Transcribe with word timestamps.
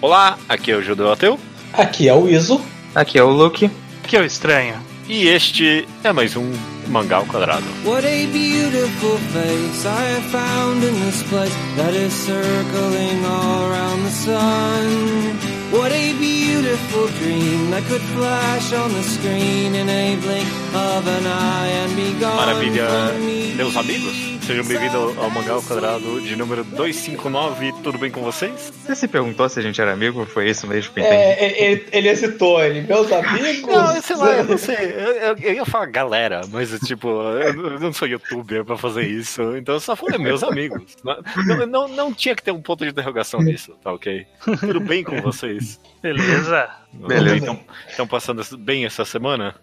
Olá, 0.00 0.38
aqui 0.48 0.70
é 0.70 0.76
o 0.76 0.82
Judeu 0.82 1.10
Ateu. 1.10 1.38
Aqui 1.72 2.08
é 2.08 2.14
o 2.14 2.28
Iso. 2.28 2.60
Aqui 2.94 3.18
é 3.18 3.22
o 3.22 3.30
Luke. 3.30 3.70
Aqui 4.04 4.16
é 4.16 4.20
o 4.20 4.24
Estranho. 4.24 4.74
E 5.08 5.28
este 5.28 5.86
é 6.04 6.12
mais 6.12 6.36
um 6.36 6.52
Mangá 6.88 7.16
ao 7.16 7.26
Quadrado. 7.26 7.64
What 7.84 8.06
a 8.06 8.26
beautiful 8.26 9.18
face 9.32 9.86
I 9.86 10.14
have 10.14 10.24
found 10.30 10.84
in 10.84 10.92
this 11.04 11.22
place 11.24 11.54
that 11.76 11.94
is 11.94 12.12
circling 12.12 13.24
all 13.24 13.70
around 13.70 14.04
the 14.04 14.10
sun. 14.10 15.38
What 15.72 15.92
a 15.92 16.12
beautiful 16.12 16.35
dream 16.62 17.70
that 17.70 17.82
could 17.88 18.00
flash 18.16 18.72
on 18.72 18.90
the 18.92 19.02
screen 19.02 19.74
in 19.74 19.88
a 19.90 20.16
blink 20.22 20.48
of 20.74 21.06
an 21.06 21.26
eye 21.26 21.68
and 21.84 21.94
be 21.94 22.12
gone. 22.18 22.36
Maravilha, 22.36 22.88
meus 23.56 23.76
amigos. 23.76 24.36
Sejam 24.46 24.64
bem-vindos 24.64 24.94
ao 25.18 25.28
Mangá 25.28 25.54
ao 25.54 25.62
Quadrado 25.62 26.20
de 26.20 26.36
número 26.36 26.62
259. 26.62 27.72
Tudo 27.82 27.98
bem 27.98 28.10
com 28.12 28.22
vocês? 28.22 28.72
Você 28.86 28.94
se 28.94 29.08
perguntou 29.08 29.48
se 29.48 29.58
a 29.58 29.62
gente 29.62 29.80
era 29.80 29.92
amigo? 29.92 30.24
Foi 30.24 30.48
isso 30.48 30.66
mesmo 30.68 30.94
que 30.94 31.00
eu 31.00 31.04
entendi? 31.04 31.20
É, 31.20 31.64
ele, 31.72 31.86
ele 31.92 32.08
hesitou, 32.08 32.62
ele, 32.64 32.82
meus 32.82 33.10
amigos. 33.10 33.66
Não, 33.74 34.00
sei 34.00 34.16
lá, 34.16 34.30
eu 34.36 34.44
não 34.44 34.56
sei. 34.58 34.76
Eu, 34.76 35.12
eu- 35.12 35.36
eu 35.38 35.52
ia 35.54 35.64
falar 35.66 35.86
galera, 35.86 36.42
mas 36.52 36.70
tipo, 36.86 37.08
eu, 37.08 37.72
eu 37.72 37.80
não 37.80 37.92
sou 37.92 38.06
youtuber 38.06 38.64
pra 38.64 38.76
fazer 38.78 39.02
isso. 39.06 39.42
Então 39.56 39.74
eu 39.74 39.80
só 39.80 39.96
falei 39.96 40.16
meus 40.18 40.42
amigos. 40.44 40.96
Não, 41.04 41.66
não, 41.66 41.88
não 41.88 42.14
tinha 42.14 42.34
que 42.36 42.42
ter 42.42 42.52
um 42.52 42.62
ponto 42.62 42.84
de 42.84 42.90
interrogação 42.92 43.40
nisso, 43.40 43.74
tá 43.82 43.92
ok? 43.92 44.26
Tudo 44.60 44.78
bem 44.80 45.02
com 45.02 45.20
vocês? 45.20 45.80
Beleza? 46.02 46.45
Beleza. 46.92 47.36
Estão, 47.36 47.60
estão 47.88 48.06
passando 48.06 48.42
bem 48.58 48.86
essa 48.86 49.04
semana? 49.04 49.54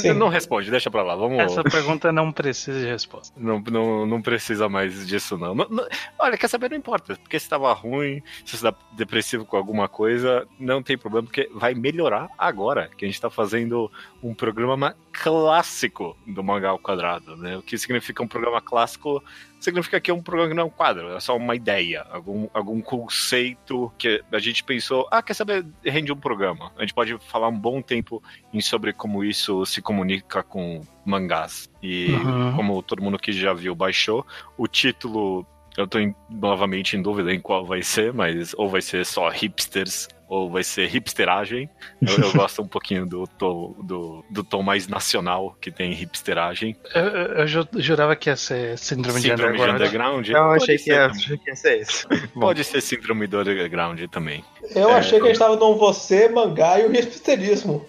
Sim. 0.00 0.12
Não 0.12 0.28
responde, 0.28 0.70
deixa 0.70 0.90
pra 0.90 1.02
lá. 1.02 1.14
Vamos. 1.16 1.38
Essa 1.38 1.62
pergunta 1.64 2.12
não 2.12 2.30
precisa 2.30 2.78
de 2.78 2.86
resposta. 2.86 3.34
Não, 3.40 3.60
não, 3.60 4.04
não 4.06 4.20
precisa 4.20 4.68
mais 4.68 5.06
disso, 5.06 5.38
não. 5.38 5.54
Não- 5.54 5.68
não- 5.70 5.86
Olha, 6.18 6.36
quer 6.36 6.48
saber? 6.48 6.70
Não 6.70 6.76
importa. 6.76 7.16
Porque 7.16 7.38
se 7.38 7.48
tava 7.48 7.72
ruim, 7.72 8.22
se 8.44 8.56
você 8.58 8.70
tá 8.70 8.76
depressivo 8.92 9.44
com 9.46 9.56
alguma 9.56 9.88
coisa, 9.88 10.46
não 10.60 10.82
tem 10.82 10.98
problema, 10.98 11.24
porque 11.26 11.48
vai 11.54 11.72
melhorar 11.74 12.28
agora. 12.36 12.90
Que 12.96 13.04
a 13.04 13.08
gente 13.08 13.20
tá 13.20 13.30
fazendo 13.30 13.90
um 14.22 14.34
programa 14.34 14.94
clássico 15.12 16.16
do 16.26 16.42
Mangá 16.44 16.70
ao 16.70 16.78
Quadrado, 16.78 17.36
né? 17.36 17.56
O 17.56 17.62
que 17.62 17.78
significa 17.78 18.22
um 18.22 18.28
programa 18.28 18.60
clássico 18.60 19.22
significa 19.66 20.00
que 20.00 20.10
é 20.10 20.14
um 20.14 20.22
programa 20.22 20.48
que 20.50 20.54
não 20.56 20.62
é 20.62 20.66
um 20.66 20.70
quadro, 20.70 21.14
é 21.14 21.20
só 21.20 21.36
uma 21.36 21.54
ideia, 21.54 22.06
algum, 22.10 22.48
algum 22.54 22.80
conceito 22.80 23.92
que 23.98 24.22
a 24.32 24.38
gente 24.38 24.64
pensou, 24.64 25.06
ah, 25.10 25.22
quer 25.22 25.34
saber, 25.34 25.64
rende 25.84 26.12
um 26.12 26.16
programa. 26.16 26.72
A 26.76 26.80
gente 26.80 26.94
pode 26.94 27.16
falar 27.30 27.48
um 27.48 27.58
bom 27.58 27.80
tempo 27.82 28.22
em 28.52 28.60
sobre 28.60 28.92
como 28.92 29.22
isso 29.24 29.64
se 29.66 29.80
comunica 29.82 30.42
com 30.42 30.82
mangás. 31.04 31.68
E 31.82 32.14
Uhum. 32.14 32.52
como 32.56 32.82
todo 32.82 33.02
mundo 33.02 33.18
que 33.18 33.32
já 33.32 33.52
viu 33.52 33.74
baixou, 33.74 34.26
o 34.56 34.66
título 34.66 35.46
eu 35.76 35.86
tô 35.86 35.98
em- 35.98 36.14
novamente 36.30 36.96
em 36.96 37.02
dúvida 37.02 37.32
em 37.34 37.38
qual 37.38 37.64
vai 37.64 37.82
ser, 37.82 38.10
mas 38.12 38.54
ou 38.56 38.66
vai 38.68 38.80
ser 38.80 39.04
só 39.04 39.28
hipsters 39.28 40.08
ou 40.28 40.50
vai 40.50 40.64
ser 40.64 40.88
hipsteragem. 40.94 41.68
Eu, 42.02 42.24
eu 42.24 42.32
gosto 42.34 42.62
um 42.62 42.66
pouquinho 42.68 43.06
do 43.06 43.26
tom, 43.26 43.74
do, 43.82 44.24
do 44.30 44.42
tom 44.44 44.62
mais 44.62 44.88
nacional 44.88 45.56
que 45.60 45.70
tem 45.70 45.92
hipsteragem. 45.92 46.76
Eu, 46.94 47.02
eu- 47.04 47.26
eu 47.38 47.46
ju- 47.46 47.68
jurava 47.76 48.16
que 48.16 48.28
ia 48.30 48.36
ser 48.36 48.76
Síndrome, 48.78 49.20
Síndrome 49.20 49.52
de 49.52 49.64
de 49.64 49.70
Underground. 49.70 49.80
underground. 50.26 50.28
Eu 50.28 50.50
achei 50.52 50.76
que 50.78 50.90
ia, 50.90 51.06
achei 51.06 51.36
que 51.38 51.50
ia 51.50 51.56
ser 51.56 51.80
isso. 51.80 52.08
Pode 52.34 52.64
ser 52.64 52.80
síndrome 52.80 53.26
do 53.26 53.38
underground 53.40 54.00
também. 54.10 54.44
Eu 54.74 54.90
É, 54.90 54.94
achei 54.94 55.18
que 55.20 55.24
a 55.26 55.28
gente 55.28 55.38
tava 55.38 55.56
no 55.56 55.76
você, 55.76 56.28
mangá 56.28 56.78
e 56.80 56.86
o 56.86 56.92
hipsterismo. 56.94 57.86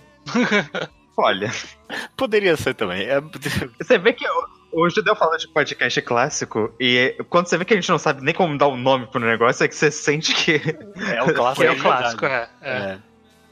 olha, 1.18 1.52
Poderia 2.16 2.56
ser 2.58 2.74
também. 2.74 3.04
É- 3.08 3.22
você 3.82 3.98
vê 3.98 4.14
que 4.14 4.28
o, 4.28 4.48
o 4.80 4.90
Judeu 4.90 5.16
fala 5.16 5.38
de 5.38 5.48
podcast 5.48 6.02
clássico 6.02 6.74
e 6.80 7.16
quando 7.30 7.48
você 7.48 7.58
vê 7.58 7.66
que 7.66 7.74
a 7.74 7.78
gente 7.78 7.90
não 7.90 7.98
sabe 7.98 8.24
nem 8.24 8.34
como 8.34 8.58
dar 8.58 8.68
um 8.68 8.78
nome 8.78 9.08
pro 9.08 9.20
negócio, 9.20 9.64
é 9.64 9.68
que 9.68 9.76
você 9.76 9.90
sente 9.92 10.34
que. 10.36 10.62
É 11.14 11.24
o 11.24 11.34
clássico. 11.34 11.64
É 11.66 11.72
o 11.72 11.76
de 11.76 11.82
clássico, 11.82 12.26
é. 12.26 12.50
é. 12.62 12.70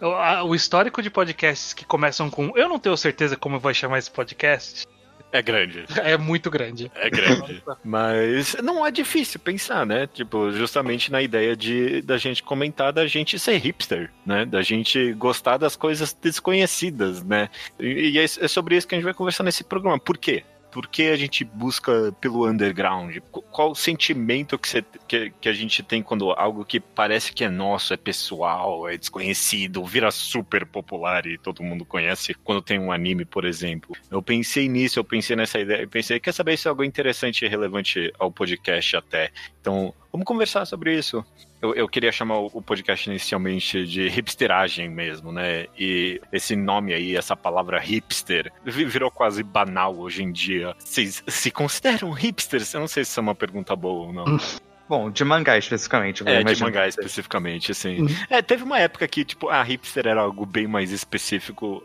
É. 0.01 0.05
O, 0.05 0.11
a- 0.11 0.43
o 0.43 0.53
histórico 0.53 1.01
de 1.01 1.09
podcasts 1.09 1.73
que 1.73 1.85
começam 1.85 2.29
com 2.29 2.51
eu 2.55 2.67
não 2.69 2.77
tenho 2.77 2.95
certeza 2.97 3.35
como 3.37 3.59
vai 3.59 3.73
chamar 3.73 3.97
esse 3.97 4.11
podcast 4.11 4.85
É 5.31 5.41
grande. 5.41 5.85
é 6.03 6.17
muito 6.17 6.51
grande. 6.51 6.91
É 6.95 7.09
grande. 7.09 7.63
Mas 7.83 8.55
não 8.61 8.85
é 8.85 8.91
difícil 8.91 9.39
pensar, 9.39 9.85
né? 9.85 10.05
Tipo, 10.07 10.51
justamente 10.51 11.11
na 11.11 11.21
ideia 11.21 11.55
de 11.55 12.01
da 12.01 12.17
gente 12.17 12.43
comentar 12.43 12.91
da 12.93 13.07
gente 13.07 13.39
ser 13.39 13.57
hipster, 13.57 14.11
né? 14.25 14.45
Da 14.45 14.61
gente 14.61 15.13
gostar 15.13 15.57
das 15.57 15.75
coisas 15.75 16.13
desconhecidas, 16.13 17.23
né? 17.23 17.49
E, 17.79 18.11
e 18.11 18.19
é 18.19 18.23
é 18.25 18.47
sobre 18.47 18.75
isso 18.77 18.87
que 18.87 18.95
a 18.95 18.97
gente 18.97 19.05
vai 19.05 19.13
conversar 19.13 19.43
nesse 19.43 19.63
programa. 19.63 19.97
Por 19.99 20.17
quê? 20.17 20.43
Por 20.75 20.87
que 20.87 21.03
a 21.03 21.15
gente 21.15 21.45
busca 21.45 22.13
pelo 22.19 22.45
underground? 22.45 23.15
Qu- 23.31 23.41
Qual 23.43 23.71
o 23.71 23.75
sentimento 23.75 24.59
que, 24.59 24.67
você, 24.67 24.83
que, 25.07 25.31
que 25.39 25.47
a 25.47 25.53
gente 25.53 25.81
tem 25.81 26.03
quando 26.03 26.31
algo 26.31 26.65
que 26.65 26.81
parece 26.81 27.31
que 27.31 27.45
é 27.45 27.49
nosso, 27.49 27.93
é 27.93 27.97
pessoal, 27.97 28.85
é 28.89 28.97
desconhecido, 28.97 29.85
vira 29.85 30.11
super 30.11 30.65
popular 30.65 31.25
e 31.27 31.37
todo 31.37 31.63
mundo 31.63 31.85
conhece 31.85 32.33
quando 32.33 32.61
tem 32.61 32.77
um 32.77 32.91
anime, 32.91 33.23
por 33.23 33.45
exemplo? 33.45 33.95
Eu 34.11 34.21
pensei 34.21 34.67
nisso, 34.67 34.99
eu 34.99 35.03
pensei 35.05 35.33
nessa 35.37 35.57
ideia, 35.61 35.83
eu 35.83 35.87
pensei, 35.89 36.19
quer 36.19 36.33
saber 36.33 36.57
se 36.57 36.67
é 36.67 36.69
algo 36.69 36.83
interessante 36.83 37.45
e 37.45 37.47
relevante 37.47 38.11
ao 38.19 38.29
podcast 38.29 38.97
até. 38.97 39.31
Então, 39.61 39.93
vamos 40.11 40.25
conversar 40.25 40.65
sobre 40.65 40.93
isso. 40.97 41.23
Eu, 41.65 41.73
eu 41.75 41.87
queria 41.87 42.11
chamar 42.11 42.39
o 42.39 42.45
o 42.55 42.61
podcast 42.61 43.09
inicialmente 43.09 43.85
de 43.85 44.07
hipsteragem 44.07 44.89
mesmo, 44.89 45.31
né? 45.31 45.65
E 45.77 46.21
esse 46.31 46.55
nome 46.55 46.93
aí, 46.93 47.15
essa 47.17 47.35
palavra 47.35 47.79
hipster, 47.79 48.51
vi- 48.63 48.85
virou 48.85 49.11
quase 49.11 49.43
banal 49.43 49.97
hoje 49.97 50.23
em 50.23 50.31
dia. 50.31 50.73
Vocês 50.79 51.23
se 51.27 51.51
consideram 51.51 52.11
hipsters? 52.11 52.73
Eu 52.73 52.79
não 52.81 52.87
sei 52.87 53.03
se 53.03 53.11
isso 53.11 53.19
é 53.19 53.23
uma 53.23 53.35
pergunta 53.35 53.75
boa 53.75 54.07
ou 54.07 54.13
não. 54.13 54.25
Bom, 54.87 55.09
de 55.09 55.25
mangá 55.25 55.57
especificamente. 55.57 56.21
eu 56.21 56.27
É, 56.27 56.43
de 56.43 56.61
mangá 56.61 56.87
especificamente, 56.87 57.71
assim. 57.71 58.01
Uhum. 58.01 58.07
É, 58.29 58.39
teve 58.41 58.63
uma 58.63 58.79
época 58.79 59.07
que, 59.07 59.25
tipo, 59.25 59.49
a 59.49 59.61
hipster 59.63 60.05
era 60.07 60.21
algo 60.21 60.45
bem 60.45 60.67
mais 60.67 60.91
específico. 60.91 61.83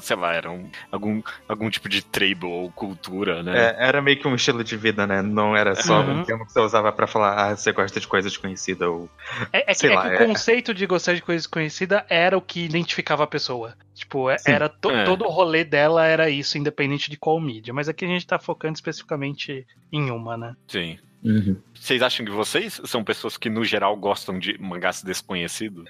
Sei 0.00 0.16
lá, 0.16 0.34
era 0.34 0.50
um- 0.50 0.68
algum, 0.90 1.22
algum 1.48 1.68
tipo 1.70 1.88
de 1.88 2.02
tribal 2.02 2.50
ou 2.50 2.70
cultura, 2.72 3.42
né? 3.42 3.52
É, 3.58 3.76
era 3.88 4.00
meio 4.00 4.18
que 4.18 4.26
um 4.26 4.34
estilo 4.34 4.64
de 4.64 4.76
vida, 4.76 5.06
né? 5.06 5.20
Não 5.22 5.54
era 5.56 5.74
só 5.74 6.00
Uhum. 6.00 6.20
um 6.20 6.24
termo 6.24 6.46
que 6.46 6.52
você 6.52 6.60
usava 6.60 6.90
pra 6.90 7.06
falar, 7.06 7.34
ah, 7.50 7.56
você 7.56 7.70
gosta 7.72 8.00
de 8.00 8.06
coisa 8.08 8.28
desconhecida 8.28 8.88
ou. 8.90 9.08
É, 9.52 9.58
é 9.70 9.74
que, 9.74 9.74
Sei 9.74 9.90
é 9.92 9.94
lá, 9.94 10.08
que 10.08 10.16
é- 10.16 10.24
o 10.24 10.26
conceito 10.26 10.72
de 10.72 10.86
gostar 10.86 11.14
de 11.14 11.22
coisa 11.22 11.38
desconhecida 11.40 12.04
era 12.08 12.36
o 12.36 12.40
que 12.40 12.64
identificava 12.64 13.24
a 13.24 13.26
pessoa. 13.26 13.74
Tipo, 13.94 14.30
é- 14.30 14.38
Sim. 14.38 14.52
era 14.52 14.68
to- 14.68 14.90
É. 14.90 15.04
todo 15.04 15.24
o 15.24 15.28
rolê 15.30 15.64
dela 15.64 16.06
era 16.06 16.30
isso, 16.30 16.56
independente 16.56 17.10
de 17.10 17.16
qual 17.16 17.38
mídia. 17.40 17.74
Mas 17.74 17.88
aqui 17.88 18.04
a 18.04 18.08
gente 18.08 18.26
tá 18.26 18.38
focando 18.38 18.74
especificamente 18.74 19.66
em 19.92 20.10
uma, 20.10 20.36
né? 20.36 20.54
Sim. 20.66 20.98
Vocês 21.74 22.02
acham 22.02 22.24
que 22.24 22.32
vocês 22.32 22.80
são 22.84 23.02
pessoas 23.02 23.36
que, 23.36 23.50
no 23.50 23.64
geral, 23.64 23.96
gostam 23.96 24.38
de 24.38 24.56
mangás 24.60 25.02
desconhecidos? 25.02 25.84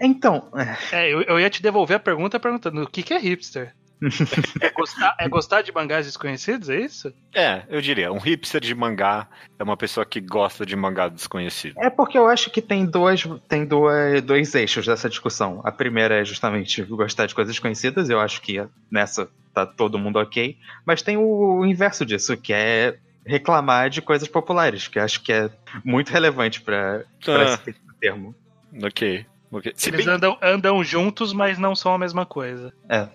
Então, 0.00 0.50
É, 0.92 1.12
eu, 1.12 1.22
eu 1.22 1.40
ia 1.40 1.50
te 1.50 1.62
devolver 1.62 1.96
a 1.96 2.00
pergunta 2.00 2.38
perguntando 2.38 2.82
o 2.82 2.86
que, 2.86 3.02
que 3.02 3.14
é 3.14 3.18
hipster? 3.18 3.74
é, 4.60 4.70
gostar, 4.70 5.16
é 5.18 5.28
gostar 5.28 5.62
de 5.62 5.72
mangás 5.72 6.06
desconhecidos, 6.06 6.70
é 6.70 6.80
isso? 6.80 7.12
É, 7.34 7.62
eu 7.68 7.80
diria, 7.80 8.12
um 8.12 8.18
hipster 8.18 8.60
de 8.60 8.74
mangá 8.74 9.26
é 9.58 9.64
uma 9.64 9.76
pessoa 9.76 10.06
que 10.06 10.20
gosta 10.20 10.64
de 10.64 10.76
mangá 10.76 11.08
desconhecido. 11.08 11.74
É 11.78 11.90
porque 11.90 12.16
eu 12.16 12.28
acho 12.28 12.50
que 12.50 12.62
tem 12.62 12.86
dois, 12.86 13.26
tem 13.48 13.66
duas, 13.66 14.22
dois 14.22 14.54
eixos 14.54 14.86
dessa 14.86 15.08
discussão. 15.08 15.60
A 15.64 15.72
primeira 15.72 16.20
é 16.20 16.24
justamente 16.24 16.82
gostar 16.84 17.26
de 17.26 17.34
coisas 17.34 17.58
conhecidas, 17.58 18.08
eu 18.08 18.20
acho 18.20 18.40
que 18.40 18.64
nessa 18.90 19.28
tá 19.52 19.66
todo 19.66 19.98
mundo 19.98 20.18
ok. 20.18 20.56
Mas 20.86 21.02
tem 21.02 21.16
o 21.16 21.64
inverso 21.66 22.06
disso, 22.06 22.36
que 22.36 22.52
é 22.52 22.96
reclamar 23.28 23.90
de 23.90 24.00
coisas 24.02 24.26
populares, 24.28 24.88
que 24.88 24.98
eu 24.98 25.02
acho 25.04 25.22
que 25.22 25.32
é 25.32 25.50
muito 25.84 26.10
relevante 26.10 26.60
pra 26.60 27.04
pra 27.24 27.42
Ah. 27.42 27.54
esse 27.54 27.74
termo. 28.00 28.34
Ok. 28.82 29.24
ok. 29.52 29.72
Se 29.76 29.90
Eles 29.90 30.04
bem... 30.06 30.14
andam, 30.14 30.38
andam 30.42 30.82
juntos, 30.82 31.32
mas 31.32 31.58
não 31.58 31.74
são 31.76 31.94
a 31.94 31.98
mesma 31.98 32.24
coisa. 32.26 32.72
É. 32.88 33.08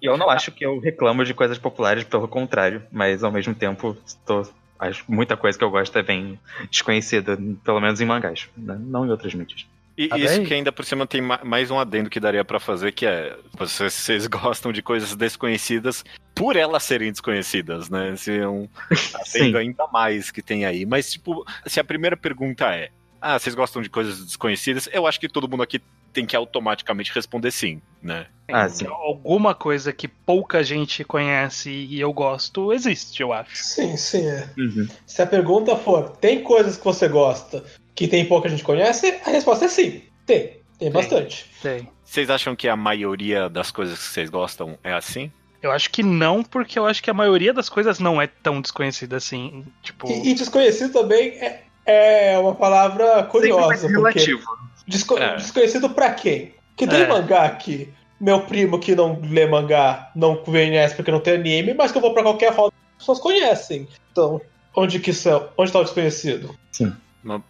E 0.00 0.06
eu 0.06 0.16
não 0.18 0.28
acho 0.28 0.50
que 0.50 0.66
eu 0.66 0.78
reclamo 0.80 1.24
de 1.24 1.32
coisas 1.32 1.56
populares, 1.56 2.02
pelo 2.04 2.26
contrário, 2.26 2.82
mas 2.90 3.22
ao 3.22 3.30
mesmo 3.30 3.54
tempo 3.54 3.96
tô, 4.26 4.44
acho, 4.78 5.04
muita 5.08 5.36
coisa 5.36 5.56
que 5.56 5.62
eu 5.64 5.70
gosto 5.70 5.96
é 5.96 6.02
bem 6.02 6.38
desconhecida, 6.68 7.38
pelo 7.64 7.80
menos 7.80 8.00
em 8.00 8.04
mangás, 8.04 8.48
né? 8.56 8.76
não 8.80 9.06
em 9.06 9.10
outras 9.10 9.32
mídias. 9.34 9.64
E 9.96 10.08
Tá 10.08 10.16
isso 10.18 10.36
bem? 10.38 10.46
que 10.46 10.54
ainda 10.54 10.72
por 10.72 10.84
cima 10.84 11.06
tem 11.06 11.20
ma- 11.20 11.40
mais 11.44 11.70
um 11.70 11.78
adendo 11.78 12.08
que 12.08 12.18
daria 12.20 12.44
pra 12.44 12.58
fazer, 12.58 12.92
que 12.92 13.04
é 13.06 13.36
vocês, 13.58 13.92
vocês 13.92 14.26
gostam 14.28 14.72
de 14.72 14.80
coisas 14.82 15.14
desconhecidas 15.14 16.04
por 16.34 16.56
elas 16.56 16.82
serem 16.82 17.10
desconhecidas, 17.10 17.90
né? 17.90 18.14
Esse 18.14 18.38
é 18.38 18.48
um 18.48 18.68
adendo 19.14 19.58
ainda 19.58 19.86
mais 19.92 20.30
que 20.30 20.40
tem 20.42 20.64
aí. 20.64 20.86
Mas, 20.86 21.12
tipo, 21.12 21.44
se 21.66 21.78
a 21.78 21.84
primeira 21.84 22.16
pergunta 22.16 22.66
é 22.74 22.90
ah, 23.20 23.38
vocês 23.38 23.54
gostam 23.54 23.80
de 23.82 23.88
coisas 23.88 24.24
desconhecidas? 24.24 24.88
Eu 24.92 25.06
acho 25.06 25.20
que 25.20 25.28
todo 25.28 25.48
mundo 25.48 25.62
aqui 25.62 25.80
tem 26.12 26.26
que 26.26 26.34
automaticamente 26.36 27.12
responder 27.14 27.50
sim, 27.52 27.80
né? 28.02 28.26
Ah, 28.48 28.68
sim. 28.68 28.84
Alguma 28.86 29.54
coisa 29.54 29.92
que 29.92 30.08
pouca 30.08 30.62
gente 30.64 31.04
conhece 31.04 31.70
e 31.70 32.00
eu 32.00 32.12
gosto 32.12 32.72
existe, 32.72 33.22
eu 33.22 33.32
acho. 33.32 33.56
Sim, 33.56 33.96
sim, 33.96 34.26
é. 34.26 34.48
Uhum. 34.58 34.88
Se 35.06 35.22
a 35.22 35.26
pergunta 35.26 35.76
for, 35.76 36.10
tem 36.16 36.42
coisas 36.42 36.76
que 36.76 36.84
você 36.84 37.08
gosta 37.08 37.62
que 38.02 38.08
tem 38.08 38.24
pouca 38.26 38.48
gente 38.48 38.64
conhece? 38.64 39.20
A 39.24 39.30
resposta 39.30 39.66
é 39.66 39.68
sim. 39.68 40.02
Tem. 40.26 40.56
Tem 40.76 40.90
bastante. 40.90 41.46
Tem. 41.62 41.88
Vocês 42.04 42.28
acham 42.28 42.56
que 42.56 42.68
a 42.68 42.74
maioria 42.74 43.48
das 43.48 43.70
coisas 43.70 43.96
que 43.96 44.04
vocês 44.12 44.28
gostam 44.28 44.76
é 44.82 44.92
assim? 44.92 45.30
Eu 45.62 45.70
acho 45.70 45.88
que 45.90 46.02
não, 46.02 46.42
porque 46.42 46.76
eu 46.76 46.84
acho 46.86 47.00
que 47.00 47.08
a 47.08 47.14
maioria 47.14 47.52
das 47.54 47.68
coisas 47.68 48.00
não 48.00 48.20
é 48.20 48.26
tão 48.26 48.60
desconhecida 48.60 49.16
assim. 49.16 49.64
Tipo. 49.82 50.10
E, 50.10 50.30
e 50.30 50.34
desconhecido 50.34 50.92
também 50.92 51.28
é, 51.40 51.60
é 51.86 52.38
uma 52.38 52.56
palavra 52.56 53.22
curiosa. 53.24 53.86
relativo. 53.86 54.42
desco- 54.88 55.16
É. 55.18 55.36
desconhecido 55.36 55.88
pra 55.90 56.12
quem? 56.12 56.54
Que 56.76 56.88
tem 56.88 57.02
É. 57.02 57.06
mangá 57.06 57.44
aqui. 57.44 57.88
Meu 58.20 58.40
primo 58.40 58.80
que 58.80 58.96
não 58.96 59.20
lê 59.22 59.46
mangá 59.46 60.10
não 60.16 60.34
conhece 60.36 60.96
porque 60.96 61.12
não 61.12 61.20
tem 61.20 61.34
anime, 61.34 61.72
mas 61.74 61.92
que 61.92 61.98
eu 61.98 62.02
vou 62.02 62.12
pra 62.12 62.24
qualquer 62.24 62.52
roda 62.52 62.72
as 62.98 63.04
pessoas 63.06 63.20
conhecem. 63.20 63.86
Então, 64.10 64.40
onde 64.74 64.98
que 64.98 65.12
são? 65.12 65.48
Onde 65.56 65.70
tá 65.70 65.78
o 65.78 65.84
desconhecido? 65.84 66.56
Uma- 66.80 67.00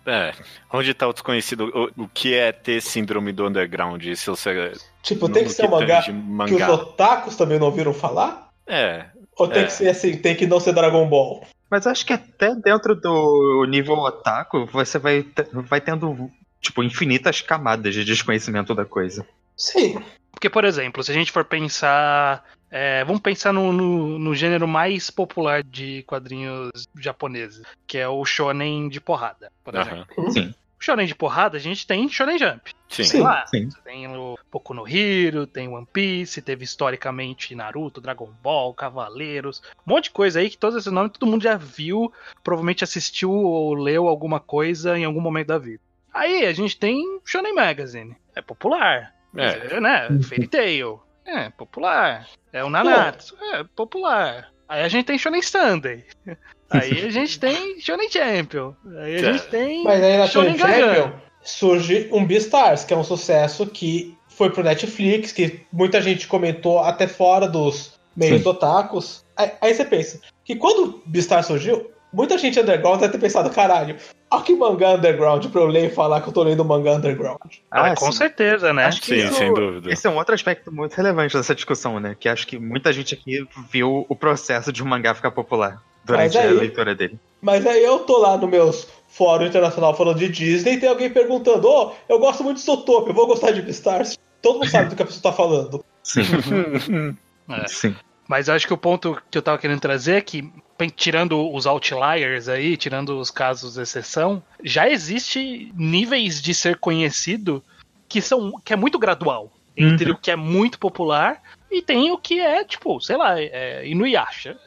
É, 0.06 0.32
onde 0.72 0.92
tá 0.94 1.08
o 1.08 1.12
desconhecido? 1.12 1.70
O, 1.96 2.02
o 2.04 2.08
que 2.08 2.34
é 2.34 2.52
ter 2.52 2.80
síndrome 2.82 3.32
do 3.32 3.46
underground? 3.46 4.02
Se 4.14 4.26
você. 4.30 4.72
Tipo, 5.02 5.28
tem 5.28 5.44
que 5.44 5.50
ser 5.50 5.66
um 5.66 5.70
mangá 5.70 6.02
tange 6.02 6.12
que 6.12 6.18
os 6.18 6.24
mangá. 6.60 6.72
otakus 6.72 7.36
também 7.36 7.58
não 7.58 7.66
ouviram 7.66 7.92
falar? 7.94 8.50
É, 8.66 9.06
Ou 9.36 9.48
tem 9.48 9.62
É. 9.62 9.64
que 9.64 9.72
ser 9.72 9.88
assim, 9.88 10.16
tem 10.16 10.36
que 10.36 10.46
não 10.46 10.60
ser 10.60 10.72
Dragon 10.72 11.08
Ball? 11.08 11.44
Mas 11.70 11.86
acho 11.86 12.04
que 12.04 12.12
até 12.12 12.54
dentro 12.54 12.94
do 12.94 13.64
nível 13.68 13.94
otaku, 13.94 14.66
você 14.66 14.98
vai, 14.98 15.26
vai 15.52 15.80
tendo, 15.80 16.30
tipo, 16.60 16.82
infinitas 16.82 17.40
camadas 17.40 17.94
de 17.94 18.04
desconhecimento 18.04 18.74
da 18.74 18.84
coisa. 18.84 19.26
Sim. 19.56 20.02
Porque, 20.30 20.50
por 20.50 20.64
exemplo, 20.64 21.02
se 21.02 21.10
a 21.10 21.14
gente 21.14 21.32
for 21.32 21.44
pensar. 21.44 22.44
É, 22.72 23.04
vamos 23.04 23.20
pensar 23.20 23.52
no, 23.52 23.70
no, 23.72 24.18
no 24.18 24.34
gênero 24.34 24.66
mais 24.66 25.10
popular 25.10 25.62
de 25.62 26.02
quadrinhos 26.04 26.70
japoneses, 26.98 27.62
que 27.86 27.98
é 27.98 28.08
o 28.08 28.24
shonen 28.24 28.88
de 28.88 29.00
porrada, 29.00 29.52
por 29.62 29.74
exemplo. 29.74 30.06
aham. 30.18 30.30
Sim. 30.30 30.54
O 30.80 30.84
shonen 30.84 31.06
de 31.06 31.14
porrada, 31.14 31.56
a 31.56 31.60
gente 31.60 31.86
tem 31.86 32.08
Shonen 32.08 32.36
Jump. 32.36 32.70
Sim. 32.88 33.04
Sim. 33.04 33.10
Sei 33.10 33.20
lá, 33.20 33.46
sim. 33.46 33.68
tem 33.84 34.08
o 34.08 34.36
Boku 34.50 34.74
no 34.74 34.88
Hero, 34.88 35.46
tem 35.46 35.68
One 35.68 35.86
Piece, 35.92 36.42
teve 36.42 36.64
historicamente 36.64 37.54
Naruto, 37.54 38.00
Dragon 38.00 38.28
Ball, 38.42 38.74
Cavaleiros, 38.74 39.62
um 39.86 39.92
monte 39.92 40.04
de 40.04 40.10
coisa 40.10 40.40
aí 40.40 40.50
que 40.50 40.58
todos 40.58 40.76
esses 40.76 40.90
nomes 40.92 41.12
todo 41.12 41.30
mundo 41.30 41.42
já 41.42 41.56
viu, 41.56 42.12
provavelmente 42.42 42.82
assistiu 42.82 43.30
ou 43.30 43.74
leu 43.74 44.08
alguma 44.08 44.40
coisa 44.40 44.98
em 44.98 45.04
algum 45.04 45.20
momento 45.20 45.46
da 45.48 45.58
vida. 45.58 45.80
Aí 46.12 46.44
a 46.46 46.52
gente 46.52 46.76
tem 46.76 47.20
Shonen 47.24 47.54
Magazine, 47.54 48.16
é 48.34 48.42
popular, 48.42 49.14
É. 49.36 49.76
é, 49.76 49.80
né? 49.80 50.08
Fairy 50.24 50.48
Tail, 50.48 51.00
é 51.24 51.50
popular, 51.50 52.26
é 52.52 52.62
o 52.64 52.70
Nanatsu, 52.70 53.36
é 53.52 53.64
popular. 53.76 54.50
Aí 54.68 54.82
a 54.82 54.88
gente 54.88 55.04
tem 55.06 55.18
Shonen 55.18 55.42
Sunday. 55.42 56.04
Aí 56.70 57.04
a 57.06 57.10
gente 57.10 57.38
tem 57.38 57.78
Shonen 57.80 58.10
Champion. 58.10 58.74
Aí 58.98 59.16
a 59.16 59.18
É. 59.18 59.32
gente 59.32 59.46
tem 59.48 59.84
Mas 59.84 60.02
aí 60.02 60.16
na 60.16 60.26
Shonen 60.26 60.56
Shonen 60.56 60.74
Gagan. 60.80 60.94
Champion 60.94 61.20
surge 61.42 62.08
um 62.12 62.24
Beastars, 62.24 62.84
que 62.84 62.94
é 62.94 62.96
um 62.96 63.04
sucesso 63.04 63.66
que 63.66 64.16
foi 64.28 64.48
pro 64.50 64.62
Netflix, 64.62 65.32
que 65.32 65.60
muita 65.70 66.00
gente 66.00 66.26
comentou 66.26 66.78
até 66.78 67.06
fora 67.06 67.46
dos 67.46 68.00
meios 68.16 68.38
Sim. 68.38 68.44
do 68.44 68.50
otakus. 68.50 69.24
Aí, 69.36 69.50
aí 69.60 69.74
você 69.74 69.84
pensa 69.84 70.20
que 70.44 70.56
quando 70.56 70.84
o 70.84 71.02
Beastars 71.04 71.46
surgiu, 71.46 71.90
muita 72.12 72.36
gente 72.38 72.58
underground 72.60 73.00
deve 73.00 73.12
ter 73.12 73.18
pensado, 73.18 73.48
caralho, 73.50 73.96
olha 74.30 74.42
que 74.42 74.54
mangá 74.54 74.90
underground 74.94 75.46
pra 75.46 75.60
eu 75.60 75.66
ler 75.66 75.86
e 75.86 75.94
falar 75.94 76.20
que 76.20 76.28
eu 76.28 76.32
tô 76.32 76.42
lendo 76.42 76.64
mangá 76.64 76.92
underground. 76.92 77.38
Ah, 77.70 77.94
com 77.94 78.10
sim. 78.12 78.18
certeza, 78.18 78.72
né? 78.72 78.84
Acho 78.84 79.00
que 79.00 79.06
Sim, 79.06 79.26
isso- 79.26 79.34
sem 79.38 79.52
dúvida. 79.54 79.90
Esse 79.92 80.06
é 80.06 80.10
um 80.10 80.16
outro 80.16 80.34
aspecto 80.34 80.72
muito 80.72 80.94
relevante 80.94 81.36
dessa 81.36 81.54
discussão, 81.54 81.98
né? 82.00 82.16
Que 82.18 82.28
acho 82.28 82.46
que 82.46 82.58
muita 82.58 82.92
gente 82.92 83.14
aqui 83.14 83.46
viu 83.70 84.04
o 84.08 84.16
processo 84.16 84.72
de 84.72 84.82
um 84.82 84.86
mangá 84.86 85.14
ficar 85.14 85.30
popular 85.30 85.82
durante 86.04 86.34
Mas 86.34 86.36
a 86.36 86.48
aí- 86.48 86.52
leitura 86.54 86.94
dele. 86.94 87.18
Mas 87.40 87.66
aí 87.66 87.82
eu 87.84 88.00
tô 88.00 88.18
lá 88.18 88.36
no 88.36 88.46
meus 88.46 88.86
fórum 89.08 89.44
internacional 89.46 89.94
falando 89.94 90.18
de 90.18 90.28
Disney 90.28 90.74
e 90.74 90.80
tem 90.80 90.88
alguém 90.88 91.10
perguntando, 91.10 91.68
ô, 91.68 91.92
eu 92.08 92.18
gosto 92.18 92.42
muito 92.42 92.56
de 92.58 92.62
Zootopia, 92.64 93.10
eu 93.10 93.14
vou 93.14 93.26
gostar 93.26 93.50
de 93.50 93.60
Beastars. 93.60 94.18
Todo 94.40 94.54
mundo 94.58 94.70
sabe 94.70 94.88
do 94.90 94.96
que 94.96 95.02
a 95.02 95.06
pessoa 95.06 95.22
tá 95.22 95.32
falando. 95.32 95.84
Sim. 96.02 96.22
É. 97.48 97.66
Sim. 97.68 97.94
Mas 98.28 98.46
eu 98.48 98.54
acho 98.54 98.66
que 98.66 98.72
o 98.72 98.78
ponto 98.78 99.20
que 99.30 99.36
eu 99.36 99.42
tava 99.42 99.58
querendo 99.58 99.80
trazer 99.80 100.14
é 100.14 100.20
que, 100.20 100.50
tirando 100.88 101.52
os 101.52 101.66
outliers 101.66 102.48
aí, 102.48 102.76
tirando 102.76 103.18
os 103.18 103.30
casos 103.30 103.74
de 103.74 103.82
exceção, 103.82 104.42
já 104.62 104.88
existe 104.88 105.72
níveis 105.76 106.40
de 106.40 106.54
ser 106.54 106.78
conhecido 106.78 107.62
que 108.08 108.20
são 108.20 108.60
que 108.64 108.72
é 108.72 108.76
muito 108.76 108.98
gradual. 108.98 109.50
Entre 109.74 110.10
o 110.10 110.18
que 110.18 110.30
é 110.30 110.36
muito 110.36 110.78
popular 110.78 111.42
e 111.70 111.80
tem 111.80 112.10
o 112.10 112.18
que 112.18 112.38
é, 112.38 112.62
tipo, 112.62 113.00
sei 113.00 113.16
lá, 113.16 113.40
é, 113.40 113.86
Inuyasha. 113.88 114.58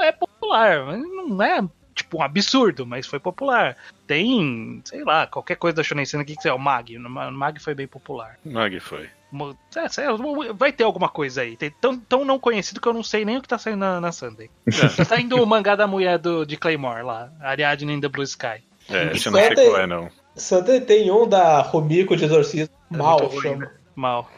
É, 0.00 0.10
popular, 0.10 0.86
mas 0.86 1.02
não 1.02 1.42
é, 1.42 1.62
tipo, 1.94 2.18
um 2.18 2.22
absurdo, 2.22 2.86
mas 2.86 3.06
foi 3.06 3.20
popular. 3.20 3.76
Tem, 4.06 4.80
sei 4.84 5.04
lá, 5.04 5.26
qualquer 5.26 5.56
coisa 5.56 5.76
da 5.76 5.82
Shonen 5.82 6.06
Senna 6.06 6.24
que 6.24 6.36
é 6.44 6.52
o 6.52 6.58
Mag. 6.58 6.96
O 6.96 7.00
Mag 7.32 7.60
foi 7.60 7.74
bem 7.74 7.86
popular. 7.86 8.38
Mag 8.44 8.80
foi. 8.80 9.08
Mo- 9.34 9.58
é, 9.74 9.88
lá, 9.88 10.54
vai 10.54 10.72
ter 10.72 10.84
alguma 10.84 11.08
coisa 11.08 11.42
aí. 11.42 11.56
Tem 11.56 11.68
tão, 11.68 11.98
tão 11.98 12.24
não 12.24 12.38
conhecido 12.38 12.80
que 12.80 12.86
eu 12.86 12.92
não 12.92 13.02
sei 13.02 13.24
nem 13.24 13.36
o 13.36 13.42
que 13.42 13.48
tá 13.48 13.58
saindo 13.58 13.78
na, 13.80 14.00
na 14.00 14.12
Sunday. 14.12 14.48
tá 14.96 15.04
saindo 15.04 15.42
o 15.42 15.44
mangá 15.46 15.74
da 15.74 15.88
mulher 15.88 16.18
do, 16.18 16.44
de 16.46 16.56
Claymore 16.56 17.02
lá, 17.02 17.32
Ariadne 17.40 17.92
in 17.94 18.00
the 18.00 18.08
Blue 18.08 18.22
Sky. 18.22 18.62
É, 18.88 19.12
esse 19.12 19.28
não 19.28 19.38
é 19.38 19.46
sei 19.48 19.56
tem- 19.56 19.70
qual 19.70 19.80
é, 19.80 19.86
não. 19.88 20.08
Sunday 20.36 20.80
tem 20.80 21.10
um 21.10 21.26
da 21.28 21.60
Rumiko 21.62 22.16
de 22.16 22.24
Exorcismo. 22.26 22.72
É 22.92 22.96
Mal, 22.96 23.30
chama. 23.42 23.56
né? 23.56 23.70
Mal. 23.96 24.30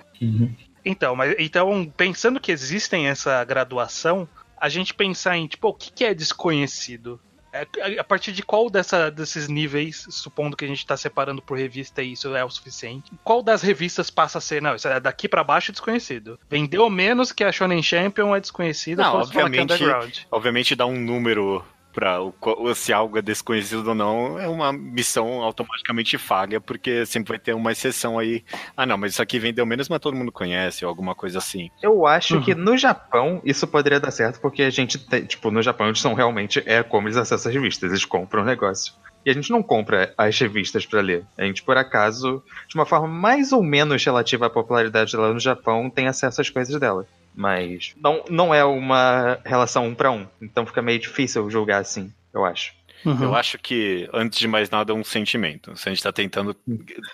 Então, 0.85 1.15
mas 1.17 1.35
então, 1.39 1.93
pensando 1.97 2.41
que 2.41 2.51
existem 2.53 3.09
essa 3.09 3.43
graduação, 3.45 4.27
a 4.59 4.69
gente 4.69 4.95
pensar 4.95 5.37
em, 5.37 5.47
tipo, 5.47 5.69
o 5.69 5.75
que, 5.75 5.93
que 5.93 6.05
é 6.05 6.15
desconhecido? 6.15 7.21
É, 7.57 7.99
a 7.99 8.05
partir 8.05 8.33
de 8.33 8.43
qual 8.43 8.69
dessa, 8.69 9.11
desses 9.11 9.49
níveis, 9.49 10.07
supondo 10.11 10.57
que 10.57 10.65
a 10.65 10.69
gente 10.69 10.85
tá 10.85 10.97
separando 10.97 11.41
por 11.41 11.57
revista 11.57 12.03
e 12.03 12.13
isso 12.13 12.35
é 12.35 12.45
o 12.45 12.51
suficiente, 12.51 13.13
qual 13.25 13.43
das 13.43 13.63
revistas 13.63 14.11
passa 14.11 14.39
a 14.39 14.41
ser, 14.41 14.61
não, 14.61 14.75
isso 14.75 14.89
é 14.89 15.01
daqui 15.01 15.29
pra 15.29 15.43
baixo 15.43 15.71
é 15.71 15.73
desconhecido. 15.73 16.39
Vendeu 16.51 16.89
menos 16.91 17.33
que 17.33 17.45
a 17.45 17.53
Shonen 17.53 17.83
Champion 17.83 18.35
é 18.35 18.41
desconhecida, 18.41 19.03
Não, 19.03 19.21
é 19.21 19.23
obviamente-. 19.23 20.27
Obviamente, 20.31 20.75
dar 20.75 20.87
um 20.87 20.99
número 20.99 21.65
qual- 22.41 22.75
se 22.75 22.93
algo 22.93 23.19
é 23.19 23.23
desconhecido 23.23 23.89
ou 23.89 23.95
não 23.95 24.39
é 24.39 24.47
uma 24.49 24.73
missão 24.73 25.43
automaticamente 25.43 26.19
falha, 26.19 26.61
porque 26.61 27.07
sempre 27.07 27.31
vai 27.31 27.39
ter 27.39 27.55
uma 27.55 27.73
exceção 27.73 28.19
aí. 28.19 28.45
Ah, 28.77 28.85
não, 28.85 28.97
mas 28.99 29.13
isso 29.13 29.23
aqui 29.23 29.39
vendeu 29.39 29.65
menos, 29.65 29.89
mas 29.89 30.01
todo 30.01 30.17
mundo 30.17 30.31
conhece, 30.33 30.85
ou 30.85 30.89
alguma 30.89 31.15
coisa 31.15 31.39
assim. 31.39 31.71
Eu 31.83 32.07
acho 32.07 32.37
Uhum. 32.37 32.43
que 32.43 32.55
no 32.55 32.77
Japão 32.77 33.41
isso 33.45 33.67
poderia 33.67 33.99
dar 34.01 34.11
certo, 34.11 34.41
porque 34.41 34.63
a 34.63 34.71
gente, 34.71 34.99
tem, 34.99 35.25
tipo, 35.25 35.51
no 35.51 35.63
Japão 35.63 35.87
eles 35.87 36.01
são 36.01 36.15
realmente, 36.15 36.63
é 36.67 36.83
como 36.83 37.09
eles 37.09 37.17
acessam 37.17 37.49
as 37.49 37.55
revistas, 37.55 37.91
eles 37.91 38.05
compram 38.05 38.43
o 38.43 38.47
negócio. 38.47 38.93
E 39.25 39.31
a 39.31 39.33
gente 39.35 39.51
não 39.51 39.61
compra 39.63 40.15
as 40.17 40.39
revistas 40.39 40.87
pra 40.87 41.01
ler. 41.01 41.25
A 41.37 41.45
gente, 41.45 41.63
por 41.65 41.77
acaso, 41.77 42.43
de 42.69 42.75
uma 42.77 42.87
forma 42.87 43.09
mais 43.09 43.53
ou 43.53 43.61
menos 43.63 44.05
relativa 44.05 44.47
à 44.47 44.51
popularidade 44.51 45.17
lá 45.17 45.33
no 45.33 45.41
Japão, 45.41 45.91
tem 45.91 46.07
acesso 46.07 46.41
às 46.41 46.49
coisas 46.49 46.79
dela. 46.79 47.05
Mas 47.37 47.95
não, 48.01 48.25
não 48.31 48.55
é 48.55 48.65
uma 48.65 49.39
relação 49.45 49.87
um 49.87 49.95
pra 49.95 50.11
um. 50.11 50.27
Então 50.41 50.65
fica 50.65 50.81
meio 50.81 50.99
difícil 50.99 51.51
julgar 51.51 51.83
assim, 51.83 52.11
eu 52.33 52.45
acho. 52.45 52.73
Uhum. 53.05 53.23
Eu 53.25 53.35
acho 53.35 53.59
que, 53.59 54.09
antes 54.13 54.39
de 54.39 54.49
mais 54.49 54.71
nada, 54.71 54.93
é 54.93 54.95
um 54.95 55.05
sentimento. 55.05 55.77
Se 55.77 55.89
a 55.89 55.93
gente 55.93 56.03
tá 56.03 56.13
tentando 56.13 56.57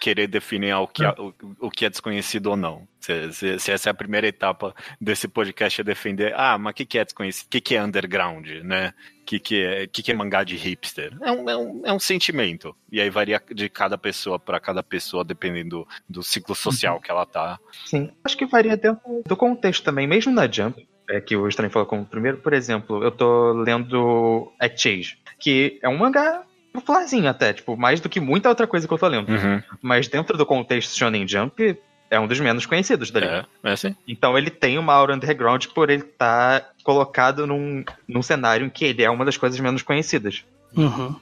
querer 0.00 0.26
definir 0.26 0.74
o 0.74 0.86
que, 0.86 1.04
é, 1.04 1.10
o, 1.18 1.34
o 1.60 1.70
que 1.70 1.84
é 1.84 1.90
desconhecido 1.90 2.46
ou 2.46 2.56
não. 2.56 2.86
Se, 3.00 3.32
se- 3.32 3.58
se 3.58 3.72
essa 3.72 3.88
é 3.88 3.92
a 3.92 3.94
primeira 3.94 4.26
etapa 4.28 4.74
desse 5.00 5.26
podcast 5.26 5.80
é 5.80 5.84
defender, 5.84 6.32
ah, 6.36 6.56
mas 6.56 6.70
o 6.70 6.74
que, 6.74 6.86
que 6.86 6.98
é 6.98 7.04
desconhecido? 7.04 7.46
O 7.46 7.50
que, 7.50 7.60
que 7.60 7.74
é 7.74 7.82
underground, 7.82 8.46
né? 8.62 8.94
O 9.20 9.24
que, 9.24 9.38
que, 9.38 9.62
é, 9.62 9.86
que, 9.86 10.02
que 10.02 10.12
é 10.12 10.14
mangá 10.14 10.44
de 10.44 10.56
hipster? 10.56 11.16
É 11.20 11.30
um, 11.32 11.50
é, 11.50 11.56
um, 11.56 11.82
é 11.84 11.92
um 11.92 11.98
sentimento. 11.98 12.74
E 12.90 13.00
aí 13.00 13.10
varia 13.10 13.42
de 13.52 13.68
cada 13.68 13.98
pessoa 13.98 14.38
para 14.38 14.60
cada 14.60 14.82
pessoa, 14.82 15.24
dependendo 15.24 15.86
do 16.08 16.22
ciclo 16.22 16.54
social 16.54 17.00
que 17.00 17.10
ela 17.10 17.26
tá. 17.26 17.58
Sim. 17.86 18.10
Acho 18.24 18.36
que 18.36 18.46
varia 18.46 18.76
dentro 18.76 19.22
do 19.26 19.36
contexto 19.36 19.82
também, 19.84 20.06
mesmo 20.06 20.32
na 20.32 20.50
Jump, 20.50 20.86
é, 21.12 21.20
que 21.20 21.36
o 21.36 21.46
Estranho 21.46 21.70
falou 21.70 21.86
como 21.86 22.04
primeiro, 22.04 22.38
por 22.38 22.52
exemplo, 22.52 23.04
eu 23.04 23.10
tô 23.10 23.52
lendo 23.52 24.50
Act 24.58 24.88
Age, 24.88 25.18
que 25.38 25.78
é 25.82 25.88
um 25.88 25.98
mangá 25.98 26.42
popularzinho 26.72 27.28
até, 27.28 27.52
tipo, 27.52 27.76
mais 27.76 28.00
do 28.00 28.08
que 28.08 28.18
muita 28.18 28.48
outra 28.48 28.66
coisa 28.66 28.88
que 28.88 28.94
eu 28.94 28.98
tô 28.98 29.06
lendo. 29.06 29.28
Uhum. 29.28 29.62
Mas 29.82 30.08
dentro 30.08 30.38
do 30.38 30.46
contexto 30.46 30.96
Shonen 30.96 31.28
Jump, 31.28 31.78
é 32.10 32.18
um 32.18 32.26
dos 32.26 32.40
menos 32.40 32.64
conhecidos 32.64 33.10
dali. 33.10 33.26
É, 33.26 33.44
é 33.62 33.72
assim. 33.72 33.94
Então 34.08 34.36
ele 34.36 34.50
tem 34.50 34.78
uma 34.78 34.94
aura 34.94 35.14
underground 35.14 35.66
por 35.68 35.90
ele 35.90 36.02
estar 36.02 36.72
colocado 36.82 37.46
num, 37.46 37.84
num 38.08 38.22
cenário 38.22 38.66
em 38.66 38.70
que 38.70 38.84
ele 38.84 39.02
é 39.02 39.10
uma 39.10 39.24
das 39.24 39.36
coisas 39.36 39.58
menos 39.60 39.82
conhecidas. 39.82 40.44
Uhum. 40.76 41.14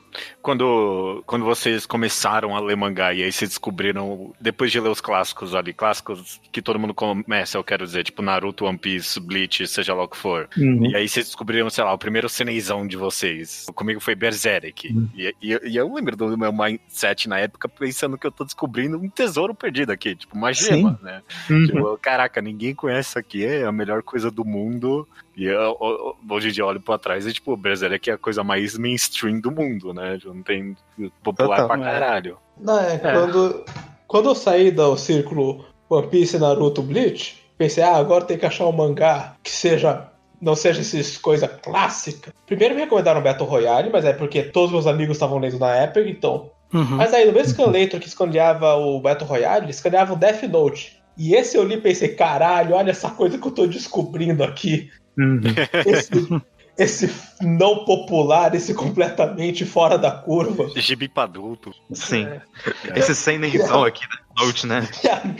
Quando, 0.43 1.23
quando 1.27 1.45
vocês 1.45 1.87
começaram 1.87 2.57
a 2.57 2.61
ler 2.61 2.77
mangá 2.77 3.13
e 3.15 3.23
aí 3.23 3.31
vocês 3.31 3.51
descobriram, 3.51 4.33
depois 4.41 4.73
de 4.73 4.81
ler 4.81 4.89
os 4.89 5.01
clássicos 5.01 5.55
ali, 5.55 5.73
clássicos 5.73 6.41
que 6.51 6.61
todo 6.63 6.79
mundo 6.79 6.95
começa, 6.95 7.57
eu 7.59 7.63
quero 7.65 7.85
dizer, 7.85 8.05
tipo 8.05 8.23
Naruto, 8.23 8.65
One 8.65 8.79
Piece, 8.79 9.21
Bleach, 9.21 9.67
seja 9.69 9.95
lá 9.95 10.03
o 10.05 10.09
que 10.09 10.17
for. 10.17 10.49
E 10.91 10.97
aí 10.97 11.09
vocês 11.09 11.27
descobriram, 11.27 11.71
sei 11.71 11.85
lá, 11.85 11.93
o 11.93 11.99
primeiro 11.99 12.29
cenezão 12.29 12.87
de 12.87 12.97
vocês. 12.97 13.67
Comigo 13.75 14.01
foi 14.01 14.15
Berserk. 14.15 14.89
E, 15.15 15.35
e- 15.43 15.61
e 15.69 15.77
eu 15.77 15.93
lembro 15.95 16.17
do 16.17 16.37
meu 16.37 16.53
mindset 16.53 17.29
na 17.29 17.39
época 17.39 17.69
pensando 17.69 18.19
que 18.19 18.27
eu 18.27 18.33
tô 18.33 18.45
descobrindo 18.45 18.99
um 18.99 19.09
tesouro 19.09 19.55
perdido 19.55 19.91
aqui, 19.93 20.15
tipo 20.17 20.37
uma 20.37 20.53
gema, 20.53 20.99
né? 21.03 21.23
Tipo, 21.67 21.97
caraca, 21.99 22.41
ninguém 22.41 22.75
conhece 22.75 23.11
isso 23.11 23.19
aqui, 23.19 23.45
é 23.45 23.65
a 23.65 23.73
melhor 23.73 24.03
coisa 24.03 24.31
do 24.31 24.45
mundo. 24.45 25.07
E 25.41 25.47
eu, 25.47 25.55
eu- 25.81 26.17
hoje 26.29 26.49
em 26.49 26.53
dia 26.53 26.63
eu 26.63 26.67
olho 26.69 26.81
pra 26.83 26.99
trás 26.99 27.27
e, 27.27 27.33
tipo, 27.33 27.57
Berserk 27.57 28.11
é 28.11 28.13
a 28.13 28.19
coisa 28.19 28.45
mais 28.45 28.77
mainstream 28.77 29.41
do 29.41 29.51
mundo, 29.51 29.95
né? 29.95 30.19
Não 30.23 30.43
tem 30.43 30.77
popular 31.23 31.63
Total. 31.63 31.69
pra 31.69 31.79
caralho. 31.79 32.37
Não, 32.61 32.79
é, 32.79 32.99
Quando, 32.99 33.65
quando 34.07 34.29
eu 34.29 34.35
saí 34.35 34.71
do 34.71 34.95
círculo 34.99 35.65
One 35.89 36.09
Piece, 36.09 36.39
Naruto, 36.39 36.83
Bleach, 36.83 37.43
pensei, 37.57 37.83
ah, 37.83 37.97
agora 37.97 38.27
tem 38.27 38.37
que 38.37 38.45
achar 38.45 38.67
um 38.67 38.73
mangá 38.73 39.35
que 39.43 39.51
seja 39.51 40.07
não 40.43 40.55
seja 40.55 40.81
essas 40.81 41.17
coisa 41.19 41.47
clássica. 41.47 42.33
Primeiro 42.47 42.75
me 42.75 42.81
recomendaram 42.83 43.23
Battle 43.23 43.47
Royale, 43.49 43.91
mas 43.93 44.05
é 44.07 44.13
porque 44.13 44.43
todos 44.43 44.73
meus 44.73 44.87
amigos 44.87 45.17
estavam 45.17 45.39
lendo 45.39 45.59
na 45.59 45.75
época, 45.77 46.01
então. 46.09 46.51
Uhum. 46.73 46.97
Mas 46.97 47.13
aí, 47.13 47.27
no 47.27 47.33
mesmo 47.33 47.53
scanlator 47.53 48.01
que 48.01 48.09
escaneava 48.09 48.75
o 48.77 49.01
Battle 49.01 49.29
Royale, 49.29 49.71
escaneava 49.71 50.15
o 50.15 50.17
Death 50.17 50.43
Note. 50.45 50.99
E 51.19 51.35
esse 51.35 51.59
eu 51.59 51.65
li 51.65 51.75
e 51.75 51.81
pensei, 51.81 52.15
caralho, 52.15 52.75
olha 52.75 52.91
essa 52.91 53.11
coisa 53.11 53.37
que 53.37 53.47
eu 53.47 53.53
tô 53.53 53.67
descobrindo 53.67 54.43
aqui. 54.43 54.91
Uhum. 55.25 55.41
Esse, 55.87 56.43
esse 56.79 57.45
não 57.45 57.85
popular, 57.85 58.55
esse 58.55 58.73
completamente 58.75 59.65
fora 59.67 59.99
da 59.99 60.11
curva. 60.11 60.69
Gibi 60.81 61.09
pra 61.09 61.25
adulto. 61.25 61.73
Sim. 61.93 62.27
Esse 62.95 63.15
sem 63.15 63.39
nenzão 63.39 63.85
aqui 63.85 64.03
da 64.09 64.45
Note, 64.45 64.67
né? 64.67 64.89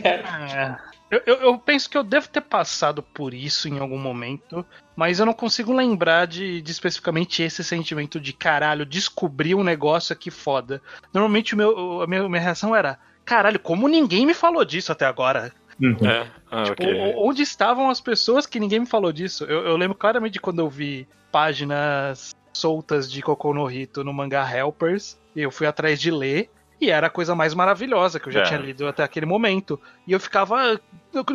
É. 0.05 0.91
Eu, 1.11 1.23
eu- 1.27 1.37
eu 1.43 1.59
penso 1.59 1.91
que 1.91 1.99
eu 1.99 2.05
devo 2.05 2.29
ter 2.29 2.41
passado 2.43 3.03
por 3.03 3.35
isso 3.35 3.67
em 3.69 3.81
algum 3.81 3.99
momento, 3.99 4.65
mas 4.95 5.19
eu 5.19 5.27
não 5.27 5.33
consigo 5.33 5.73
lembrar 5.73 6.27
de, 6.27 6.63
de 6.63 6.71
especificamente 6.71 7.43
esse 7.43 7.65
sentimento 7.65 8.21
de 8.21 8.33
caralho, 8.33 8.87
descobri 8.87 9.53
um 9.55 9.65
negócio 9.65 10.13
aqui 10.13 10.31
foda. 10.31 10.81
Normalmente 11.13 11.55
o 11.55 11.57
meu, 11.57 12.03
a 12.03 12.07
minha, 12.07 12.29
minha 12.29 12.41
reação 12.41 12.77
era: 12.77 12.97
caralho, 13.25 13.59
como 13.59 13.89
ninguém 13.89 14.25
me 14.25 14.35
falou 14.35 14.65
disso 14.65 14.93
até 14.93 15.05
agora? 15.05 15.51
Uhum. 15.83 15.97
É, 16.09 16.27
ah, 16.51 16.65
Tipo, 16.65 16.83
ok. 16.83 17.15
o- 17.15 17.29
onde 17.29 17.43
estavam 17.43 17.89
as 17.91 18.01
pessoas 18.01 18.47
que 18.47 18.59
ninguém 18.61 18.81
me 18.81 18.87
falou 18.87 19.13
disso? 19.13 19.45
Eu, 19.45 19.65
eu 19.67 19.77
lembro 19.77 19.97
claramente 19.97 20.35
de 20.35 20.41
quando 20.41 20.59
eu 20.61 20.69
vi 20.69 21.07
páginas 21.31 22.35
soltas 22.53 23.11
de 23.11 23.23
Kokou 23.23 23.55
no 23.55 23.71
Hito 23.71 24.03
no 24.05 24.13
mangá 24.13 24.45
Helpers, 24.55 25.19
e 25.35 25.43
eu 25.43 25.51
fui 25.51 25.67
atrás 25.67 26.01
de 26.01 26.11
ler, 26.11 26.51
e 26.81 26.91
era 26.91 27.07
a 27.09 27.11
coisa 27.11 27.35
mais 27.35 27.53
maravilhosa 27.55 28.19
que 28.19 28.29
eu 28.29 28.33
já 28.33 28.41
É. 28.41 28.45
tinha 28.45 28.59
lido 28.59 28.87
até 28.89 29.03
aquele 29.03 29.27
momento. 29.27 29.79
E 30.07 30.13
eu 30.13 30.19
ficava. 30.21 30.81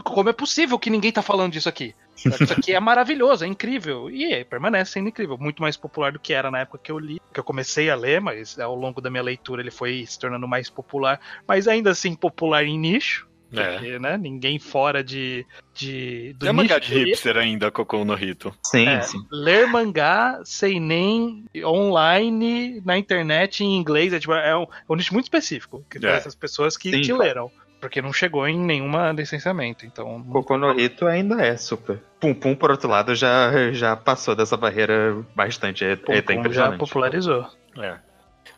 Como 0.04 0.30
é 0.30 0.34
possível 0.34 0.80
que 0.80 0.90
ninguém 0.90 1.12
tá 1.12 1.22
falando 1.22 1.52
disso 1.54 1.70
aqui? 1.70 1.94
Isso 2.18 2.52
aqui 2.52 2.74
é 2.74 2.80
maravilhoso, 2.80 3.44
é 3.44 3.48
incrível. 3.48 4.10
E 4.10 4.34
é, 4.34 4.44
permanece 4.44 4.94
sendo 4.94 5.10
incrível. 5.10 5.38
Muito 5.38 5.62
mais 5.62 5.78
popular 5.78 6.12
do 6.14 6.20
que 6.20 6.34
era 6.34 6.50
na 6.50 6.60
época 6.62 6.80
que 6.82 6.92
eu 6.92 6.98
li. 6.98 7.22
Que 7.32 7.40
eu 7.40 7.44
comecei 7.44 7.90
a 7.92 7.96
ler, 7.96 8.20
mas 8.22 8.58
ao 8.58 8.74
longo 8.74 9.00
da 9.02 9.10
minha 9.12 9.22
leitura 9.22 9.62
ele 9.62 9.70
foi 9.70 10.04
se 10.08 10.18
tornando 10.18 10.48
mais 10.48 10.68
popular. 10.70 11.20
Mas 11.48 11.68
ainda 11.68 11.92
assim 11.92 12.16
popular 12.16 12.64
em 12.66 12.80
nicho. 12.80 13.28
É. 13.62 13.74
Porque, 13.74 14.00
né, 14.00 14.18
ninguém 14.18 14.60
fora 14.60 15.04
de. 15.04 15.46
de 15.74 16.34
do 16.40 16.48
É 16.48 16.52
mangá 16.52 16.80
de 16.80 16.94
hipster 16.94 17.38
ainda, 17.38 17.72
Cocô 17.72 18.04
no 18.06 18.14
Rito. 18.16 18.54
Sim, 18.64 18.88
É, 18.88 19.02
sim. 19.02 19.18
ler 19.32 19.68
mangá 19.68 20.40
sem 20.44 20.80
nem 20.80 21.46
online 21.64 22.82
na 22.86 22.98
internet 22.98 23.64
em 23.64 23.76
inglês 23.78 24.14
é, 24.14 24.20
tipo, 24.20 24.34
é, 24.34 24.56
um, 24.56 24.64
é 24.64 24.68
um 24.90 24.96
nicho 24.96 25.14
muito 25.14 25.26
específico 25.26 25.84
que 25.90 26.06
É. 26.06 26.12
essas 26.12 26.36
pessoas 26.36 26.78
que, 26.78 26.92
Sim. 26.92 27.02
que 27.02 27.14
leram. 27.14 27.52
Porque 27.82 28.02
não 28.02 28.12
chegou 28.12 28.48
em 28.48 28.58
nenhuma 28.58 29.12
licenciamento. 29.12 29.86
Então. 29.86 30.24
Kokou 30.24 30.58
no 30.58 30.80
Hito 30.80 31.06
ainda 31.06 31.40
é 31.46 31.56
super. 31.56 32.00
Pum 32.20 32.34
Pum, 32.34 32.56
por 32.56 32.72
outro 32.72 32.90
lado, 32.90 33.14
já, 33.14 33.52
já 33.74 33.96
passou 33.96 34.34
dessa 34.36 34.58
barreira 34.58 35.24
bastante. 35.36 35.84
É, 35.84 35.90
é 35.92 36.18
até 36.18 36.36
Pum 36.36 36.44
Pum 36.44 36.52
já 36.52 36.72
popularizou. 36.72 37.46
É. 37.78 37.98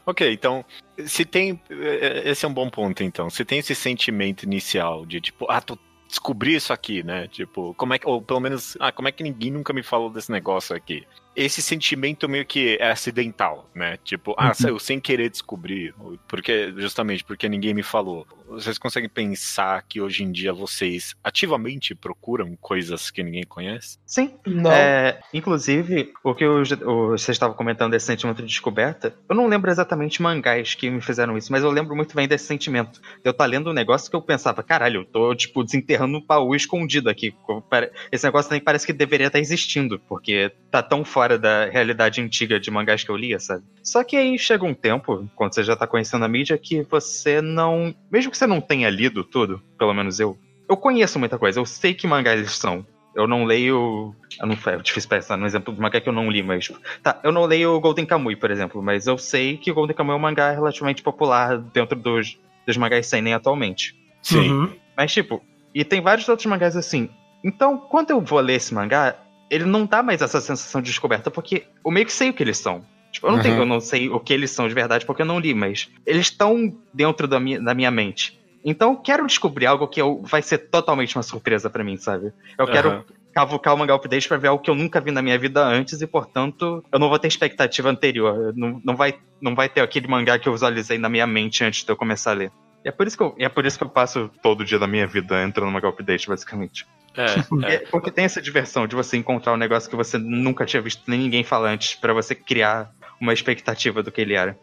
Ok, 0.07 0.31
então, 0.31 0.63
se 1.05 1.25
tem. 1.25 1.61
eh, 1.69 2.23
Esse 2.29 2.45
é 2.45 2.47
um 2.47 2.53
bom 2.53 2.69
ponto, 2.69 3.03
então. 3.03 3.29
Se 3.29 3.43
tem 3.43 3.59
esse 3.59 3.75
sentimento 3.75 4.43
inicial 4.43 5.05
de 5.05 5.19
tipo, 5.19 5.45
ah, 5.49 5.61
tô 5.61 5.77
descobri 6.07 6.55
isso 6.55 6.71
aqui, 6.71 7.03
né? 7.03 7.27
Tipo, 7.27 7.73
como 7.75 7.93
é 7.93 7.99
que. 7.99 8.07
Ou 8.07 8.21
pelo 8.21 8.39
menos, 8.39 8.77
ah, 8.79 8.91
como 8.91 9.09
é 9.09 9.11
que 9.11 9.21
ninguém 9.21 9.51
nunca 9.51 9.73
me 9.73 9.83
falou 9.83 10.09
desse 10.09 10.31
negócio 10.31 10.73
aqui? 10.75 11.05
Esse 11.37 11.61
sentimento 11.61 12.27
meio 12.27 12.43
que 12.47 12.77
é 12.79 12.89
acidental, 12.89 13.69
né? 13.75 13.99
Tipo, 14.03 14.33
ah, 14.39 14.53
eu 14.67 14.79
sem 14.79 14.99
querer 14.99 15.29
descobrir, 15.29 15.93
porque 16.27 16.73
justamente 16.75 17.23
porque 17.23 17.47
ninguém 17.47 17.75
me 17.75 17.83
falou. 17.83 18.25
Vocês 18.49 18.79
conseguem 18.79 19.09
pensar 19.09 19.83
que 19.87 20.01
hoje 20.01 20.23
em 20.23 20.31
dia 20.31 20.51
vocês 20.51 21.15
ativamente 21.23 21.93
procuram 21.93 22.55
coisas 22.55 23.11
que 23.11 23.21
ninguém 23.21 23.43
conhece? 23.43 23.99
Sim. 24.03 24.33
Não. 24.47 24.71
É, 24.71 25.19
inclusive, 25.31 26.11
o 26.23 26.33
que 26.33 26.45
o, 26.45 26.63
você 27.11 27.31
estava 27.31 27.53
comentando 27.53 27.91
desse 27.91 28.07
sentimento 28.07 28.41
de 28.41 28.47
descoberta, 28.47 29.13
eu 29.29 29.35
não 29.35 29.47
lembro 29.47 29.69
exatamente 29.69 30.21
mangás 30.21 30.73
que 30.73 30.89
me 30.89 31.01
fizeram 31.01 31.37
isso, 31.37 31.51
mas 31.51 31.61
eu 31.61 31.69
lembro 31.69 31.95
muito 31.95 32.15
bem 32.15 32.27
desse 32.27 32.45
sentimento. 32.45 32.99
Eu 33.23 33.31
estar 33.31 33.45
lendo 33.45 33.69
um 33.69 33.73
negócio 33.73 34.09
que 34.09 34.15
eu 34.15 34.21
pensava, 34.21 34.63
caralho, 34.63 35.01
eu 35.01 35.05
tô, 35.05 35.35
tipo, 35.35 35.63
desenterrando 35.63 36.17
um 36.17 36.25
baú 36.25 36.55
escondido 36.55 37.09
aqui. 37.09 37.35
Esse 38.11 38.25
negócio 38.25 38.49
nem 38.49 38.61
parece 38.61 38.87
que 38.87 38.93
deveria 38.93 39.27
estar 39.27 39.39
existindo, 39.39 39.99
porque 39.99 40.51
tá 40.71 40.81
tão 40.81 41.03
fora 41.03 41.26
da 41.35 41.65
realidade 41.65 42.21
antiga 42.21 42.59
de 42.59 42.69
mangás 42.69 43.03
que 43.03 43.09
eu 43.09 43.17
lia, 43.17 43.39
sabe? 43.39 43.63
Só 43.81 44.03
que 44.03 44.15
aí 44.15 44.37
chega 44.37 44.63
um 44.63 44.73
tempo, 44.75 45.27
quando 45.35 45.55
você 45.55 45.63
já 45.63 45.75
tá 45.75 45.87
conhecendo 45.87 46.23
a 46.23 46.27
mídia, 46.27 46.55
que 46.59 46.83
você 46.83 47.41
não. 47.41 47.95
Mesmo 48.11 48.29
que 48.29 48.37
você 48.37 48.45
não 48.45 48.61
tenha 48.61 48.87
lido 48.91 49.23
tudo, 49.23 49.59
pelo 49.79 49.95
menos 49.95 50.19
eu, 50.19 50.37
eu 50.69 50.77
conheço 50.77 51.17
muita 51.17 51.39
coisa, 51.39 51.59
eu 51.59 51.65
sei 51.65 51.95
que 51.95 52.05
mangás 52.05 52.39
eles 52.39 52.55
são. 52.55 52.85
Eu 53.15 53.27
não 53.27 53.45
leio. 53.45 54.13
Eu 54.39 54.45
não, 54.45 54.55
é 54.67 54.77
difícil 54.77 55.09
pensar 55.09 55.35
no 55.37 55.47
exemplo 55.47 55.73
de 55.73 55.81
mangá 55.81 55.99
que 55.99 56.07
eu 56.07 56.13
não 56.13 56.29
li, 56.29 56.43
mas. 56.43 56.71
Tá, 57.01 57.19
eu 57.23 57.31
não 57.31 57.45
leio 57.45 57.79
Golden 57.79 58.05
Kamuy, 58.05 58.35
por 58.35 58.51
exemplo, 58.51 58.79
mas 58.79 59.07
eu 59.07 59.17
sei 59.17 59.57
que 59.57 59.73
Golden 59.73 59.95
Kamuy 59.95 60.13
é 60.13 60.15
um 60.15 60.19
mangá 60.19 60.51
relativamente 60.51 61.01
popular 61.01 61.57
dentro 61.57 61.97
dos, 61.97 62.37
dos 62.67 62.77
mangás 62.77 63.07
seinen 63.07 63.33
atualmente. 63.33 63.95
Sim. 64.21 64.51
Uhum. 64.51 64.73
Mas, 64.95 65.11
tipo, 65.11 65.41
e 65.73 65.83
tem 65.83 65.99
vários 65.99 66.29
outros 66.29 66.45
mangás 66.45 66.75
assim. 66.75 67.09
Então, 67.43 67.77
quando 67.77 68.11
eu 68.11 68.21
vou 68.21 68.39
ler 68.39 68.55
esse 68.55 68.73
mangá, 68.73 69.15
ele 69.49 69.65
não 69.65 69.85
dá 69.85 70.03
mais 70.03 70.21
essa 70.21 70.41
sensação 70.41 70.81
de 70.81 70.89
descoberta, 70.89 71.31
porque 71.31 71.65
eu 71.85 71.91
meio 71.91 72.05
que 72.05 72.13
sei 72.13 72.29
o 72.29 72.33
que 72.33 72.43
eles 72.43 72.57
são. 72.57 72.83
Tipo, 73.11 73.27
eu 73.27 73.31
não, 73.31 73.37
Uhum. 73.37 73.43
tenho, 73.43 73.57
eu 73.59 73.65
não 73.65 73.79
sei 73.79 74.09
o 74.09 74.19
que 74.19 74.33
eles 74.33 74.51
são 74.51 74.67
de 74.67 74.73
verdade, 74.73 75.05
porque 75.05 75.21
eu 75.21 75.25
não 75.25 75.39
li, 75.39 75.53
mas 75.53 75.87
eles 76.05 76.27
estão 76.27 76.73
dentro 76.93 77.27
da 77.27 77.39
minha, 77.39 77.59
da 77.61 77.73
minha 77.73 77.89
mente. 77.89 78.37
Então, 78.63 78.91
eu 78.91 78.97
quero 78.97 79.25
descobrir 79.25 79.65
algo 79.65 79.87
que 79.87 80.01
eu, 80.01 80.21
vai 80.23 80.41
ser 80.41 80.57
totalmente 80.57 81.15
uma 81.15 81.23
surpresa 81.23 81.69
pra 81.69 81.83
mim, 81.83 81.95
sabe? 81.97 82.33
Eu 82.59 82.67
quero 82.67 82.89
Aham. 82.89 83.05
cavucar 83.33 83.73
o 83.73 83.77
mangá 83.77 83.95
update 83.95 84.27
pra 84.27 84.35
ver 84.37 84.47
algo 84.49 84.61
que 84.61 84.69
eu 84.69 84.75
nunca 84.75 84.99
vi 84.99 85.11
na 85.11 85.21
minha 85.21 85.37
vida 85.37 85.63
antes 85.63 86.01
e, 86.01 86.07
portanto, 86.07 86.83
eu 86.91 86.99
não 86.99 87.07
vou 87.07 87.17
ter 87.17 87.27
expectativa 87.27 87.89
anterior. 87.89 88.53
Não, 88.55 88.81
não, 88.83 88.95
vai, 88.95 89.15
não 89.41 89.55
vai 89.55 89.69
ter 89.69 89.79
aquele 89.81 90.07
mangá 90.07 90.37
que 90.37 90.49
eu 90.49 90.53
visualizei 90.53 90.97
na 90.97 91.07
minha 91.07 91.25
mente 91.25 91.63
antes 91.63 91.85
de 91.85 91.91
eu 91.91 91.95
começar 91.95 92.31
a 92.31 92.35
ler. 92.35 92.51
E 92.83 92.89
é 92.89 92.91
por 92.91 93.07
isso 93.07 93.15
que 93.15 93.23
eu, 93.23 93.35
é 93.39 93.47
por 93.47 93.65
isso 93.65 93.77
que 93.77 93.83
eu 93.83 93.89
passo 93.89 94.29
todo 94.41 94.65
dia 94.65 94.77
da 94.79 94.87
minha 94.87 95.07
vida 95.07 95.41
entrando 95.43 95.67
no 95.67 95.71
mangá 95.71 95.87
update, 95.87 96.27
basicamente. 96.27 96.85
É, 97.17 97.25
é. 97.69 97.75
É, 97.75 97.77
porque 97.89 98.11
tem 98.11 98.25
essa 98.25 98.41
diversão 98.41 98.87
de 98.87 98.95
você 98.95 99.17
encontrar 99.17 99.53
um 99.53 99.57
negócio 99.57 99.89
que 99.89 99.95
você 99.95 100.17
nunca 100.17 100.65
tinha 100.65 100.81
visto 100.81 101.01
nem 101.07 101.19
ninguém 101.19 101.43
falar 101.43 101.71
antes, 101.71 101.95
pra 101.95 102.13
você 102.13 102.35
criar 102.35 102.91
uma 103.19 103.33
expectativa 103.33 104.03
do 104.03 104.11
que 104.11 104.21
ele 104.21 104.35
era. 104.35 104.57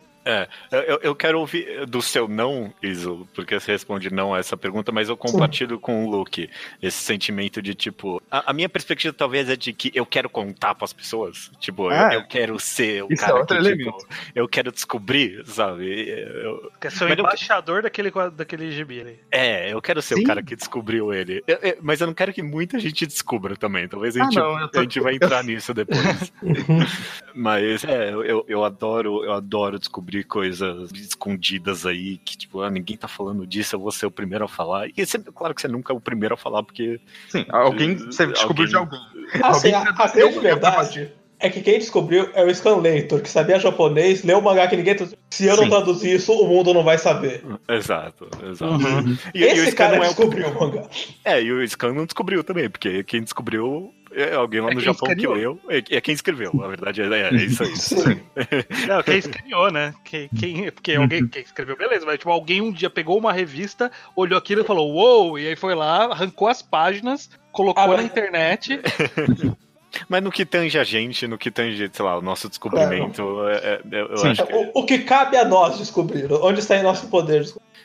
Eu- 0.71 0.81
Eu, 0.85 0.99
eu 1.03 1.15
quero 1.15 1.39
ouvir 1.41 1.87
do 1.87 2.01
seu 2.03 2.27
não, 2.29 2.73
Iso, 2.83 3.29
porque 3.35 3.59
você 3.59 3.73
responde 3.73 4.13
não 4.13 4.35
a 4.35 4.39
essa 4.39 4.57
pergunta, 4.57 4.91
mas 4.93 5.09
eu 5.09 5.17
compartilho 5.17 5.79
com 5.79 6.05
o 6.07 6.11
Luke 6.11 6.49
esse 6.83 6.99
sentimento 6.99 7.61
de 7.63 7.75
tipo. 7.75 8.23
A, 8.31 8.51
a 8.51 8.53
minha 8.53 8.69
perspectiva 8.69 9.13
talvez 9.13 9.49
é 9.49 9.57
de 9.57 9.73
que 9.73 9.91
eu 9.95 10.05
quero 10.07 10.29
contar 10.31 10.75
pras 10.75 10.93
pessoas. 10.93 11.51
Tipo, 11.59 11.85
eu- 11.91 11.91
Ah, 11.91 12.15
eu, 12.15 12.27
quero 12.27 12.59
ser 12.59 13.05
o 13.05 13.09
isso 13.11 13.23
é 13.23 13.27
cara 13.27 13.39
outro 13.41 13.57
que, 13.59 13.63
elemento. 13.67 13.99
tipo, 13.99 14.15
eu 14.35 14.49
quero 14.49 14.73
descobrir, 14.73 15.43
sabe? 15.47 16.09
Eu- 16.09 16.71
Quer 16.81 16.91
ser 16.91 17.05
o 17.05 17.09
Mas 17.09 17.19
eu- 17.19 17.25
embaixador 17.25 17.83
daquele, 17.83 18.11
daquele 18.35 18.71
gibi 18.73 19.01
ali. 19.01 19.21
é, 19.31 19.73
eu 19.73 19.81
quero 19.83 20.01
ser 20.03 20.15
Sim. 20.17 20.23
o 20.23 20.27
cara 20.27 20.43
que 20.43 20.57
descobriu 20.57 21.13
ele. 21.13 21.43
Eu- 21.47 21.59
eu- 21.63 21.77
mas 21.83 22.01
eu 22.01 22.07
não 22.07 22.15
quero 22.15 22.33
que 22.33 22.43
muita 22.43 22.79
gente 22.79 23.07
descubra 23.07 23.57
também. 23.57 23.87
Talvez 23.89 24.17
a 24.17 24.21
Ah, 24.23 24.25
gente, 24.25 24.37
não, 24.37 24.61
eu 24.61 24.69
tô- 24.69 24.79
a 24.79 24.83
gente 24.83 25.01
vai 25.01 25.15
entrar 25.15 25.43
nisso 25.45 25.73
depois. 25.75 26.33
Mas 27.35 27.85
é, 27.85 28.11
eu, 28.11 28.45
eu 28.49 28.65
adoro, 28.65 29.25
eu 29.25 29.33
adoro 29.33 29.79
descobrir 29.79 30.14
coisas 30.23 30.93
escondidas 30.93 31.87
aí, 31.87 32.19
que 32.19 32.37
tipo, 32.37 32.61
ah, 32.61 32.71
ninguém 32.71 32.97
tá 32.97 33.09
falando 33.09 33.47
disso, 33.47 33.75
eu 33.75 33.81
vou 33.81 33.91
ser 33.91 34.07
o 34.07 34.11
primeiro 34.11 34.45
a 34.45 34.49
falar. 34.49 34.89
E 34.97 35.07
sempre, 35.07 35.33
claro 35.33 35.55
que 35.55 35.61
você 35.61 35.69
nunca 35.69 35.93
é 35.93 35.97
o 35.97 36.01
primeiro 36.01 36.35
a 36.35 36.39
falar, 36.39 36.63
porque. 36.63 37.01
Sim, 37.29 37.45
alguém. 37.49 37.97
Você 37.97 38.27
descobriu 38.27 38.67
de 38.67 38.77
alguém. 38.77 39.01
Assim, 39.43 39.73
Alguém 39.73 39.75
a, 39.75 40.05
a 40.05 40.09
grande 40.09 40.39
verdade 40.39 41.13
é 41.45 41.51
que 41.51 41.61
quem 41.61 41.79
descobriu 41.79 42.31
é 42.35 42.45
o 42.45 42.55
Scanlator, 42.55 43.21
que 43.21 43.29
sabia 43.29 43.59
japonês, 43.59 44.23
leu 44.23 44.39
o 44.39 44.43
mangá 44.43 44.67
que 44.67 44.77
ninguém. 44.77 44.97
Se 45.31 45.45
eu 45.45 45.57
não 45.57 45.65
Sim. 45.65 45.71
traduzir 45.71 46.15
isso, 46.15 46.33
o 46.33 46.47
mundo 46.47 46.73
não 46.73 46.83
vai 46.83 46.97
saber. 46.97 47.45
Exato, 47.69 48.29
exato. 48.49 48.73
Uhum. 48.73 49.19
E, 49.35 49.41
e 49.41 49.45
o 49.45 49.49
Esse 49.49 49.73
Scan 49.73 49.77
cara 49.77 49.97
não 49.97 50.05
é 50.05 50.07
o. 50.07 50.11
descobriu 50.11 50.49
o 50.49 50.55
mangá. 50.59 50.89
É, 51.25 51.43
e 51.43 51.53
o 51.53 51.69
Scan 51.69 51.93
não 51.93 52.07
descobriu 52.07 52.43
também, 52.43 52.71
porque 52.71 53.05
quem 53.05 53.23
descobriu 53.23 53.93
é 54.17 54.35
alguém 54.35 54.61
lá 54.61 54.71
É 54.71 54.75
no 54.75 54.81
Japão 54.81 55.09
que 55.09 55.15
escaneou. 55.15 55.35
leu. 55.35 55.61
É, 55.69 55.97
é 55.97 56.01
quem 56.01 56.15
escreveu, 56.15 56.53
a 56.63 56.69
verdade 56.69 57.03
é, 57.03 57.07
é, 57.07 57.29
é 57.29 57.35
isso 57.45 57.63
aí. 57.65 58.23
Não, 58.89 59.03
quem 59.03 59.19
escaneou, 59.19 59.71
né? 59.73 59.95
Quem, 60.05 60.29
quem, 60.29 60.71
porque 60.71 60.95
alguém 60.95 61.27
quem 61.29 61.43
escreveu, 61.43 61.77
beleza, 61.77 62.07
mas 62.07 62.19
tipo, 62.19 62.31
alguém 62.31 62.61
um 62.61 62.73
dia 62.73 62.91
pegou 62.91 63.19
uma 63.19 63.33
revista, 63.33 63.91
olhou 64.17 64.39
aquilo 64.39 64.63
e 64.63 64.65
falou, 64.65 64.91
uou, 64.93 65.39
e 65.39 65.49
aí 65.49 65.57
foi 65.57 65.75
lá, 65.75 66.05
arrancou 66.05 66.49
as 66.49 66.63
páginas, 66.63 67.29
colocou 67.53 67.83
Ah, 67.83 67.97
na 67.97 68.03
internet. 68.03 68.81
Mas 70.09 70.23
no 70.25 70.33
que 70.33 70.45
tange 70.45 70.77
a 70.77 70.83
gente, 70.83 71.25
no 71.29 71.39
que 71.39 71.53
tange, 71.53 71.89
sei 71.93 72.05
lá, 72.05 72.19
o 72.19 72.21
nosso 72.21 72.49
descobrimento, 72.49 73.23
é, 73.49 73.81
é, 73.93 74.01
eu 74.01 74.19
Sim. 74.19 74.29
acho 74.29 74.45
que. 74.45 74.53
O, 74.53 74.71
o 74.75 74.85
que 74.85 74.99
cabe 74.99 75.37
a 75.37 75.45
nós 75.45 75.79
descobrir? 75.79 76.33
Onde 76.33 76.59
está 76.59 76.77
em 76.77 76.83
nosso 76.83 77.07
poder? 77.07 77.45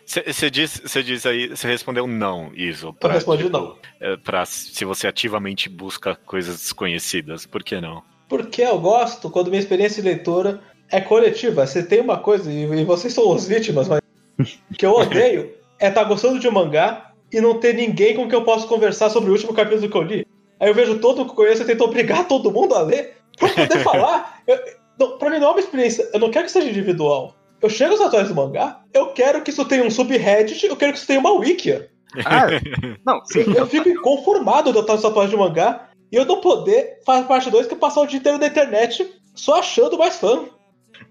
Você 0.09 0.49
diz, 0.49 0.81
você 0.83 1.03
diz 1.03 1.23
aí, 1.23 1.49
você 1.49 1.67
respondeu 1.67 2.07
não, 2.07 2.51
Iso. 2.55 2.87
Eu 2.87 2.93
pra, 2.93 3.13
respondi 3.13 3.43
tipo, 3.43 3.55
não. 3.55 3.75
é, 3.99 4.17
pra 4.17 4.43
se 4.43 4.83
você 4.83 5.07
ativamente 5.07 5.69
busca 5.69 6.15
coisas 6.15 6.57
desconhecidas, 6.57 7.45
por 7.45 7.63
que 7.63 7.79
não? 7.79 8.01
Porque 8.27 8.63
eu 8.63 8.79
gosto 8.79 9.29
quando 9.29 9.51
minha 9.51 9.59
experiência 9.59 10.01
de 10.01 10.09
leitora 10.09 10.61
é 10.89 10.99
coletiva. 10.99 11.67
Você 11.67 11.83
tem 11.83 12.01
uma 12.01 12.17
coisa, 12.17 12.51
e, 12.51 12.83
vocês 12.85 13.13
são 13.13 13.31
as 13.31 13.47
vítimas, 13.47 13.87
mas 13.87 14.01
que 14.75 14.83
eu 14.83 14.93
odeio 14.93 15.53
é 15.79 15.89
estar 15.89 16.03
gostando 16.05 16.39
de 16.39 16.47
um 16.47 16.51
mangá 16.51 17.11
e 17.31 17.39
não 17.39 17.59
ter 17.59 17.75
ninguém 17.75 18.15
com 18.15 18.27
quem 18.27 18.39
eu 18.39 18.43
possa 18.43 18.65
conversar 18.65 19.11
sobre 19.11 19.29
o 19.29 19.33
último 19.33 19.53
capítulo 19.53 19.91
que 19.91 19.95
eu 19.97 20.01
li. 20.01 20.25
Aí 20.59 20.69
eu 20.69 20.73
vejo 20.73 20.97
todo 20.97 21.19
mundo 21.19 21.27
que 21.27 21.31
eu 21.33 21.45
conheço 21.45 21.61
e 21.61 21.65
tento 21.65 21.83
obrigar 21.83 22.27
todo 22.27 22.51
mundo 22.51 22.73
a 22.73 22.81
ler 22.81 23.15
pra 23.37 23.49
poder 23.49 23.79
falar. 23.85 24.41
Eu, 24.47 24.57
não, 24.99 25.19
pra 25.19 25.29
mim 25.29 25.37
não 25.37 25.49
é 25.49 25.51
uma 25.51 25.59
experiência. 25.59 26.09
Eu 26.11 26.19
não 26.19 26.31
quero 26.31 26.45
que 26.45 26.51
seja 26.51 26.67
individual. 26.67 27.35
Eu 27.61 27.69
chego 27.69 27.91
aos 27.91 28.01
atuais 28.01 28.27
do 28.27 28.35
mangá, 28.35 28.81
eu 28.93 29.07
quero 29.13 29.41
que 29.41 29.49
isso 29.49 29.65
tenha 29.65 29.83
um 29.83 29.91
subreddit, 29.91 30.65
eu 30.65 30.75
quero 30.75 30.93
que 30.93 30.97
isso 30.97 31.07
tenha 31.07 31.19
uma 31.19 31.33
wikia. 31.33 31.89
Ah, 32.25 32.47
não, 33.05 33.23
sim. 33.25 33.53
Eu 33.55 33.67
fico 33.67 33.89
inconformado 33.89 34.71
de 34.71 34.77
eu 34.77 34.81
estar 34.81 34.93
nos 34.93 35.05
atuais 35.05 35.29
do 35.29 35.37
mangá 35.37 35.89
e 36.11 36.15
eu 36.15 36.25
não 36.25 36.41
poder 36.41 36.99
fazer 37.05 37.27
parte 37.27 37.51
2 37.51 37.67
que 37.67 37.73
é 37.73 37.77
passar 37.77 38.01
o 38.01 38.07
dia 38.07 38.19
inteiro 38.19 38.37
na 38.37 38.47
internet 38.47 39.13
só 39.35 39.59
achando 39.59 39.97
mais 39.97 40.17
fã. 40.17 40.45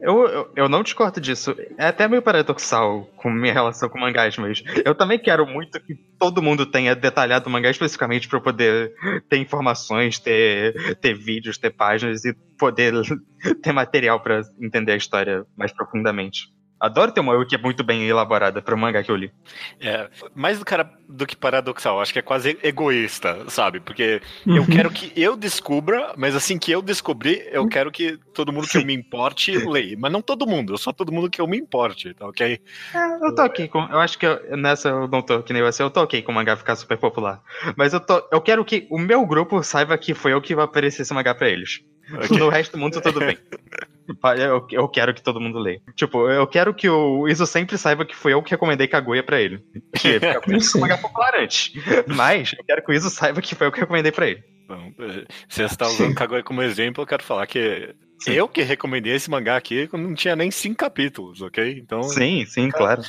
Eu, 0.01 0.27
eu, 0.27 0.53
eu 0.57 0.69
não 0.69 0.83
discordo 0.83 1.21
disso. 1.21 1.57
É 1.77 1.87
até 1.87 2.07
meio 2.07 2.23
paradoxal 2.23 3.09
com 3.17 3.31
minha 3.31 3.53
relação 3.53 3.89
com 3.89 3.99
mangás, 3.99 4.37
mas 4.37 4.63
eu 4.85 4.95
também 4.95 5.19
quero 5.19 5.47
muito 5.47 5.81
que 5.81 5.95
todo 6.19 6.43
mundo 6.43 6.67
tenha 6.67 6.95
detalhado 6.95 7.49
o 7.49 7.53
mangá 7.53 7.71
especificamente 7.71 8.29
para 8.29 8.41
poder 8.41 8.93
ter 9.29 9.39
informações, 9.39 10.19
ter, 10.19 10.97
ter 10.97 11.15
vídeos, 11.15 11.59
ter 11.59 11.71
páginas 11.71 12.25
e 12.25 12.35
poder 12.59 12.95
ter 13.63 13.73
material 13.73 14.21
para 14.21 14.43
entender 14.61 14.93
a 14.93 14.97
história 14.97 15.45
mais 15.57 15.73
profundamente. 15.73 16.49
Adoro 16.81 17.11
ter 17.11 17.21
uma 17.21 17.33
wiki 17.35 17.57
muito 17.61 17.83
bem 17.83 18.07
elaborada 18.07 18.63
para 18.63 18.75
o 18.75 18.79
mangá 18.79 19.03
que 19.03 19.11
eu 19.11 19.17
li. 19.17 19.33
É, 19.81 20.09
mais 20.35 20.59
do, 20.59 20.65
cara, 20.65 20.89
do 21.09 21.27
que 21.27 21.35
paradoxal, 21.35 22.01
acho 22.01 22.13
que 22.13 22.19
é 22.21 22.23
quase 22.23 22.57
egoísta, 22.63 23.45
sabe? 23.49 23.81
Porque 23.81 24.21
eu 24.47 24.65
quero 24.67 24.91
que 24.91 25.13
eu 25.17 25.37
descubra, 25.37 26.15
mas 26.17 26.37
assim 26.37 26.57
que 26.59 26.71
eu 26.71 26.81
descobrir, 26.81 27.49
eu 27.51 27.67
quero 27.69 27.91
que 27.91 28.17
todo 28.33 28.53
mundo 28.53 28.69
que 28.69 28.79
eu 28.79 28.85
me 28.85 28.95
importe 28.95 29.51
leia. 29.59 29.97
Mas 29.99 30.13
não 30.13 30.23
todo 30.23 30.47
mundo, 30.47 30.79
só 30.79 30.93
todo 30.93 31.11
mundo 31.13 31.29
que 31.29 31.41
eu 31.41 31.47
me 31.49 31.57
importe, 31.59 32.15
tá 32.15 32.27
ok? 32.29 32.61
É, 32.95 33.27
eu 33.27 33.35
tô 33.35 33.43
aqui 33.43 33.67
com. 33.67 33.81
Eu 33.91 33.99
acho 33.99 34.17
que 34.19 34.27
eu- 34.27 34.57
nessa 34.57 34.89
eu 34.91 35.09
não 35.09 35.21
tô 35.21 35.43
que 35.43 35.53
nem 35.53 35.63
você, 35.63 35.83
eu 35.83 35.91
tô 35.91 36.03
ok 36.03 36.23
com 36.23 36.31
o 36.31 36.35
mangá 36.35 36.57
ficar 36.57 36.77
super 36.77 36.97
popular. 36.97 37.43
Mas 37.77 37.93
eu 37.93 38.01
tô. 38.01 38.23
Eu 38.31 38.41
quero 38.41 38.65
que 38.65 38.87
o 38.91 38.99
meu 38.99 39.27
grupo 39.27 39.63
saiba 39.65 39.99
que 39.99 40.15
foi 40.15 40.33
eu 40.33 40.41
que 40.41 40.55
ofereci 40.55 41.03
esse 41.03 41.13
mangá 41.13 41.35
pra 41.35 41.49
eles. 41.49 41.81
No 42.39 42.49
resto 42.49 42.73
do 42.73 42.79
mundo, 42.79 43.01
tudo 43.01 43.19
bem. 43.19 43.37
Eu, 44.39 44.67
eu 44.71 44.89
quero 44.89 45.13
que 45.15 45.23
todo 45.23 45.41
mundo 45.41 45.59
leia. 45.59 45.81
Tipo, 45.95 46.29
eu 46.31 46.47
quero 46.47 46.73
que 46.75 46.89
o 46.89 47.29
Iso 47.29 47.47
sempre 47.47 47.77
saiba 47.77 48.05
que 48.05 48.17
foi 48.17 48.33
eu 48.33 48.43
que 48.43 48.51
recomendei 48.51 48.89
Kaguya 48.89 49.23
pra 49.23 49.41
ele. 49.41 49.61
Que 49.99 50.19
Kaguya 50.21 50.57
é 50.57 50.77
um 50.77 50.81
mangá 50.81 50.99
popular 50.99 51.35
antes. 51.37 51.73
Mas 52.07 52.53
eu 52.59 52.65
quero 52.65 52.83
que 52.85 52.91
o 52.91 52.95
Iso 52.95 53.11
saiba 53.11 53.41
que 53.43 53.55
foi 53.55 53.67
eu 53.67 53.73
que 53.73 53.81
recomendei 53.81 54.11
pra 54.13 54.27
ele. 54.29 54.43
Se 55.49 55.57
você 55.57 55.63
está 55.65 55.87
usando 55.87 56.15
Kaguya 56.15 56.43
como 56.43 56.63
exemplo, 56.63 57.03
eu 57.03 57.07
quero 57.07 57.23
falar 57.23 57.47
que 57.47 57.95
eu 58.27 58.49
que 58.49 58.63
recomendei 58.63 59.15
esse 59.15 59.31
mangá 59.31 59.57
aqui 59.57 59.89
não 59.93 60.13
tinha 60.15 60.35
nem 60.37 60.51
cinco 60.51 60.77
capítulos, 60.77 61.41
ok? 61.41 61.79
Então, 61.79 62.03
Sim, 62.03 62.45
sim, 62.47 62.69
claro. 62.69 63.01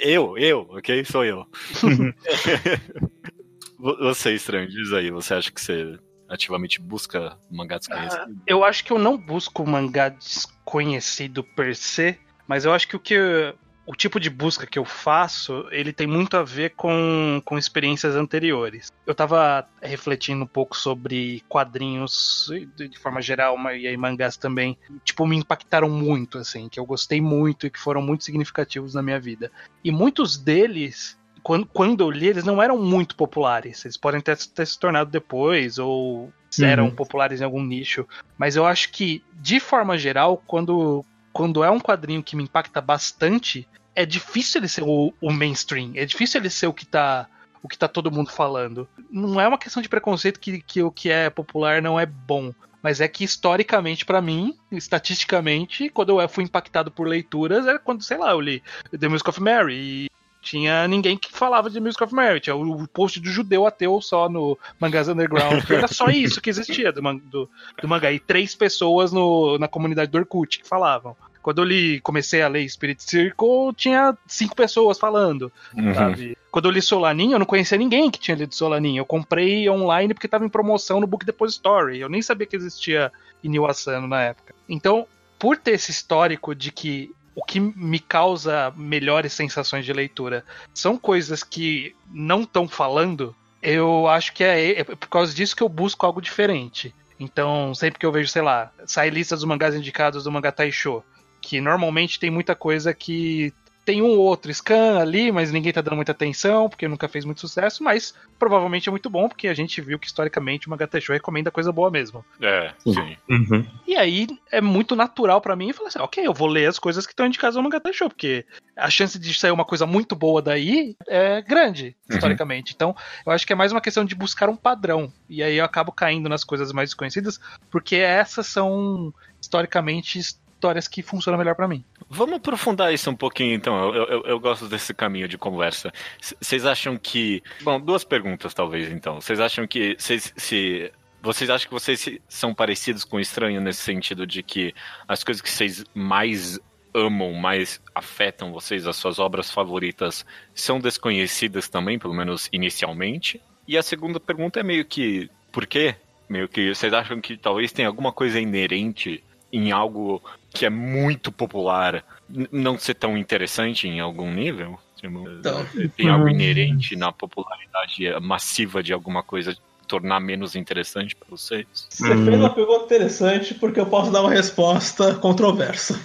eu, 0.00 0.38
eu, 0.38 0.60
ok? 0.70 1.04
Sou 1.04 1.24
eu. 1.24 1.44
Vo- 3.78 3.96
Você, 3.98 4.32
estranho, 4.34 4.68
diz 4.68 4.92
aí, 4.92 5.10
você 5.10 5.34
acha 5.34 5.50
que 5.50 5.60
você 5.60 5.98
ativamente 6.32 6.80
busca 6.80 7.36
mangá 7.50 7.78
desconhecido? 7.78 8.36
Eu 8.46 8.64
acho 8.64 8.84
que 8.84 8.92
eu 8.92 8.98
não 8.98 9.16
busco 9.18 9.66
mangá 9.66 10.08
desconhecido 10.08 11.44
per 11.44 11.76
se, 11.76 12.18
mas 12.46 12.64
eu 12.64 12.72
acho 12.72 12.88
que 12.88 12.96
o 12.96 13.00
que 13.00 13.54
o 13.84 13.94
tipo 13.94 14.20
de 14.20 14.30
busca 14.30 14.66
que 14.66 14.78
eu 14.78 14.84
faço, 14.84 15.66
ele 15.70 15.92
tem 15.92 16.06
muito 16.06 16.36
a 16.36 16.42
ver 16.42 16.70
com, 16.70 17.42
com 17.44 17.58
experiências 17.58 18.14
anteriores. 18.14 18.92
Eu 19.04 19.14
tava 19.14 19.66
refletindo 19.82 20.44
um 20.44 20.46
pouco 20.46 20.76
sobre 20.76 21.42
quadrinhos 21.48 22.48
de, 22.76 22.96
forma 22.98 23.20
geral, 23.20 23.58
e 23.74 23.88
aí 23.88 23.96
mangás 23.96 24.36
também, 24.36 24.78
tipo, 25.04 25.26
me 25.26 25.36
impactaram 25.36 25.90
muito, 25.90 26.38
assim, 26.38 26.68
que 26.68 26.78
eu 26.78 26.86
gostei 26.86 27.20
muito 27.20 27.66
e 27.66 27.70
que 27.70 27.78
foram 27.78 28.00
muito 28.00 28.24
significativos 28.24 28.94
na 28.94 29.02
minha 29.02 29.18
vida. 29.18 29.50
E 29.82 29.90
muitos 29.90 30.36
deles, 30.36 31.18
quando, 31.42 31.66
quando 31.66 32.00
eu 32.02 32.10
li, 32.10 32.28
eles 32.28 32.44
não 32.44 32.62
eram 32.62 32.78
muito 32.78 33.16
populares. 33.16 33.84
Eles 33.84 33.96
podem 33.96 34.20
ter, 34.20 34.36
ter 34.36 34.66
se 34.66 34.78
tornado 34.78 35.10
depois, 35.10 35.78
ou 35.78 36.32
eram 36.62 36.84
Uhum. 36.84 36.90
populares 36.94 37.40
em 37.40 37.44
algum 37.44 37.62
nicho. 37.62 38.06
Mas 38.38 38.56
eu 38.56 38.66
acho 38.66 38.90
que, 38.92 39.22
de 39.34 39.58
forma 39.58 39.96
geral, 39.98 40.42
quando, 40.46 41.04
quando 41.32 41.64
é 41.64 41.70
um 41.70 41.80
quadrinho 41.80 42.22
que 42.22 42.36
me 42.36 42.44
impacta 42.44 42.80
bastante, 42.80 43.66
é 43.94 44.04
difícil 44.06 44.60
ele 44.60 44.68
ser 44.68 44.82
o, 44.84 45.12
o 45.20 45.32
mainstream. 45.32 45.92
É 45.94 46.04
difícil 46.04 46.40
ele 46.40 46.50
ser 46.50 46.66
o 46.66 46.72
que 46.72 46.86
tá. 46.86 47.26
O 47.62 47.68
que 47.68 47.78
tá 47.78 47.86
todo 47.86 48.10
mundo 48.10 48.28
falando. 48.30 48.88
Não 49.08 49.40
é 49.40 49.46
uma 49.46 49.56
questão 49.56 49.80
de 49.80 49.88
preconceito 49.88 50.40
que, 50.40 50.60
que 50.60 50.82
o 50.82 50.90
que 50.90 51.08
é 51.10 51.30
popular 51.30 51.80
não 51.80 51.98
é 51.98 52.04
bom. 52.04 52.52
Mas 52.82 53.00
é 53.00 53.06
que 53.06 53.22
historicamente, 53.22 54.04
pra 54.04 54.20
mim, 54.20 54.56
estatisticamente, 54.72 55.88
quando 55.88 56.20
eu 56.20 56.28
fui 56.28 56.42
impactado 56.42 56.90
por 56.90 57.06
leituras, 57.06 57.66
era 57.66 57.78
quando, 57.78 58.02
sei 58.02 58.16
lá, 58.18 58.32
eu 58.32 58.40
li 58.40 58.62
The 58.98 59.08
Music 59.08 59.30
of 59.30 59.40
Mary 59.40 60.06
tinha 60.42 60.86
ninguém 60.88 61.16
que 61.16 61.32
falava 61.32 61.70
de 61.70 61.80
Music 61.80 62.02
of 62.02 62.12
Mary. 62.12 62.40
Tinha 62.40 62.56
o 62.56 62.88
post 62.88 63.20
do 63.20 63.30
judeu 63.30 63.66
ateu 63.66 64.00
só 64.02 64.28
no 64.28 64.58
Mangás 64.80 65.08
Underground. 65.08 65.62
Era 65.70 65.86
só 65.86 66.08
isso 66.08 66.40
que 66.40 66.50
existia 66.50 66.92
do, 66.92 67.00
do, 67.00 67.48
do 67.80 67.88
mangá. 67.88 68.10
E 68.10 68.18
três 68.18 68.54
pessoas 68.54 69.12
no, 69.12 69.56
na 69.58 69.68
comunidade 69.68 70.10
do 70.10 70.18
Orkut 70.18 70.58
que 70.58 70.68
falavam. 70.68 71.16
Quando 71.40 71.58
eu 71.60 71.64
li, 71.64 72.00
comecei 72.00 72.42
a 72.42 72.48
ler 72.48 72.68
Spirit 72.68 73.02
Circle, 73.02 73.72
tinha 73.76 74.16
cinco 74.26 74.54
pessoas 74.54 74.98
falando 74.98 75.50
Uhum. 75.76 75.94
sabe? 75.94 76.36
Quando 76.50 76.66
eu 76.66 76.70
li 76.70 76.82
Solanin, 76.82 77.32
eu 77.32 77.38
não 77.38 77.46
conhecia 77.46 77.78
ninguém 77.78 78.10
que 78.10 78.20
tinha 78.20 78.36
lido 78.36 78.54
Solanin. 78.54 78.96
Eu 78.96 79.06
comprei 79.06 79.68
online 79.68 80.12
porque 80.14 80.26
estava 80.26 80.44
em 80.44 80.48
promoção 80.48 81.00
no 81.00 81.06
Book 81.06 81.24
Depository. 81.24 81.98
Eu 81.98 82.08
nem 82.08 82.20
sabia 82.20 82.46
que 82.46 82.56
existia 82.56 83.10
Inil 83.42 83.66
Asano 83.66 84.06
na 84.06 84.22
época. 84.22 84.54
Então, 84.68 85.06
por 85.38 85.56
ter 85.56 85.72
esse 85.72 85.90
histórico 85.90 86.54
de 86.54 86.70
que 86.70 87.12
o 87.34 87.42
que 87.42 87.58
me 87.58 87.98
causa 87.98 88.72
melhores 88.76 89.32
sensações 89.32 89.84
de 89.84 89.92
leitura 89.92 90.44
são 90.74 90.98
coisas 90.98 91.42
que 91.42 91.94
não 92.10 92.42
estão 92.42 92.68
falando, 92.68 93.34
eu 93.62 94.06
acho 94.08 94.32
que 94.32 94.44
é, 94.44 94.80
é 94.80 94.84
por 94.84 95.08
causa 95.08 95.34
disso 95.34 95.56
que 95.56 95.62
eu 95.62 95.68
busco 95.68 96.04
algo 96.04 96.20
diferente. 96.20 96.94
Então, 97.18 97.74
sempre 97.74 98.00
que 98.00 98.06
eu 98.06 98.12
vejo, 98.12 98.28
sei 98.28 98.42
lá, 98.42 98.72
sai 98.84 99.08
listas 99.08 99.40
dos 99.40 99.48
mangás 99.48 99.74
indicados 99.74 100.24
do 100.24 100.32
mangá 100.32 100.50
Taisho, 100.50 101.02
que 101.40 101.60
normalmente 101.60 102.18
tem 102.18 102.30
muita 102.30 102.54
coisa 102.54 102.92
que 102.92 103.52
tem 103.84 104.00
um 104.00 104.10
ou 104.10 104.18
outro 104.20 104.52
scan 104.52 104.98
ali, 104.98 105.32
mas 105.32 105.50
ninguém 105.50 105.72
tá 105.72 105.80
dando 105.80 105.96
muita 105.96 106.12
atenção, 106.12 106.68
porque 106.68 106.86
nunca 106.86 107.08
fez 107.08 107.24
muito 107.24 107.40
sucesso, 107.40 107.82
mas 107.82 108.14
provavelmente 108.38 108.88
é 108.88 108.90
muito 108.90 109.10
bom, 109.10 109.28
porque 109.28 109.48
a 109.48 109.54
gente 109.54 109.80
viu 109.80 109.98
que 109.98 110.06
historicamente 110.06 110.66
o 110.66 110.70
Mangá 110.70 110.86
Taisho 110.86 111.12
recomenda 111.12 111.50
coisa 111.50 111.72
boa 111.72 111.90
mesmo. 111.90 112.24
É, 112.40 112.72
sim. 112.78 113.16
Uhum. 113.28 113.66
E 113.86 113.96
aí 113.96 114.26
é 114.50 114.60
muito 114.60 114.94
natural 114.94 115.40
pra 115.40 115.56
mim 115.56 115.72
falar 115.72 115.88
assim, 115.88 115.98
ok, 115.98 116.26
eu 116.26 116.34
vou 116.34 116.48
ler 116.48 116.66
as 116.66 116.78
coisas 116.78 117.06
que 117.06 117.12
estão 117.12 117.26
indicadas 117.26 117.56
no 117.56 117.62
Mangá 117.62 117.80
Taisho, 117.80 118.08
porque 118.08 118.44
a 118.76 118.88
chance 118.88 119.18
de 119.18 119.34
sair 119.34 119.50
uma 119.50 119.64
coisa 119.64 119.86
muito 119.86 120.14
boa 120.14 120.40
daí 120.40 120.96
é 121.06 121.42
grande, 121.42 121.96
Uhum. 122.08 122.16
historicamente. 122.16 122.72
Então, 122.74 122.94
eu 123.24 123.32
acho 123.32 123.46
que 123.46 123.52
é 123.52 123.56
mais 123.56 123.72
uma 123.72 123.80
questão 123.80 124.04
de 124.04 124.14
buscar 124.14 124.48
um 124.48 124.56
padrão. 124.56 125.12
E 125.28 125.42
aí 125.42 125.56
eu 125.56 125.64
acabo 125.64 125.90
caindo 125.92 126.28
nas 126.28 126.44
coisas 126.44 126.72
mais 126.72 126.90
desconhecidas, 126.90 127.40
porque 127.70 127.96
essas 127.96 128.46
são 128.46 129.12
historicamente 129.40 130.20
histórias 130.62 130.86
que 130.86 131.02
funcionam 131.02 131.36
melhor 131.36 131.56
pra 131.56 131.66
mim. 131.66 131.84
Vamos 132.08 132.36
aprofundar 132.36 132.94
isso 132.94 133.10
um 133.10 133.16
pouquinho, 133.16 133.52
então. 133.54 133.92
Eu, 133.92 134.04
eu, 134.04 134.22
eu 134.22 134.40
gosto 134.40 134.68
desse 134.68 134.94
caminho 134.94 135.26
de 135.26 135.36
conversa. 135.36 135.92
Vocês 136.40 136.64
acham 136.64 136.96
que. 136.96 137.42
Bom, 137.62 137.80
duas 137.80 138.04
perguntas, 138.04 138.54
talvez, 138.54 138.90
então. 138.92 139.20
Vocês 139.20 139.40
acham 139.40 139.66
que. 139.66 139.96
Vocês, 139.98 140.32
se, 140.36 140.92
vocês 141.20 141.50
acham 141.50 141.68
que 141.68 141.74
vocês 141.74 142.18
são 142.28 142.54
parecidos 142.54 143.04
com 143.04 143.16
o 143.16 143.20
estranho 143.20 143.60
nesse 143.60 143.80
sentido 143.80 144.24
de 144.24 144.42
que 144.42 144.72
as 145.08 145.24
coisas 145.24 145.40
que 145.40 145.50
vocês 145.50 145.84
mais 145.92 146.60
amam, 146.94 147.32
mais 147.32 147.80
afetam 147.94 148.52
vocês, 148.52 148.86
as 148.86 148.96
suas 148.96 149.18
obras 149.18 149.50
favoritas, 149.50 150.24
são 150.54 150.78
desconhecidas 150.78 151.68
também, 151.68 151.98
pelo 151.98 152.14
menos 152.14 152.48
inicialmente? 152.52 153.40
E 153.66 153.76
a 153.76 153.82
segunda 153.82 154.20
pergunta 154.20 154.60
é 154.60 154.62
meio 154.62 154.84
que. 154.84 155.28
Por 155.50 155.66
quê? 155.66 155.96
Meio 156.28 156.48
que 156.48 156.72
vocês 156.72 156.92
acham 156.92 157.20
que 157.20 157.36
talvez 157.36 157.72
tenha 157.72 157.88
alguma 157.88 158.12
coisa 158.12 158.38
inerente 158.40 159.22
em 159.52 159.70
algo 159.72 160.22
que 160.50 160.64
é 160.66 160.70
muito 160.70 161.30
popular 161.30 162.02
não 162.50 162.78
ser 162.78 162.94
tão 162.94 163.16
interessante 163.18 163.86
em 163.86 164.00
algum 164.00 164.32
nível? 164.32 164.78
Tipo, 164.96 165.28
Então, 165.28 165.66
tem 165.96 166.08
algo 166.08 166.28
inerente 166.28 166.94
na 166.96 167.10
popularidade 167.12 168.08
massiva 168.20 168.82
de 168.82 168.92
alguma 168.92 169.22
coisa 169.22 169.56
tornar 169.88 170.20
menos 170.20 170.54
interessante 170.54 171.14
pra 171.14 171.26
vocês? 171.28 171.66
Você 171.90 172.06
fez 172.16 172.28
uma 172.38 172.48
pergunta 172.54 172.84
interessante 172.84 173.52
porque 173.54 173.78
eu 173.80 173.86
posso 173.86 174.10
dar 174.10 174.20
uma 174.22 174.30
resposta 174.30 175.14
controversa. 175.16 176.00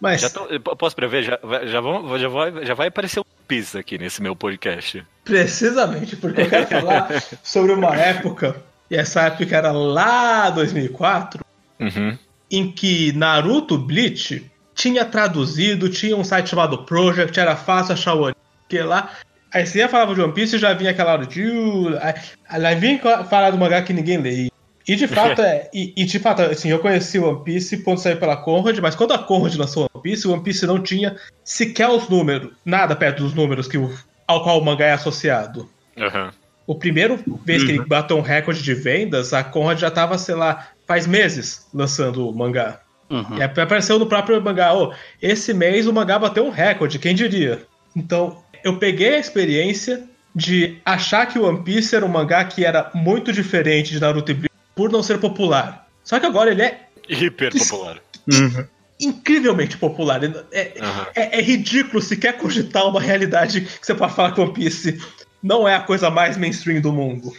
Mas 0.00 0.20
Já 0.20 0.30
tô- 0.30 0.46
eu 0.46 0.60
posso 0.60 0.94
prever? 0.94 1.22
Já, 1.24 1.38
já, 1.66 1.80
vão, 1.80 2.18
já, 2.18 2.28
vai, 2.28 2.64
já 2.66 2.74
vai 2.74 2.88
aparecer 2.88 3.20
um 3.20 3.24
pizza 3.46 3.78
aqui 3.80 3.98
nesse 3.98 4.22
meu 4.22 4.36
podcast. 4.36 5.04
precisamente 5.24 6.16
porque 6.16 6.42
eu 6.42 6.48
quero 6.50 6.66
falar 6.66 7.08
sobre 7.42 7.72
uma 7.72 7.94
época, 7.96 8.62
e 8.90 8.96
essa 8.96 9.22
época 9.22 9.56
era 9.56 9.72
lá 9.72 10.50
2004, 10.50 11.44
Uhum. 11.80 12.18
em 12.50 12.70
que 12.72 13.12
Naruto 13.12 13.76
Bleach 13.78 14.44
tinha 14.74 15.04
traduzido, 15.04 15.88
tinha 15.88 16.16
um 16.16 16.24
site 16.24 16.48
chamado 16.48 16.84
Project, 16.84 17.38
era 17.38 17.56
fácil 17.56 17.94
achar 17.94 18.14
o 18.14 18.34
que 18.68 18.80
lá. 18.80 19.10
Aí 19.52 19.66
você 19.66 19.78
ia 19.78 19.88
falar 19.88 20.12
de 20.14 20.20
One 20.20 20.32
Piece 20.32 20.56
e 20.56 20.58
já 20.58 20.72
vinha 20.74 20.90
aquela 20.90 21.12
hora 21.12 21.26
de. 21.26 21.42
"Uh", 21.42 21.98
Aí 22.48 22.74
vinha 22.76 22.98
falar 23.24 23.50
do 23.50 23.58
mangá 23.58 23.82
que 23.82 23.92
ninguém 23.92 24.18
lê. 24.18 24.50
E 24.86 24.96
de 24.96 25.06
fato 25.06 25.42
é. 25.42 25.68
E, 25.72 25.92
e 25.96 26.04
de 26.04 26.18
fato, 26.18 26.40
assim, 26.42 26.70
eu 26.70 26.78
conheci 26.78 27.18
o 27.18 27.28
One 27.28 27.44
Piece 27.44 27.82
quando 27.82 27.98
saiu 27.98 28.16
pela 28.16 28.36
Conrad, 28.36 28.78
mas 28.78 28.94
quando 28.94 29.12
a 29.12 29.18
Conrad 29.18 29.54
lançou 29.56 29.88
One 29.92 30.02
Piece, 30.02 30.26
o 30.26 30.32
One 30.32 30.42
Piece 30.42 30.66
não 30.66 30.82
tinha 30.82 31.16
sequer 31.44 31.88
os 31.88 32.08
números, 32.08 32.52
nada 32.64 32.96
perto 32.96 33.22
dos 33.22 33.34
números 33.34 33.68
que 33.68 33.76
o, 33.76 33.92
ao 34.26 34.42
qual 34.42 34.58
o 34.58 34.64
mangá 34.64 34.86
é 34.86 34.92
associado. 34.92 35.68
Uhum. 35.96 36.30
O 36.66 36.74
primeiro 36.74 37.18
vez 37.44 37.64
que 37.64 37.72
ele 37.72 37.84
bateu 37.84 38.16
um 38.16 38.22
recorde 38.22 38.62
de 38.62 38.74
vendas, 38.74 39.32
a 39.32 39.42
Conrad 39.42 39.78
já 39.78 39.90
tava, 39.90 40.16
sei 40.18 40.34
lá, 40.34 40.68
faz 40.88 41.06
meses 41.06 41.66
lançando 41.72 42.26
o 42.26 42.34
mangá. 42.34 42.80
Uhum. 43.10 43.36
E 43.36 43.42
apareceu 43.42 43.98
no 43.98 44.06
próprio 44.06 44.42
mangá, 44.42 44.74
oh, 44.74 44.92
esse 45.20 45.52
mês 45.52 45.86
o 45.86 45.92
mangá 45.92 46.18
bateu 46.18 46.46
um 46.46 46.50
recorde, 46.50 46.98
quem 46.98 47.14
diria? 47.14 47.62
Então, 47.94 48.42
eu 48.64 48.78
peguei 48.78 49.14
a 49.14 49.18
experiência 49.18 50.04
de 50.34 50.78
achar 50.84 51.26
que 51.26 51.38
o 51.38 51.44
One 51.44 51.62
Piece 51.62 51.94
era 51.94 52.04
um 52.04 52.08
mangá 52.08 52.44
que 52.44 52.64
era 52.64 52.90
muito 52.94 53.32
diferente 53.32 53.90
de 53.90 54.00
Naruto 54.00 54.30
e 54.30 54.34
Bleach 54.34 54.54
por 54.74 54.90
não 54.90 55.02
ser 55.02 55.18
popular. 55.18 55.86
Só 56.02 56.18
que 56.18 56.26
agora 56.26 56.50
ele 56.50 56.62
é 56.62 56.86
Hiper 57.08 57.52
popular. 57.52 58.00
incrivelmente 59.00 59.76
popular. 59.76 60.20
É, 60.52 60.74
Aham. 60.80 61.06
é, 61.14 61.38
é 61.38 61.42
ridículo 61.42 62.00
se 62.02 62.16
quer 62.16 62.36
cogitar 62.36 62.86
uma 62.86 63.00
realidade 63.00 63.62
que 63.62 63.86
você 63.86 63.94
pode 63.94 64.14
falar 64.14 64.32
que 64.32 64.40
One 64.40 64.52
Piece 64.52 65.00
não 65.42 65.68
é 65.68 65.74
a 65.74 65.80
coisa 65.80 66.10
mais 66.10 66.36
mainstream 66.36 66.80
do 66.80 66.92
mundo. 66.92 67.32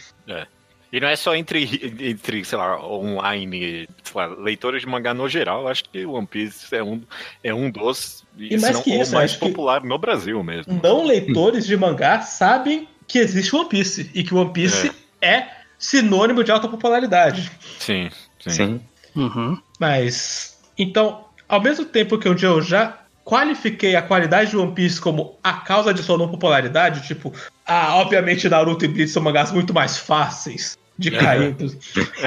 E 0.92 0.98
não 1.00 1.06
é 1.08 1.14
só 1.16 1.34
entre, 1.36 1.62
entre 2.00 2.44
sei 2.44 2.58
lá, 2.58 2.84
online, 2.84 3.88
sei 4.02 4.12
lá, 4.14 4.26
leitores 4.26 4.82
de 4.82 4.88
mangá 4.88 5.14
no 5.14 5.28
geral. 5.28 5.68
Acho 5.68 5.84
que 5.84 6.04
One 6.04 6.26
Piece 6.26 6.74
é 6.74 6.82
um, 6.82 7.00
é 7.44 7.54
um 7.54 7.70
dos, 7.70 8.24
E 8.36 8.56
mais 8.58 8.76
se 8.76 8.82
que 8.82 8.90
não 8.94 9.02
isso, 9.02 9.12
o 9.12 9.14
mais 9.14 9.30
acho 9.30 9.40
que- 9.40 9.46
popular 9.48 9.84
no 9.84 9.98
Brasil 9.98 10.42
mesmo. 10.42 10.80
Não 10.82 11.04
leitores 11.04 11.64
de 11.66 11.76
mangá 11.76 12.20
sabem 12.22 12.88
que 13.06 13.18
existe 13.18 13.54
One 13.54 13.68
Piece 13.68 14.10
e 14.14 14.24
que 14.24 14.34
One 14.34 14.52
Piece 14.52 14.90
é, 15.22 15.46
sinônimo 15.78 16.42
de 16.42 16.50
alta 16.50 16.66
popularidade. 16.68 17.50
Sim, 17.78 18.10
sim. 18.40 18.50
Sim. 18.50 18.80
Uhum. 19.14 19.60
Mas, 19.78 20.58
então, 20.78 21.24
ao 21.48 21.60
mesmo 21.60 21.84
tempo 21.84 22.18
que 22.18 22.28
um 22.28 22.34
dia 22.34 22.48
eu 22.48 22.60
já 22.62 22.99
qualifiquei 23.30 23.94
a 23.94 24.02
qualidade 24.02 24.50
de 24.50 24.56
One 24.56 24.72
Piece 24.72 25.00
como 25.00 25.38
a 25.40 25.52
causa 25.52 25.94
de 25.94 26.02
sua 26.02 26.18
não 26.18 26.28
popularidade, 26.28 27.06
tipo, 27.06 27.32
ah, 27.64 27.94
obviamente 27.94 28.48
Naruto 28.48 28.84
e 28.84 28.88
Bleach 28.88 29.12
são 29.12 29.22
mangás 29.22 29.52
muito 29.52 29.72
mais 29.72 29.96
fáceis 29.96 30.76
de 30.98 31.12
cair. 31.12 31.54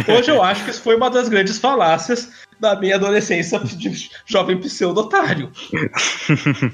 Hoje 0.08 0.32
eu 0.32 0.42
acho 0.42 0.64
que 0.64 0.70
isso 0.72 0.82
foi 0.82 0.96
uma 0.96 1.10
das 1.10 1.28
grandes 1.28 1.58
falácias 1.58 2.32
da 2.58 2.80
minha 2.80 2.96
adolescência 2.96 3.60
de 3.60 4.10
jovem 4.26 4.58
pseudo-otário. 4.58 5.52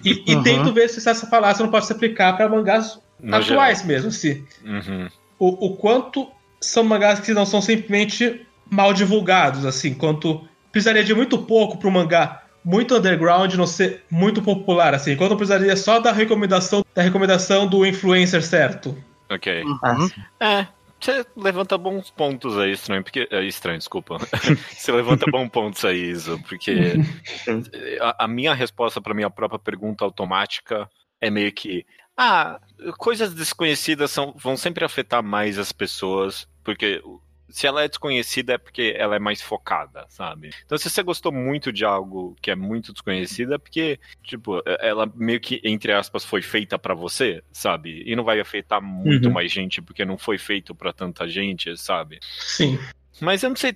E, 0.06 0.24
e 0.28 0.36
Uhum. 0.36 0.44
tento 0.44 0.72
ver 0.74 0.88
se 0.90 1.10
essa 1.10 1.26
falácia 1.26 1.64
não 1.64 1.72
pode 1.72 1.88
se 1.88 1.94
aplicar 1.94 2.38
para 2.38 2.48
mangás 2.48 3.00
No 3.20 3.36
atuais 3.36 3.84
mesmo, 3.84 4.12
se 4.12 4.46
Uhum. 4.64 5.08
o, 5.40 5.66
o 5.66 5.76
quanto 5.76 6.28
são 6.62 6.84
mangás 6.84 7.20
que 7.20 7.34
não 7.34 7.48
são 7.48 7.64
simplesmente 7.64 8.46
mal 8.70 8.94
divulgados, 8.94 9.66
assim, 9.66 9.96
quanto 9.96 10.48
precisaria 10.72 11.04
de 11.04 11.16
muito 11.16 11.40
pouco 11.40 11.80
para 11.80 11.88
um 11.88 11.92
mangá 11.92 12.44
muito 12.70 12.96
underground 12.96 13.52
não 13.56 13.66
ser 13.66 14.04
muito 14.12 14.44
popular, 14.44 14.94
assim, 14.94 15.16
quanto 15.16 15.36
precisaria 15.36 15.76
só 15.76 16.00
da 16.00 16.12
recomendação 16.12 16.86
da 16.94 17.02
recomendação 17.02 17.66
do 17.66 17.84
influencer 17.84 18.44
certo. 18.44 18.96
Ok. 19.28 19.64
Uhum. 19.64 20.10
É, 20.40 20.68
você 21.00 21.26
levanta 21.36 21.80
bons 21.80 22.12
pontos 22.12 22.60
aí, 22.60 22.72
estranho, 22.72 23.04
porque. 23.04 23.28
É 23.32 23.44
estranho, 23.44 23.80
desculpa. 23.80 24.20
você 24.70 24.92
levanta 24.92 25.26
bons 25.32 25.50
pontos 25.50 25.84
aí, 25.84 26.12
Iso, 26.12 26.40
porque 26.48 26.94
a, 28.02 28.26
a 28.26 28.28
minha 28.28 28.54
resposta 28.54 29.02
para 29.02 29.16
minha 29.16 29.32
própria 29.32 29.58
pergunta 29.58 30.06
automática 30.06 30.88
é 31.20 31.32
meio 31.32 31.52
que. 31.52 31.84
Ah, 32.16 32.60
coisas 33.00 33.34
desconhecidas 33.34 34.12
são, 34.12 34.36
vão 34.38 34.56
sempre 34.56 34.86
afetar 34.86 35.24
mais 35.24 35.58
as 35.58 35.72
pessoas, 35.72 36.48
porque 36.64 37.02
se 37.50 37.66
ela 37.68 37.84
é 37.84 37.88
desconhecida 37.88 38.54
é 38.54 38.58
porque 38.58 38.94
ela 38.98 39.16
é 39.16 39.20
mais 39.20 39.42
focada, 39.42 40.06
sabe? 40.10 40.50
Então, 40.66 40.78
se 40.78 40.90
você 40.90 41.02
gostou 41.04 41.32
muito 41.32 41.72
de 41.74 41.84
algo 41.86 42.36
que 42.42 42.52
é 42.52 42.56
muito 42.56 42.92
desconhecido, 42.94 43.54
é 43.54 43.58
porque, 43.58 44.00
tipo, 44.24 44.62
ela 44.80 45.12
meio 45.16 45.40
que, 45.40 45.60
entre 45.64 45.92
aspas, 45.92 46.24
foi 46.24 46.42
feita 46.42 46.78
pra 46.80 46.94
você, 46.94 47.42
sabe? 47.52 48.04
E 48.06 48.16
não 48.16 48.24
vai 48.24 48.40
afetar 48.40 48.82
muito 48.82 49.28
Uhum. 49.28 49.34
mais 49.34 49.52
gente, 49.52 49.82
porque 49.82 50.06
não 50.06 50.18
foi 50.18 50.38
feito 50.38 50.74
pra 50.76 50.94
tanta 50.94 51.28
gente, 51.28 51.76
sabe? 51.78 52.20
Sim. 52.22 52.78
Mas 53.22 53.44
eu 53.44 53.50
não 53.50 53.56
sei, 53.58 53.74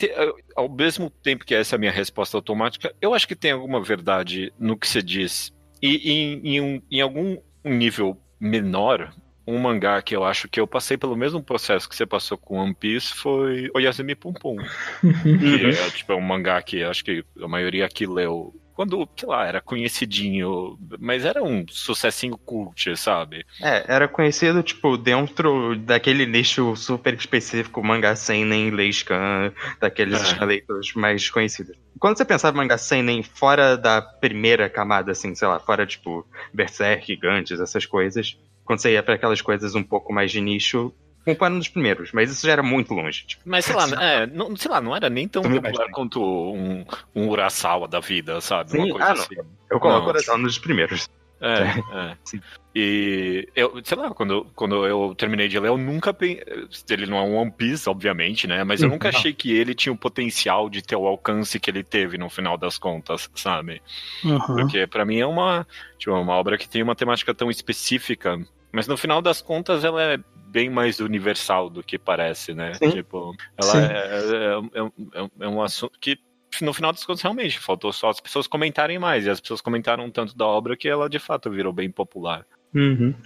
ao 0.56 0.70
mesmo 0.70 1.10
tempo 1.10 1.44
que 1.44 1.54
essa 1.54 1.76
é 1.76 1.78
a 1.78 1.80
minha 1.80 1.92
resposta 1.92 2.38
automática, 2.38 2.96
eu 3.02 3.14
acho 3.14 3.28
que 3.28 3.36
tem 3.36 3.52
alguma 3.52 3.82
verdade 3.84 4.54
no 4.58 4.78
que 4.78 4.88
você 4.88 5.02
diz. 5.02 5.52
E 5.82 6.10
em, 6.12 6.42
em 6.56 6.62
um- 6.62 6.82
em 6.90 7.02
algum 7.02 7.38
nível 7.64 8.18
menor, 8.40 9.14
um 9.46 9.60
mangá 9.60 10.02
que 10.02 10.16
eu 10.16 10.24
acho 10.24 10.48
que 10.48 10.60
eu 10.60 10.68
passei 10.68 10.98
pelo 10.98 11.16
mesmo 11.16 11.44
processo 11.44 11.88
que 11.88 11.96
você 11.96 12.06
passou 12.06 12.38
com 12.38 12.58
One 12.58 12.74
Piece 12.74 13.14
foi 13.14 13.70
Oyasumi 13.74 14.16
Pum 14.16 14.34
Pum. 14.34 14.58
Que 15.24 15.66
é, 15.68 15.90
tipo, 15.90 16.14
é 16.14 16.16
um 16.16 16.22
mangá 16.22 16.62
que 16.62 16.80
eu 16.80 16.90
acho 16.90 17.04
que 17.04 17.24
a 17.42 17.48
maioria 17.48 17.86
aqui 17.86 18.06
leu 18.06 18.54
quando, 18.74 19.08
sei 19.16 19.30
lá, 19.30 19.46
era 19.46 19.62
conhecidinho, 19.62 20.78
mas 21.00 21.24
era 21.26 21.44
um 21.44 21.64
sucessinho 21.70 22.36
cult, 22.38 22.98
sabe? 22.98 23.46
É, 23.62 23.86
era 23.88 24.08
conhecido, 24.08 24.64
tipo, 24.64 24.98
dentro 24.98 25.76
daquele 25.78 26.26
nicho 26.26 26.76
super 26.76 27.14
específico, 27.14 27.84
mangá 27.84 28.16
seinen, 28.16 28.72
leiscan, 28.72 29.54
daqueles 29.80 30.34
É. 30.34 30.44
leitores 30.46 30.94
mais 30.96 31.30
conhecidos. 31.30 31.78
Quando 32.00 32.18
você 32.18 32.26
pensava 32.26 32.56
em 32.58 32.62
mangá 32.62 32.78
seinen 32.78 33.22
fora 33.22 33.78
da 33.78 34.02
primeira 34.02 34.68
camada, 34.70 35.12
assim, 35.12 35.36
sei 35.36 35.48
lá, 35.48 35.60
fora, 35.60 35.86
tipo, 35.86 36.26
Berserk, 36.52 37.16
Gantz, 37.16 37.52
essas 37.52 37.86
coisas, 37.86 38.36
quando 38.66 38.80
você 38.80 38.94
ia 38.94 39.04
pra 39.04 39.16
aquelas 39.16 39.42
coisas 39.42 39.76
um 39.76 39.84
pouco 39.84 40.14
mais 40.14 40.32
de 40.32 40.42
nicho, 40.42 40.94
comparando 41.26 41.60
dos 41.60 41.70
primeiros, 41.70 42.12
mas 42.12 42.32
isso 42.32 42.46
já 42.46 42.54
era 42.54 42.64
muito 42.64 42.94
longe, 42.94 43.26
tipo. 43.26 43.42
Mas 43.46 43.66
sei 43.66 43.76
lá, 43.76 43.86
é, 44.02 44.28
não, 44.28 44.56
sei 44.56 44.70
lá, 44.70 44.82
não 44.82 44.96
era 44.96 45.10
nem 45.10 45.28
tão 45.28 45.42
popular 45.42 45.90
quanto 45.92 46.22
um, 46.22 46.86
um 47.16 47.30
Urasawa 47.30 47.88
da 47.88 48.00
vida, 48.00 48.42
sabe? 48.42 48.72
Sim, 48.72 48.80
Uma 48.80 48.90
coisa 48.90 49.06
ah, 49.06 49.16
não. 49.16 49.22
assim. 49.22 49.36
Eu 49.70 49.80
coloco 49.80 50.00
Não. 50.00 50.06
coração 50.06 50.38
nos 50.38 50.58
primeiros. 50.60 51.10
É, 51.44 52.12
é. 52.12 52.18
Sim. 52.24 52.40
E 52.74 53.48
eu, 53.54 53.82
sei 53.84 53.98
lá, 53.98 54.12
quando, 54.12 54.48
quando 54.56 54.88
eu 54.88 55.14
terminei 55.14 55.50
de 55.50 55.60
ler, 55.60 55.68
eu 55.68 55.78
nunca 55.78 56.14
pensei. 56.14 56.42
Ele 56.90 57.06
não 57.06 57.18
é 57.18 57.22
um 57.22 57.36
One 57.36 57.52
Piece, 57.52 57.90
obviamente, 57.90 58.48
né? 58.48 58.64
Mas 58.64 58.82
eu 58.82 58.90
nunca 58.90 59.12
Não. 59.12 59.20
achei 59.20 59.34
que 59.34 59.52
ele 59.52 59.76
tinha 59.76 59.92
o 59.92 59.98
potencial 59.98 60.70
de 60.70 60.82
ter 60.82 60.96
o 60.96 61.06
alcance 61.06 61.60
que 61.60 61.70
ele 61.70 61.84
teve 61.84 62.18
no 62.18 62.30
final 62.30 62.58
das 62.58 62.78
contas, 62.78 63.30
sabe? 63.36 63.82
Uhum. 64.24 64.40
Porque 64.40 64.88
pra 64.88 65.06
mim 65.06 65.20
é 65.20 65.26
uma, 65.26 65.68
tipo, 65.98 66.14
uma 66.14 66.34
obra 66.34 66.58
que 66.58 66.68
tem 66.68 66.82
uma 66.82 66.96
temática 66.96 67.34
tão 67.34 67.52
específica, 67.52 68.40
mas 68.72 68.88
no 68.88 68.96
final 68.96 69.22
das 69.22 69.42
contas 69.42 69.84
ela 69.84 70.02
é 70.02 70.18
bem 70.48 70.70
mais 70.70 71.00
universal 71.00 71.70
do 71.70 71.84
que 71.84 72.00
parece, 72.00 72.54
né? 72.54 72.74
Sim. 72.76 72.92
Tipo, 72.92 73.36
ela 73.58 73.72
Sim. 73.72 73.78
é, 73.80 74.80
é, 74.80 75.22
é, 75.22 75.30
é 75.42 75.48
um 75.48 75.62
assunto 75.62 76.00
que 76.00 76.18
no 76.62 76.74
final 76.74 76.92
das 76.92 77.04
contas 77.04 77.22
realmente 77.22 77.60
faltou 77.60 77.92
só 77.94 78.10
as 78.10 78.20
pessoas 78.20 78.48
comentarem 78.48 79.00
mais, 79.00 79.26
e 79.26 79.30
as 79.30 79.40
pessoas 79.40 79.62
comentaram 79.62 80.10
tanto 80.10 80.36
da 80.38 80.46
obra 80.46 80.76
que 80.76 80.88
ela 80.88 81.10
de 81.10 81.20
fato 81.20 81.50
virou 81.50 81.72
bem 81.72 81.90
popular. 81.90 82.46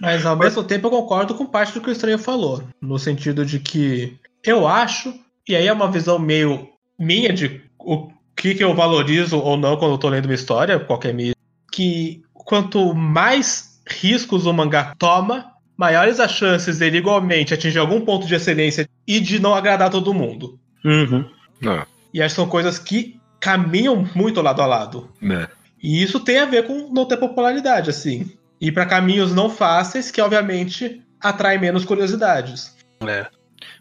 Mas 0.00 0.26
ao 0.26 0.36
mesmo 0.36 0.62
tempo 0.62 0.86
eu 0.86 0.90
concordo 0.90 1.34
com 1.34 1.46
parte 1.46 1.72
do 1.72 1.80
que 1.80 1.88
o 1.88 1.92
Estranho 1.92 2.18
falou. 2.18 2.62
No 2.80 2.98
sentido 2.98 3.44
de 3.44 3.58
que 3.58 4.16
eu 4.44 4.68
acho, 4.68 5.14
e 5.48 5.56
aí 5.56 5.66
é 5.66 5.72
uma 5.72 5.90
visão 5.90 6.18
meio 6.18 6.68
minha 6.98 7.32
de 7.32 7.62
o 7.78 8.10
que, 8.36 8.54
que 8.54 8.62
eu 8.62 8.74
valorizo 8.74 9.38
ou 9.38 9.56
não 9.56 9.76
quando 9.76 9.92
eu 9.92 9.98
tô 9.98 10.08
lendo 10.08 10.26
uma 10.26 10.34
história, 10.34 10.78
qualquer 10.78 11.14
mídia, 11.14 11.34
que 11.72 12.22
quanto 12.32 12.94
mais 12.94 13.80
riscos 13.88 14.46
o 14.46 14.52
mangá 14.52 14.94
toma, 14.98 15.52
maiores 15.76 16.20
as 16.20 16.32
chances 16.32 16.78
dele 16.78 16.98
igualmente 16.98 17.54
atingir 17.54 17.78
algum 17.78 18.00
ponto 18.00 18.26
de 18.26 18.34
excelência 18.34 18.88
e 19.06 19.20
de 19.20 19.38
não 19.38 19.54
agradar 19.54 19.90
todo 19.90 20.14
mundo. 20.14 20.58
Não, 20.84 21.86
E 22.12 22.22
acho 22.22 22.34
que 22.34 22.40
são 22.40 22.48
coisas 22.48 22.78
que 22.78 23.17
caminham 23.40 24.06
muito 24.14 24.40
lado 24.42 24.60
a 24.62 24.66
lado. 24.66 25.10
né? 25.20 25.48
E 25.82 26.02
isso 26.02 26.18
tem 26.20 26.38
a 26.38 26.44
ver 26.46 26.66
com 26.66 26.92
não 26.92 27.06
ter 27.06 27.16
popularidade, 27.18 27.90
assim. 27.90 28.36
Ir 28.60 28.72
para 28.72 28.86
caminhos 28.86 29.32
não 29.32 29.48
fáceis, 29.48 30.10
que 30.10 30.20
obviamente 30.20 31.00
atrai 31.20 31.58
menos 31.58 31.84
curiosidades. 31.84 32.76
É. 33.06 33.26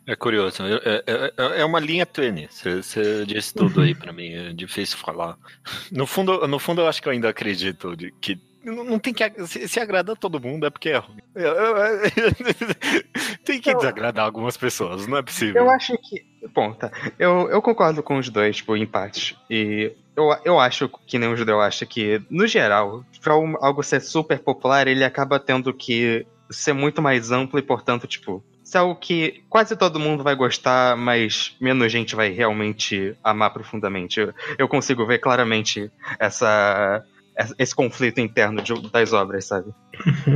É 0.06 0.15
curioso, 0.15 0.63
é, 0.63 1.04
é- 1.06 1.34
é- 1.38 1.62
é 1.62 1.65
uma 1.65 1.80
linha 1.80 2.06
tênue. 2.06 2.48
Você- 2.50 3.26
disse 3.26 3.54
tudo 3.54 3.82
aí 3.82 3.93
pra 3.93 4.13
mim, 4.13 4.30
é 4.32 4.54
difícil 4.54 4.98
falar. 4.98 5.38
No 5.91 6.06
fundo, 6.08 6.48
no 6.48 6.60
fundo 6.60 6.82
eu 6.82 6.88
acho 6.88 7.02
que 7.02 7.08
eu 7.08 7.12
ainda 7.12 7.30
acredito 7.30 7.96
de 7.96 8.12
que 8.22 8.39
não 8.63 9.00
tem 9.00 9.13
que 9.13 9.48
se, 9.48 9.67
se 9.67 9.80
agrada 9.80 10.15
todo 10.15 10.39
mundo 10.39 10.65
é 10.65 10.70
porque 10.70 10.89
é 10.89 10.98
ruim. 10.98 11.20
Tem 13.46 13.60
que 13.62 13.70
Eu- 13.72 13.78
desagradar 13.78 14.26
algumas 14.26 14.58
pessoas, 14.58 15.08
não 15.08 15.17
é 15.17 15.22
possível. 15.22 15.63
Eu 15.63 15.70
acho 15.70 15.98
que. 15.98 16.26
Bom, 16.54 16.73
tá. 16.73 16.91
Eu, 17.17 17.50
eu 17.50 17.62
concordo 17.62 18.04
com 18.04 18.17
os 18.17 18.30
dois, 18.30 18.58
tipo, 18.58 18.78
empates. 18.78 19.36
E 19.50 19.91
eu, 20.15 20.36
eu 20.45 20.60
acho 20.60 20.89
que 21.08 21.17
nem 21.17 21.30
o 21.30 21.36
judeu 21.36 21.60
acha 21.60 21.86
que, 21.86 22.21
no 22.30 22.45
geral, 22.47 23.04
pra 23.21 23.38
um- 23.38 23.56
algo 23.60 23.82
ser 23.84 24.00
super 24.02 24.39
popular, 24.39 24.88
ele 24.88 25.04
acaba 25.04 25.39
tendo 25.39 25.73
que 25.73 26.26
ser 26.52 26.73
muito 26.73 27.02
mais 27.02 27.32
amplo 27.32 27.58
e, 27.60 27.63
portanto, 27.63 28.08
tipo, 28.08 28.43
ser 28.63 28.78
algo 28.80 28.95
que 28.95 29.43
quase 29.50 29.76
todo 29.76 30.00
mundo 30.00 30.23
vai 30.23 30.36
gostar, 30.36 30.95
mas 30.95 31.56
menos 31.60 31.91
gente 31.91 32.15
vai 32.15 32.30
realmente 32.30 33.15
amar 33.23 33.52
profundamente. 33.52 34.19
Eu, 34.19 34.34
eu 34.60 34.67
consigo 34.67 35.06
ver 35.06 35.19
claramente 35.19 35.91
essa. 36.19 37.04
Esse 37.60 37.76
conflito 37.76 38.19
interno 38.19 38.62
de- 38.62 38.89
das 38.89 39.13
obras, 39.13 39.45
sabe? 39.45 39.71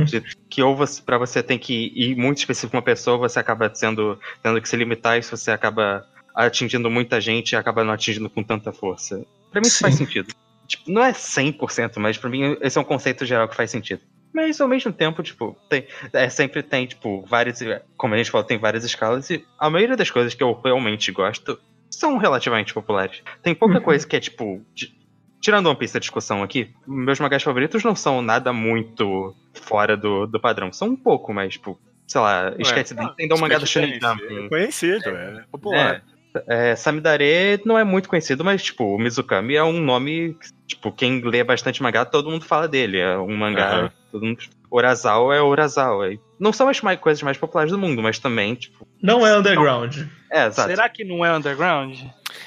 De 0.06 0.20
que 0.48 0.62
ou 0.62 0.76
você, 0.76 1.02
para 1.02 1.18
você 1.18 1.42
tem 1.42 1.58
que 1.58 1.92
ir 1.94 2.16
muito 2.16 2.38
específico 2.38 2.70
com 2.72 2.76
uma 2.76 2.82
pessoa, 2.82 3.18
você 3.18 3.38
acaba 3.38 3.70
sendo 3.74 4.18
tendo 4.42 4.60
que 4.60 4.68
se 4.68 4.76
limitar 4.76 5.18
e 5.18 5.22
se 5.22 5.30
você 5.30 5.50
acaba 5.50 6.06
atingindo 6.34 6.90
muita 6.90 7.20
gente 7.20 7.52
e 7.52 7.56
acaba 7.56 7.82
não 7.84 7.92
atingindo 7.92 8.30
com 8.30 8.42
tanta 8.42 8.72
força. 8.72 9.24
Pra 9.50 9.60
mim 9.60 9.66
isso 9.66 9.78
Sim. 9.78 9.82
faz 9.84 9.94
sentido. 9.96 10.32
Tipo, 10.66 10.90
não 10.90 11.02
é 11.04 11.12
100%, 11.12 11.98
mas 11.98 12.16
pra 12.16 12.30
mim 12.30 12.56
esse 12.60 12.78
é 12.78 12.80
um 12.80 12.84
conceito 12.84 13.26
geral 13.26 13.48
que 13.48 13.56
faz 13.56 13.70
sentido. 13.70 14.00
Mas 14.32 14.58
ao 14.60 14.68
mesmo 14.68 14.90
tempo, 14.92 15.22
tipo, 15.22 15.54
tem, 15.68 15.86
é, 16.12 16.28
sempre 16.30 16.62
tem, 16.62 16.86
tipo, 16.86 17.22
várias. 17.28 17.60
Como 17.98 18.14
a 18.14 18.16
gente 18.16 18.30
falou, 18.30 18.46
tem 18.46 18.56
várias 18.58 18.82
escalas 18.84 19.28
e 19.28 19.44
a 19.58 19.68
maioria 19.68 19.96
das 19.96 20.10
coisas 20.10 20.32
que 20.34 20.42
eu 20.42 20.58
realmente 20.64 21.12
gosto 21.12 21.58
são 21.90 22.16
relativamente 22.16 22.72
populares. 22.72 23.22
Tem 23.42 23.54
pouca 23.54 23.74
Uhum. 23.76 23.82
coisa 23.82 24.06
que 24.06 24.16
é, 24.16 24.20
tipo. 24.20 24.64
de- 24.74 25.01
tirando 25.42 25.66
One 25.66 25.76
Piece 25.76 25.92
da 25.92 26.00
discussão 26.00 26.42
aqui, 26.42 26.70
meus 26.86 27.20
mangás 27.20 27.42
favoritos 27.42 27.82
não 27.82 27.94
são 27.94 28.22
nada 28.22 28.52
muito 28.52 29.34
fora 29.52 29.96
do, 29.96 30.26
do 30.26 30.40
padrão. 30.40 30.72
São 30.72 30.88
um 30.88 30.96
pouco, 30.96 31.34
mas, 31.34 31.54
tipo, 31.54 31.78
sei 32.06 32.20
lá, 32.20 32.54
Sketch 32.60 32.92
Dance 32.92 33.14
ainda 33.18 33.34
é 33.34 33.36
um 33.36 33.40
mangá 33.40 33.58
do 33.58 33.66
Shonen 33.66 34.00
Jump. 34.00 34.22
É 34.24 34.48
conhecido, 34.48 35.08
é 35.10 35.44
popular. 35.50 36.02
É, 36.48 36.74
Samidare 36.76 37.60
não 37.66 37.78
é 37.78 37.84
muito 37.84 38.08
conhecido, 38.08 38.42
mas, 38.42 38.62
tipo, 38.62 38.84
o 38.84 38.98
Mizukami 38.98 39.54
é 39.54 39.64
um 39.64 39.80
nome. 39.80 40.34
Tipo, 40.66 40.90
quem 40.90 41.20
lê 41.20 41.44
bastante 41.44 41.82
mangá, 41.82 42.06
todo 42.06 42.30
mundo 42.30 42.46
fala 42.46 42.66
dele. 42.66 42.98
É 42.98 43.18
um 43.18 43.36
mangá. 43.36 43.74
Aham. 43.74 43.92
Todo 44.10 44.24
mundo. 44.24 44.42
Orazawa 44.74 45.34
é 45.36 45.40
Orazawa. 45.42 46.08
Não 46.40 46.52
são 46.52 46.68
as 46.68 46.80
mais, 46.80 46.98
coisas 46.98 47.22
mais 47.22 47.36
populares 47.36 47.70
do 47.70 47.78
mundo, 47.78 48.02
mas 48.02 48.18
também, 48.18 48.54
tipo. 48.54 48.88
Não 49.02 49.26
é 49.26 49.36
underground. 49.36 49.98
É, 50.30 50.46
exato. 50.46 50.70
Será 50.70 50.88
que 50.88 51.04
não 51.04 51.24
é 51.24 51.36
underground? 51.36 51.98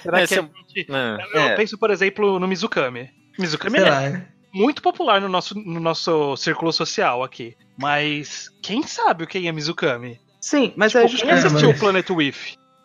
Será 0.01 0.19
É, 0.19 0.21
que 0.21 0.27
se- 0.33 0.39
a 0.39 0.41
gente... 0.41 0.91
É. 0.91 1.37
Eu 1.37 1.41
É. 1.41 1.55
penso, 1.55 1.77
por 1.77 1.91
exemplo, 1.91 2.39
no 2.39 2.47
Mizukami. 2.47 3.09
Mizukami 3.37 3.77
é 3.77 3.81
Será? 3.81 3.99
né? 4.09 4.27
muito 4.53 4.81
popular 4.81 5.19
no 5.21 5.27
nosso, 5.29 5.53
no 5.59 5.79
nosso 5.79 6.35
círculo 6.37 6.71
social 6.73 7.21
aqui. 7.23 7.55
Mas 7.77 8.49
quem 8.63 8.81
sabe 8.83 9.23
o 9.25 9.27
que 9.27 9.47
é 9.47 9.51
Mizukami? 9.51 10.17
Sim, 10.41 10.73
mas 10.75 10.91
Tipo, 10.93 11.03
é 11.03 11.07
quem 11.07 11.11
justamente. 11.11 11.43
É, 11.43 11.47
assistiu 11.47 11.67
mas- 11.69 11.77
o 11.77 11.79
Planet 11.79 12.09
With? 12.09 12.35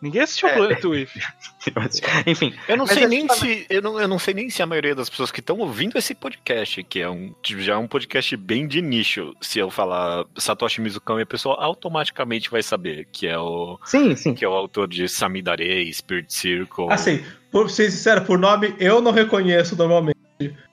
Ninguém 0.01 0.21
assistiu 0.21 0.49
o 0.49 0.51
É. 0.51 0.75
Planet. 0.75 0.81
Enfim, 2.25 2.55
Eu 2.67 2.75
não 2.75 2.87
sei 2.87 3.05
nem 3.05 3.29
se 3.29 3.67
eu 3.69 3.81
não, 3.81 3.99
eu 3.99 4.07
não 4.07 4.17
sei 4.17 4.33
nem 4.33 4.49
se 4.49 4.63
a 4.63 4.65
maioria 4.65 4.95
das 4.95 5.09
pessoas 5.09 5.31
que 5.31 5.39
estão 5.39 5.59
ouvindo 5.59 5.97
esse 5.97 6.15
podcast, 6.15 6.83
que 6.83 6.99
é 6.99 7.09
um 7.09 7.33
já 7.43 7.73
é 7.73 7.77
um 7.77 7.87
podcast 7.87 8.35
bem 8.35 8.67
de 8.67 8.81
nicho, 8.81 9.35
se 9.39 9.59
eu 9.59 9.69
falar 9.69 10.25
Satoshi 10.37 10.81
Mizukami, 10.81 11.21
a 11.21 11.25
pessoa 11.25 11.55
automaticamente 11.63 12.49
vai 12.49 12.63
saber 12.63 13.07
que 13.11 13.27
é 13.27 13.37
o 13.37 13.77
sim, 13.85 14.15
sim. 14.15 14.33
que 14.33 14.43
é 14.43 14.49
o 14.49 14.53
autor 14.53 14.87
de 14.87 15.07
Samidare, 15.07 15.93
Spirit 15.93 16.33
Circle. 16.33 16.87
Assim, 16.89 17.23
por 17.51 17.69
ser 17.69 17.91
sincero, 17.91 18.25
por 18.25 18.39
nome 18.39 18.73
eu 18.79 19.01
não 19.01 19.11
reconheço 19.11 19.75
normalmente. 19.75 20.17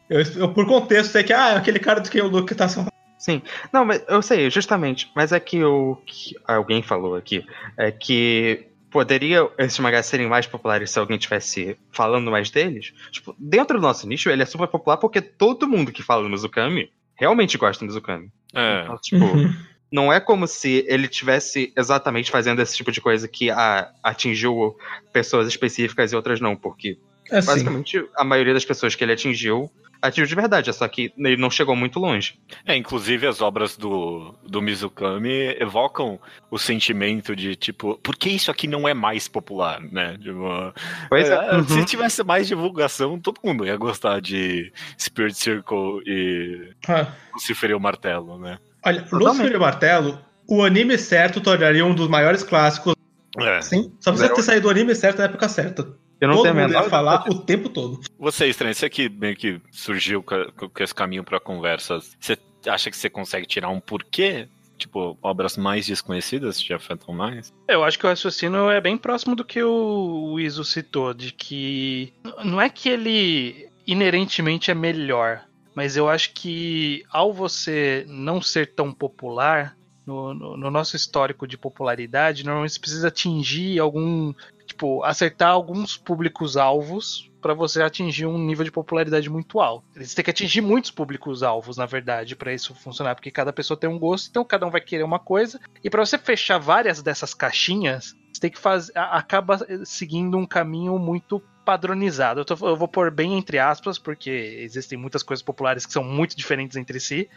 Eu, 0.08 0.22
eu, 0.36 0.48
por 0.54 0.66
contexto, 0.66 1.12
sei 1.12 1.22
que 1.22 1.34
ah, 1.34 1.50
é 1.50 1.56
aquele 1.56 1.78
cara 1.78 2.00
do 2.00 2.08
que 2.08 2.20
o 2.20 2.28
Luke 2.28 2.54
tá 2.54 2.66
falando. 2.66 2.92
Sim. 3.18 3.42
Não, 3.72 3.84
mas 3.84 4.02
eu 4.08 4.22
sei, 4.22 4.48
justamente. 4.48 5.10
Mas 5.14 5.32
é 5.32 5.40
que 5.40 5.62
o 5.62 5.96
que 6.06 6.36
alguém 6.46 6.82
falou 6.82 7.16
aqui 7.16 7.44
é 7.76 7.90
que 7.90 8.67
poderia 8.90 9.48
esses 9.59 9.79
mangás 9.79 10.07
serem 10.07 10.29
mais 10.29 10.46
populares 10.46 10.90
se 10.90 10.98
alguém 10.98 11.18
tivesse 11.18 11.77
falando 11.92 12.31
mais 12.31 12.51
deles. 12.51 12.92
Tipo, 13.11 13.35
dentro 13.38 13.79
do 13.79 13.83
nosso 13.83 14.07
nicho, 14.07 14.31
ele 14.31 14.42
é 14.42 14.46
super 14.46 14.68
popular 14.68 14.96
porque 14.96 15.20
todo 15.20 15.68
mundo 15.68 15.92
que 15.92 16.03
fala 16.03 16.22
do 16.22 16.29
Mizukami 16.29 16.90
realmente 17.14 17.59
gosta 17.59 17.85
do 17.85 17.88
Mizukami. 17.88 18.31
É. 18.55 18.83
Então, 18.83 18.98
tipo, 18.98 19.24
Uhum. 19.24 19.55
não 19.90 20.12
é 20.12 20.20
como 20.20 20.46
se 20.46 20.85
ele 20.88 21.09
tivesse 21.09 21.72
exatamente 21.77 22.31
fazendo 22.31 22.61
esse 22.61 22.77
tipo 22.77 22.92
de 22.92 23.01
coisa 23.01 23.27
que 23.27 23.51
ah, 23.51 23.90
atingiu 24.03 24.77
pessoas 25.12 25.48
específicas 25.48 26.12
e 26.12 26.16
outras 26.16 26.40
não, 26.40 26.55
porque 26.55 26.98
Assim, 27.31 27.46
basicamente 27.46 28.05
a 28.16 28.24
maioria 28.24 28.55
das 28.55 28.64
pessoas 28.64 28.94
que 28.94 29.05
ele 29.05 29.12
atingiu 29.12 29.70
atingiu 30.00 30.26
de 30.26 30.34
verdade, 30.34 30.70
é 30.70 30.72
só 30.72 30.87
que 30.88 31.12
ele 31.18 31.37
não 31.37 31.50
chegou 31.50 31.74
muito 31.76 31.98
longe. 31.98 32.38
É, 32.66 32.76
inclusive 32.76 33.26
as 33.26 33.40
obras 33.40 33.76
do, 33.76 34.34
do 34.46 34.61
Mizukami 34.62 35.56
evocam 35.61 36.18
o 36.50 36.58
sentimento 36.58 37.34
de 37.34 37.54
tipo, 37.56 37.98
por 38.02 38.16
que 38.16 38.28
isso 38.30 38.50
aqui 38.50 38.66
não 38.66 38.88
é 38.88 38.94
mais 38.94 39.28
popular, 39.28 39.80
né? 39.80 40.16
Tipo, 40.22 40.72
Pois 41.08 41.28
é. 41.28 41.34
é, 41.34 41.62
Se 41.64 41.72
Uhum. 41.78 41.84
tivesse 41.84 42.22
mais 42.24 42.46
divulgação, 42.46 43.18
todo 43.18 43.40
mundo 43.44 43.66
ia 43.66 43.76
gostar 43.76 44.20
de 44.20 44.72
Spirit 44.98 45.37
Circle 45.37 46.02
e 46.06 46.72
ah, 46.88 47.06
Lucifer 47.34 47.70
e 47.70 47.74
o 47.74 47.80
Martelo, 47.80 48.38
né? 48.38 48.58
olha. 48.84 49.04
Lucifer 49.12 49.52
e 49.52 49.56
o 49.56 49.61
Martelo, 49.61 50.18
o 50.48 50.62
anime 50.64 50.96
certo 50.96 51.40
tornaria 51.40 51.84
um 51.84 51.94
dos 51.94 52.08
maiores 52.08 52.42
clássicos. 52.42 52.94
É. 53.40 53.61
Sim, 53.61 53.92
só 54.00 54.11
precisa 54.11 54.28
Zero. 54.28 54.34
ter 54.34 54.42
saído 54.42 54.68
o 54.68 54.70
anime 54.70 54.94
certo 54.94 55.18
na 55.18 55.24
época 55.24 55.48
certa. 55.48 55.87
Eu 56.20 56.28
não 56.28 56.35
Todo 56.37 56.42
tenho 56.44 56.54
a 56.54 56.61
mundo 56.62 56.68
menor 56.70 56.85
ia 56.85 56.90
falar 56.90 57.24
o 57.31 57.38
tempo 57.40 57.68
todo. 57.68 58.00
Você, 58.18 58.46
estranho, 58.48 58.74
você 58.74 58.88
que 58.90 59.09
meio 59.09 59.37
que 59.37 59.61
surgiu 59.70 60.22
com, 60.22 60.35
esse 60.81 60.94
caminho 60.94 61.22
pra 61.24 61.38
conversa, 61.38 61.98
você 62.18 62.37
acha 62.66 62.90
que 62.90 62.96
você 62.96 63.09
consegue 63.09 63.46
tirar 63.46 63.68
um 63.68 63.81
porquê? 63.81 64.48
Tipo, 64.76 65.18
obras 65.22 65.57
mais 65.57 65.87
desconhecidas 65.87 66.61
te 66.61 66.72
afetam 66.72 67.12
mais? 67.14 67.52
Eu 67.68 67.83
acho 67.85 67.98
que 67.98 68.07
o 68.07 68.09
raciocínio 68.09 68.70
é 68.70 68.81
bem 68.81 68.96
próximo 68.96 69.35
do 69.35 69.44
que 69.44 69.62
o 69.62 70.33
o 70.33 70.40
Iso 70.40 70.64
citou, 70.64 71.12
de 71.14 71.33
que 71.33 72.12
não 72.44 72.61
é 72.61 72.68
que 72.68 72.88
ele 72.88 73.68
inerentemente 73.87 74.70
é 74.70 74.74
melhor, 74.74 75.42
mas 75.74 75.96
eu 75.96 76.09
acho 76.09 76.33
que 76.35 77.02
ao 77.11 77.33
você 77.33 78.04
não 78.09 78.40
ser 78.42 78.74
tão 78.74 78.92
popular, 78.92 79.76
no, 80.07 80.33
no- 80.33 80.57
no 80.57 80.70
nosso 80.70 80.94
histórico 80.96 81.46
de 81.46 81.59
popularidade, 81.59 82.44
normalmente 82.44 82.72
você 82.74 82.81
precisa 82.81 83.09
atingir 83.09 83.78
algum. 83.78 84.33
Tipo, 84.78 85.02
acertar 85.02 85.50
alguns 85.50 85.96
públicos-alvos 85.96 87.28
para 87.42 87.52
você 87.52 87.82
atingir 87.82 88.26
um 88.26 88.38
nível 88.38 88.64
de 88.64 88.70
popularidade 88.70 89.28
muito 89.28 89.58
alto. 89.58 89.84
Você 89.96 90.14
tem 90.14 90.24
que 90.24 90.30
atingir 90.30 90.60
muitos 90.60 90.92
públicos-alvos, 90.92 91.76
na 91.76 91.84
verdade, 91.84 92.36
para 92.36 92.54
isso 92.54 92.72
funcionar, 92.76 93.16
porque 93.16 93.32
cada 93.32 93.52
pessoa 93.52 93.76
tem 93.76 93.90
um 93.90 93.98
gosto, 93.98 94.28
então 94.30 94.44
cada 94.44 94.64
um 94.64 94.70
vai 94.70 94.80
querer 94.80 95.02
uma 95.02 95.18
coisa. 95.18 95.60
E 95.82 95.90
para 95.90 96.06
você 96.06 96.16
fechar 96.16 96.58
várias 96.58 97.02
dessas 97.02 97.34
caixinhas, 97.34 98.14
você 98.32 98.40
tem 98.40 98.50
que 98.52 98.58
fazer. 98.58 98.92
Acaba 98.94 99.58
seguindo 99.84 100.38
um 100.38 100.46
caminho 100.46 100.96
muito 100.96 101.42
padronizado. 101.68 102.40
Eu, 102.40 102.44
tô- 102.46 102.66
eu 102.66 102.74
vou 102.76 102.88
pôr 102.88 103.11
bem 103.11 103.37
entre 103.37 103.59
aspas, 103.59 103.98
porque 103.98 104.31
existem 104.31 104.96
muitas 104.96 105.22
coisas 105.22 105.42
populares 105.42 105.85
que 105.85 105.92
são 105.92 106.02
muito 106.02 106.35
diferentes 106.35 106.78
entre 106.78 106.98
si, 106.98 107.28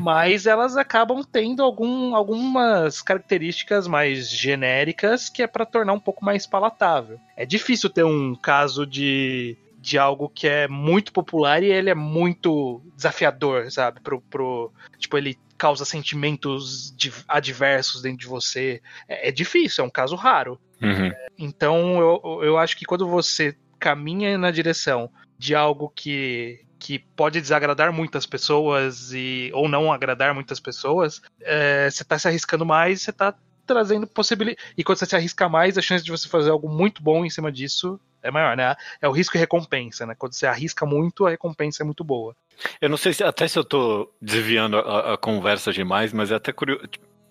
mas 0.00 0.46
elas 0.46 0.76
acabam 0.76 1.24
tendo 1.24 1.60
algum- 1.60 2.14
algumas 2.14 3.02
características 3.02 3.88
mais 3.88 4.30
genéricas 4.30 5.28
que 5.28 5.42
é 5.42 5.48
para 5.48 5.66
tornar 5.66 5.92
um 5.92 5.98
pouco 5.98 6.24
mais 6.24 6.46
palatável. 6.46 7.18
É 7.36 7.44
difícil 7.44 7.90
ter 7.90 8.04
um 8.04 8.36
caso 8.36 8.86
de, 8.86 9.56
de 9.80 9.98
algo 9.98 10.28
que 10.28 10.46
é 10.46 10.68
muito 10.68 11.12
popular 11.12 11.60
e 11.60 11.66
ele 11.66 11.90
é 11.90 11.96
muito 11.96 12.80
desafiador, 12.94 13.72
sabe? 13.72 14.00
Pro, 14.00 14.20
pro, 14.30 14.70
tipo, 15.00 15.18
ele 15.18 15.36
causa 15.58 15.84
sentimentos 15.84 16.94
adversos 17.26 18.02
dentro 18.02 18.18
de 18.18 18.26
você. 18.28 18.80
É, 19.08 19.30
é 19.30 19.32
difícil, 19.32 19.82
é 19.82 19.86
um 19.86 19.90
caso 19.90 20.14
raro. 20.14 20.60
Uhum. 20.80 21.10
Então 21.38 21.98
eu, 21.98 22.40
eu 22.44 22.58
acho 22.58 22.76
que 22.76 22.84
quando 22.84 23.08
você 23.08 23.56
caminha 23.84 24.38
na 24.38 24.50
direção 24.50 25.10
de 25.38 25.54
algo 25.54 25.92
que, 25.94 26.64
que 26.78 26.98
pode 26.98 27.38
desagradar 27.38 27.92
muitas 27.92 28.24
pessoas 28.24 29.12
e 29.12 29.50
ou 29.52 29.68
não 29.68 29.92
agradar 29.92 30.32
muitas 30.32 30.58
pessoas, 30.58 31.20
é, 31.42 31.90
você 31.90 32.02
está 32.02 32.18
se 32.18 32.26
arriscando 32.26 32.64
mais, 32.64 33.02
você 33.02 33.10
está 33.10 33.34
trazendo 33.66 34.06
possibilidade. 34.06 34.66
E 34.74 34.82
quando 34.82 34.96
você 34.96 35.04
se 35.04 35.14
arrisca 35.14 35.50
mais, 35.50 35.76
a 35.76 35.82
chance 35.82 36.02
de 36.02 36.10
você 36.10 36.26
fazer 36.26 36.48
algo 36.48 36.66
muito 36.66 37.02
bom 37.02 37.26
em 37.26 37.30
cima 37.30 37.52
disso 37.52 38.00
é 38.22 38.30
maior, 38.30 38.56
né? 38.56 38.74
É 39.02 39.06
o 39.06 39.12
risco 39.12 39.36
e 39.36 39.40
recompensa, 39.40 40.06
né? 40.06 40.14
Quando 40.16 40.32
você 40.32 40.46
arrisca 40.46 40.86
muito, 40.86 41.26
a 41.26 41.30
recompensa 41.30 41.82
é 41.82 41.84
muito 41.84 42.02
boa. 42.02 42.34
Eu 42.80 42.88
não 42.88 42.96
sei 42.96 43.12
se 43.12 43.22
até 43.22 43.46
se 43.46 43.58
eu 43.58 43.64
tô 43.64 44.10
desviando 44.18 44.78
a, 44.78 45.12
a 45.12 45.18
conversa 45.18 45.74
demais, 45.74 46.10
mas 46.10 46.30
é 46.30 46.36
até 46.36 46.54
curioso. 46.54 46.84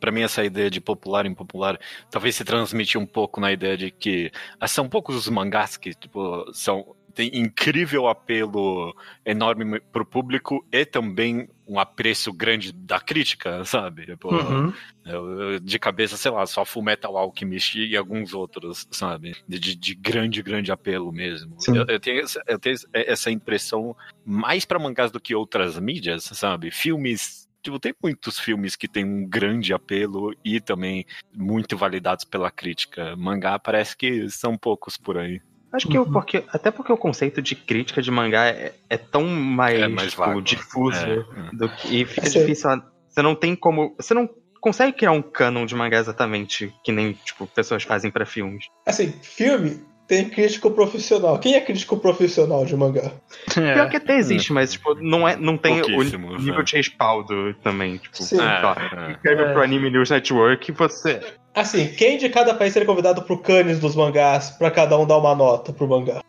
Pra 0.03 0.11
mim, 0.11 0.21
essa 0.21 0.43
ideia 0.43 0.69
de 0.69 0.81
popular 0.81 1.25
e 1.25 1.29
impopular 1.29 1.79
talvez 2.11 2.35
se 2.35 2.43
transmite 2.43 2.97
um 2.97 3.05
pouco 3.05 3.39
na 3.39 3.53
ideia 3.53 3.77
de 3.77 3.89
que 3.89 4.29
ah, 4.59 4.67
são 4.67 4.89
poucos 4.89 5.15
os 5.15 5.29
mangás 5.29 5.77
que 5.77 5.93
tipo, 5.93 6.45
são, 6.51 6.93
têm 7.15 7.31
incrível 7.39 8.09
apelo 8.09 8.93
enorme 9.25 9.79
pro 9.93 10.05
público 10.05 10.65
e 10.73 10.83
também 10.85 11.47
um 11.65 11.79
apreço 11.79 12.33
grande 12.33 12.73
da 12.73 12.99
crítica, 12.99 13.63
sabe? 13.63 14.05
Tipo, 14.07 14.35
Uhum. 14.35 14.73
eu- 15.05 15.59
de 15.61 15.79
cabeça, 15.79 16.17
sei 16.17 16.31
lá, 16.31 16.45
só 16.45 16.65
Full 16.65 16.83
Metal 16.83 17.15
Alchemist 17.17 17.75
e 17.79 17.95
alguns 17.95 18.33
outros, 18.33 18.85
sabe? 18.91 19.33
De, 19.47 19.57
de- 19.57 19.75
de 19.75 19.95
grande, 19.95 20.41
grande 20.43 20.69
apelo 20.69 21.13
mesmo. 21.13 21.55
Eu, 21.69 21.85
eu 21.87 21.99
tenho, 22.01 22.19
essa- 22.23 22.43
eu 22.45 22.59
tenho 22.59 22.75
essa 22.93 23.31
impressão 23.31 23.95
mais 24.25 24.65
pra 24.65 24.77
mangás 24.77 25.11
do 25.11 25.19
que 25.21 25.33
outras 25.33 25.79
mídias, 25.79 26.25
sabe? 26.25 26.71
Filmes. 26.71 27.42
Tipo, 27.63 27.80
tem 27.80 27.93
muitos 28.04 28.38
filmes 28.38 28.76
que 28.76 28.88
têm 28.89 29.06
um 29.06 29.26
grande 29.28 29.73
apelo 29.73 30.36
e 30.43 30.60
também 30.60 31.06
muito 31.34 31.78
validados 31.78 32.26
pela 32.26 32.52
crítica. 32.52 33.15
Mangá 33.15 33.58
parece 33.58 33.95
que 33.95 34.30
são 34.30 34.58
poucos 34.58 34.97
por 34.97 35.17
aí. 35.17 35.41
Acho 35.71 35.88
que 35.88 35.97
o 35.97 36.04
Uhum. 36.04 36.12
porque, 36.12 36.43
até 36.49 36.69
porque 36.69 36.91
o 36.91 36.97
conceito 36.97 37.41
de 37.41 37.56
crítica 37.56 38.02
de 38.02 38.12
mangá 38.12 38.45
é, 38.47 38.76
é 38.89 38.97
tão 38.97 39.26
mais, 39.26 39.80
É 39.82 39.88
mais 39.88 40.12
tipo, 40.12 40.41
difuso 40.41 40.97
É. 41.04 41.23
do 41.56 41.67
que, 41.69 42.02
e 42.02 42.06
fica 42.06 42.30
difícil. 42.30 42.69
Você 43.10 43.21
não 43.21 43.34
tem 43.34 43.56
como. 43.56 43.95
Você 43.97 44.13
não 44.13 44.30
consegue 44.62 44.93
criar 44.97 45.12
um 45.13 45.21
canon 45.21 45.65
de 45.65 45.73
mangá 45.73 45.97
exatamente 45.99 46.71
que 46.84 46.91
nem 46.91 47.13
tipo, 47.13 47.47
pessoas 47.47 47.82
fazem 47.84 48.12
pra 48.12 48.26
filmes. 48.26 48.65
Assim, 48.86 49.12
filme 49.21 49.82
tem 50.07 50.29
crítico 50.29 50.69
profissional. 50.71 51.39
Quem 51.39 51.55
é 51.55 51.61
crítico 51.61 51.97
profissional 51.97 52.65
de 52.65 52.75
mangá? 52.75 53.11
Pior 53.53 53.89
que 53.89 53.97
até 53.97 54.17
existe, 54.17 54.51
mas 54.53 54.73
tipo, 54.73 54.95
não, 54.95 55.27
é, 55.27 55.35
não 55.35 55.57
tem 55.57 55.81
o 55.81 56.03
nível 56.03 56.63
de 56.63 56.75
respaldo 56.75 57.53
também. 57.63 57.97
Tipo, 57.97 58.21
Sim. 58.23 58.37
É, 58.39 59.07
é. 59.07 59.11
escreve 59.11 59.41
É. 59.43 59.53
pro 59.53 59.61
Anime 59.63 59.89
News 59.89 60.09
Network 60.09 60.69
e 60.69 60.73
você. 60.73 61.21
Assim, 61.55 61.87
quem 61.87 62.17
de 62.17 62.29
cada 62.29 62.53
país 62.53 62.73
seria 62.73 62.85
convidado 62.87 63.21
pro 63.23 63.37
Cannes 63.37 63.79
dos 63.79 63.95
mangás 63.95 64.51
pra 64.51 64.71
cada 64.71 64.97
um 64.97 65.05
dar 65.05 65.17
uma 65.17 65.35
nota 65.35 65.71
pro 65.71 65.87
mangá? 65.87 66.21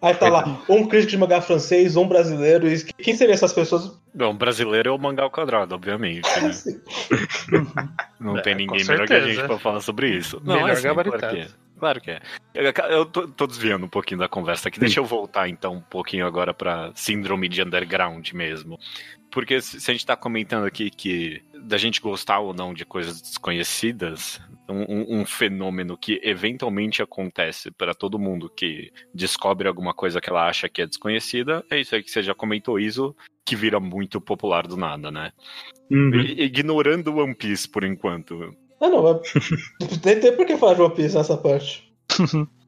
Aí 0.00 0.14
tá 0.14 0.28
lá, 0.28 0.58
um 0.68 0.86
crítico 0.86 1.10
de 1.10 1.18
mangá 1.18 1.40
francês, 1.40 1.96
um 1.96 2.06
brasileiro. 2.06 2.68
E 2.68 2.84
quem 3.02 3.16
seriam 3.16 3.34
essas 3.34 3.52
pessoas? 3.52 3.98
Bom, 4.14 4.34
brasileiro 4.36 4.90
é 4.90 4.92
o 4.92 4.98
mangá 4.98 5.22
ao 5.24 5.30
quadrado, 5.30 5.74
obviamente. 5.74 6.28
Né? 6.40 6.50
Não 8.20 8.38
É, 8.38 8.42
tem 8.42 8.54
ninguém 8.54 8.84
melhor 8.84 9.06
que 9.06 9.12
a 9.14 9.20
gente 9.20 9.42
pra 9.42 9.58
falar 9.58 9.80
sobre 9.80 10.10
isso. 10.10 10.40
Não, 10.44 10.54
Melhor 10.54 10.68
é 10.68 10.72
assim, 10.72 10.82
gabaritado. 10.82 11.34
que 11.34 11.40
é. 11.42 11.48
Claro 11.78 12.00
que 12.00 12.10
é. 12.10 12.20
Eu, 12.54 12.72
eu 12.90 13.04
tô, 13.06 13.28
tô 13.28 13.46
desviando 13.46 13.84
um 13.84 13.88
pouquinho 13.88 14.18
da 14.20 14.28
conversa 14.28 14.68
aqui. 14.68 14.80
Deixa 14.80 14.98
eu 15.00 15.04
voltar 15.04 15.48
então 15.48 15.74
um 15.74 15.80
pouquinho 15.82 16.26
agora 16.26 16.54
pra 16.54 16.90
síndrome 16.94 17.48
de 17.48 17.62
underground 17.62 18.30
mesmo. 18.32 18.78
Porque 19.30 19.60
se 19.60 19.90
a 19.90 19.92
gente 19.92 20.06
tá 20.06 20.16
comentando 20.16 20.64
aqui 20.64 20.88
que 20.88 21.42
da 21.62 21.76
gente 21.76 22.00
gostar 22.00 22.38
ou 22.38 22.54
não 22.54 22.72
de 22.72 22.84
coisas 22.86 23.20
desconhecidas, 23.20 24.40
um, 24.68 25.20
um- 25.20 25.26
fenômeno 25.26 25.98
que 25.98 26.18
eventualmente 26.22 27.02
acontece 27.02 27.70
para 27.70 27.92
todo 27.94 28.18
mundo 28.18 28.48
que 28.48 28.90
descobre 29.12 29.68
alguma 29.68 29.92
coisa 29.92 30.20
que 30.20 30.30
ela 30.30 30.48
acha 30.48 30.68
que 30.68 30.80
é 30.80 30.86
desconhecida, 30.86 31.64
é 31.70 31.78
isso 31.80 31.94
aí 31.94 32.02
que 32.02 32.10
você 32.10 32.22
já 32.22 32.34
comentou, 32.34 32.78
Iso, 32.80 33.14
que 33.44 33.54
vira 33.56 33.78
muito 33.80 34.20
popular 34.20 34.66
do 34.66 34.76
nada, 34.76 35.10
né? 35.10 35.32
I- 36.16 36.44
Ignorando 36.44 37.14
One 37.16 37.34
Piece 37.34 37.68
por 37.68 37.84
enquanto. 37.84 38.56
Ah, 38.86 38.90
não, 38.90 39.02
mas 39.02 39.20
nem 40.04 40.20
tem 40.20 40.36
por 40.36 40.46
que 40.46 40.56
falar 40.56 40.74
de 40.74 40.82
One 40.82 40.94
Piece 40.94 41.16
nessa 41.16 41.36
parte. 41.36 41.92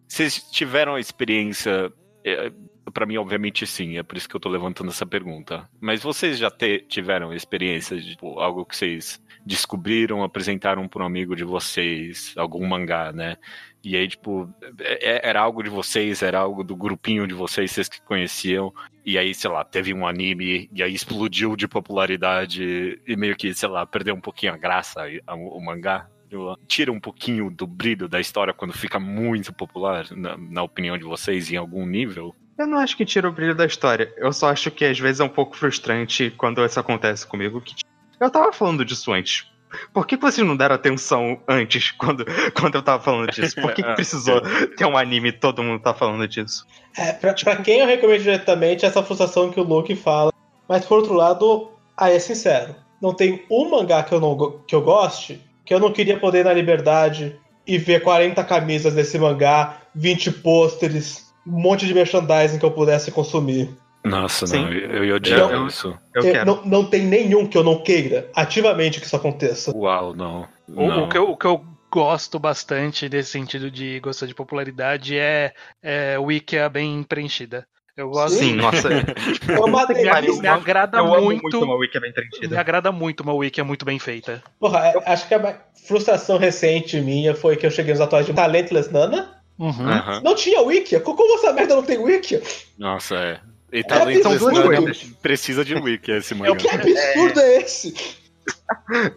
Vocês 0.06 0.42
tiveram 0.50 0.94
a 0.94 1.00
experiência. 1.00 1.92
É, 2.24 2.50
para 2.92 3.06
mim, 3.06 3.16
obviamente, 3.18 3.66
sim. 3.66 3.98
É 3.98 4.02
por 4.02 4.16
isso 4.16 4.28
que 4.28 4.34
eu 4.34 4.40
tô 4.40 4.48
levantando 4.48 4.90
essa 4.90 5.06
pergunta. 5.06 5.68
Mas 5.80 6.02
vocês 6.02 6.38
já 6.38 6.50
te- 6.50 6.84
tiveram 6.88 7.32
experiência 7.32 7.96
de 7.96 8.10
tipo, 8.10 8.38
algo 8.40 8.64
que 8.64 8.76
vocês 8.76 9.22
descobriram, 9.44 10.22
apresentaram 10.22 10.86
para 10.88 11.02
um 11.02 11.06
amigo 11.06 11.36
de 11.36 11.44
vocês, 11.44 12.34
algum 12.36 12.66
mangá, 12.66 13.12
né? 13.12 13.36
E 13.82 13.96
aí, 13.96 14.08
tipo, 14.08 14.48
é- 14.80 15.10
é- 15.16 15.28
era 15.28 15.40
algo 15.40 15.62
de 15.62 15.70
vocês, 15.70 16.22
era 16.22 16.38
algo 16.38 16.64
do 16.64 16.74
grupinho 16.74 17.26
de 17.26 17.34
vocês, 17.34 17.70
vocês 17.70 17.88
que 17.88 18.02
conheciam. 18.02 18.72
E 19.04 19.16
aí, 19.16 19.34
sei 19.34 19.50
lá, 19.50 19.64
teve 19.64 19.94
um 19.94 20.06
anime, 20.06 20.68
e 20.72 20.82
aí 20.82 20.92
explodiu 20.92 21.56
de 21.56 21.66
popularidade, 21.68 23.00
e 23.06 23.16
meio 23.16 23.36
que, 23.36 23.54
sei 23.54 23.68
lá, 23.68 23.86
perdeu 23.86 24.14
um 24.14 24.20
pouquinho 24.20 24.52
a 24.52 24.56
graça 24.56 25.02
o 25.28 25.60
mangá. 25.60 26.08
Tipo, 26.28 26.58
Tira 26.66 26.92
um 26.92 27.00
pouquinho 27.00 27.50
do 27.50 27.66
brilho 27.66 28.08
da 28.08 28.20
história 28.20 28.52
quando 28.52 28.72
fica 28.72 29.00
muito 29.00 29.52
popular, 29.52 30.06
na, 30.10 30.36
na 30.36 30.62
opinião 30.62 30.98
de 30.98 31.04
vocês, 31.04 31.50
em 31.50 31.56
algum 31.56 31.86
nível. 31.86 32.34
Eu 32.58 32.66
não 32.66 32.78
acho 32.78 32.96
que 32.96 33.06
tira 33.06 33.28
o 33.28 33.32
brilho 33.32 33.54
da 33.54 33.64
história. 33.64 34.12
Eu 34.16 34.32
só 34.32 34.50
acho 34.50 34.70
que 34.70 34.84
às 34.84 34.98
vezes 34.98 35.20
é 35.20 35.24
um 35.24 35.28
pouco 35.28 35.56
frustrante 35.56 36.30
quando 36.36 36.62
isso 36.64 36.78
acontece 36.78 37.26
comigo. 37.26 37.60
Que 37.60 37.74
eu 38.20 38.30
tava 38.30 38.52
falando 38.52 38.84
disso 38.84 39.12
antes. 39.12 39.46
Por 39.92 40.06
que 40.06 40.16
que 40.16 40.22
vocês 40.22 40.46
não 40.46 40.56
deram 40.56 40.74
atenção 40.74 41.40
antes, 41.48 41.90
quando, 41.98 42.24
quando 42.58 42.74
eu 42.74 42.82
tava 42.82 43.02
falando 43.02 43.30
disso? 43.30 43.54
Por 43.60 43.72
que, 43.72 43.82
que 43.82 43.92
precisou 43.94 44.40
ter 44.76 44.84
um 44.84 44.96
anime 44.96 45.28
e 45.28 45.32
todo 45.32 45.62
mundo 45.62 45.82
tá 45.82 45.94
falando 45.94 46.26
disso? 46.26 46.66
É, 46.96 47.12
pra, 47.12 47.34
pra 47.34 47.56
quem 47.56 47.80
eu 47.80 47.86
recomendo 47.86 48.22
diretamente, 48.22 48.84
essa 48.84 49.02
frustração 49.02 49.50
que 49.50 49.60
o 49.60 49.64
Luke 49.64 49.94
fala. 49.96 50.32
Mas 50.68 50.84
por 50.84 50.98
outro 50.98 51.14
lado, 51.14 51.70
aí 51.96 52.16
é 52.16 52.18
sincero. 52.18 52.74
Não 53.00 53.14
tem 53.14 53.44
um 53.50 53.70
mangá 53.70 54.02
que 54.02 54.12
eu, 54.12 54.20
não, 54.20 54.60
que 54.66 54.74
eu 54.74 54.82
goste 54.82 55.48
que 55.68 55.74
eu 55.74 55.78
não 55.78 55.92
queria 55.92 56.18
poder 56.18 56.38
ir 56.38 56.44
na 56.44 56.52
liberdade 56.54 57.38
e 57.66 57.76
ver 57.76 58.00
40 58.00 58.42
camisas 58.44 58.94
desse 58.94 59.18
mangá, 59.18 59.82
20 59.94 60.32
pôsteres, 60.32 61.30
um 61.46 61.60
monte 61.60 61.86
de 61.86 61.92
merchandising 61.92 62.58
que 62.58 62.64
eu 62.64 62.70
pudesse 62.70 63.12
consumir. 63.12 63.68
Nossa, 64.08 64.46
Sim. 64.46 64.62
não, 64.62 64.72
eu, 64.72 64.90
eu 64.96 65.04
ia 65.04 65.14
odiar 65.16 65.50
Eu- 65.50 65.66
isso. 65.66 65.88
Eu 66.14 66.22
Eu- 66.24 66.32
quero. 66.32 66.46
não, 66.46 66.64
não 66.64 66.84
tem 66.84 67.02
nenhum 67.02 67.46
que 67.46 67.56
eu 67.56 67.64
não 67.64 67.82
queira 67.82 68.28
ativamente 68.34 69.00
que 69.00 69.06
isso 69.06 69.16
aconteça. 69.16 69.72
Uau, 69.76 70.14
não. 70.14 70.48
O, 70.68 70.86
não. 70.86 71.04
o 71.04 71.08
que 71.08 71.18
eu, 71.18 71.30
o 71.30 71.36
que 71.36 71.46
eu 71.46 71.64
gosto 71.90 72.38
bastante 72.38 73.08
desse 73.08 73.30
sentido 73.30 73.70
de 73.70 73.98
gostar 74.00 74.26
de 74.26 74.34
popularidade 74.34 75.16
é, 75.16 75.52
é 75.82 76.18
Wikia 76.18 76.68
bem 76.68 77.02
preenchida. 77.02 77.66
Eu 77.96 78.10
gosto. 78.10 78.36
Sim, 78.36 78.54
nossa. 78.60 78.88
É 79.48 79.58
uma 79.58 79.86
Me, 79.88 79.94
me 80.40 80.46
agrada 80.48 80.98
eu 80.98 81.14
amo 81.14 81.24
muito. 81.24 81.42
muito 81.42 81.62
uma 81.64 81.74
wiki 81.74 81.98
bem 81.98 82.10
me 82.10 82.14
preenchida. 82.14 82.60
agrada 82.60 82.92
muito 82.92 83.22
uma 83.24 83.32
Wiki 83.34 83.60
muito 83.62 83.84
bem 83.84 83.98
feita. 83.98 84.40
Porra, 84.60 84.78
é- 84.86 85.02
acho 85.12 85.26
que 85.26 85.34
a 85.34 85.58
frustração 85.86 86.38
recente 86.38 87.00
minha 87.00 87.34
foi 87.34 87.56
que 87.56 87.66
eu 87.66 87.70
cheguei 87.70 87.92
nos 87.92 88.00
atuais 88.00 88.24
de 88.26 88.32
Talentless 88.32 88.92
Nana. 88.92 89.34
Uhum. 89.58 89.88
Aham. 89.88 90.20
Não 90.22 90.36
tinha 90.36 90.62
Wikia. 90.62 91.00
Como 91.00 91.34
essa 91.34 91.52
merda 91.52 91.74
não 91.74 91.82
tem 91.82 91.98
Wikia? 91.98 92.40
Nossa, 92.78 93.16
é. 93.16 93.40
E 93.72 93.80
É 93.80 93.82
talento 93.82 94.26
absurdo. 94.28 94.56
São 94.56 94.64
duas 94.66 94.78
coisas. 94.78 95.02
precisa 95.22 95.64
de 95.64 95.74
wiki 95.74 96.10
esse 96.10 96.32
É 96.32 96.36
mangá. 96.36 96.52
o 96.52 96.56
que 96.56 96.68
absurdo 96.68 97.40
é 97.40 97.58
esse? 97.58 97.94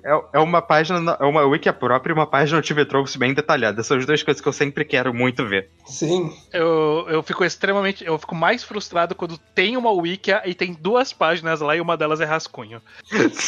É, 0.03 0.21
é 0.33 0.39
uma 0.39 0.61
página, 0.61 1.17
é 1.19 1.23
uma 1.23 1.43
wiki 1.43 1.71
própria 1.71 2.11
e 2.11 2.13
uma 2.15 2.27
página 2.27 2.61
TV 2.61 2.83
Tropes 2.85 3.15
bem 3.15 3.33
detalhada. 3.33 3.81
São 3.83 3.97
as 3.97 4.05
duas 4.05 4.21
coisas 4.23 4.41
que 4.41 4.47
eu 4.47 4.51
sempre 4.53 4.83
quero 4.83 5.13
muito 5.13 5.45
ver. 5.47 5.69
Sim. 5.85 6.33
Eu, 6.51 7.05
eu 7.09 7.23
fico 7.23 7.43
extremamente. 7.45 8.03
Eu 8.05 8.17
fico 8.19 8.35
mais 8.35 8.61
frustrado 8.63 9.15
quando 9.15 9.37
tem 9.37 9.77
uma 9.77 9.91
Wikia 9.91 10.41
e 10.45 10.53
tem 10.53 10.73
duas 10.73 11.13
páginas 11.13 11.61
lá 11.61 11.75
e 11.75 11.81
uma 11.81 11.95
delas 11.95 12.19
é 12.19 12.25
rascunho. 12.25 12.81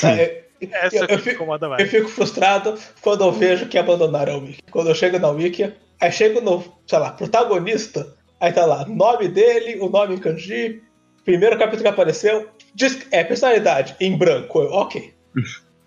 É, 0.06 0.44
Essa 0.72 0.96
Eu- 0.96 1.08
que 1.08 1.14
eu 1.14 1.18
me 1.18 1.24
fico- 1.24 1.36
incomoda 1.36 1.66
eu 1.66 1.70
mais. 1.72 1.90
fico 1.90 2.08
frustrado 2.08 2.78
quando 3.02 3.24
eu 3.26 3.32
vejo 3.34 3.66
que 3.68 3.78
abandonaram 3.78 4.36
a 4.36 4.38
Wiki. 4.38 4.62
Quando 4.72 4.88
eu 4.90 4.96
chego 4.96 5.20
na 5.20 5.28
Wiki, 5.30 5.74
aí 6.00 6.12
chego 6.12 6.40
no, 6.40 6.64
sei 6.88 7.00
lá, 7.00 7.12
protagonista, 7.12 8.08
aí 8.40 8.54
tá 8.54 8.66
lá, 8.66 8.86
nome 8.86 9.28
dele, 9.28 9.80
o 9.82 9.90
nome 9.90 10.16
em 10.16 10.18
kanji, 10.20 10.82
primeiro 11.26 11.58
capítulo 11.58 11.84
que 11.84 11.88
apareceu, 11.90 12.50
diz, 12.74 13.06
é 13.12 13.24
personalidade, 13.24 13.96
em 14.00 14.18
branco. 14.18 14.62
Eu, 14.62 14.72
ok. 14.72 15.14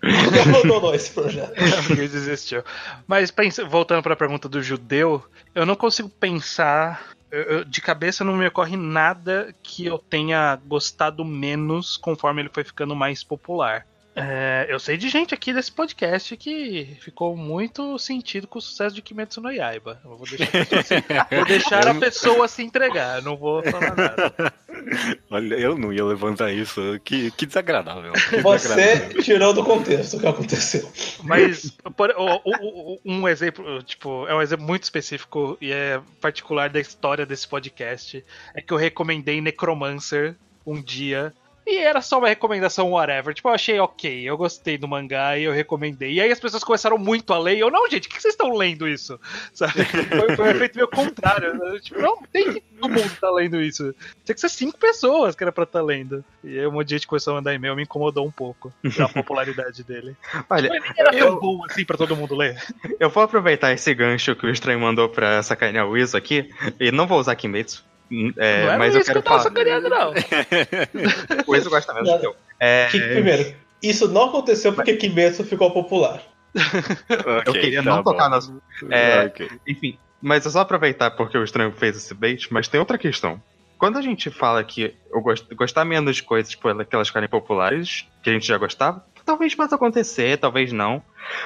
Ele 0.03 0.39
abandonou 0.39 0.93
esse 0.95 1.11
projeto. 1.11 1.53
Ninguém 1.89 2.07
desistiu. 2.07 2.63
Mas 3.07 3.31
pensa- 3.31 3.65
voltando 3.65 4.03
para 4.03 4.13
a 4.13 4.17
pergunta 4.17 4.47
do 4.47 4.61
judeu, 4.61 5.23
eu 5.55 5.65
não 5.65 5.75
consigo 5.75 6.09
pensar. 6.09 7.15
eu- 7.29 7.43
eu- 7.43 7.65
de 7.65 7.81
cabeça 7.81 8.23
não 8.23 8.37
me 8.37 8.47
ocorre 8.47 8.77
nada 8.77 9.53
que 9.61 9.85
eu 9.85 9.97
tenha 9.97 10.57
gostado 10.65 11.25
menos 11.25 11.97
conforme 11.97 12.41
ele 12.41 12.49
foi 12.53 12.63
ficando 12.63 12.95
mais 12.95 13.21
popular. 13.21 13.85
É, 14.15 14.65
eu 14.69 14.79
sei 14.79 14.95
de 14.97 15.09
gente 15.09 15.33
aqui 15.33 15.51
desse 15.53 15.69
podcast 15.71 16.35
que 16.37 16.97
ficou 17.01 17.35
muito 17.35 17.99
sentido 17.99 18.47
com 18.47 18.57
o 18.57 18.61
sucesso 18.61 18.95
de 18.95 19.01
Kimetsu 19.01 19.41
no 19.41 19.51
Yaiba. 19.51 19.99
Eu 20.05 20.15
vou 20.17 20.25
deixar 20.25 20.47
a 20.47 20.65
pessoa 20.65 20.83
se, 20.83 20.95
vou 21.35 21.45
deixar 21.45 21.87
a 21.87 21.93
pessoa 21.95 22.47
se 22.47 22.63
entregar, 22.63 23.21
não 23.21 23.35
vou 23.35 23.61
falar 23.61 23.95
nada. 23.95 24.53
Olha, 25.29 25.55
eu 25.55 25.77
não 25.77 25.91
ia 25.93 26.03
levantar 26.05 26.51
isso. 26.51 26.99
Que, 27.03 27.31
que 27.31 27.45
desagradável. 27.45 28.13
Que 28.13 28.41
Você 28.41 28.67
desagradável. 28.69 29.21
tirou 29.23 29.53
do 29.53 29.63
contexto 29.63 30.17
o 30.17 30.19
que 30.19 30.27
aconteceu. 30.27 30.89
Mas 31.23 31.71
por- 31.95 32.11
o- 32.17 32.41
o- 32.43 32.93
o- 32.93 32.99
um 33.05 33.27
exemplo, 33.27 33.81
tipo, 33.83 34.25
é 34.27 34.35
um 34.35 34.41
exemplo 34.41 34.65
muito 34.65 34.83
específico 34.83 35.57
e 35.61 35.71
é 35.71 35.99
particular 36.21 36.69
da 36.69 36.79
história 36.79 37.25
desse 37.25 37.47
podcast. 37.47 38.23
É 38.55 38.61
que 38.61 38.73
eu 38.73 38.77
recomendei 38.77 39.41
Necromancer 39.41 40.35
um 40.65 40.81
dia. 40.81 41.33
E 41.69 41.77
era 41.79 41.99
só 42.01 42.17
uma 42.19 42.29
recomendação 42.29 42.91
whatever. 42.91 43.33
Tipo, 43.33 43.49
eu 43.49 43.53
achei 43.53 43.77
ok, 43.79 44.21
eu 44.23 44.37
gostei 44.37 44.77
do 44.77 44.87
mangá 44.87 45.37
e 45.37 45.43
eu 45.43 45.51
recomendei. 45.51 46.13
E 46.13 46.21
aí 46.21 46.31
as 46.31 46.39
pessoas 46.39 46.63
começaram 46.63 46.97
muito 46.97 47.33
a 47.33 47.39
ler. 47.39 47.57
E 47.57 47.59
eu, 47.59 47.69
não, 47.69 47.89
gente, 47.89 48.07
por 48.07 48.15
que 48.15 48.21
vocês 48.21 48.33
estão 48.33 48.53
lendo 48.55 48.87
isso? 48.87 49.19
Sabe? 49.53 49.83
Foi, 49.83 50.35
foi 50.37 50.45
um 50.45 50.51
efeito 50.51 50.75
meio 50.77 50.87
contrário. 50.87 51.47
Eu, 51.63 51.81
Tipo, 51.81 51.99
não, 52.01 52.17
tem 52.31 52.53
que 52.53 52.61
todo 52.79 52.89
mundo 52.91 53.11
tá 53.19 53.29
lendo 53.31 53.61
isso. 53.61 53.93
Tinha 54.23 54.33
que 54.33 54.39
ser 54.39 54.49
cinco 54.49 54.77
pessoas 54.77 55.35
que 55.35 55.43
era 55.43 55.51
pra 55.51 55.65
estar 55.65 55.81
lendo. 55.81 56.23
E 56.43 56.57
aí 56.57 56.65
um 56.67 56.71
monte 56.71 56.87
de 56.87 56.95
gente 56.95 57.07
começou 57.07 57.33
a 57.33 57.35
mandar 57.37 57.53
e-mail, 57.53 57.75
me 57.75 57.83
incomodou 57.83 58.25
um 58.25 58.31
pouco. 58.31 58.71
A 58.99 59.09
popularidade 59.11 59.83
dele. 59.83 60.15
Olha, 60.49 60.69
Mas 60.69 60.81
nem 60.81 60.91
era 60.97 61.11
tão 61.11 61.19
eu- 61.19 61.39
bom 61.39 61.65
assim 61.65 61.83
pra 61.83 61.97
todo 61.97 62.15
mundo 62.15 62.33
ler. 62.35 62.61
eu 62.99 63.09
vou 63.09 63.23
aproveitar 63.23 63.73
esse 63.73 63.93
gancho 63.93 64.35
que 64.35 64.45
o 64.45 64.49
Estranho 64.49 64.79
mandou 64.79 65.09
pra 65.09 65.43
sacanear 65.43 65.85
o 65.87 65.97
Iso 65.97 66.15
aqui, 66.15 66.49
e 66.79 66.91
não 66.91 67.05
vou 67.07 67.19
usar 67.19 67.35
Kimetsu. 67.35 67.83
Hum, 68.11 68.33
é, 68.37 68.63
não 68.65 68.71
é 68.73 68.77
mas 68.77 68.93
eu 68.95 69.01
isso 69.01 69.11
quero 69.11 69.21
que 69.21 69.27
eu 69.27 69.31
tava 69.37 69.43
falar. 69.43 69.55
sacaneando, 69.55 69.89
não. 69.89 70.13
O 71.47 71.55
Iso 71.55 71.69
gosta 71.69 71.93
mesmo 71.93 72.07
Não. 72.09 72.15
do 72.17 72.21
teu. 72.21 72.35
É, 72.59 72.87
Que, 72.91 72.99
primeiro, 72.99 73.55
isso 73.81 74.07
não 74.07 74.25
aconteceu 74.25 74.73
porque 74.73 74.95
Kimetsu 74.95 75.43
ficou 75.43 75.71
popular. 75.71 76.21
eu 76.55 77.51
Ok, 77.51 77.61
queria 77.61 77.83
tá 77.83 77.89
não 77.89 78.03
bom. 78.03 78.11
tocar 78.11 78.33
assunto. 78.33 78.61
É, 78.89 79.25
Ok. 79.25 79.49
Enfim, 79.67 79.97
mas 80.21 80.45
é 80.45 80.49
só 80.49 80.61
aproveitar 80.61 81.11
porque 81.11 81.37
o 81.37 81.43
Estranho 81.43 81.71
fez 81.71 81.95
esse 81.97 82.13
bait, 82.13 82.47
mas 82.51 82.67
tem 82.67 82.79
outra 82.79 82.97
questão. 82.97 83.41
Quando 83.77 83.99
a 83.99 84.01
gente 84.01 84.31
fala 84.31 84.63
que 84.63 84.95
eu 85.13 85.21
gost, 85.21 85.45
gostar 85.53 85.85
menos 85.85 86.15
de 86.15 86.23
coisas 86.23 86.55
por 86.55 86.71
ela- 86.71 86.83
que 86.83 86.95
elas 86.95 87.09
ficarem 87.09 87.29
populares, 87.29 88.07
que 88.23 88.29
a 88.31 88.33
gente 88.33 88.47
já 88.47 88.57
gostava, 88.57 89.05
talvez 89.23 89.53
possa 89.53 89.75
acontecer, 89.75 90.37
talvez 90.39 90.71
não. 90.71 90.99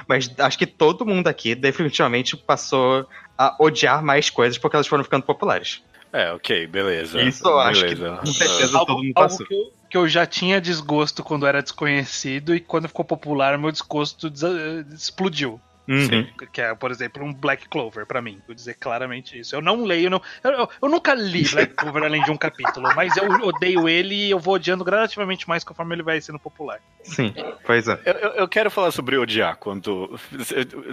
Mas 0.07 0.33
acho 0.39 0.57
que 0.57 0.65
todo 0.65 1.05
mundo 1.05 1.27
aqui 1.27 1.53
definitivamente 1.55 2.37
passou 2.37 3.05
a 3.37 3.53
odiar 3.59 4.01
mais 4.01 4.29
coisas 4.29 4.57
porque 4.57 4.77
elas 4.77 4.87
foram 4.87 5.03
ficando 5.03 5.23
populares. 5.25 5.83
É, 6.13 6.31
ok, 6.33 6.67
beleza. 6.67 7.21
Isso 7.21 7.47
eu 7.47 7.59
acho 7.59 7.85
que 7.85 7.95
beleza. 7.95 8.17
com 8.17 8.25
certeza 8.25 8.77
Algo, 8.77 8.85
todo 8.93 9.03
mundo 9.03 9.13
algo 9.15 9.29
passou. 9.29 9.45
que, 9.47 9.53
eu, 9.53 9.73
que 9.89 9.97
eu 9.97 10.07
já 10.07 10.25
tinha 10.25 10.59
desgosto 10.59 11.23
quando 11.23 11.45
era 11.47 11.61
desconhecido 11.61 12.53
e 12.55 12.59
quando 12.59 12.87
ficou 12.87 13.05
popular, 13.05 13.57
meu 13.57 13.71
desgosto 13.71 14.29
desa- 14.29 14.85
explodiu. 14.93 15.59
Uhum. 15.87 16.25
Que 16.53 16.61
é, 16.61 16.73
por 16.75 16.91
exemplo, 16.91 17.23
um 17.23 17.33
Black 17.33 17.67
Clover 17.67 18.05
pra 18.05 18.21
mim. 18.21 18.39
Vou 18.45 18.53
dizer 18.55 18.75
claramente 18.75 19.37
isso. 19.37 19.55
Eu 19.55 19.61
não 19.61 19.83
leio, 19.83 20.09
não, 20.09 20.21
eu, 20.43 20.51
eu- 20.51 20.69
eu 20.83 20.89
nunca 20.89 21.13
li 21.15 21.45
Black 21.49 21.73
Clover 21.73 22.03
além 22.05 22.21
de 22.23 22.31
um 22.31 22.37
capítulo, 22.37 22.87
mas 22.95 23.15
eu 23.17 23.25
odeio 23.47 23.89
ele 23.89 24.13
e 24.27 24.31
eu 24.31 24.39
vou 24.39 24.53
odiando 24.55 24.83
gradativamente 24.85 25.49
mais 25.49 25.63
conforme 25.63 25.95
ele 25.95 26.03
vai 26.03 26.21
sendo 26.21 26.37
popular. 26.39 26.79
Sim, 27.03 27.33
pois 27.65 27.87
é. 27.87 27.99
Eu, 28.05 28.13
eu- 28.13 28.31
eu 28.33 28.47
quero 28.47 28.69
falar 28.69 28.91
sobre 28.91 29.17
odiar 29.17 29.57
quanto. 29.57 30.17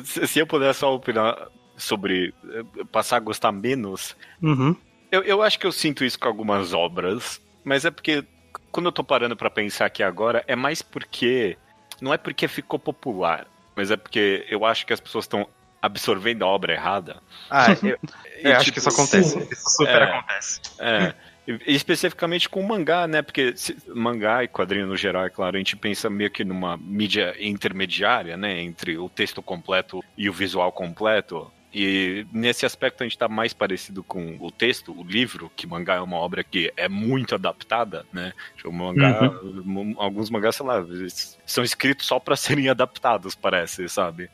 Se, 0.04 0.26
se 0.26 0.38
eu 0.38 0.46
puder 0.46 0.72
só 0.74 0.94
opinar 0.94 1.48
sobre 1.76 2.34
eh, 2.50 2.64
passar 2.90 3.18
a 3.18 3.20
gostar 3.20 3.52
menos, 3.52 4.16
Uhum. 4.42 4.74
Eu, 5.10 5.22
eu 5.22 5.42
acho 5.42 5.58
que 5.58 5.66
eu 5.66 5.72
sinto 5.72 6.04
isso 6.04 6.18
com 6.18 6.28
algumas 6.28 6.72
obras, 6.72 7.40
mas 7.64 7.84
é 7.84 7.90
porque 7.90 8.24
quando 8.70 8.86
eu 8.86 8.92
tô 8.92 9.02
parando 9.02 9.36
pra 9.36 9.50
pensar 9.50 9.86
aqui 9.86 10.02
agora, 10.02 10.44
é 10.46 10.54
mais 10.56 10.82
porque. 10.82 11.56
Não 12.00 12.12
é 12.14 12.18
porque 12.18 12.46
ficou 12.46 12.78
popular, 12.78 13.46
mas 13.74 13.90
é 13.90 13.96
porque 13.96 14.46
eu 14.48 14.64
acho 14.64 14.86
que 14.86 14.92
as 14.92 15.00
pessoas 15.00 15.24
estão 15.24 15.48
absorvendo 15.82 16.44
a 16.44 16.48
obra 16.48 16.72
errada. 16.74 17.20
Ah, 17.50 17.66
eu, 17.82 17.98
E, 18.42 18.46
eu 18.48 18.52
acho 18.56 18.64
tipo, 18.66 18.74
que 18.74 18.78
isso 18.80 18.88
acontece. 18.88 19.30
sim. 19.30 19.48
Isso 19.50 19.70
super 19.70 20.02
É. 20.02 20.04
acontece. 20.04 20.60
É. 20.78 21.14
E- 21.46 21.74
Especificamente 21.74 22.48
com 22.48 22.60
o 22.60 22.68
mangá, 22.68 23.06
né? 23.08 23.22
Porque 23.22 23.56
se- 23.56 23.76
mangá 23.94 24.44
e 24.44 24.48
quadrinho 24.48 24.86
no 24.86 24.96
geral, 24.96 25.24
é 25.24 25.30
claro, 25.30 25.56
a 25.56 25.58
gente 25.58 25.76
pensa 25.76 26.10
meio 26.10 26.30
que 26.30 26.44
numa 26.44 26.76
mídia 26.76 27.34
intermediária, 27.40 28.36
né? 28.36 28.60
Entre 28.60 28.98
o 28.98 29.08
texto 29.08 29.40
completo 29.42 30.04
e 30.16 30.28
o 30.28 30.32
visual 30.32 30.70
completo. 30.70 31.50
E 31.72 32.26
nesse 32.32 32.64
aspecto 32.64 33.02
a 33.02 33.04
gente 33.04 33.18
tá 33.18 33.28
mais 33.28 33.52
parecido 33.52 34.02
com 34.02 34.36
o 34.40 34.50
texto, 34.50 34.92
o 34.98 35.04
livro, 35.04 35.50
que 35.54 35.66
mangá 35.66 35.96
é 35.96 36.00
uma 36.00 36.16
obra 36.16 36.42
que 36.42 36.72
é 36.76 36.88
muito 36.88 37.34
adaptada, 37.34 38.06
né? 38.12 38.32
O 38.64 38.72
mangá, 38.72 39.30
m- 39.64 39.94
alguns 39.98 40.30
mangás, 40.30 40.56
sei 40.56 40.64
lá, 40.66 40.84
são 41.44 41.62
escritos 41.62 42.06
só 42.06 42.18
pra 42.18 42.36
serem 42.36 42.68
adaptados, 42.68 43.34
parece, 43.34 43.88
sabe? 43.88 44.30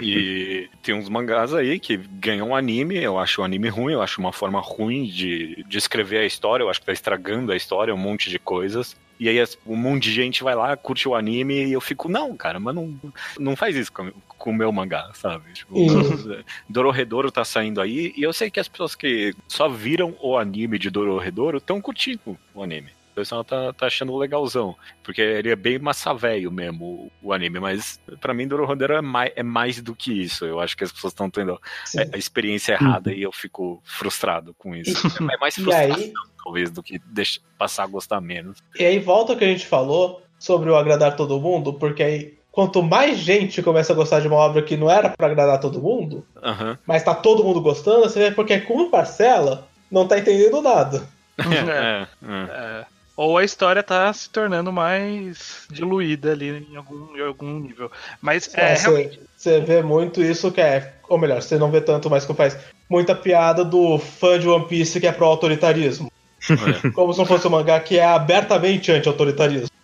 E 0.00 0.68
tem 0.82 0.94
uns 0.94 1.08
mangás 1.08 1.54
aí 1.54 1.80
que 1.80 1.96
ganham 1.96 2.54
anime, 2.54 2.96
eu 3.02 3.18
acho 3.18 3.40
o 3.40 3.44
anime 3.44 3.68
ruim, 3.68 3.94
eu 3.94 4.02
acho 4.02 4.20
uma 4.20 4.32
forma 4.32 4.60
ruim 4.60 5.04
de, 5.06 5.64
de 5.66 5.78
escrever 5.78 6.18
a 6.18 6.26
história, 6.26 6.62
eu 6.62 6.70
acho 6.70 6.80
que 6.80 6.86
tá 6.86 6.92
estragando 6.92 7.52
a 7.52 7.56
história, 7.56 7.94
um 7.94 7.98
monte 7.98 8.28
de 8.30 8.38
coisas. 8.38 8.96
E 9.20 9.28
aí 9.28 9.42
um 9.66 9.74
monte 9.74 10.04
de 10.04 10.12
gente 10.12 10.44
vai 10.44 10.54
lá, 10.54 10.76
curte 10.76 11.08
o 11.08 11.14
anime 11.14 11.66
e 11.66 11.72
eu 11.72 11.80
fico, 11.80 12.08
não, 12.08 12.36
cara, 12.36 12.60
mas 12.60 12.72
não, 12.72 12.94
não 13.36 13.56
faz 13.56 13.74
isso 13.74 13.90
com, 14.38 14.50
o 14.50 14.54
meu 14.54 14.72
mangá, 14.72 15.10
sabe? 15.14 15.52
Tipo, 15.52 15.78
Isso. 15.78 16.44
Dororedoro 16.68 17.30
tá 17.30 17.44
saindo 17.44 17.80
aí 17.80 18.12
e 18.16 18.22
eu 18.22 18.32
sei 18.32 18.50
que 18.50 18.60
as 18.60 18.68
pessoas 18.68 18.94
que 18.94 19.34
só 19.46 19.68
viram 19.68 20.16
o 20.20 20.36
anime 20.36 20.78
de 20.78 20.90
Dororedoro 20.90 21.58
estão 21.58 21.80
curtindo 21.80 22.38
o 22.54 22.62
anime. 22.62 22.90
O 23.12 23.14
pessoal 23.18 23.42
tá, 23.42 23.72
tá 23.72 23.86
achando 23.86 24.16
legalzão. 24.16 24.76
Porque 25.02 25.20
ele 25.20 25.50
é 25.50 25.56
bem 25.56 25.78
massa 25.78 26.14
velho 26.14 26.52
mesmo, 26.52 26.84
o, 26.84 27.28
o 27.28 27.32
anime. 27.32 27.58
Mas 27.58 28.00
pra 28.20 28.32
mim, 28.32 28.46
Dororedoro 28.46 28.94
é 28.94 29.00
mais, 29.00 29.32
é 29.34 29.42
mais 29.42 29.82
do 29.82 29.94
que 29.94 30.12
isso. 30.12 30.44
Eu 30.44 30.60
acho 30.60 30.76
que 30.76 30.84
as 30.84 30.92
pessoas 30.92 31.12
estão 31.12 31.28
tendo 31.28 31.60
Sim. 31.84 31.98
a, 32.12 32.16
experiência 32.16 32.74
errada 32.74 33.12
e 33.12 33.22
eu 33.22 33.32
fico 33.32 33.82
frustrado 33.84 34.54
com 34.54 34.74
isso. 34.74 35.06
É 35.30 35.36
mais 35.36 35.54
frustração, 35.56 35.96
aí, 35.96 36.12
talvez, 36.42 36.70
do 36.70 36.82
que 36.82 37.00
deixa, 37.06 37.40
passar 37.58 37.84
a 37.84 37.88
gostar 37.88 38.20
menos. 38.20 38.58
e 38.78 38.84
aí 38.84 38.98
volta 39.00 39.32
o 39.32 39.36
que 39.36 39.44
a 39.44 39.48
gente 39.48 39.66
falou 39.66 40.22
sobre 40.38 40.70
o 40.70 40.76
agradar 40.76 41.16
todo 41.16 41.40
mundo, 41.40 41.74
porque 41.74 42.02
aí 42.02 42.37
quanto 42.58 42.82
mais 42.82 43.18
gente 43.20 43.62
começa 43.62 43.92
a 43.92 43.94
gostar 43.94 44.18
de 44.18 44.26
uma 44.26 44.34
obra 44.34 44.60
que 44.62 44.76
não 44.76 44.90
era 44.90 45.10
pra 45.10 45.28
agradar 45.28 45.60
todo 45.60 45.80
mundo, 45.80 46.26
Aham. 46.42 46.76
mas 46.84 47.04
tá 47.04 47.14
todo 47.14 47.44
mundo 47.44 47.60
gostando, 47.60 48.00
você 48.00 48.18
vê 48.18 48.30
porque 48.32 48.58
com 48.58 48.74
uma 48.74 48.90
parcela 48.90 49.68
não 49.88 50.08
tá 50.08 50.18
entendendo 50.18 50.60
nada. 50.60 51.04
É, 51.38 52.08
é. 52.26 52.80
É. 52.80 52.84
Ou 53.16 53.38
a 53.38 53.44
história 53.44 53.80
tá 53.80 54.12
se 54.12 54.28
tornando 54.28 54.72
mais 54.72 55.68
diluída 55.70 56.32
ali 56.32 56.66
em 56.68 56.74
algum, 56.74 57.16
em 57.16 57.20
algum 57.20 57.60
nível. 57.60 57.92
Mas 58.20 58.52
é, 58.54 58.72
É, 58.72 58.74
realmente. 58.74 59.20
você, 59.36 59.60
você 59.60 59.60
vê 59.60 59.80
muito 59.80 60.20
isso 60.20 60.50
que 60.50 60.60
é. 60.60 60.94
Ou 61.08 61.16
melhor, 61.16 61.40
você 61.40 61.56
não 61.58 61.70
vê 61.70 61.80
tanto, 61.80 62.10
mas 62.10 62.26
que 62.26 62.34
faz 62.34 62.58
muita 62.90 63.14
piada 63.14 63.64
do 63.64 64.00
fã 64.00 64.36
de 64.36 64.48
One 64.48 64.66
Piece 64.66 64.98
que 64.98 65.06
é 65.06 65.12
pró-autoritarismo. 65.12 66.10
é. 66.84 66.90
Como 66.90 67.12
se 67.12 67.20
não 67.20 67.26
fosse 67.26 67.46
um 67.46 67.50
mangá 67.50 67.78
que 67.78 68.00
é 68.00 68.04
abertamente 68.04 68.90
anti-autoritarismo. 68.90 69.77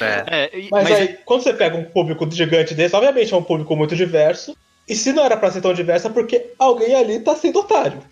É. 0.00 0.24
É, 0.26 0.58
e- 0.58 0.68
Mas, 0.70 0.84
mas 0.88 0.98
aí, 1.00 1.18
quando 1.24 1.42
você 1.42 1.52
pega 1.54 1.76
um 1.76 1.84
público 1.84 2.28
gigante 2.30 2.74
desse, 2.74 2.94
obviamente 2.96 3.32
é 3.32 3.36
um 3.36 3.42
público 3.42 3.76
muito 3.76 3.94
diverso. 3.94 4.56
E 4.88 4.94
se 4.94 5.12
não 5.12 5.24
era 5.24 5.36
pra 5.36 5.50
ser 5.50 5.60
tão 5.62 5.72
diverso, 5.72 6.06
é 6.08 6.10
porque 6.10 6.52
alguém 6.58 6.94
ali 6.94 7.20
tá 7.20 7.34
sendo 7.36 7.60
otário. 7.60 8.02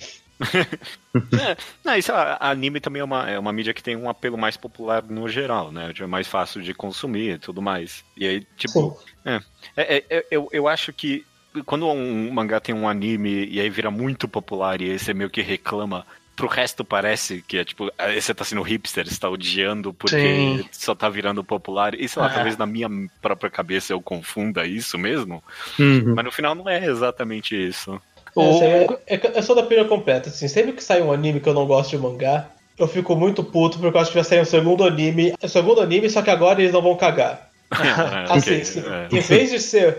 É, 1.15 1.57
não, 1.85 1.95
isso, 1.95 2.11
a- 2.11 2.39
anime 2.41 2.81
também 2.81 3.01
é 3.01 3.05
uma, 3.05 3.31
é 3.31 3.39
uma 3.39 3.53
mídia 3.53 3.75
que 3.75 3.83
tem 3.83 3.95
um 3.95 4.09
apelo 4.09 4.39
mais 4.39 4.57
popular 4.57 5.03
no 5.03 5.29
geral, 5.29 5.71
né? 5.71 5.93
É 5.99 6.07
mais 6.07 6.27
fácil 6.27 6.63
de 6.63 6.73
consumir 6.73 7.35
e 7.35 7.39
tudo 7.39 7.61
mais. 7.61 8.03
E 8.17 8.27
aí, 8.27 8.47
tipo, 8.57 8.99
Sim. 9.27 9.39
é, 9.77 9.97
é, 9.97 10.05
é, 10.09 10.27
eu, 10.31 10.49
eu 10.51 10.67
acho 10.67 10.91
que 10.93 11.23
quando 11.67 11.87
um 11.87 12.31
mangá 12.33 12.61
tem 12.61 12.75
um 12.75 12.89
anime 12.89 13.45
e 13.47 13.61
aí 13.61 13.69
vira 13.69 13.91
muito 13.91 14.27
popular 14.27 14.81
e 14.81 14.91
aí 14.93 14.99
você 14.99 15.13
meio 15.13 15.29
que 15.29 15.43
reclama, 15.43 16.07
pro 16.35 16.47
resto 16.49 16.85
parece 16.85 17.43
que 17.47 17.59
é 17.59 17.65
tipo, 17.65 17.91
aí 17.99 18.21
você 18.21 18.33
tá 18.35 18.45
sendo 18.45 18.63
hipster, 18.63 19.07
você 19.07 19.19
tá 19.21 19.29
odiando 19.29 19.93
porque 19.93 20.17
Sim. 20.17 20.65
só 20.73 20.95
tá 20.95 21.09
virando 21.09 21.45
popular. 21.45 21.95
E 21.95 22.09
sei 22.09 22.21
lá, 22.23 22.29
Ah. 22.29 22.35
talvez 22.35 22.57
na 22.57 22.67
minha 22.67 22.89
própria 23.21 23.51
cabeça 23.51 23.93
eu 23.93 24.01
confunda 24.01 24.67
isso 24.67 24.97
mesmo, 24.99 25.43
Uhum. 25.79 26.15
mas 26.15 26.25
no 26.25 26.33
final 26.33 26.55
não 26.55 26.69
é 26.69 26.85
exatamente 26.85 27.55
isso. 27.55 28.01
É, 28.35 28.41
O- 28.41 28.51
assim, 28.51 28.65
é, 29.07 29.15
é 29.15 29.39
eu 29.39 29.43
sou 29.43 29.55
da 29.55 29.63
opinião 29.63 29.87
completa. 29.87 30.29
Assim, 30.31 30.49
sempre 30.49 30.73
que 30.73 30.83
sai 30.83 31.03
um 31.03 31.13
anime 31.13 31.39
que 31.41 31.49
eu 31.49 31.55
não 31.55 31.67
gosto 31.67 31.91
de 31.91 31.99
mangá, 31.99 32.49
eu 32.79 32.89
fico 32.89 33.15
muito 33.15 33.45
puto 33.45 33.79
porque 33.79 33.95
eu 33.97 34.01
acho 34.01 34.11
que 34.11 34.17
vai 34.17 34.25
sair 34.25 34.41
um 34.41 34.45
segundo 34.47 34.85
anime. 34.85 35.35
Um 35.43 35.49
segundo 35.49 35.81
anime, 35.83 36.09
só 36.09 36.23
que 36.23 36.31
agora 36.31 36.61
eles 36.61 36.73
não 36.73 36.81
vão 36.83 36.97
cagar. 36.97 37.51
É, 37.73 38.33
Assim, 38.33 38.51
ok, 38.55 38.65
sim, 38.65 38.81
é. 38.87 39.09
em 39.17 39.21
vez 39.21 39.51
de 39.51 39.59
ser. 39.61 39.97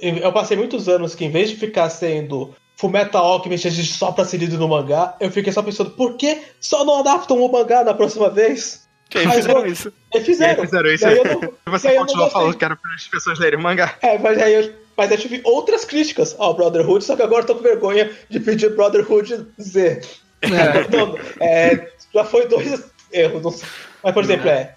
Eu 0.00 0.32
passei 0.32 0.56
muitos 0.56 0.88
anos 0.88 1.14
que, 1.14 1.24
em 1.24 1.30
vez 1.30 1.48
de 1.48 1.56
ficar 1.56 1.88
sendo 1.90 2.52
Fullmetal 2.76 3.24
Alchemist 3.24 3.70
só 3.86 4.12
pra 4.12 4.24
ser 4.24 4.36
lido 4.38 4.58
no 4.58 4.68
mangá, 4.68 5.16
eu 5.18 5.30
fiquei 5.30 5.52
só 5.52 5.62
pensando, 5.62 5.90
por 5.90 6.14
que 6.16 6.42
só 6.60 6.84
não 6.84 7.00
adaptam 7.00 7.38
o 7.42 7.50
mangá 7.50 7.82
na 7.82 7.94
próxima 7.94 8.28
vez? 8.28 8.86
Que 9.08 9.18
aí 9.18 9.28
fizeram 9.30 9.60
eu- 9.60 9.66
isso. 9.72 9.92
E 10.14 10.20
fizeram. 10.20 10.54
E 10.54 10.60
aí 10.60 10.66
fizeram 10.66 10.92
isso. 10.92 11.06
Eu 11.06 11.24
não- 11.24 11.40
E 11.66 11.70
você 11.70 11.94
continua 11.94 12.24
gostei. 12.24 12.30
falando 12.30 12.56
que 12.56 12.64
era 12.64 12.76
para 12.76 12.94
as 12.94 13.06
pessoas 13.08 13.38
lerem 13.38 13.58
o 13.58 13.62
mangá. 13.62 13.94
É, 14.02 14.18
mas 14.18 14.36
aí 14.42 14.52
eu, 14.54 14.72
mas 14.96 15.10
eu 15.10 15.16
tive 15.18 15.40
outras 15.44 15.84
críticas 15.84 16.34
ao 16.38 16.54
Brotherhood, 16.54 17.04
só 17.04 17.16
que 17.16 17.22
agora 17.22 17.42
eu 17.42 17.46
tô 17.46 17.54
com 17.54 17.62
vergonha 17.62 18.10
de 18.28 18.40
pedir 18.40 18.74
Brotherhood 18.74 19.46
Z. 19.60 20.00
Não, 20.92 21.16
é, 21.40 21.88
já 22.14 22.24
foi 22.24 22.46
dois 22.46 22.84
erros. 23.12 23.42
não 23.42 23.50
sei. 23.50 23.68
Mas, 24.02 24.12
por 24.14 24.22
exemplo, 24.22 24.48
é. 24.50 24.74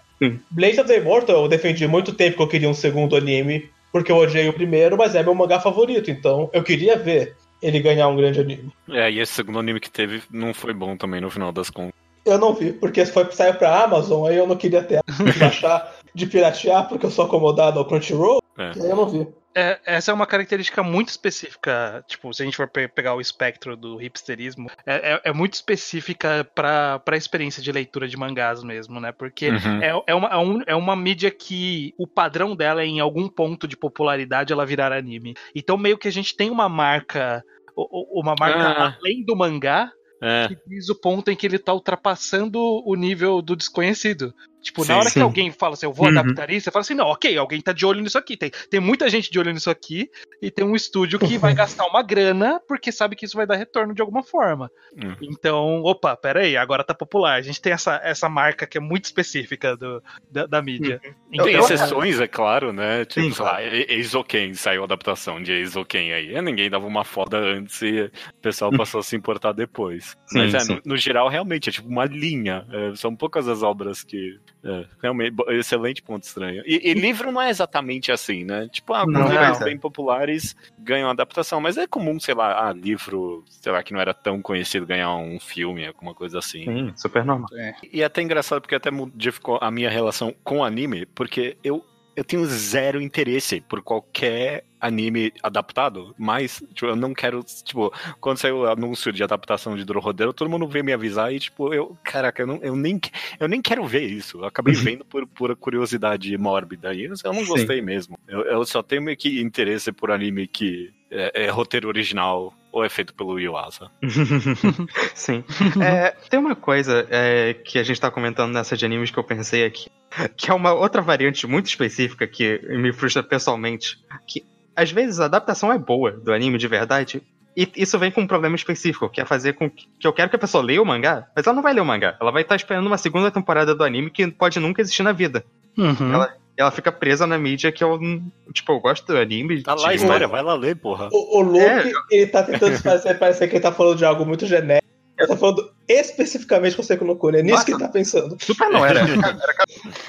Blade 0.51 0.79
of 0.79 0.87
the 0.87 0.97
Immortal 0.97 1.43
eu 1.43 1.47
defendi 1.47 1.85
muito 1.87 2.13
tempo 2.13 2.37
que 2.37 2.43
eu 2.43 2.47
queria 2.47 2.69
um 2.69 2.73
segundo 2.73 3.15
anime, 3.15 3.69
porque 3.91 4.11
eu 4.11 4.17
odiei 4.17 4.47
o 4.49 4.53
primeiro, 4.53 4.97
mas 4.97 5.15
é 5.15 5.23
meu 5.23 5.33
mangá 5.35 5.59
favorito, 5.59 6.09
então 6.11 6.49
eu 6.53 6.61
queria 6.63 6.97
ver 6.97 7.35
ele 7.62 7.80
ganhar 7.80 8.07
um 8.07 8.16
grande 8.16 8.39
anime. 8.39 8.72
É, 8.89 9.12
e 9.12 9.20
esse 9.20 9.34
segundo 9.34 9.60
anime 9.60 9.80
que 9.80 9.89
teve 9.91 10.22
não 10.32 10.53
foi 10.53 10.74
bom 10.74 10.95
também 10.95 11.22
no 11.22 11.30
final 11.30 11.51
das 11.51 11.70
contas. 11.70 11.93
Eu 12.26 12.38
não 12.38 12.53
vi, 12.53 12.74
porque 12.74 13.05
foi, 13.05 13.30
saiu 13.32 13.53
pra 13.55 13.84
Amazon, 13.84 14.28
aí 14.28 14.36
eu 14.38 14.45
não 14.45 14.55
queria 14.55 14.84
ter 14.84 15.01
baixar, 15.39 15.95
de 16.14 16.28
piratear, 16.28 16.88
porque 16.88 17.05
eu 17.05 17.12
sou 17.12 17.26
acomodado 17.26 17.80
ao 17.80 17.86
Crunchyroll, 17.86 18.41
É. 18.57 18.72
aí 18.72 18.89
eu 18.89 18.95
não 18.95 19.07
vi. 19.10 19.28
É, 19.60 19.80
essa 19.86 20.12
é 20.12 20.14
uma 20.14 20.26
característica 20.26 20.82
muito 20.82 21.10
específica, 21.10 22.03
tipo, 22.07 22.34
se 22.34 22.41
a 22.41 22.45
gente 22.45 22.55
for 22.55 22.68
pe- 22.68 22.88
pegar 22.88 23.14
o 23.14 23.22
espectro 23.22 23.76
do 23.76 24.01
hipsterismo, 24.01 24.70
é, 24.86 25.14
é- 25.14 25.22
é 25.26 25.34
muito 25.34 25.53
específica 25.55 26.47
pra 26.55 26.99
pra 26.99 27.18
experiência 27.18 27.62
de 27.62 27.72
leitura 27.72 28.07
de 28.07 28.16
mangás 28.18 28.64
mesmo, 28.64 28.99
né? 28.99 29.12
Porque 29.12 29.49
Uhum. 29.49 29.82
é, 29.84 30.03
é, 30.07 30.16
uma, 30.16 30.28
é, 30.30 30.38
um- 30.38 30.64
é 30.68 30.76
uma 30.76 30.95
mídia 30.95 31.30
que 31.32 31.93
o 31.97 32.07
padrão 32.07 32.55
dela 32.55 32.82
é 32.82 32.86
em 32.86 32.99
algum 32.99 33.28
ponto 33.28 33.68
de 33.68 33.76
popularidade 33.76 34.53
ela 34.53 34.66
virar 34.66 34.91
anime. 34.93 35.34
Então 35.55 35.78
meio 35.78 35.97
que 35.97 36.07
a 36.07 36.12
gente 36.12 36.36
tem 36.36 36.49
uma 36.49 36.70
marca, 36.70 37.43
uma 37.76 38.36
marca 38.39 38.60
Ah. 38.70 38.97
além 38.99 39.24
do 39.26 39.36
mangá, 39.36 39.91
É, 40.22 40.49
que 40.49 40.57
diz 40.68 40.89
o 40.89 40.99
ponto 40.99 41.32
em 41.32 41.36
que 41.36 41.47
ele 41.47 41.57
tá 41.57 41.74
ultrapassando 41.74 42.60
o 42.86 42.93
nível 42.95 43.41
do 43.41 43.55
desconhecido. 43.55 44.34
Tipo, 44.62 44.84
Sim, 44.84 44.91
na 44.91 44.97
hora 44.97 45.10
sim. 45.10 45.20
que 45.20 45.22
alguém 45.22 45.51
fala 45.51 45.74
assim, 45.74 45.86
eu 45.86 45.93
vou 45.93 46.07
Uhum. 46.07 46.18
adaptar 46.20 46.49
isso, 46.49 46.66
você 46.66 46.72
fala 46.72 46.82
assim, 46.82 46.93
não, 46.93 47.07
ok, 47.07 47.38
alguém 47.38 47.62
tá 47.62 47.72
de 47.72 47.86
olho 47.86 48.01
nisso 48.01 48.18
aqui. 48.18 48.36
Tem, 48.36 48.51
tem 48.70 48.80
muita 48.80 49.10
gente 49.10 49.32
de 49.32 49.39
olho 49.39 49.51
nisso 49.53 49.70
aqui, 49.70 50.10
e 50.41 50.51
tem 50.51 50.66
um 50.66 50.76
estúdio 50.76 51.18
que 51.20 51.38
vai 51.38 51.53
gastar 51.55 51.86
uma 51.86 52.01
grana, 52.03 52.60
porque 52.68 52.91
sabe 52.91 53.16
que 53.16 53.26
isso 53.26 53.38
vai 53.38 53.45
dar 53.47 53.55
retorno 53.55 53.93
de 53.93 54.01
alguma 54.01 54.22
forma. 54.24 54.70
Hum. 54.95 55.16
Então, 55.22 55.82
opa, 55.84 56.16
peraí, 56.18 56.57
agora 56.57 56.84
tá 56.84 56.93
popular. 56.93 57.36
A 57.36 57.41
gente 57.41 57.62
tem 57.62 57.72
essa, 57.74 57.99
essa 58.03 58.28
marca 58.28 58.68
que 58.68 58.78
é 58.78 58.82
muito 58.82 59.05
específica 59.05 59.78
do, 59.78 60.03
da, 60.30 60.45
da 60.45 60.62
mídia. 60.62 60.99
Então, 61.32 61.45
Tem 61.45 61.55
exceções, 61.57 62.20
é 62.20 62.28
claro, 62.28 62.74
né? 62.74 63.05
Tipo, 63.05 63.22
Sim, 63.28 63.32
sei 63.32 63.45
lá, 63.45 63.64
Eizoken 63.64 64.53
saiu 64.53 64.82
a 64.82 64.86
adaptação 64.86 65.41
de 65.41 65.51
Eizoken 65.51 66.14
aí. 66.14 66.36
E 66.36 66.41
Ninguém 66.41 66.70
dava 66.70 66.86
uma 66.86 67.03
foda 67.03 67.38
antes 67.38 67.82
e 67.82 68.01
o 68.01 68.41
pessoal 68.41 68.72
passou 68.72 68.99
a 68.99 69.03
se 69.03 69.16
importar 69.16 69.53
depois. 69.53 70.16
Mas 70.34 70.53
é, 70.53 70.64
no, 70.74 70.82
no 70.86 70.97
geral, 70.97 71.28
realmente, 71.30 71.70
é 71.70 71.72
tipo 71.72 71.88
uma 71.88 72.05
linha. 72.05 72.66
É, 72.72 72.95
são 72.95 73.16
poucas 73.16 73.47
as 73.47 73.62
obras 73.64 74.03
que. 74.03 74.39
É, 74.64 74.86
realmente, 75.01 75.36
excelente 75.49 76.01
ponto 76.01 76.24
estranho. 76.24 76.62
E, 76.66 76.89
e 76.89 76.93
livro 76.93 77.32
não 77.32 77.41
é 77.41 77.49
exatamente 77.49 78.12
assim, 78.12 78.43
né? 78.43 78.68
Tipo, 78.70 78.93
alguns 78.93 79.14
Não, 79.14 79.30
livros 79.30 79.62
é. 79.62 79.64
bem 79.64 79.78
populares 79.78 80.55
ganham 80.78 81.10
adaptação, 81.10 81.62
mas 81.62 81.78
é 81.78 81.88
comum, 81.88 82.20
sei 82.20 82.36
lá, 82.36 82.68
ah, 82.68 82.74
livro, 82.74 83.43
sei 83.49 83.72
lá, 83.72 83.82
que 83.82 83.93
não 83.93 84.01
era 84.01 84.14
tão 84.14 84.41
conhecido 84.41 84.86
ganhar 84.86 85.16
um 85.16 85.39
filme, 85.39 85.88
alguma 85.88 86.14
coisa 86.14 86.39
assim. 86.39 86.66
Sim, 86.66 86.93
super 86.95 87.24
normal. 87.24 87.49
E 87.91 88.01
é 88.01 88.05
até 88.05 88.22
engraçado 88.22 88.62
porque 88.62 88.76
até 88.76 88.91
modificou 88.91 89.57
a 89.62 89.72
minha 89.72 89.89
relação 89.89 90.36
com 90.43 90.64
anime, 90.64 91.05
porque 91.05 91.57
eu, 91.64 91.86
eu 92.20 92.24
tenho 92.26 92.45
zero 92.45 93.01
interesse 93.01 93.61
por 93.61 93.82
qualquer 93.82 94.65
anime 94.80 95.32
adaptado, 95.41 96.13
mas 96.17 96.61
tipo, 96.74 96.88
eu 96.88 96.95
não 96.95 97.13
quero, 97.13 97.41
tipo, 97.43 97.93
quando 98.20 98.38
saiu 98.38 98.59
o 98.59 98.67
anúncio 98.67 99.11
de 99.11 99.24
adaptação 99.24 99.76
de 99.76 99.86
Dororodero, 99.86 100.34
todo 100.34 100.49
mundo 100.49 100.67
veio 100.67 100.84
me 100.84 100.91
avisar 100.91 101.34
e, 101.34 101.39
tipo, 101.39 101.74
eu, 101.74 101.97
caraca, 102.03 102.41
eu, 102.41 102.47
não, 102.47 102.57
eu, 102.57 102.76
nem, 102.76 102.99
eu 103.39 103.47
nem 103.47 103.61
quero 103.61 103.86
ver 103.88 104.03
isso. 104.03 104.39
Eu 104.39 104.45
acabei 104.45 104.74
vendo 104.76 105.05
por 105.05 105.26
pura 105.28 105.55
curiosidade 105.55 106.38
mórbida 106.38 106.93
e 106.93 107.05
eu, 107.05 107.13
eu 107.24 107.34
não 107.34 107.41
Sim. 107.41 107.47
gostei 107.47 107.82
mesmo. 107.82 108.20
Eu, 108.28 108.41
eu 108.41 108.65
só 108.65 108.84
tenho 108.84 109.01
meio 109.01 109.17
que 109.17 109.41
interesse 109.41 109.91
por 109.91 110.11
anime 110.11 110.45
que 110.45 110.93
é, 111.09 111.45
é 111.45 111.49
roteiro 111.49 111.88
original 111.88 112.53
ou 112.72 112.84
é 112.84 112.89
feito 112.89 113.13
pelo 113.13 113.39
Yuasa? 113.39 113.89
Sim. 115.15 115.43
É, 115.82 116.11
tem 116.30 116.39
uma 116.39 116.55
coisa 116.55 117.05
é, 117.09 117.53
que 117.53 117.80
a 117.80 117.84
gente 117.84 117.99
tá 117.99 118.11
comentando 118.11 118.53
nessa 118.53 118.78
de 118.78 118.86
animes 118.86 119.11
que 119.11 119.17
eu 119.17 119.24
pensei 119.24 119.65
aqui, 119.65 119.89
que 120.36 120.51
é 120.51 120.53
uma 120.53 120.74
outra 120.74 121.01
variante 121.01 121.47
muito 121.47 121.67
específica 121.67 122.28
que 122.28 122.59
me 122.70 122.93
frustra 122.93 123.24
pessoalmente. 123.24 123.97
Que 124.28 124.45
às 124.76 124.91
vezes 124.91 125.20
a 125.20 125.26
adaptação 125.26 125.72
é 125.72 125.78
boa 125.78 126.11
do 126.11 126.32
anime 126.32 126.57
de 126.57 126.67
verdade. 126.67 127.22
E 127.57 127.70
isso 127.76 127.99
vem 127.99 128.11
com 128.11 128.22
um 128.22 128.28
problema 128.28 128.55
específico, 128.55 129.09
que 129.09 129.20
é 129.20 129.26
fazer 129.26 129.53
com 129.53 129.70
que, 129.70 129.88
que 129.99 130.07
eu 130.07 130.13
quero 130.13 130.30
que 130.30 130.36
a 130.36 130.39
pessoa 130.39 130.63
leia 130.63 130.82
o 130.82 130.86
mangá, 130.86 131.28
mas 131.36 131.45
ela 131.45 131.55
não 131.55 131.63
vai 131.63 131.74
ler 131.74 131.82
o 131.82 131.86
mangá. 131.86 132.15
Ela 132.22 132.32
vai 132.32 132.43
estar 132.43 132.55
esperando 132.55 132.88
uma 132.88 132.97
segunda 132.97 133.30
temporada 133.32 133.76
do 133.76 133.84
anime 133.84 134.09
que 134.09 134.28
pode 134.32 134.59
nunca 134.59 134.82
existir 134.82 135.03
na 135.03 135.11
vida. 135.11 135.43
Uhum. 135.78 136.13
Ela, 136.13 136.36
ela 136.62 136.72
fica 136.72 136.91
presa 136.91 137.26
na 137.26 137.38
mídia 137.38 137.72
que 137.72 137.84
eu, 137.84 137.99
não- 137.99 138.22
tipo, 138.53 138.72
eu 138.72 138.80
gosto 138.80 139.05
do 139.07 139.18
anime. 139.18 139.62
Tá 139.64 139.74
lá 139.76 139.88
a 139.88 139.91
tipo, 139.91 140.03
história, 140.03 140.28
vai 140.28 140.41
lá 140.43 140.53
ler, 140.55 140.76
porra. 140.76 141.07
O, 141.12 141.39
o 141.39 141.41
Luke, 141.41 141.60
É, 141.64 141.91
ele 142.12 142.28
tá 142.28 142.43
tentando 142.43 142.78
fazer 142.80 143.14
parecer 143.16 143.47
que 143.47 143.55
ele 143.55 143.62
tá 143.64 143.72
falando 143.72 143.97
de 143.97 144.05
algo 144.05 144.26
muito 144.26 144.45
genérico. 144.45 144.88
Ele 145.18 145.28
tá 145.28 145.36
falando 145.38 145.72
especificamente 145.88 146.76
com 146.76 146.82
o 146.82 146.86
Seiko 146.86 147.03
no 147.05 147.16
Kuni. 147.16 147.39
É 147.39 147.41
nisso 147.43 147.55
Nossa. 147.55 147.66
que 147.66 147.72
ele 147.74 147.80
tá 147.80 147.89
pensando. 147.89 148.38
Super 148.41 148.70
não, 148.70 148.86
era, 148.86 148.99
era 149.10 149.53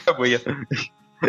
Kaguya. 0.06 0.40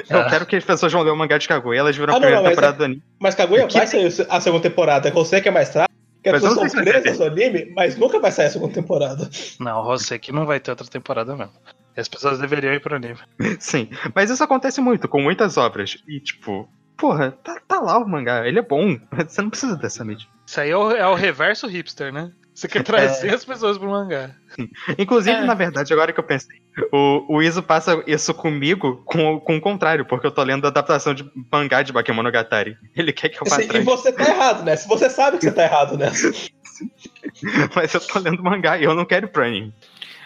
Eu 0.10 0.20
Ah. 0.22 0.30
quero 0.30 0.46
que 0.46 0.56
as 0.56 0.64
pessoas 0.64 0.92
vão 0.94 1.02
ler 1.02 1.12
o 1.12 1.16
mangá 1.16 1.38
de 1.38 1.48
Kaguya, 1.48 1.80
elas 1.80 1.96
viram 1.98 2.14
Ah, 2.14 2.18
a 2.18 2.20
não, 2.20 2.22
primeira 2.22 2.44
não, 2.44 2.50
temporada 2.50 2.78
do 2.78 2.84
anime. 2.86 3.04
Mas 3.20 3.36
Kaguya 3.36 3.68
Que 3.68 3.78
vai 3.78 3.88
sair 3.88 4.08
a 4.30 4.40
segunda 4.40 4.64
temporada. 4.64 5.08
É 5.08 5.12
você 5.12 5.42
que 5.42 5.50
é 5.50 5.52
mais 5.52 5.70
fraco. 5.70 5.92
Que 6.24 6.30
as 6.30 6.40
pessoas 6.42 6.72
são 6.72 6.84
presas 6.84 7.18
no 7.20 7.26
anime, 7.26 7.74
mas 7.76 7.98
nunca 7.98 8.20
vai 8.20 8.32
sair 8.32 8.46
a 8.46 8.50
segunda 8.52 8.74
temporada. 8.74 9.28
Não, 9.60 9.84
você 9.84 10.20
que 10.20 10.32
não 10.32 10.46
vai 10.46 10.60
ter 10.60 10.70
outra 10.72 10.86
temporada 10.88 11.36
mesmo. 11.36 11.52
E 11.96 12.00
As 12.00 12.08
pessoas 12.08 12.40
deveriam 12.40 12.74
ir 12.74 12.80
pro 12.82 12.96
anime. 12.96 13.18
Sim, 13.60 13.90
mas 14.16 14.30
isso 14.30 14.44
acontece 14.44 14.80
muito 14.82 15.08
com 15.08 15.22
muitas 15.22 15.58
obras. 15.58 15.98
E, 16.08 16.20
tipo, 16.20 16.70
porra, 16.98 17.32
tá, 17.44 17.60
tá 17.68 17.80
lá 17.80 17.98
o 17.98 18.08
mangá, 18.08 18.48
ele 18.48 18.60
é 18.60 18.64
bom. 18.64 18.98
Você 19.28 19.42
não 19.42 19.50
precisa 19.50 19.76
dessa 19.76 20.04
mídia. 20.06 20.28
Isso 20.46 20.60
aí 20.60 20.70
é 20.70 20.78
o, 20.78 20.92
é 20.92 21.08
o 21.08 21.16
reverso 21.16 21.68
hipster, 21.68 22.12
né? 22.14 22.32
Você 22.54 22.68
quer 22.68 22.84
trazer 22.84 23.34
as 23.34 23.46
pessoas 23.46 23.78
pro 23.78 23.90
mangá. 23.90 24.32
Inclusive, 24.98 25.38
É. 25.38 25.42
na 25.46 25.54
verdade, 25.54 25.94
agora 25.94 26.12
que 26.12 26.20
eu 26.20 26.24
pensei, 26.24 26.58
o, 26.92 27.38
o 27.38 27.42
Iso 27.42 27.64
passa 27.64 28.04
isso 28.06 28.34
comigo 28.34 29.02
com, 29.06 29.40
com 29.40 29.58
o 29.58 29.62
contrário, 29.62 30.06
porque 30.06 30.28
eu 30.28 30.32
tô 30.32 30.44
lendo 30.44 30.66
a 30.66 30.68
adaptação 30.68 31.14
de 31.14 31.30
mangá 31.52 31.82
de 31.82 31.94
Bakemonogatari. 31.94 32.78
Ele 32.96 33.14
quer 33.14 33.30
que 33.30 33.42
eu 33.42 33.48
vá 33.50 33.56
Assim, 33.56 33.70
e 33.74 33.80
você 33.80 34.12
tá 34.12 34.28
errado 34.30 34.64
nessa. 34.64 34.88
Você 34.90 35.10
sabe 35.10 35.38
que 35.38 35.46
você 35.46 35.52
tá 35.54 35.64
errado 35.64 35.98
nessa. 35.98 36.30
mas 37.76 37.94
eu 37.94 38.02
tô 38.02 38.20
lendo 38.20 38.44
mangá 38.44 38.78
e 38.78 38.84
eu 38.84 38.94
não 38.94 39.06
quero 39.06 39.28
ir 39.28 39.30
pro 39.30 39.44
anime. 39.46 39.74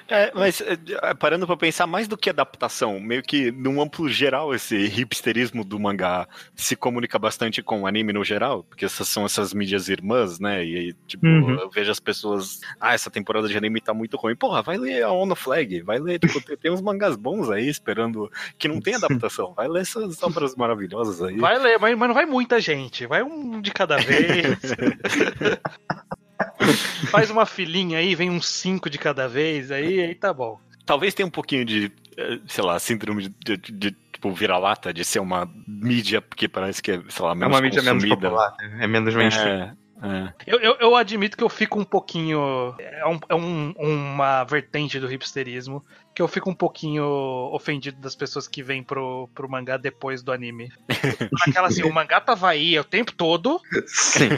É, 0.08 0.32
mas 0.36 0.62
é, 0.62 0.78
é, 1.02 1.14
parando 1.16 1.48
pra 1.48 1.58
pensar, 1.58 1.88
mais 1.88 2.08
do 2.08 2.16
que 2.16 2.30
adaptação, 2.30 3.00
meio 3.00 3.24
que 3.24 3.52
num 3.52 3.82
amplo 3.82 4.08
geral, 4.08 4.54
esse 4.54 4.76
hipsterismo 4.76 5.64
do 5.66 5.80
mangá 5.80 6.28
se 6.56 6.76
comunica 6.76 7.18
bastante 7.18 7.64
com 7.64 7.82
o 7.82 7.88
anime 7.88 8.14
no 8.14 8.24
geral, 8.24 8.64
porque 8.64 8.86
essas 8.86 9.08
são 9.10 9.26
essas 9.26 9.54
mídias 9.54 9.90
irmãs, 9.90 10.40
né? 10.40 10.64
E 10.64 10.78
aí, 10.78 10.94
tipo, 11.08 11.26
Uhum. 11.26 11.60
eu 11.60 11.70
vejo 11.72 11.90
as 11.92 12.00
pessoas, 12.00 12.60
ah, 12.80 12.94
essa 12.94 13.10
temporada 13.10 13.48
de 13.48 13.58
anime 13.58 13.82
tá 13.82 13.94
muito 13.96 14.16
ruim. 14.16 14.36
Porra, 14.36 14.62
vai 14.62 14.78
ler 14.78 15.02
a 15.04 15.12
Ono 15.12 15.36
Flag, 15.36 15.82
vai 15.82 15.98
ler, 15.98 16.20
tipo, 16.20 16.40
tem, 16.40 16.56
tem 16.56 16.72
uns 16.72 16.82
mangás 16.82 17.16
bons 17.16 17.50
aí 17.50 17.68
esperando 17.68 18.32
que 18.60 18.68
não 18.68 18.80
tem 18.80 18.94
adaptação. 18.96 19.54
Vai 19.56 19.68
ler 19.68 19.82
essas 19.82 20.22
obras 20.22 20.56
maravilhosas 20.56 21.22
aí. 21.22 21.38
Vai 21.38 21.58
ler, 21.58 21.80
mas, 21.80 21.98
mas 21.98 22.08
não 22.08 22.14
vai 22.16 22.26
muita 22.28 22.60
gente. 22.62 23.08
Vai 23.08 23.24
um 23.24 23.60
de 23.60 23.72
cada 23.72 23.98
vez. 23.98 24.60
Faz 27.12 27.30
uma 27.30 27.46
filinha 27.46 28.00
aí, 28.00 28.16
vem 28.16 28.30
uns 28.30 28.48
cinco 28.48 28.90
de 28.90 28.98
cada 28.98 29.28
vez, 29.28 29.72
aí, 29.72 30.02
aí 30.02 30.16
tá 30.16 30.34
bom. 30.34 30.60
Talvez 30.86 31.14
tenha 31.14 31.26
um 31.28 31.32
pouquinho 31.32 31.66
de, 31.66 31.92
eh, 32.18 32.40
sei 32.48 32.64
lá, 32.64 32.78
síndrome 32.80 33.30
de, 33.44 33.58
de- 33.58 33.72
de, 33.72 33.92
tipo, 34.14 34.32
vira-lata, 34.32 34.94
de 34.94 35.04
ser 35.04 35.20
uma 35.20 35.50
mídia 35.68 36.22
que 36.36 36.48
parece 36.48 36.82
que 36.82 36.92
é, 36.92 37.02
sei 37.10 37.26
lá, 37.26 37.32
É 37.32 37.36
menos 37.36 37.56
uma 37.56 37.62
mídia 37.62 37.82
menos 37.82 38.04
consumida. 38.04 38.30
popular, 38.30 38.56
é 38.80 38.88
menos 38.88 39.16
mainstream. 39.16 39.48
É, 39.48 39.76
é. 40.04 40.34
Eu, 40.46 40.60
eu, 40.60 40.76
eu 40.80 40.96
admito 40.96 41.36
que 41.36 41.44
eu 41.44 41.50
fico 41.50 41.80
um 41.80 41.84
pouquinho. 41.86 42.76
É, 42.78 43.08
um- 43.08 43.20
é 43.30 43.34
um- 43.36 43.74
uma 43.80 44.44
vertente 44.44 45.00
do 45.00 45.12
hipsterismo 45.12 45.84
que 46.14 46.22
eu 46.22 46.28
fico 46.28 46.50
um 46.50 46.54
pouquinho 46.54 47.04
ofendido 47.52 48.00
das 48.00 48.16
pessoas 48.16 48.48
que 48.48 48.62
vêm 48.62 48.84
pro, 48.84 49.28
pro 49.34 49.50
mangá 49.50 49.78
depois 49.78 50.22
do 50.22 50.32
anime. 50.32 50.70
Naquela 51.48 51.68
assim, 51.70 51.84
o 51.84 51.92
mangá 51.94 52.22
tava 52.22 52.50
aí 52.50 52.78
o 52.78 52.84
tempo 52.84 53.12
todo. 53.14 53.60
Sim. 53.88 54.30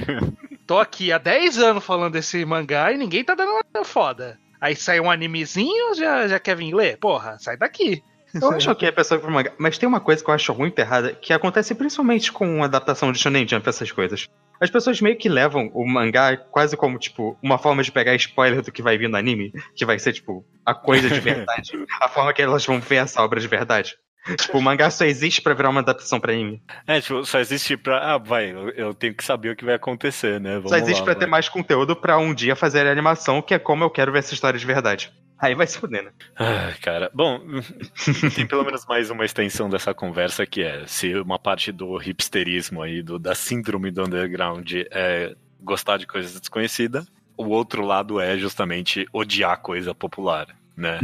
Tô 0.67 0.77
aqui 0.79 1.13
há 1.13 1.17
10 1.17 1.59
anos 1.59 1.83
falando 1.83 2.11
desse 2.11 2.43
mangá 2.43 2.91
e 2.91 2.97
ninguém 2.97 3.23
tá 3.23 3.33
dando 3.33 3.53
uma 3.73 3.85
foda. 3.85 4.37
Aí 4.59 4.75
sai 4.75 4.99
um 4.99 5.09
animezinho, 5.09 5.95
já, 5.95 6.27
já 6.27 6.39
quer 6.39 6.57
vir 6.57 6.73
ler? 6.73 6.97
Porra, 6.97 7.37
sai 7.39 7.55
daqui. 7.55 8.03
Eu 8.33 8.51
acho 8.51 8.75
que 8.75 8.85
a 8.85 8.91
pessoa 8.91 9.17
pro 9.17 9.31
mangá. 9.31 9.53
Mas 9.57 9.77
tem 9.77 9.87
uma 9.87 10.01
coisa 10.01 10.21
que 10.21 10.29
eu 10.29 10.33
acho 10.33 10.53
muito 10.53 10.77
errada, 10.77 11.13
que 11.13 11.31
acontece 11.31 11.73
principalmente 11.73 12.33
com 12.33 12.61
adaptação 12.61 13.13
de 13.13 13.17
Shonen 13.17 13.47
Jump, 13.47 13.67
essas 13.67 13.91
coisas. 13.93 14.27
As 14.59 14.69
pessoas 14.69 14.99
meio 14.99 15.17
que 15.17 15.29
levam 15.29 15.71
o 15.73 15.87
mangá 15.87 16.35
quase 16.35 16.75
como, 16.75 16.99
tipo, 16.99 17.37
uma 17.41 17.57
forma 17.57 17.81
de 17.81 17.91
pegar 17.91 18.13
spoiler 18.15 18.61
do 18.61 18.71
que 18.71 18.81
vai 18.81 18.97
vir 18.97 19.07
no 19.07 19.15
anime, 19.15 19.53
que 19.73 19.85
vai 19.85 19.97
ser, 19.97 20.11
tipo, 20.11 20.45
a 20.65 20.73
coisa 20.73 21.09
de 21.09 21.19
verdade. 21.21 21.71
a 22.01 22.09
forma 22.09 22.33
que 22.33 22.41
elas 22.41 22.65
vão 22.65 22.81
ver 22.81 22.97
essa 22.97 23.23
obra 23.23 23.39
de 23.39 23.47
verdade. 23.47 23.95
Tipo, 24.35 24.57
o 24.57 24.61
mangá 24.61 24.89
só 24.89 25.05
existe 25.05 25.41
pra 25.41 25.53
virar 25.53 25.69
uma 25.69 25.81
adaptação 25.81 26.19
pra 26.19 26.33
anime. 26.33 26.61
É, 26.85 26.99
tipo, 26.99 27.23
só 27.25 27.39
existe 27.39 27.77
pra. 27.77 28.13
Ah, 28.13 28.17
vai, 28.17 28.51
eu, 28.75 28.93
tenho 28.93 29.13
que 29.13 29.23
saber 29.23 29.51
o 29.51 29.55
que 29.55 29.65
vai 29.65 29.75
acontecer, 29.75 30.39
né? 30.39 30.55
Vamos 30.55 30.71
só 30.71 30.77
existe 30.77 30.99
lá, 30.99 31.05
pra 31.05 31.13
vai. 31.13 31.19
ter 31.19 31.27
mais 31.27 31.49
conteúdo 31.49 31.95
pra 31.95 32.17
um 32.17 32.33
dia 32.33 32.55
fazer 32.55 32.85
a 32.87 32.91
animação, 32.91 33.41
que 33.41 33.53
é 33.53 33.59
como 33.59 33.83
eu 33.83 33.89
quero 33.89 34.11
ver 34.11 34.19
essa 34.19 34.33
história 34.33 34.59
de 34.59 34.65
verdade. 34.65 35.11
Aí 35.39 35.53
vai 35.53 35.67
se 35.67 35.77
fuder, 35.77 36.03
né? 36.03 36.11
Ah, 36.35 36.73
cara. 36.81 37.11
Bom, 37.13 37.39
tem 38.35 38.47
pelo 38.47 38.65
menos 38.65 38.85
mais 38.87 39.11
uma 39.11 39.23
extensão 39.23 39.69
dessa 39.69 39.93
conversa 39.93 40.45
que 40.45 40.63
é 40.63 40.83
se 40.87 41.13
uma 41.15 41.37
parte 41.37 41.71
do 41.71 41.95
hipsterismo 41.97 42.81
aí, 42.81 43.03
do, 43.03 43.19
da 43.19 43.35
síndrome 43.35 43.91
do 43.91 44.03
underground 44.03 44.71
é 44.91 45.35
gostar 45.61 45.97
de 45.97 46.07
coisas 46.07 46.39
desconhecidas, 46.39 47.05
o 47.37 47.49
outro 47.49 47.83
lado 47.83 48.19
é 48.19 48.35
justamente 48.37 49.05
odiar 49.13 49.61
coisa 49.61 49.93
popular, 49.93 50.47
né? 50.75 50.99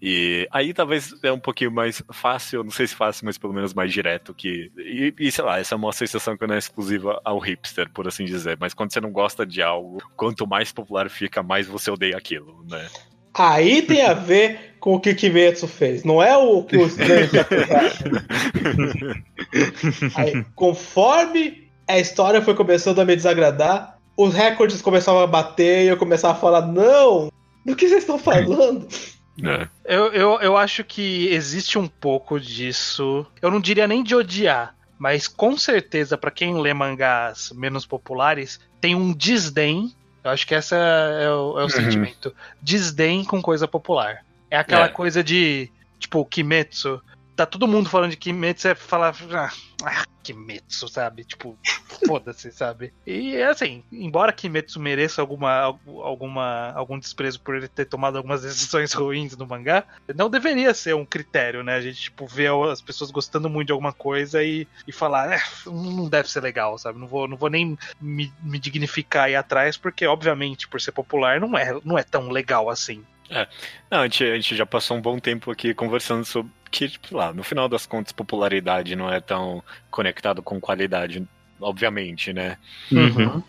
E 0.00 0.46
aí 0.50 0.74
talvez 0.74 1.14
é 1.22 1.32
um 1.32 1.38
pouquinho 1.38 1.70
mais 1.70 2.02
fácil, 2.12 2.62
não 2.62 2.70
sei 2.70 2.86
se 2.86 2.94
fácil, 2.94 3.24
mas 3.24 3.38
pelo 3.38 3.52
menos 3.52 3.72
mais 3.72 3.92
direto 3.92 4.34
que. 4.34 4.70
E, 4.76 5.14
e, 5.18 5.32
sei 5.32 5.44
lá, 5.44 5.58
essa 5.58 5.74
é 5.74 5.76
uma 5.76 5.92
sensação 5.92 6.36
que 6.36 6.46
não 6.46 6.54
é 6.54 6.58
exclusiva 6.58 7.20
ao 7.24 7.38
hipster, 7.38 7.90
por 7.90 8.06
assim 8.06 8.24
dizer. 8.24 8.58
Mas 8.60 8.74
quando 8.74 8.92
você 8.92 9.00
não 9.00 9.10
gosta 9.10 9.46
de 9.46 9.62
algo, 9.62 10.02
quanto 10.14 10.46
mais 10.46 10.70
popular 10.70 11.08
fica, 11.08 11.42
mais 11.42 11.66
você 11.66 11.90
odeia 11.90 12.16
aquilo, 12.16 12.64
né? 12.68 12.86
Aí 13.32 13.82
tem 13.82 14.02
a 14.02 14.14
ver 14.14 14.76
com 14.80 14.94
o 14.94 15.00
que 15.00 15.14
Kimetsu 15.14 15.66
fez. 15.66 16.04
Não 16.04 16.22
é 16.22 16.36
o 16.36 16.62
que 16.62 16.76
o 16.76 16.86
estranho 16.86 17.28
tinha 17.28 17.44
pensado. 17.44 18.24
Aí, 20.14 20.44
conforme 20.54 21.68
a 21.88 21.98
história 21.98 22.40
foi 22.42 22.54
começando 22.54 22.98
a 22.98 23.04
me 23.04 23.14
desagradar, 23.14 23.98
os 24.16 24.34
recordes 24.34 24.80
começavam 24.80 25.22
a 25.22 25.26
bater 25.26 25.84
e 25.84 25.88
eu 25.88 25.96
começava 25.96 26.34
a 26.34 26.40
falar: 26.40 26.66
Não, 26.66 27.30
do 27.64 27.76
que 27.76 27.88
vocês 27.88 28.02
estão 28.02 28.18
falando? 28.18 28.86
É. 29.42 29.68
Eu, 29.84 30.12
eu, 30.12 30.40
eu 30.40 30.56
acho 30.56 30.82
que 30.84 31.28
existe 31.28 31.78
um 31.78 31.86
pouco 31.86 32.40
disso. 32.40 33.26
Eu 33.42 33.50
não 33.50 33.60
diria 33.60 33.86
nem 33.86 34.02
de 34.02 34.14
odiar, 34.14 34.74
mas 34.98 35.28
com 35.28 35.56
certeza, 35.58 36.16
pra 36.16 36.30
quem 36.30 36.58
lê 36.60 36.72
mangás 36.72 37.52
menos 37.54 37.84
populares, 37.84 38.58
tem 38.80 38.94
um 38.94 39.12
desdém. 39.12 39.94
Eu 40.24 40.30
acho 40.30 40.46
que 40.46 40.54
esse 40.54 40.74
é 40.74 41.30
o, 41.30 41.60
é 41.60 41.64
o 41.64 41.68
sentimento. 41.68 42.34
Desdém 42.60 43.24
com 43.24 43.40
coisa 43.42 43.68
popular. 43.68 44.24
É 44.50 44.56
aquela 44.56 44.86
É. 44.86 44.88
coisa 44.88 45.22
de, 45.22 45.70
tipo, 45.98 46.24
Kimetsu. 46.24 47.00
Tá 47.36 47.44
todo 47.44 47.68
mundo 47.68 47.90
falando 47.90 48.12
de 48.12 48.16
Kimetsu, 48.16 48.68
é 48.68 48.74
falar. 48.74 49.14
Ah, 49.30 49.52
ah, 49.84 50.04
Kimetsu, 50.22 50.88
sabe? 50.88 51.22
Tipo, 51.22 51.56
foda-se, 52.06 52.50
sabe? 52.50 52.94
E 53.06 53.40
assim, 53.42 53.84
embora 53.92 54.32
Kimetsu 54.32 54.80
mereça 54.80 55.20
alguma, 55.20 55.78
alguma, 56.02 56.72
algum 56.72 56.98
desprezo 56.98 57.38
por 57.40 57.54
ele 57.54 57.68
ter 57.68 57.84
tomado 57.84 58.16
algumas 58.16 58.40
decisões 58.40 58.94
ruins 58.94 59.36
no 59.36 59.46
mangá, 59.46 59.84
não 60.14 60.30
deveria 60.30 60.72
ser 60.72 60.94
um 60.94 61.04
critério, 61.04 61.62
né? 61.62 61.74
A 61.74 61.80
gente, 61.82 62.00
tipo, 62.00 62.26
ver 62.26 62.50
as 62.72 62.80
pessoas 62.80 63.10
gostando 63.10 63.50
muito 63.50 63.66
de 63.66 63.72
alguma 63.72 63.92
coisa 63.92 64.42
e, 64.42 64.66
e 64.88 64.92
falar, 64.92 65.34
é, 65.34 65.40
não 65.66 66.08
deve 66.08 66.30
ser 66.30 66.40
legal, 66.40 66.78
sabe? 66.78 66.98
Não 66.98 67.06
vou, 67.06 67.28
não 67.28 67.36
vou 67.36 67.50
nem 67.50 67.76
me, 68.00 68.32
me 68.42 68.58
dignificar 68.58 69.24
aí 69.24 69.36
atrás, 69.36 69.76
porque, 69.76 70.06
obviamente, 70.06 70.66
por 70.66 70.80
ser 70.80 70.92
popular, 70.92 71.38
não 71.38 71.56
é, 71.56 71.78
não 71.84 71.98
é 71.98 72.02
tão 72.02 72.30
legal 72.30 72.70
assim. 72.70 73.04
Não, 73.90 74.00
a 74.00 74.02
gente, 74.04 74.24
a 74.24 74.34
gente 74.36 74.56
já 74.56 74.66
passou 74.66 74.96
um 74.96 75.00
bom 75.02 75.18
tempo 75.18 75.50
aqui 75.50 75.74
conversando 75.74 76.24
sobre 76.24 76.52
que, 76.70 76.88
tipo, 76.88 77.16
lá, 77.16 77.32
no 77.32 77.42
final 77.42 77.68
das 77.68 77.86
contas, 77.86 78.12
popularidade 78.12 78.94
não 78.96 79.10
é 79.12 79.20
tão 79.20 79.62
conectado 79.90 80.42
com 80.42 80.60
qualidade, 80.60 81.26
obviamente, 81.60 82.32
né? 82.32 82.56
Uhum. 82.92 83.42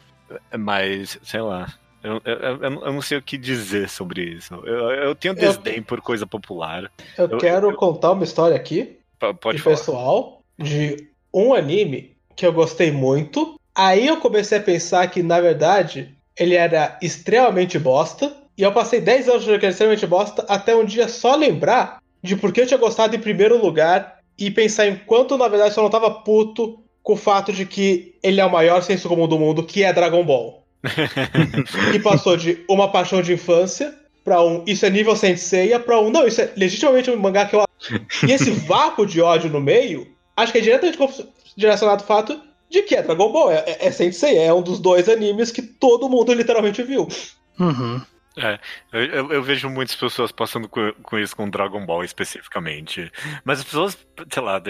Mas, 0.57 1.19
sei 1.23 1.41
lá. 1.41 1.73
Eu, 2.03 2.21
eu, 2.23 2.35
eu- 2.37 2.61
eu 2.63 2.93
não 2.93 3.01
sei 3.01 3.17
o 3.17 3.21
que 3.21 3.37
dizer 3.37 3.89
sobre 3.89 4.21
isso. 4.23 4.53
Eu, 4.65 4.91
eu 4.91 5.15
tenho 5.15 5.33
desdém 5.33 5.81
por 5.81 5.99
coisa 6.01 6.25
popular. 6.27 6.91
Eu, 7.17 7.29
Eu- 7.29 7.37
quero 7.37 7.75
contar 7.75 8.11
uma 8.11 8.23
história 8.23 8.55
aqui, 8.55 8.97
Pode 9.41 9.57
falar. 9.59 9.75
pessoal, 9.75 10.43
de 10.57 11.09
um 11.33 11.53
anime 11.53 12.15
que 12.35 12.45
eu 12.45 12.53
gostei 12.53 12.91
muito. 12.91 13.59
Aí 13.75 14.07
eu 14.07 14.17
comecei 14.17 14.57
a 14.57 14.61
pensar 14.63 15.07
que, 15.09 15.21
na 15.23 15.39
verdade, 15.41 16.15
ele 16.37 16.55
era 16.55 16.97
extremamente 17.01 17.77
bosta. 17.79 18.35
E 18.57 18.63
eu 18.63 18.71
passei 18.71 18.99
10 18.99 19.29
anos 19.29 19.43
jogando 19.43 19.69
extremamente 19.69 20.07
bosta 20.07 20.43
até 20.49 20.75
um 20.75 20.83
dia 20.83 21.07
só 21.07 21.35
lembrar 21.35 22.01
de 22.23 22.35
por 22.35 22.51
que 22.51 22.61
eu 22.61 22.67
tinha 22.67 22.79
gostado 22.79 23.15
em 23.15 23.19
primeiro 23.19 23.63
lugar 23.63 24.17
e 24.37 24.49
pensar 24.49 24.87
em 24.87 24.95
quanto, 24.95 25.37
na 25.37 25.47
verdade, 25.47 25.77
eu 25.77 25.83
não 25.83 25.89
tava 25.89 26.09
puto 26.09 26.79
com 27.03 27.13
o 27.13 27.17
fato 27.17 27.53
de 27.53 27.65
que 27.65 28.15
ele 28.23 28.41
é 28.41 28.45
o 28.45 28.51
maior 28.51 28.81
senso 28.81 29.07
comum 29.07 29.27
do 29.27 29.39
mundo, 29.39 29.63
que 29.63 29.83
é 29.83 29.93
Dragon 29.93 30.25
Ball. 30.25 30.63
e 31.93 31.99
passou 31.99 32.35
de 32.35 32.63
uma 32.69 32.91
paixão 32.91 33.21
de 33.21 33.33
infância 33.33 33.93
pra 34.23 34.43
um 34.43 34.63
isso 34.67 34.85
é 34.85 34.89
nível 34.89 35.15
Senseiya 35.15 35.79
pra 35.79 35.99
um 35.99 36.09
não, 36.09 36.27
isso 36.27 36.41
é 36.41 36.51
legitimamente 36.55 37.09
um 37.09 37.17
mangá 37.17 37.45
que 37.45 37.55
eu 37.55 37.63
E 38.27 38.31
esse 38.31 38.51
vácuo 38.51 39.05
de 39.05 39.21
ódio 39.21 39.49
no 39.49 39.59
meio, 39.59 40.07
acho 40.35 40.51
que 40.51 40.57
é 40.57 40.61
diretamente 40.61 40.97
direcionado 41.55 42.01
ao 42.01 42.07
fato 42.07 42.39
de 42.69 42.81
que 42.83 42.95
é 42.95 43.01
Dragon 43.01 43.31
Ball, 43.31 43.51
é, 43.51 43.63
é, 43.65 43.89
é 43.89 44.45
é 44.45 44.53
um 44.53 44.61
dos 44.61 44.79
dois 44.79 45.07
animes 45.07 45.51
que 45.51 45.61
todo 45.61 46.09
mundo 46.09 46.33
literalmente 46.33 46.83
viu. 46.83 47.07
Uhum. 47.59 48.01
É, 48.37 48.59
eu, 48.93 49.31
eu, 49.31 49.41
vejo 49.41 49.67
muitas 49.67 49.95
pessoas 49.95 50.31
passando 50.31 50.69
com, 50.69 50.93
com, 51.01 51.17
isso 51.17 51.35
com 51.35 51.49
Dragon 51.49 51.83
Ball 51.83 52.03
especificamente. 52.03 53.11
Mas 53.43 53.59
as 53.59 53.65
pessoas, 53.65 53.97
sei 54.31 54.43
lá, 54.43 54.61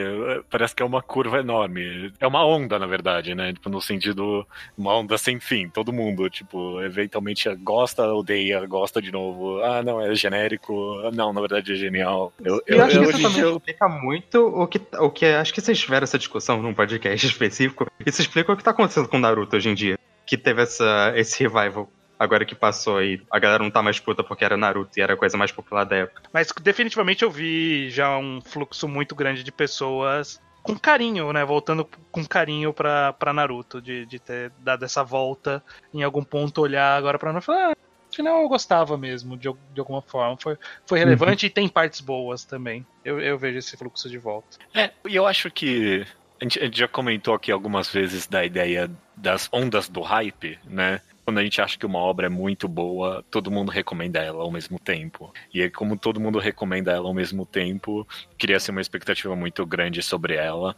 parece 0.49 0.73
que 0.73 0.81
é 0.81 0.85
uma 0.85 1.01
curva 1.01 1.39
enorme. 1.39 2.13
É 2.19 2.25
uma 2.25 2.45
onda, 2.45 2.79
na 2.79 2.87
verdade, 2.87 3.35
né? 3.35 3.51
Tipo, 3.51 3.69
no 3.69 3.81
sentido, 3.81 4.47
uma 4.77 4.95
onda 4.95 5.17
sem 5.17 5.39
fim. 5.39 5.67
Todo 5.67 5.91
mundo, 5.91 6.29
tipo, 6.29 6.81
eventualmente 6.81 7.53
gosta, 7.55 8.05
odeia, 8.13 8.65
gosta 8.65 9.01
de 9.01 9.11
novo. 9.11 9.61
Ah, 9.61 9.83
não, 9.83 10.01
é 10.01 10.15
genérico. 10.15 10.73
Não, 11.13 11.33
na 11.33 11.41
verdade 11.41 11.73
é 11.73 11.75
genial. 11.75 12.31
Eu, 12.43 12.61
eu, 12.65 12.77
eu 12.77 12.85
acho 12.85 12.99
que 12.99 13.05
isso 13.05 13.21
também 13.21 13.41
eu... 13.41 13.57
explica 13.57 13.89
muito 13.89 14.47
o 14.47 14.65
que, 14.65 14.81
o 14.97 15.09
que. 15.09 15.25
Acho 15.25 15.53
que 15.53 15.59
vocês 15.59 15.77
tiveram 15.77 16.05
essa 16.05 16.17
discussão 16.17 16.61
num 16.61 16.73
podcast 16.73 17.27
específico. 17.27 17.85
Isso 18.05 18.21
explica 18.21 18.53
o 18.53 18.55
que 18.55 18.63
tá 18.63 18.71
acontecendo 18.71 19.09
com 19.09 19.19
Naruto 19.19 19.57
hoje 19.57 19.69
em 19.69 19.75
dia. 19.75 19.99
Que 20.25 20.37
teve 20.37 20.61
essa, 20.61 21.13
esse 21.15 21.41
revival 21.43 21.89
agora 22.19 22.45
que 22.45 22.55
passou 22.55 22.97
aí, 22.97 23.21
a 23.31 23.39
galera 23.39 23.63
não 23.63 23.71
tá 23.71 23.81
mais 23.81 23.99
puta 23.99 24.23
porque 24.23 24.43
era 24.43 24.57
Naruto 24.57 24.97
e 24.97 25.01
era 25.01 25.13
a 25.13 25.17
coisa 25.17 25.37
mais 25.37 25.51
popular 25.51 25.83
da 25.83 25.95
época. 25.97 26.23
Mas 26.33 26.51
definitivamente 26.61 27.23
eu 27.23 27.31
vi 27.31 27.89
já 27.89 28.17
um 28.17 28.41
fluxo 28.41 28.87
muito 28.87 29.15
grande 29.15 29.43
de 29.43 29.51
pessoas 29.51 30.41
com 30.63 30.77
carinho, 30.77 31.31
né? 31.31 31.45
Voltando 31.45 31.87
com 32.11 32.25
carinho 32.25 32.73
pra, 32.73 33.13
pra 33.13 33.33
Naruto, 33.33 33.81
de, 33.81 34.05
de 34.05 34.19
ter 34.19 34.51
dado 34.59 34.83
essa 34.83 35.03
volta 35.03 35.63
em 35.93 36.03
algum 36.03 36.23
ponto, 36.23 36.61
olhar 36.61 36.97
agora 36.97 37.17
pra 37.17 37.31
Naruto 37.31 37.45
e 37.45 37.55
falar, 37.55 37.71
ah, 37.71 37.75
afinal 38.11 38.41
eu 38.41 38.49
gostava 38.49 38.97
mesmo, 38.97 39.37
de, 39.37 39.49
de 39.73 39.79
alguma 39.79 40.01
forma. 40.01 40.37
Foi, 40.37 40.57
foi 40.85 40.99
relevante 40.99 41.45
uhum. 41.45 41.47
e 41.49 41.53
tem 41.53 41.69
partes 41.69 42.01
boas 42.01 42.43
também. 42.43 42.85
Eu, 43.05 43.19
eu 43.19 43.37
vejo 43.37 43.59
esse 43.59 43.77
fluxo 43.77 44.09
de 44.09 44.17
volta. 44.17 44.57
É, 44.73 44.91
e 45.07 45.15
eu 45.15 45.25
acho 45.25 45.49
que. 45.49 46.05
A 46.39 46.43
gente, 46.43 46.59
a 46.59 46.65
gente 46.65 46.77
já 46.77 46.87
comentou 46.87 47.33
aqui 47.33 47.51
algumas 47.51 47.91
vezes 47.91 48.27
da 48.27 48.45
ideia 48.45 48.91
das 49.15 49.49
ondas 49.51 49.89
do 49.89 50.01
hype, 50.01 50.59
né? 50.65 51.01
Quando 51.27 51.39
a 51.39 51.43
gente 51.43 51.61
acha 51.61 51.77
que 51.77 51.85
uma 51.85 51.99
obra 51.99 52.27
é 52.27 52.29
muito 52.29 52.69
boa, 52.69 53.21
todo 53.29 53.51
mundo 53.51 53.69
recomenda 53.69 54.19
ela 54.19 54.41
ao 54.41 54.49
mesmo 54.49 54.79
tempo. 54.79 55.33
E 55.53 55.61
aí, 55.61 55.69
como 55.69 55.97
todo 55.97 56.21
mundo 56.21 56.39
recomenda 56.39 56.93
ela 56.93 57.05
ao 57.05 57.13
mesmo 57.13 57.45
tempo, 57.45 58.07
cria-se 58.37 58.71
uma 58.71 58.79
expectativa 58.79 59.35
muito 59.35 59.65
grande 59.65 60.01
sobre 60.01 60.35
ela. 60.35 60.73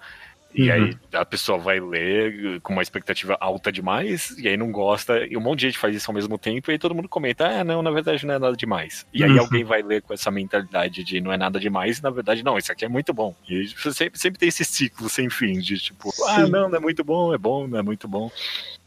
E 0.53 0.69
uhum. 0.69 0.75
aí 0.75 0.97
a 1.13 1.23
pessoa 1.23 1.59
vai 1.59 1.79
ler 1.79 2.59
com 2.61 2.73
uma 2.73 2.81
expectativa 2.81 3.37
alta 3.39 3.71
demais, 3.71 4.35
e 4.37 4.47
aí 4.47 4.57
não 4.57 4.71
gosta, 4.71 5.25
e 5.25 5.37
um 5.37 5.39
monte 5.39 5.59
de 5.59 5.67
gente 5.67 5.77
faz 5.77 5.95
isso 5.95 6.09
ao 6.09 6.15
mesmo 6.15 6.37
tempo, 6.37 6.69
e 6.69 6.73
aí 6.73 6.79
todo 6.79 6.95
mundo 6.95 7.07
comenta, 7.07 7.47
ah, 7.47 7.63
não, 7.63 7.81
na 7.81 7.91
verdade 7.91 8.25
não 8.25 8.33
é 8.33 8.39
nada 8.39 8.55
demais. 8.55 9.05
E 9.13 9.23
aí 9.23 9.31
uhum. 9.31 9.41
alguém 9.41 9.63
vai 9.63 9.83
ler 9.83 10.01
com 10.01 10.13
essa 10.13 10.31
mentalidade 10.31 11.03
de 11.03 11.21
não 11.21 11.31
é 11.31 11.37
nada 11.37 11.59
demais, 11.59 11.99
e 11.99 12.03
na 12.03 12.09
verdade 12.09 12.43
não, 12.43 12.57
isso 12.57 12.71
aqui 12.71 12.83
é 12.83 12.89
muito 12.89 13.13
bom. 13.13 13.35
E 13.47 13.67
sempre, 13.93 14.19
sempre 14.19 14.39
tem 14.39 14.49
esse 14.49 14.65
ciclo 14.65 15.07
sem 15.07 15.29
fim, 15.29 15.59
de 15.59 15.77
tipo, 15.77 16.11
Sim. 16.11 16.23
ah, 16.27 16.47
não, 16.47 16.67
não 16.67 16.77
é 16.77 16.79
muito 16.79 17.03
bom, 17.03 17.33
é 17.33 17.37
bom, 17.37 17.67
não 17.67 17.77
é 17.77 17.83
muito 17.83 18.07
bom. 18.07 18.31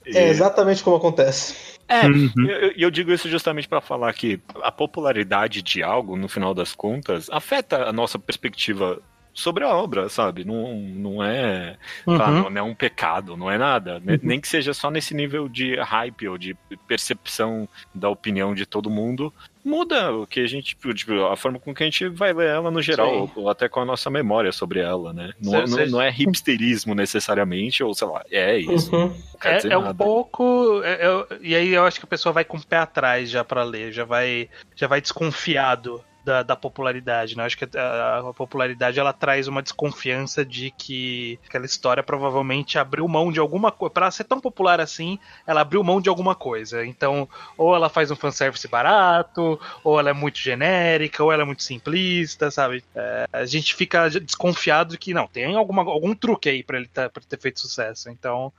É 0.04 0.28
exatamente 0.28 0.82
como 0.82 0.96
acontece. 0.96 1.78
É, 1.88 2.06
uhum. 2.06 2.32
eu, 2.48 2.72
eu, 2.76 2.90
digo 2.90 3.12
isso 3.12 3.28
justamente 3.28 3.68
para 3.68 3.80
falar 3.80 4.12
que 4.14 4.40
a 4.62 4.72
popularidade 4.72 5.62
de 5.62 5.82
algo, 5.82 6.16
no 6.16 6.28
final 6.28 6.54
das 6.54 6.74
contas, 6.74 7.28
afeta 7.30 7.84
a 7.84 7.92
nossa 7.92 8.18
perspectiva 8.18 9.00
sobre 9.34 9.64
a 9.64 9.68
obra, 9.68 10.08
sabe? 10.08 10.44
Não, 10.44 10.74
não 10.74 11.22
é. 11.22 11.76
Uhum. 12.06 12.16
Claro, 12.16 12.50
não 12.50 12.60
é 12.60 12.62
um 12.62 12.74
pecado, 12.74 13.36
não 13.36 13.50
é 13.50 13.56
nada. 13.56 14.02
Uhum. 14.06 14.18
Nem 14.22 14.40
que 14.40 14.48
seja 14.48 14.74
só 14.74 14.90
nesse 14.90 15.14
nível 15.14 15.48
de 15.48 15.76
hype 15.76 16.28
ou 16.28 16.36
de 16.36 16.54
percepção 16.86 17.68
da 17.94 18.08
opinião 18.08 18.54
de 18.54 18.66
todo 18.66 18.90
mundo. 18.90 19.32
Muda 19.64 20.12
o 20.12 20.26
que 20.26 20.40
a 20.40 20.46
gente. 20.46 20.76
Tipo, 20.76 21.24
a 21.26 21.36
forma 21.36 21.58
com 21.58 21.72
que 21.72 21.82
a 21.84 21.86
gente 21.86 22.08
vai 22.08 22.32
ler 22.32 22.48
ela 22.48 22.70
no 22.70 22.82
geral, 22.82 23.30
ou 23.36 23.48
até 23.48 23.68
com 23.68 23.80
a 23.80 23.84
nossa 23.84 24.10
memória 24.10 24.50
sobre 24.50 24.80
ela, 24.80 25.12
né? 25.12 25.32
Não, 25.40 25.54
é, 25.54 25.66
não, 25.66 25.86
não, 25.86 26.02
é 26.02 26.10
hipsterismo 26.10 26.94
necessariamente, 26.94 27.82
ou 27.82 27.94
sei 27.94 28.08
lá, 28.08 28.24
é 28.30 28.58
isso. 28.58 28.94
Uhum. 28.94 29.14
É, 29.44 29.68
é 29.68 29.78
um 29.78 29.94
pouco. 29.94 30.82
É, 30.82 31.06
é, 31.06 31.38
e 31.40 31.54
aí 31.54 31.68
eu 31.68 31.84
acho 31.84 32.00
que 32.00 32.04
a 32.04 32.08
pessoa 32.08 32.32
vai 32.32 32.44
com 32.44 32.56
o 32.56 32.66
pé 32.66 32.78
atrás 32.78 33.30
já 33.30 33.44
para 33.44 33.62
ler, 33.62 33.92
já 33.92 34.04
vai, 34.04 34.48
já 34.74 34.88
vai 34.88 35.00
desconfiado 35.00 36.02
da, 36.24 36.42
da 36.42 36.56
popularidade, 36.56 37.36
né? 37.36 37.44
Acho 37.44 37.58
que 37.58 37.76
a, 37.76 38.18
a, 38.18 38.34
popularidade 38.34 38.98
ela 38.98 39.12
traz 39.12 39.48
uma 39.48 39.62
desconfiança 39.62 40.44
de 40.44 40.70
que 40.70 41.38
aquela 41.46 41.66
história 41.66 42.02
provavelmente 42.02 42.78
abriu 42.78 43.06
mão 43.08 43.32
de 43.32 43.40
alguma 43.40 43.70
coisa. 43.72 43.92
Pra 43.92 44.10
ser 44.10 44.24
tão 44.24 44.40
popular 44.40 44.80
assim, 44.80 45.18
ela 45.46 45.60
abriu 45.60 45.82
mão 45.82 46.00
de 46.00 46.08
alguma 46.08 46.34
coisa. 46.34 46.84
Então, 46.86 47.28
ou 47.56 47.74
ela 47.74 47.88
faz 47.88 48.10
um 48.10 48.16
fanservice 48.16 48.66
barato, 48.68 49.60
ou 49.82 49.98
ela 49.98 50.10
é 50.10 50.14
muito 50.14 50.38
genérica, 50.38 51.22
ou 51.22 51.32
ela 51.32 51.42
é 51.42 51.46
muito 51.46 51.62
simplista, 51.62 52.50
sabe? 52.50 52.84
É, 52.94 53.26
a 53.32 53.44
gente 53.44 53.74
fica 53.74 54.08
desconfiado 54.08 54.92
de 54.92 54.98
que 54.98 55.14
não, 55.14 55.26
tem 55.26 55.56
alguma, 55.56 55.82
algum 55.82 56.14
truque 56.14 56.48
aí 56.48 56.62
pra 56.62 56.78
ele, 56.78 56.88
tá, 56.88 57.08
pra 57.08 57.22
ter 57.28 57.38
feito 57.38 57.60
sucesso. 57.60 58.10
Então, 58.10 58.52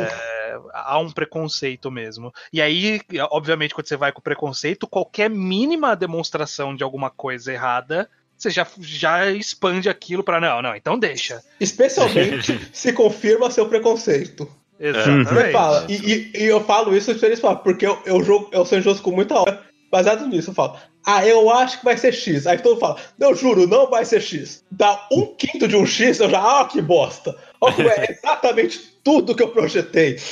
é, 0.00 0.58
há 0.72 0.98
um 0.98 1.10
preconceito 1.10 1.90
mesmo. 1.90 2.32
E 2.52 2.60
aí, 2.60 3.00
obviamente, 3.30 3.74
quando 3.74 3.88
você 3.88 3.96
vai 3.96 4.12
com 4.12 4.20
preconceito, 4.20 4.86
qualquer 4.86 5.30
mínima 5.30 5.96
demonstração 5.96 6.74
de 6.74 6.82
alguma 6.82 7.10
coisa 7.10 7.52
errada, 7.52 8.08
você 8.36 8.50
já, 8.50 8.66
já 8.80 9.30
expande 9.30 9.88
aquilo 9.88 10.24
para 10.24 10.40
não, 10.40 10.60
não, 10.60 10.74
então 10.74 10.98
deixa. 10.98 11.42
Especialmente 11.60 12.58
se 12.72 12.92
confirma 12.92 13.50
seu 13.50 13.68
preconceito. 13.68 14.48
Exatamente. 14.78 15.52
Fala, 15.52 15.86
e, 15.88 15.94
e, 15.94 16.32
e, 16.34 16.44
eu 16.44 16.60
falo 16.60 16.96
isso 16.96 17.14
porque 17.62 17.86
eu, 17.86 18.02
eu, 18.04 18.22
jogo, 18.24 18.48
eu 18.52 18.64
sou 18.64 18.78
injusto 18.78 19.02
com 19.02 19.12
muita 19.12 19.38
hora. 19.38 19.62
Baseado 19.92 20.26
nisso, 20.26 20.50
eu 20.50 20.54
falo, 20.54 20.76
ah, 21.06 21.24
eu 21.24 21.50
acho 21.50 21.78
que 21.78 21.84
vai 21.84 21.96
ser 21.96 22.12
X. 22.12 22.46
Aí 22.46 22.58
todo 22.58 22.72
mundo 22.72 22.80
fala, 22.80 22.96
não, 23.18 23.34
juro, 23.34 23.66
não 23.66 23.88
vai 23.88 24.04
ser 24.04 24.20
X. 24.20 24.64
Dá 24.70 25.06
um 25.12 25.34
quinto 25.36 25.68
de 25.68 25.76
um 25.76 25.86
X, 25.86 26.18
eu 26.18 26.30
já, 26.30 26.60
ah, 26.60 26.64
que 26.64 26.80
bosta. 26.80 27.36
Olha, 27.60 27.90
é 27.90 28.10
exatamente 28.18 28.91
tudo 29.02 29.34
que 29.34 29.42
eu 29.42 29.48
projetei. 29.48 30.16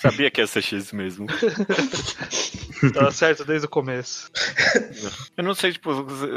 Sabia 0.00 0.30
que 0.30 0.40
ia 0.40 0.46
ser 0.46 0.62
X 0.62 0.92
mesmo. 0.92 1.26
Tava 2.92 3.10
certo 3.10 3.44
desde 3.44 3.66
o 3.66 3.70
começo. 3.70 4.30
Eu 5.36 5.44
não 5.44 5.54
sei, 5.54 5.72
tipo, 5.72 5.90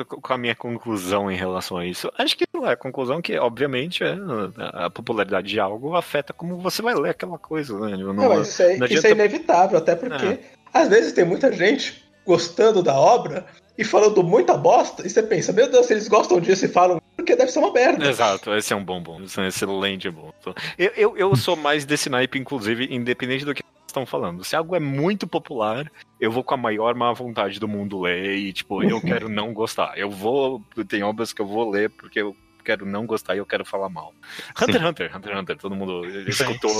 qual 0.05 0.36
a 0.36 0.38
minha 0.38 0.55
conclusão 0.55 1.32
em 1.32 1.36
relação 1.36 1.78
a 1.78 1.86
isso. 1.86 2.11
Acho 2.17 2.38
que 2.38 2.43
é 2.43 2.47
a 2.69 2.76
conclusão 2.76 3.21
que, 3.21 3.38
obviamente, 3.38 4.03
é 4.03 4.15
a 4.57 4.89
popularidade 4.89 5.47
de 5.47 5.59
algo 5.59 5.95
afeta 5.95 6.34
como 6.34 6.57
você 6.57 6.82
vai 6.82 6.93
ler 6.95 7.11
aquela 7.11 7.38
coisa, 7.38 7.80
né? 7.80 7.97
Não, 7.97 8.13
não 8.13 8.30
mas 8.30 8.49
isso, 8.49 8.61
é, 8.61 8.74
adianta... 8.74 8.93
isso 8.93 9.07
é 9.07 9.11
inevitável, 9.11 9.78
até 9.78 9.95
porque 9.95 10.26
é. 10.26 10.39
às 10.74 10.89
vezes 10.89 11.13
tem 11.13 11.24
muita 11.26 11.51
gente 11.51 12.02
gostando 12.26 12.82
da 12.82 12.97
obra 12.97 13.45
e 13.78 13.84
falando 13.84 14.24
muita 14.24 14.55
bosta, 14.55 15.05
e 15.05 15.09
você 15.09 15.24
pensa, 15.24 15.51
meu 15.51 15.69
Deus, 15.69 15.88
se 15.88 15.93
eles 15.93 16.07
gostam 16.07 16.39
disso 16.39 16.65
e 16.65 16.67
falam, 16.67 17.01
porque 17.15 17.36
deve 17.36 17.51
ser 17.51 17.59
uma 17.59 17.71
merda. 17.71 18.07
Exato, 18.07 18.53
esse 18.53 18.71
é 18.71 18.76
um 18.76 18.84
bom 18.84 19.01
bom, 19.01 19.21
esse 19.24 19.39
é 19.39 19.43
um 19.43 19.47
excelente 19.47 20.09
bom. 20.09 20.32
Eu, 20.78 20.91
eu, 20.95 21.17
eu 21.17 21.36
sou 21.36 21.55
mais 21.55 21.86
desse 21.86 22.09
naipe, 22.09 22.38
inclusive, 22.38 22.93
independente 22.93 23.45
do 23.45 23.53
que 23.53 23.63
estão 23.88 24.05
falando. 24.05 24.43
Se 24.43 24.55
algo 24.55 24.76
é 24.76 24.80
muito 24.80 25.26
popular, 25.28 25.91
eu 26.19 26.32
vou 26.32 26.43
com 26.43 26.53
a 26.53 26.57
maior 26.57 26.95
má 26.95 27.11
vontade 27.13 27.59
do 27.59 27.67
mundo 27.67 28.01
ler 28.01 28.36
e, 28.36 28.53
tipo, 28.53 28.84
eu 28.84 28.99
quero 29.01 29.30
não 29.30 29.53
gostar. 29.53 29.97
Eu 29.97 30.09
vou, 30.09 30.61
tem 30.88 31.03
obras 31.03 31.34
que 31.34 31.41
eu 31.41 31.47
vou 31.47 31.69
ler 31.69 31.89
porque 31.89 32.21
eu 32.21 32.36
quero 32.64 32.86
não 32.86 33.05
gostar 33.05 33.36
e 33.36 33.39
eu 33.39 33.45
quero 33.45 33.66
falar 33.66 33.89
mal. 33.89 34.14
Hunter 34.59 34.82
x 34.82 34.89
Hunter, 34.89 35.18
Hunter 35.18 35.32
x 35.32 35.41
Hunter, 35.41 35.57
todo 35.57 35.76
mundo 35.76 36.05
escutou 36.28 36.72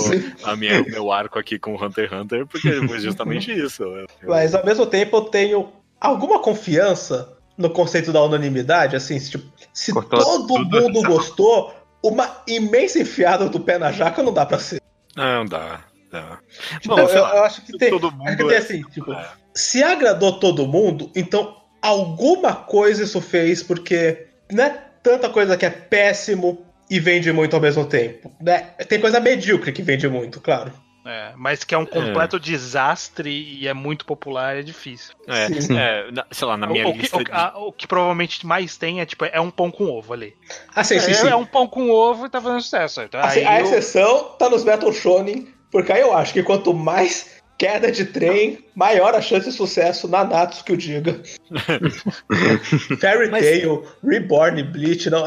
a 0.42 0.56
minha, 0.56 0.82
o 0.82 0.86
meu 0.86 1.12
arco 1.12 1.38
aqui 1.38 1.58
com 1.58 1.74
Hunter 1.76 2.08
x 2.08 2.12
Hunter 2.12 2.46
porque 2.46 2.86
foi 2.86 2.98
justamente 2.98 3.52
isso. 3.54 3.82
Eu... 3.82 4.06
Mas 4.22 4.54
ao 4.54 4.64
mesmo 4.64 4.86
tempo 4.86 5.16
eu 5.16 5.22
tenho 5.22 5.72
alguma 6.00 6.40
confiança 6.40 7.34
no 7.56 7.70
conceito 7.70 8.12
da 8.12 8.22
unanimidade, 8.22 8.96
assim, 8.96 9.18
se, 9.18 9.30
tipo, 9.30 9.44
se 9.72 9.92
todo 9.92 10.64
mundo 10.64 11.02
gostou, 11.02 11.72
uma 12.02 12.42
imensa 12.46 12.98
enfiada 12.98 13.48
do 13.48 13.60
pé 13.60 13.78
na 13.78 13.92
jaca 13.92 14.22
não 14.22 14.32
dá 14.32 14.44
pra 14.44 14.58
ser. 14.58 14.80
Não, 15.16 15.46
dá. 15.46 15.84
dá. 16.10 16.38
Bom, 16.84 16.98
eu, 16.98 17.08
eu, 17.08 17.44
acho 17.44 17.62
que 17.64 17.78
tem, 17.78 17.90
todo 17.90 18.10
mundo 18.10 18.28
acho 18.28 18.36
que 18.36 18.44
tem 18.44 18.54
é- 18.54 18.58
assim, 18.58 18.82
tipo, 18.82 19.12
é. 19.12 19.28
se 19.54 19.82
agradou 19.82 20.38
todo 20.38 20.66
mundo, 20.66 21.10
então 21.14 21.56
alguma 21.80 22.54
coisa 22.54 23.04
isso 23.04 23.20
fez, 23.20 23.62
porque 23.62 24.26
não 24.50 24.64
é 24.64 24.83
tanta 25.04 25.28
coisa 25.28 25.56
que 25.56 25.66
é 25.66 25.70
péssimo 25.70 26.66
e 26.90 26.98
vende 26.98 27.30
muito 27.30 27.54
ao 27.54 27.62
mesmo 27.62 27.84
tempo. 27.84 28.32
Né? 28.40 28.70
Tem 28.88 28.98
coisa 28.98 29.20
medíocre 29.20 29.70
que 29.70 29.82
vende 29.82 30.08
muito, 30.08 30.40
claro. 30.40 30.72
É, 31.06 31.32
mas 31.36 31.62
que 31.62 31.74
é 31.74 31.78
um 31.78 31.84
completo 31.84 32.36
é. 32.36 32.38
desastre 32.38 33.30
e 33.30 33.68
é 33.68 33.74
muito 33.74 34.06
popular, 34.06 34.56
é 34.56 34.62
difícil. 34.62 35.14
É, 35.28 35.44
é 35.44 36.24
sei 36.30 36.48
lá, 36.48 36.56
na 36.56 36.66
minha 36.66 36.88
o, 36.88 36.92
lista. 36.92 37.18
O 37.18 37.24
que, 37.24 37.30
a, 37.30 37.58
o 37.58 37.72
que, 37.72 37.86
provavelmente 37.86 38.46
mais 38.46 38.78
tem 38.78 39.02
é 39.02 39.04
tipo, 39.04 39.26
é 39.26 39.38
um 39.38 39.50
pão 39.50 39.70
com 39.70 39.84
ovo 39.84 40.14
ali. 40.14 40.34
Ah, 40.74 40.82
sim, 40.82 40.98
sim, 40.98 41.10
é, 41.10 41.14
sim. 41.14 41.28
é 41.28 41.36
um 41.36 41.44
pão 41.44 41.66
com 41.66 41.90
ovo 41.90 42.24
e 42.24 42.30
tá 42.30 42.40
fazendo 42.40 42.62
sucesso. 42.62 43.02
Então, 43.02 43.20
assim, 43.20 43.44
a 43.44 43.60
eu... 43.60 43.66
exceção 43.66 44.30
tá 44.38 44.48
nos 44.48 44.64
Battle 44.64 44.94
Shonen, 44.94 45.46
porque 45.70 45.92
aí 45.92 46.00
eu 46.00 46.16
acho 46.16 46.32
que 46.32 46.42
quanto 46.42 46.72
mais 46.72 47.33
queda 47.58 47.90
de 47.90 48.04
trem, 48.04 48.64
maior 48.74 49.14
a 49.14 49.20
chance 49.20 49.48
de 49.48 49.56
sucesso 49.56 50.08
na 50.08 50.24
Natsu 50.24 50.64
que 50.64 50.72
o 50.72 50.76
diga. 50.76 51.20
Fairy 53.00 53.30
Tail, 53.30 53.84
Reborn, 54.02 54.62
Bleach, 54.64 55.08
não. 55.10 55.24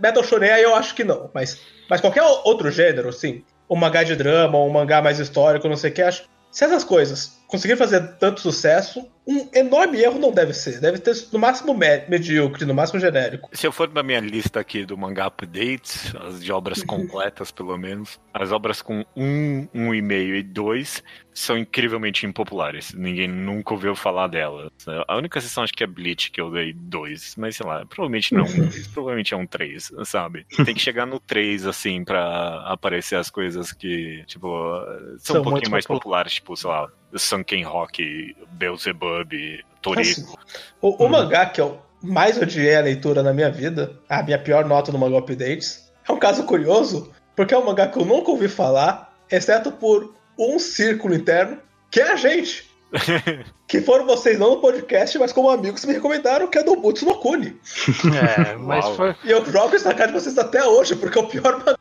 Battle 0.00 0.24
Shonen 0.24 0.50
aí 0.50 0.62
eu 0.62 0.74
acho 0.74 0.94
que 0.94 1.04
não, 1.04 1.30
mas, 1.34 1.60
mas 1.88 2.00
qualquer 2.00 2.22
outro 2.22 2.70
gênero, 2.70 3.12
sim. 3.12 3.42
um 3.68 3.76
mangá 3.76 4.02
de 4.02 4.14
drama, 4.14 4.58
ou 4.58 4.68
um 4.68 4.72
mangá 4.72 5.00
mais 5.00 5.18
histórico, 5.18 5.68
não 5.68 5.76
sei 5.76 5.90
o 5.90 5.94
que. 5.94 6.02
Acho 6.02 6.24
se 6.54 6.64
essas 6.64 6.84
coisas 6.84 7.32
conseguirem 7.46 7.78
fazer 7.78 8.00
tanto 8.18 8.40
sucesso, 8.40 9.06
um 9.26 9.48
enorme 9.54 9.98
erro 10.02 10.18
não 10.18 10.30
deve 10.32 10.52
ser. 10.52 10.80
Deve 10.80 10.98
ter 10.98 11.14
no 11.32 11.38
máximo 11.38 11.72
me- 11.74 12.04
medíocre, 12.08 12.64
no 12.66 12.74
máximo 12.74 13.00
genérico. 13.00 13.48
Se 13.52 13.66
eu 13.66 13.72
for 13.72 13.90
na 13.92 14.02
minha 14.02 14.20
lista 14.20 14.60
aqui 14.60 14.84
do 14.84 14.98
mangá 14.98 15.26
updates, 15.26 16.14
as 16.16 16.44
de 16.44 16.52
obras 16.52 16.82
completas 16.84 17.50
pelo 17.50 17.76
menos, 17.78 18.20
as 18.34 18.52
obras 18.52 18.82
com 18.82 19.04
um, 19.16 19.66
um 19.74 19.94
e 19.94 20.02
meio 20.02 20.34
e 20.36 20.42
dois 20.42 21.02
são 21.32 21.56
incrivelmente 21.58 22.26
impopulares. 22.26 22.92
Ninguém 22.92 23.26
nunca 23.26 23.72
ouviu 23.74 23.96
falar 23.96 24.28
delas. 24.28 24.70
A 25.08 25.16
única 25.16 25.38
exceção 25.38 25.64
acho 25.64 25.72
que 25.72 25.82
é 25.82 25.86
Bleach, 25.86 26.30
que 26.30 26.40
eu 26.40 26.50
dei 26.50 26.72
dois, 26.72 27.34
mas 27.36 27.56
sei 27.56 27.66
lá, 27.66 27.84
provavelmente 27.86 28.34
não. 28.34 28.44
provavelmente 28.92 29.32
é 29.34 29.36
um 29.36 29.46
três, 29.46 29.90
sabe? 30.04 30.46
Tem 30.64 30.74
que 30.74 30.80
chegar 30.80 31.06
no 31.06 31.18
três, 31.18 31.66
assim, 31.66 32.04
pra 32.04 32.62
aparecer 32.66 33.16
as 33.16 33.30
coisas 33.30 33.72
que, 33.72 34.22
tipo, 34.26 34.48
são, 35.18 35.34
São 35.36 35.40
um 35.40 35.44
pouquinho 35.44 35.70
mais 35.70 35.86
populares. 35.86 36.04
populares, 36.04 36.34
tipo, 36.34 36.56
sei 36.56 36.70
lá, 36.70 36.88
Sunken 37.16 37.62
Rock, 37.64 38.36
Beelzebub, 38.52 39.32
Toriko. 39.82 40.00
Assim, 40.00 40.26
o, 40.80 41.04
o 41.04 41.08
mangá 41.08 41.46
que 41.46 41.60
eu 41.60 41.78
mais 42.02 42.36
odiei 42.40 42.76
a 42.76 42.80
leitura 42.82 43.22
na 43.22 43.32
minha 43.32 43.50
vida, 43.50 43.98
a 44.08 44.22
minha 44.22 44.38
pior 44.38 44.64
nota 44.66 44.92
no 44.92 44.98
Manga 44.98 45.18
Updates, 45.18 45.90
é 46.08 46.12
um 46.12 46.18
caso 46.18 46.44
curioso, 46.44 47.12
porque 47.34 47.54
é 47.54 47.58
um 47.58 47.64
mangá 47.64 47.86
que 47.88 47.98
eu 47.98 48.04
nunca 48.04 48.30
ouvi 48.30 48.48
falar, 48.48 49.14
exceto 49.30 49.72
por 49.72 50.14
um 50.38 50.58
círculo 50.58 51.14
interno, 51.14 51.58
que 51.90 52.00
é 52.00 52.12
a 52.12 52.16
gente. 52.16 52.70
que 53.66 53.80
foram 53.80 54.06
vocês 54.06 54.38
não 54.38 54.50
no 54.50 54.60
podcast, 54.60 55.18
mas 55.18 55.32
como 55.32 55.50
amigos 55.50 55.84
me 55.84 55.94
recomendaram, 55.94 56.46
que 56.46 56.58
é 56.58 56.62
do 56.62 56.76
Butsu 56.76 57.04
no 57.06 57.14
Kuni. 57.18 57.56
É, 58.48 58.54
mas 58.56 58.84
Uau. 58.84 58.94
foi. 58.94 59.16
E 59.24 59.30
eu 59.30 59.44
jogo 59.46 59.74
isso 59.74 59.88
na 59.88 59.94
cara 59.94 60.12
de 60.12 60.20
vocês 60.20 60.36
até 60.38 60.64
hoje, 60.64 60.94
porque 60.94 61.18
é 61.18 61.20
o 61.20 61.26
pior 61.26 61.58
mangá. 61.58 61.76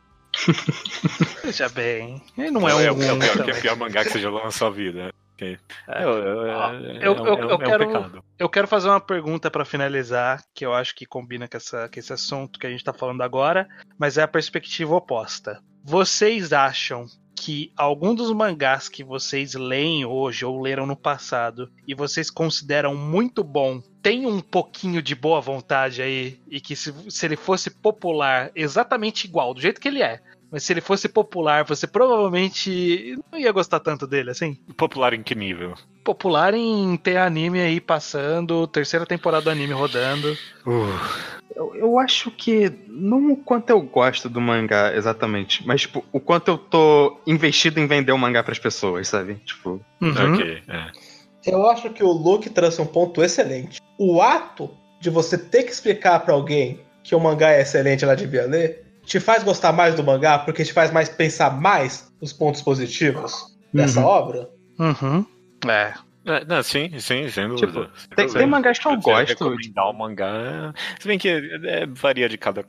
Veja 1.44 1.70
bem. 1.70 2.22
Não 2.52 2.68
é 2.68 2.76
um. 2.76 2.80
é, 2.80 2.92
o- 2.92 3.04
é 3.04 3.12
o 3.14 3.20
pior, 3.20 3.44
que 3.46 3.52
é 3.52 3.54
o 3.54 3.62
pior 3.62 3.76
mangá 3.78 4.04
que 4.04 4.10
você 4.12 4.20
jogou 4.20 4.44
na 4.44 4.50
sua 4.52 4.72
vida. 4.72 5.14
Ok. 5.44 5.58
É, 5.88 6.04
eu- 6.04 7.16
eu- 7.26 7.50
eu 7.50 7.56
um 7.56 7.58
quero-. 7.60 8.24
Eu 8.40 8.50
quero 8.50 8.68
fazer 8.68 8.90
uma 8.90 9.00
pergunta 9.02 9.50
pra 9.52 9.66
finalizar, 9.66 10.44
que 10.54 10.66
eu 10.66 10.74
acho 10.74 10.96
que 10.96 11.06
combina 11.06 11.48
com, 11.48 11.58
essa, 11.58 11.90
com 11.90 12.00
esse 12.00 12.12
assunto 12.14 12.60
que 12.60 12.68
a 12.68 12.70
gente 12.70 12.84
tá 12.84 12.94
falando 12.94 13.22
agora, 13.22 13.68
mas 13.98 14.18
é 14.18 14.24
a 14.24 14.28
perspectiva 14.28 14.96
oposta. 14.96 15.62
Vocês 15.84 16.54
acham 16.54 17.06
que 17.36 17.74
algum 17.76 18.14
dos 18.16 18.32
mangás 18.32 18.88
que 18.88 19.04
vocês 19.04 19.54
leem 19.56 20.06
hoje 20.06 20.46
ou 20.46 20.62
leram 20.62 20.86
no 20.86 20.96
passado 20.96 21.70
e 21.86 21.94
vocês 21.94 22.30
consideram 22.30 22.96
muito 22.96 23.44
bom 23.44 23.82
tem 24.02 24.26
um 24.26 24.40
pouquinho 24.40 25.02
de 25.02 25.16
boa 25.16 25.42
vontade 25.42 26.02
aí 26.02 26.40
e 26.48 26.62
que 26.62 26.76
se, 26.76 26.94
se 27.10 27.26
ele 27.26 27.36
fosse 27.36 27.70
popular 27.70 28.52
exatamente 28.56 29.26
igual, 29.26 29.54
do 29.54 29.60
jeito 29.62 29.82
que 29.82 29.88
ele 29.88 30.02
é, 30.04 30.22
mas 30.54 30.64
se 30.64 30.72
ele 30.72 30.82
fosse 30.82 31.10
popular, 31.10 31.66
você 31.66 31.88
provavelmente 31.88 33.18
não 33.32 33.40
ia 33.40 33.52
gostar 33.52 33.80
tanto 33.80 34.06
dele, 34.06 34.30
assim? 34.30 34.56
Popular 34.78 35.14
em 35.14 35.24
que 35.24 35.34
nível? 35.34 35.74
popular 36.04 36.54
em 36.54 36.98
ter 36.98 37.18
anime 37.18 37.62
aí 37.62 37.80
passando, 37.80 38.68
terceira 38.68 39.06
temporada 39.06 39.46
do 39.46 39.50
anime 39.50 39.74
rodando. 39.74 40.38
Eu, 41.56 41.76
eu 41.76 42.00
acho 42.00 42.30
que 42.30 42.72
não 42.88 43.32
o 43.32 43.38
quanto 43.38 43.70
eu 43.70 43.82
gosto 43.82 44.30
do 44.30 44.42
mangá 44.42 44.94
exatamente, 44.96 45.66
mas 45.66 45.82
tipo, 45.82 46.04
o 46.12 46.20
quanto 46.20 46.50
eu 46.50 46.58
tô 46.58 47.18
investido 47.26 47.80
em 47.80 47.88
vender 47.88 48.12
o 48.12 48.18
mangá 48.18 48.44
pras 48.44 48.60
pessoas, 48.60 49.08
sabe? 49.08 49.36
Tipo, 49.46 49.80
Uhum. 50.02 50.34
Ok, 50.34 50.62
é. 50.68 50.92
Eu 51.46 51.70
acho 51.70 51.90
que 51.90 52.04
o 52.04 52.12
Luke 52.12 52.50
trouxe 52.50 52.82
um 52.82 52.86
ponto 52.86 53.24
excelente. 53.24 53.82
O 53.98 54.22
ato 54.22 54.70
de 55.00 55.10
você 55.10 55.38
ter 55.38 55.64
que 55.64 55.72
explicar 55.72 56.20
pra 56.20 56.34
alguém 56.34 56.80
que 57.04 57.14
o 57.14 57.20
mangá 57.20 57.52
é 57.52 57.62
excelente, 57.62 58.04
ela 58.04 58.16
devia 58.16 58.46
ler, 58.46 58.83
te 59.06 59.20
faz 59.20 59.44
gostar 59.44 59.74
mais 59.74 59.96
do 59.96 60.04
mangá, 60.04 60.40
porque 60.40 60.64
te 60.64 60.74
faz 60.74 60.92
mais 60.92 61.10
pensar 61.10 61.60
mais 61.60 62.12
nos 62.22 62.34
pontos 62.34 62.62
positivos 62.62 63.56
dessa 63.74 64.00
Uhum. 64.02 64.06
obra. 64.06 64.50
Uhum. 64.80 65.26
É. 65.68 65.94
É, 66.26 66.46
não, 66.46 66.64
sim, 66.64 66.90
sim, 67.00 67.28
sem 67.30 67.48
dúvida. 67.50 67.68
Tipo, 67.68 67.80
Sem 67.96 68.10
tem- 68.16 68.26
dúvida. 68.26 68.40
tem 68.40 68.48
mangás 68.48 68.80
que 68.80 68.88
eu 68.88 68.92
Se 68.92 68.98
gosto. 68.98 69.30
recomendar 69.30 69.90
o 69.90 69.94
mangá. 69.94 70.74
Se 71.00 71.08
bem 71.08 71.18
que 71.20 71.28
é, 71.30 71.86
varia 71.88 72.30
de 72.30 72.38
cada. 72.38 72.66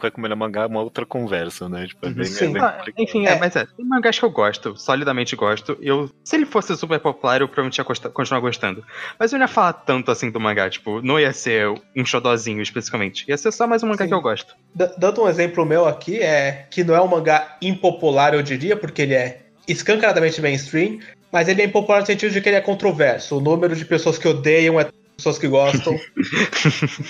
Recomendar 0.00 0.36
mangá 0.38 0.62
é 0.62 0.66
uma 0.66 0.80
outra 0.80 1.04
conversa, 1.04 1.68
né? 1.68 1.86
Tipo, 1.86 2.06
é 2.06 2.10
bem, 2.10 2.24
Sim. 2.24 2.46
é 2.46 2.52
bem 2.52 2.62
Ah, 2.62 2.84
enfim, 2.96 3.26
é, 3.26 3.32
É. 3.32 3.38
mas 3.38 3.54
é, 3.56 3.66
tem 3.66 3.84
mangás 3.84 4.18
que 4.18 4.24
eu 4.24 4.30
gosto, 4.30 4.76
solidamente 4.76 5.36
gosto. 5.36 5.76
Eu, 5.80 6.10
se 6.24 6.36
ele 6.36 6.46
fosse 6.46 6.74
super 6.76 6.98
popular, 6.98 7.40
eu 7.40 7.48
provavelmente 7.48 7.78
ia 7.78 7.84
continuar 8.10 8.40
gostando. 8.40 8.84
Mas 9.18 9.32
eu 9.32 9.38
não 9.38 9.44
ia 9.44 9.48
falar 9.48 9.72
tanto 9.74 10.10
assim 10.10 10.30
do 10.30 10.40
mangá, 10.40 10.70
tipo, 10.70 11.02
não 11.02 11.20
ia 11.20 11.32
ser 11.32 11.68
um 11.96 12.04
xodozinho 12.06 12.62
especificamente. 12.62 13.24
Ia 13.28 13.36
ser 13.36 13.52
só 13.52 13.66
mais 13.66 13.82
um 13.82 13.88
mangá 13.88 14.04
Sim. 14.04 14.08
que 14.08 14.14
eu 14.14 14.20
gosto. 14.22 14.54
D- 14.74 14.90
dando 14.96 15.22
um 15.22 15.28
exemplo 15.28 15.64
meu 15.66 15.86
aqui, 15.86 16.20
é 16.20 16.66
que 16.70 16.82
não 16.82 16.94
é 16.94 17.00
um 17.02 17.06
mangá 17.08 17.56
impopular, 17.60 18.32
eu 18.34 18.42
diria, 18.42 18.76
porque 18.76 19.02
ele 19.02 19.14
é 19.14 19.40
escancaradamente 19.66 20.40
mainstream, 20.42 20.98
mas 21.34 21.48
ele 21.48 21.62
é 21.62 21.64
impopular 21.64 21.98
no 22.00 22.06
sentido 22.06 22.32
de 22.32 22.40
que 22.40 22.48
ele 22.48 22.56
é 22.56 22.60
controverso. 22.60 23.38
O 23.38 23.40
número 23.40 23.74
de 23.74 23.84
pessoas 23.84 24.16
que 24.16 24.28
odeiam 24.28 24.78
é 24.78 24.86
pessoas 25.16 25.36
que 25.36 25.48
gostam, 25.48 25.98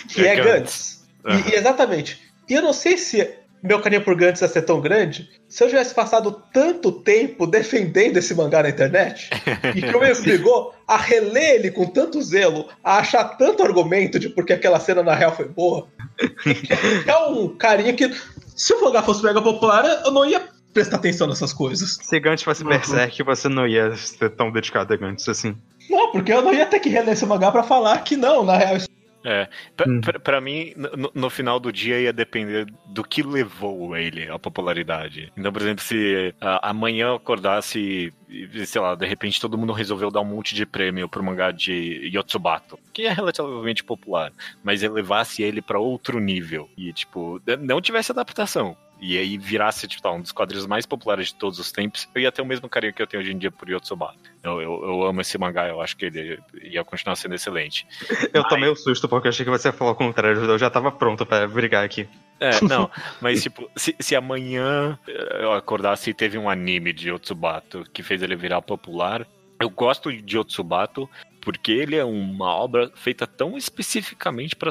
que 0.08 0.24
é, 0.26 0.28
É 0.28 0.36
Gantz. 0.42 1.04
E- 1.26 1.50
E, 1.50 1.54
exatamente. 1.54 2.18
E 2.48 2.54
eu 2.54 2.62
não 2.62 2.72
sei 2.72 2.96
se 2.96 3.28
meu 3.62 3.80
carinho 3.80 4.00
por 4.02 4.14
Gantz 4.16 4.40
ia 4.40 4.48
ser 4.48 4.62
tão 4.62 4.80
grande 4.80 5.28
se 5.46 5.62
eu 5.62 5.68
tivesse 5.68 5.94
passado 5.94 6.42
tanto 6.54 6.90
tempo 6.90 7.46
defendendo 7.46 8.16
esse 8.16 8.34
mangá 8.34 8.62
na 8.62 8.70
internet 8.70 9.28
e 9.74 9.82
que 9.82 9.94
eu 9.94 10.00
me 10.00 10.10
obrigou 10.18 10.74
a 10.88 10.96
reler 10.96 11.56
ele 11.56 11.70
com 11.70 11.86
tanto 11.86 12.22
zelo, 12.22 12.68
a 12.82 12.98
achar 12.98 13.24
tanto 13.36 13.62
argumento 13.62 14.18
de 14.18 14.30
porque 14.30 14.54
aquela 14.54 14.80
cena 14.80 15.02
na 15.02 15.14
real 15.14 15.36
foi 15.36 15.46
boa. 15.48 15.86
É 17.06 17.16
um 17.28 17.48
carinho 17.56 17.94
que, 17.94 18.10
se 18.56 18.72
o 18.72 18.80
mangá 18.82 19.02
fosse 19.02 19.22
mega 19.22 19.42
popular, 19.42 19.84
eu 20.04 20.10
não 20.10 20.24
ia 20.24 20.53
prestar 20.74 20.96
atenção 20.96 21.26
nessas 21.26 21.52
coisas. 21.52 21.98
Se 22.02 22.20
Gantz 22.20 22.42
fosse 22.42 22.62
Uhum. 22.62 22.68
Berserk, 22.70 23.22
você 23.22 23.48
não 23.48 23.66
ia 23.66 23.94
ser 23.96 24.28
tão 24.30 24.50
dedicado 24.52 24.92
a 24.92 24.96
Gantz 24.96 25.28
assim. 25.28 25.56
Não, 25.88 26.10
porque 26.12 26.32
eu 26.32 26.42
não 26.42 26.52
ia 26.52 26.66
ter 26.66 26.80
que 26.80 26.88
reler 26.90 27.14
esse 27.14 27.24
mangá 27.24 27.50
pra 27.52 27.62
falar 27.62 27.98
que 28.00 28.16
não, 28.16 28.44
na 28.44 28.56
real. 28.58 28.76
isso- 28.76 28.88
É. 29.26 29.48
Pra, 29.74 29.90
Hum. 29.90 30.00
pra- 30.02 30.20
pra 30.20 30.38
mim, 30.40 30.74
no, 30.76 31.10
no 31.14 31.30
final 31.30 31.58
do 31.58 31.72
dia 31.72 31.98
ia 31.98 32.12
depender 32.12 32.66
do 32.90 33.02
que 33.02 33.22
levou 33.22 33.96
ele 33.96 34.28
à 34.28 34.38
popularidade. 34.38 35.32
Então, 35.34 35.50
por 35.50 35.62
exemplo, 35.62 35.82
se 35.82 36.34
amanhã 36.60 37.06
eu 37.06 37.14
acordasse 37.14 38.12
e, 38.28 38.66
sei 38.66 38.82
lá, 38.82 38.94
de 38.94 39.06
repente 39.06 39.40
todo 39.40 39.56
mundo 39.56 39.72
resolveu 39.72 40.10
dar 40.10 40.20
um 40.20 40.26
monte 40.26 40.54
de 40.54 40.66
prêmio 40.66 41.08
pro 41.08 41.22
mangá 41.24 41.50
de 41.52 42.10
Yotsubato, 42.14 42.78
que 42.92 43.06
é 43.06 43.12
relativamente 43.14 43.82
popular, 43.82 44.30
mas 44.62 44.82
elevasse 44.82 45.42
ele 45.42 45.62
pra 45.62 45.78
outro 45.78 46.20
nível 46.20 46.68
e, 46.76 46.92
tipo, 46.92 47.40
não 47.60 47.80
tivesse 47.80 48.12
adaptação. 48.12 48.76
E 49.06 49.18
aí 49.18 49.36
virasse, 49.36 49.86
tipo, 49.86 50.02
tá, 50.02 50.10
um 50.10 50.22
dos 50.22 50.32
quadrinhos 50.32 50.66
mais 50.66 50.86
populares 50.86 51.26
de 51.26 51.34
todos 51.34 51.58
os 51.58 51.70
tempos, 51.70 52.08
eu 52.14 52.22
ia 52.22 52.32
ter 52.32 52.40
o 52.40 52.46
mesmo 52.46 52.70
carinho 52.70 52.94
que 52.94 53.02
eu 53.02 53.06
tenho 53.06 53.22
hoje 53.22 53.32
em 53.32 53.36
dia 53.36 53.50
por 53.50 53.68
Yotsubato. 53.68 54.18
Eu, 54.42 54.62
eu, 54.62 54.82
eu 54.82 55.02
amo 55.04 55.20
esse 55.20 55.36
mangá, 55.36 55.68
eu 55.68 55.78
acho 55.82 55.94
que 55.94 56.06
ele 56.06 56.40
ia 56.62 56.82
continuar 56.82 57.14
sendo 57.14 57.34
excelente. 57.34 57.86
Eu 58.32 58.42
tomei 58.44 58.66
o 58.66 58.74
susto 58.74 59.06
porque 59.06 59.28
eu 59.28 59.30
achei 59.30 59.44
que 59.44 59.50
você 59.50 59.68
ia 59.68 59.72
falar 59.74 59.90
o 59.90 59.94
contrário, 59.94 60.42
eu 60.42 60.58
já 60.58 60.70
tava 60.70 60.90
pronto 60.90 61.26
pra 61.26 61.46
brigar 61.46 61.84
aqui. 61.84 62.08
É, 62.40 62.58
não, 62.64 62.90
mas 63.20 63.42
tipo, 63.42 63.70
se, 63.76 63.94
se 64.00 64.16
amanhã 64.16 64.98
eu 65.06 65.52
acordasse 65.52 66.08
e 66.08 66.14
teve 66.14 66.38
um 66.38 66.48
anime 66.48 66.90
de 66.90 67.12
Otsubato 67.12 67.84
que 67.92 68.02
fez 68.02 68.22
ele 68.22 68.34
virar 68.34 68.62
popular, 68.62 69.26
eu 69.60 69.68
gosto 69.68 70.10
de 70.10 70.38
Otsubato 70.38 71.08
porque 71.44 71.70
ele 71.70 71.94
é 71.94 72.04
uma 72.04 72.54
obra 72.54 72.90
feita 72.94 73.26
tão 73.26 73.56
especificamente 73.56 74.56
para 74.56 74.70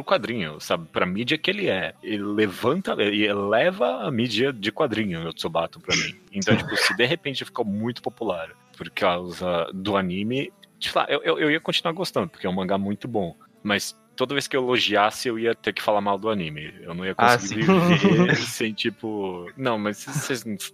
o 0.00 0.04
quadrinho, 0.04 0.60
sabe? 0.60 0.86
Pra 0.92 1.06
mídia 1.06 1.38
que 1.38 1.50
ele 1.50 1.68
é. 1.68 1.94
Ele 2.02 2.22
levanta 2.22 2.94
e 3.02 3.24
eleva 3.24 4.02
a 4.06 4.10
mídia 4.10 4.52
de 4.52 4.70
quadrinho, 4.70 5.26
Otsubato, 5.28 5.80
pra 5.80 5.96
mim. 5.96 6.14
Então, 6.32 6.56
tipo, 6.56 6.76
se 6.76 6.94
de 6.94 7.04
repente 7.06 7.44
ficou 7.44 7.64
muito 7.64 8.02
popular 8.02 8.50
por 8.76 8.90
causa 8.90 9.68
do 9.72 9.96
anime, 9.96 10.52
tipo, 10.78 10.98
ah, 10.98 11.06
eu, 11.08 11.22
eu, 11.22 11.38
eu 11.38 11.50
ia 11.50 11.60
continuar 11.60 11.92
gostando, 11.92 12.28
porque 12.28 12.46
é 12.46 12.50
um 12.50 12.54
mangá 12.54 12.76
muito 12.78 13.08
bom. 13.08 13.34
Mas 13.62 13.98
toda 14.16 14.34
vez 14.34 14.46
que 14.46 14.56
eu 14.56 14.62
elogiasse, 14.62 15.28
eu 15.28 15.38
ia 15.38 15.54
ter 15.54 15.72
que 15.72 15.82
falar 15.82 16.00
mal 16.00 16.18
do 16.18 16.28
anime. 16.30 16.74
Eu 16.82 16.94
não 16.94 17.04
ia 17.04 17.14
Ah, 17.16 17.36
conseguir 17.38 17.64
sim. 17.64 18.08
viver 18.08 18.36
sem, 18.40 18.72
tipo. 18.72 19.50
Não, 19.56 19.78
mas 19.78 20.06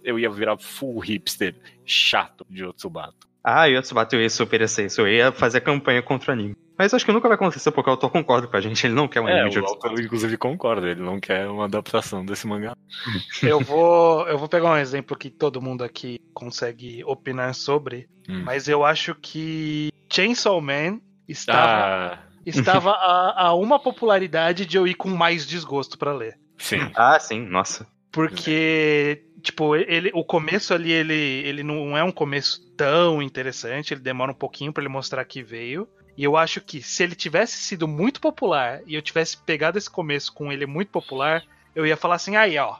eu 0.03 0.19
ia 0.19 0.29
virar 0.29 0.57
full 0.57 0.99
hipster 0.99 1.55
chato 1.85 2.45
de 2.49 2.63
Otsubato. 2.65 3.26
Ah, 3.49 3.63
Yotsubato 3.65 4.13
eu 4.15 4.21
ia 4.21 4.29
super 4.29 4.59
isso, 4.61 4.99
eu 5.01 5.07
ia 5.07 5.31
fazer 5.31 5.61
campanha 5.61 6.01
contra 6.01 6.31
o 6.31 6.33
anime. 6.33 6.53
Mas 6.77 6.93
acho 6.93 7.05
que 7.05 7.11
nunca 7.13 7.29
vai 7.29 7.35
acontecer 7.35 7.71
porque 7.71 7.89
o 7.89 7.93
autor 7.93 8.09
concorda 8.11 8.45
com 8.45 8.57
a 8.57 8.59
gente, 8.61 8.85
ele 8.85 8.93
não 8.93 9.07
quer 9.07 9.21
um 9.21 9.27
É, 9.27 9.39
anime 9.39 9.49
de 9.51 9.59
o 9.59 9.65
autor, 9.65 9.97
inclusive, 9.99 10.35
concorda. 10.37 10.89
Ele 10.89 11.01
não 11.01 11.17
quer 11.19 11.47
uma 11.47 11.63
adaptação 11.63 12.25
desse 12.25 12.45
mangá. 12.45 12.75
Eu 13.41 13.61
vou, 13.61 14.27
eu 14.27 14.37
vou 14.37 14.49
pegar 14.49 14.69
um 14.71 14.75
exemplo 14.77 15.17
que 15.17 15.29
todo 15.29 15.61
mundo 15.61 15.83
aqui 15.83 16.19
consegue 16.33 17.01
opinar 17.05 17.55
sobre, 17.55 18.09
Hum. 18.29 18.43
mas 18.43 18.67
eu 18.67 18.83
acho 18.83 19.15
que 19.15 19.89
Chainsaw 20.11 20.59
Man 20.59 20.99
estava, 21.27 22.15
Ah, 22.15 22.19
estava 22.45 22.91
a, 22.99 23.47
a 23.47 23.53
uma 23.53 23.79
popularidade 23.79 24.65
de 24.65 24.75
eu 24.77 24.85
ir 24.85 24.95
com 24.95 25.07
mais 25.09 25.47
desgosto 25.47 25.97
pra 25.97 26.13
ler. 26.13 26.37
sim. 26.57 26.91
Ah, 26.95 27.17
sim, 27.19 27.39
nossa. 27.47 27.87
Porque, 28.11 29.23
tipo, 29.41 29.75
ele, 29.75 30.11
o 30.13 30.23
começo 30.23 30.73
ali, 30.73 30.91
ele, 30.91 31.13
ele 31.13 31.63
não 31.63 31.97
é 31.97 32.03
um 32.03 32.11
começo 32.11 32.61
tão 32.75 33.21
interessante, 33.21 33.93
ele 33.93 34.01
demora 34.01 34.31
um 34.31 34.35
pouquinho 34.35 34.73
pra 34.73 34.81
ele 34.81 34.89
mostrar 34.89 35.23
que 35.25 35.43
veio. 35.43 35.87
E 36.17 36.23
eu 36.23 36.35
acho 36.35 36.59
que 36.59 36.81
se 36.81 37.03
ele 37.03 37.15
tivesse 37.15 37.57
sido 37.57 37.87
muito 37.87 38.19
popular 38.19 38.81
e 38.87 38.95
eu 38.95 39.01
tivesse 39.01 39.37
pegado 39.37 39.77
esse 39.77 39.89
começo 39.89 40.33
com 40.33 40.51
ele 40.51 40.65
muito 40.65 40.89
popular, 40.89 41.43
eu 41.75 41.85
ia 41.85 41.95
falar 41.95 42.15
assim, 42.15 42.35
aí, 42.35 42.57
ó. 42.57 42.77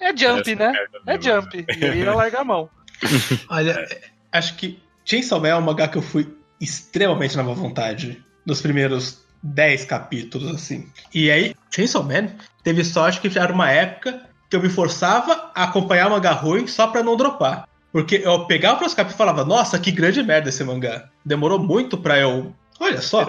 É 0.00 0.16
jump, 0.16 0.54
né? 0.56 0.72
É 1.06 1.16
mesmo. 1.16 1.22
jump. 1.22 1.64
E 1.78 1.84
aí 1.84 2.04
não 2.04 2.16
larga 2.16 2.40
a 2.40 2.44
mão. 2.44 2.68
Olha, 3.48 3.86
acho 4.32 4.56
que 4.56 4.80
Chainsaw 5.04 5.40
Man 5.40 5.48
é 5.48 5.56
um 5.56 5.60
mangá 5.60 5.86
que 5.86 5.96
eu 5.96 6.02
fui 6.02 6.36
extremamente 6.60 7.36
na 7.36 7.44
má 7.44 7.52
vontade 7.52 8.22
nos 8.44 8.60
primeiros 8.60 9.24
10 9.44 9.84
capítulos, 9.84 10.52
assim. 10.52 10.90
E 11.14 11.30
aí, 11.30 11.54
Chainsaw 11.70 12.02
Man 12.02 12.30
teve 12.64 12.84
sorte 12.84 13.20
que 13.20 13.30
já 13.30 13.42
era 13.42 13.52
uma 13.52 13.70
época 13.70 14.28
que 14.52 14.56
eu 14.56 14.60
me 14.60 14.68
forçava 14.68 15.50
a 15.54 15.64
acompanhar 15.64 16.10
mangá 16.10 16.32
ruim 16.32 16.66
só 16.66 16.86
pra 16.86 17.02
não 17.02 17.16
dropar. 17.16 17.66
Porque 17.90 18.16
eu 18.16 18.44
pegava 18.44 18.84
os 18.84 18.92
capítulos 18.92 19.14
e 19.14 19.16
falava, 19.16 19.46
nossa, 19.46 19.78
que 19.78 19.90
grande 19.90 20.22
merda 20.22 20.50
esse 20.50 20.62
mangá. 20.62 21.08
Demorou 21.24 21.58
muito 21.58 21.96
pra 21.96 22.18
eu. 22.18 22.54
Olha 22.78 23.00
só. 23.00 23.26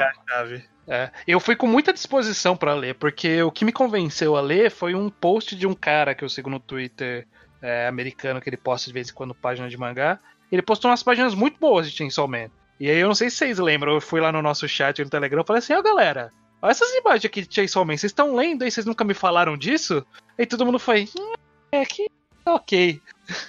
É, 0.85 1.09
eu 1.25 1.39
fui 1.39 1.55
com 1.55 1.65
muita 1.65 1.93
disposição 1.93 2.57
pra 2.57 2.73
ler, 2.73 2.95
porque 2.95 3.41
o 3.41 3.51
que 3.51 3.63
me 3.63 3.71
convenceu 3.71 4.35
a 4.35 4.41
ler 4.41 4.69
foi 4.69 4.95
um 4.95 5.09
post 5.09 5.55
de 5.55 5.65
um 5.65 5.73
cara 5.73 6.13
que 6.13 6.25
eu 6.25 6.29
sigo 6.29 6.49
no 6.49 6.59
Twitter 6.59 7.25
é, 7.61 7.87
americano, 7.87 8.41
que 8.41 8.49
ele 8.49 8.57
posta 8.57 8.87
de 8.87 8.93
vez 8.93 9.09
em 9.09 9.13
quando 9.13 9.33
página 9.33 9.69
de 9.69 9.77
mangá. 9.77 10.19
Ele 10.51 10.61
postou 10.61 10.91
umas 10.91 11.03
páginas 11.03 11.33
muito 11.33 11.57
boas 11.57 11.89
de 11.89 11.95
Chainsaw 11.95 12.27
Man. 12.27 12.49
E 12.81 12.89
aí 12.89 12.97
eu 12.97 13.07
não 13.07 13.15
sei 13.15 13.29
se 13.29 13.37
vocês 13.37 13.59
lembram, 13.59 13.93
eu 13.93 14.01
fui 14.01 14.19
lá 14.19 14.29
no 14.29 14.41
nosso 14.41 14.67
chat 14.67 15.01
no 15.01 15.09
Telegram 15.09 15.41
e 15.41 15.47
falei 15.47 15.59
assim, 15.59 15.73
ó 15.73 15.81
galera, 15.81 16.33
olha 16.63 16.71
essas 16.71 16.89
imagens 16.95 17.25
aqui 17.25 17.41
de 17.45 17.53
Chainsaw 17.53 17.85
Man, 17.85 17.97
vocês 17.97 18.11
estão 18.11 18.35
lendo 18.35 18.63
aí, 18.63 18.71
vocês 18.71 18.85
nunca 18.85 19.03
me 19.03 19.13
falaram 19.13 19.55
disso? 19.57 20.03
Aí 20.37 20.45
todo 20.45 20.65
mundo 20.65 20.79
foi, 20.79 21.07
hum, 21.19 21.33
é 21.71 21.85
que 21.85 22.07
ok. 22.45 22.99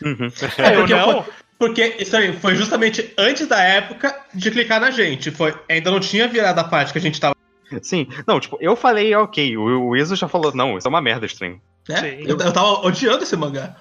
Uhum. 0.03 0.29
É, 0.59 0.75
eu 0.77 0.81
porque, 0.81 0.95
não. 0.95 1.23
foi, 1.23 1.33
porque 1.59 1.97
isso 2.01 2.17
aí 2.17 2.33
foi 2.39 2.55
justamente 2.57 3.13
antes 3.17 3.47
da 3.47 3.63
época 3.63 4.15
de 4.35 4.51
clicar 4.51 4.81
na 4.81 4.91
gente. 4.91 5.31
Foi, 5.31 5.55
ainda 5.69 5.91
não 5.91 6.01
tinha 6.01 6.29
virado 6.29 6.59
a 6.59 6.65
parte 6.65 6.93
que 6.93 6.99
a 6.99 7.03
gente 7.03 7.19
tava. 7.21 7.35
Sim, 7.81 8.07
não, 8.27 8.39
tipo, 8.39 8.59
eu 8.61 8.77
falei, 8.77 9.15
ok, 9.15 9.57
o, 9.57 9.89
o 9.89 9.97
Iso 9.97 10.15
já 10.15 10.29
falou, 10.29 10.53
não, 10.55 10.77
isso 10.77 10.87
é 10.87 10.91
uma 10.91 11.01
merda 11.01 11.25
estranho. 11.27 11.61
Sim. 11.87 12.25
Eu, 12.27 12.39
eu 12.39 12.53
tava 12.53 12.87
odiando 12.87 13.23
esse 13.25 13.37
mangá. 13.37 13.75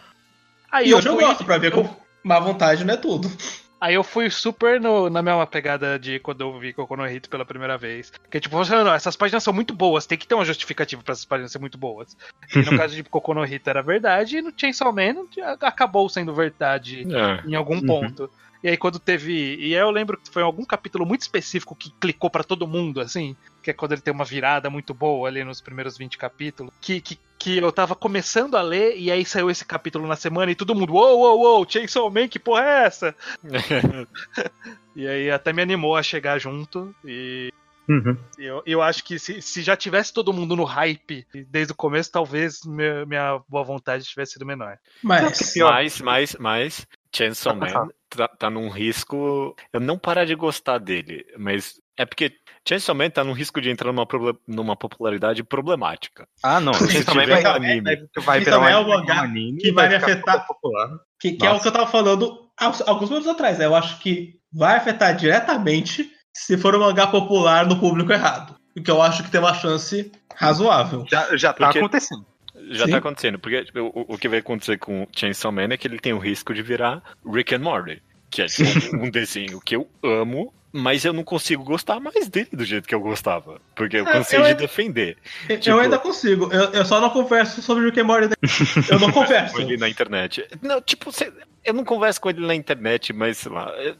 Aí 0.71 0.87
E 0.89 0.93
hoje 0.93 1.07
eu 1.07 1.13
fui- 1.15 1.23
gosto, 1.23 1.43
pra 1.43 1.57
ver 1.57 1.71
como 1.71 1.95
má 2.23 2.39
vontade 2.39 2.83
não 2.83 2.93
é 2.93 2.97
tudo. 2.97 3.29
Aí 3.83 3.95
eu 3.95 4.03
fui 4.03 4.29
super 4.29 4.79
no- 4.79 5.09
na 5.09 5.21
mesma 5.21 5.45
pegada 5.45 5.99
de 5.99 6.17
quando 6.19 6.39
eu 6.39 6.57
vi 6.57 6.71
Kokono 6.71 7.03
no 7.03 7.09
Hito 7.11 7.29
pela 7.29 7.43
primeira 7.43 7.77
vez. 7.77 8.13
Que 8.31 8.39
tipo, 8.39 8.55
você, 8.55 8.73
não, 8.73 8.93
essas 8.93 9.17
páginas 9.17 9.43
são 9.43 9.51
muito 9.53 9.73
boas, 9.73 10.05
tem 10.05 10.17
que 10.17 10.25
ter 10.25 10.35
uma 10.35 10.45
justificativa 10.45 11.03
pra 11.03 11.11
essas 11.11 11.25
páginas 11.25 11.51
serem 11.51 11.63
muito 11.63 11.77
boas. 11.77 12.15
E 12.55 12.59
no 12.59 12.63
caso 12.87 12.95
de 12.95 13.03
Kokono 13.03 13.41
no 13.41 13.45
Hito 13.45 13.69
era 13.69 13.81
verdade, 13.83 14.37
e 14.37 14.41
no 14.41 14.53
Chainsaw 14.55 14.93
Man 14.93 15.25
acabou 15.59 16.07
sendo 16.07 16.33
verdade 16.33 17.05
É. 17.13 17.45
em 17.45 17.55
algum 17.55 17.75
Uhum. 17.75 17.85
ponto. 17.85 18.29
E 18.63 18.69
aí 18.69 18.77
quando 18.77 18.97
teve. 18.97 19.55
E 19.55 19.75
aí 19.75 19.81
eu 19.81 19.91
lembro 19.91 20.17
que 20.17 20.29
foi 20.31 20.41
algum 20.41 20.63
capítulo 20.63 21.05
muito 21.05 21.21
específico 21.21 21.75
que 21.75 21.91
clicou 21.99 22.29
pra 22.29 22.43
todo 22.43 22.67
mundo, 22.67 23.01
assim. 23.01 23.35
Que 23.61 23.71
é 23.71 23.73
quando 23.73 23.91
ele 23.91 24.01
tem 24.01 24.13
uma 24.13 24.25
virada 24.25 24.69
muito 24.69 24.93
boa 24.93 25.27
ali 25.27 25.43
nos 25.43 25.59
primeiros 25.59 25.97
20 25.97 26.17
capítulos. 26.17 26.73
Que, 26.79 27.01
que, 27.01 27.19
que 27.37 27.57
eu 27.57 27.71
tava 27.71 27.95
começando 27.95 28.55
a 28.55 28.61
ler, 28.61 28.97
e 28.97 29.11
aí 29.11 29.25
saiu 29.25 29.49
esse 29.49 29.65
capítulo 29.65 30.07
na 30.07 30.15
semana 30.15 30.51
e 30.51 30.55
todo 30.55 30.73
mundo, 30.75 30.93
uou, 30.93 31.19
uou, 31.19 31.39
uou, 31.41 31.69
Chainsaw 31.69 32.09
Man, 32.09 32.27
que 32.27 32.39
porra 32.39 32.63
é 32.63 32.85
essa? 32.85 33.15
E 34.95 35.07
aí 35.07 35.31
até 35.31 35.51
me 35.51 35.61
animou 35.61 35.95
a 35.95 36.03
chegar 36.03 36.39
junto. 36.39 36.93
E 37.03 37.51
Uhum. 37.87 38.17
eu, 38.37 38.63
eu 38.65 38.81
acho 38.81 39.03
que 39.03 39.19
se, 39.19 39.41
se 39.41 39.61
já 39.61 39.75
tivesse 39.75 40.13
todo 40.13 40.31
mundo 40.31 40.55
no 40.55 40.63
hype 40.63 41.27
desde 41.49 41.73
o 41.73 41.75
começo, 41.75 42.09
talvez 42.11 42.61
minha, 42.65 43.05
minha 43.05 43.41
boa 43.47 43.63
vontade 43.63 44.05
tivesse 44.05 44.33
sido 44.33 44.45
menor. 44.45 44.77
Mas. 45.01 45.53
Mas, 45.57 46.01
mas, 46.01 46.35
mas, 46.39 46.87
Chainsaw 47.15 47.55
Man 47.55 47.89
tá, 48.09 48.27
tá 48.27 48.49
num 48.49 48.69
risco. 48.69 49.55
Eu 49.71 49.79
não 49.79 49.97
parar 49.97 50.25
de 50.25 50.35
gostar 50.35 50.77
dele, 50.77 51.25
mas 51.37 51.75
é 51.97 52.05
porque 52.05 52.31
Chainsaw 52.67 52.95
Man 52.95 53.09
tá 53.09 53.23
num 53.23 53.33
risco 53.33 53.61
de 53.61 53.69
entrar 53.69 53.91
numa, 53.91 54.05
proble- 54.05 54.39
numa 54.47 54.75
popularidade 54.75 55.43
problemática. 55.43 56.27
Ah, 56.41 56.59
não, 56.59 56.71
também 57.05 57.25
tiver 57.27 57.41
vai, 57.41 57.43
um 57.43 57.55
anime. 57.55 57.81
vai, 57.81 57.95
vai 58.23 58.37
Isso 58.39 58.45
virar 58.45 58.57
um 58.57 58.61
também 58.61 58.73
é 58.73 58.77
um 58.77 58.91
anime, 59.21 59.51
mangá 59.51 59.57
que 59.61 59.71
vai 59.71 59.89
me 59.89 59.95
afetar. 59.95 60.47
popular. 60.47 60.89
Que, 61.19 61.31
que 61.33 61.45
é 61.45 61.51
o 61.51 61.59
que 61.59 61.67
eu 61.67 61.71
tava 61.71 61.87
falando 61.87 62.49
alguns 62.85 63.09
minutos 63.09 63.29
atrás. 63.29 63.57
né? 63.59 63.65
Eu 63.65 63.75
acho 63.75 63.99
que 63.99 64.39
vai 64.51 64.75
afetar 64.77 65.15
diretamente 65.15 66.11
se 66.35 66.57
for 66.57 66.75
um 66.75 66.79
mangá 66.79 67.07
popular 67.07 67.65
no 67.67 67.79
público 67.79 68.11
errado. 68.11 68.55
O 68.75 68.81
que 68.81 68.89
eu 68.89 69.01
acho 69.01 69.23
que 69.23 69.29
tem 69.29 69.39
uma 69.39 69.53
chance 69.53 70.11
razoável. 70.35 71.05
Já, 71.09 71.37
já 71.37 71.53
tá 71.53 71.65
Porque- 71.67 71.77
acontecendo. 71.79 72.25
Já 72.71 72.85
Sim. 72.85 72.91
tá 72.91 72.97
acontecendo, 72.97 73.39
porque 73.39 73.63
tipo, 73.65 73.79
o, 73.79 74.13
o 74.13 74.17
que 74.17 74.27
vai 74.29 74.39
acontecer 74.39 74.77
com 74.77 75.07
Chainsaw 75.15 75.51
Man 75.51 75.69
é 75.71 75.77
que 75.77 75.87
ele 75.87 75.99
tem 75.99 76.13
o 76.13 76.17
risco 76.19 76.53
de 76.53 76.61
virar 76.61 77.01
Rick 77.25 77.53
and 77.55 77.59
Morty, 77.59 78.01
que 78.29 78.41
é 78.41 78.45
tipo, 78.45 78.95
um 78.97 79.09
desenho 79.09 79.59
que 79.61 79.75
eu 79.75 79.87
amo, 80.03 80.53
mas 80.71 81.05
eu 81.05 81.13
não 81.13 81.23
consigo 81.23 81.63
gostar 81.63 81.99
mais 81.99 82.27
dele 82.29 82.49
do 82.51 82.65
jeito 82.65 82.87
que 82.87 82.95
eu 82.95 82.99
gostava, 82.99 83.61
porque 83.75 83.97
eu 83.97 84.07
É, 84.07 84.11
cansei 84.11 84.39
eu 84.39 84.43
de 84.43 84.47
ainda- 84.49 84.59
defender 84.61 85.17
Eu- 85.47 85.59
Tipo- 85.59 85.75
Eu 85.75 85.79
ainda 85.81 85.99
consigo. 85.99 86.51
Eu, 86.51 86.71
eu 86.71 86.85
só 86.85 86.99
não 86.99 87.09
converso 87.11 87.61
sobre 87.61 87.85
Rick 87.85 87.99
and 87.99 88.05
Morty. 88.05 88.33
Eu 88.91 88.99
não 88.99 89.11
converso. 89.13 89.53
com 89.55 89.61
ele 89.61 89.77
na 89.77 89.87
internet. 89.87 90.47
Não, 90.61 90.81
tipo, 90.81 91.11
cê- 91.11 91.31
eu 91.63 91.73
não 91.75 91.83
converso 91.83 92.19
com 92.19 92.29
ele 92.29 92.45
na 92.45 92.55
internet, 92.55 93.13
mas 93.13 93.37
sei 93.37 93.51
lá, 93.51 93.71
é- 93.77 93.95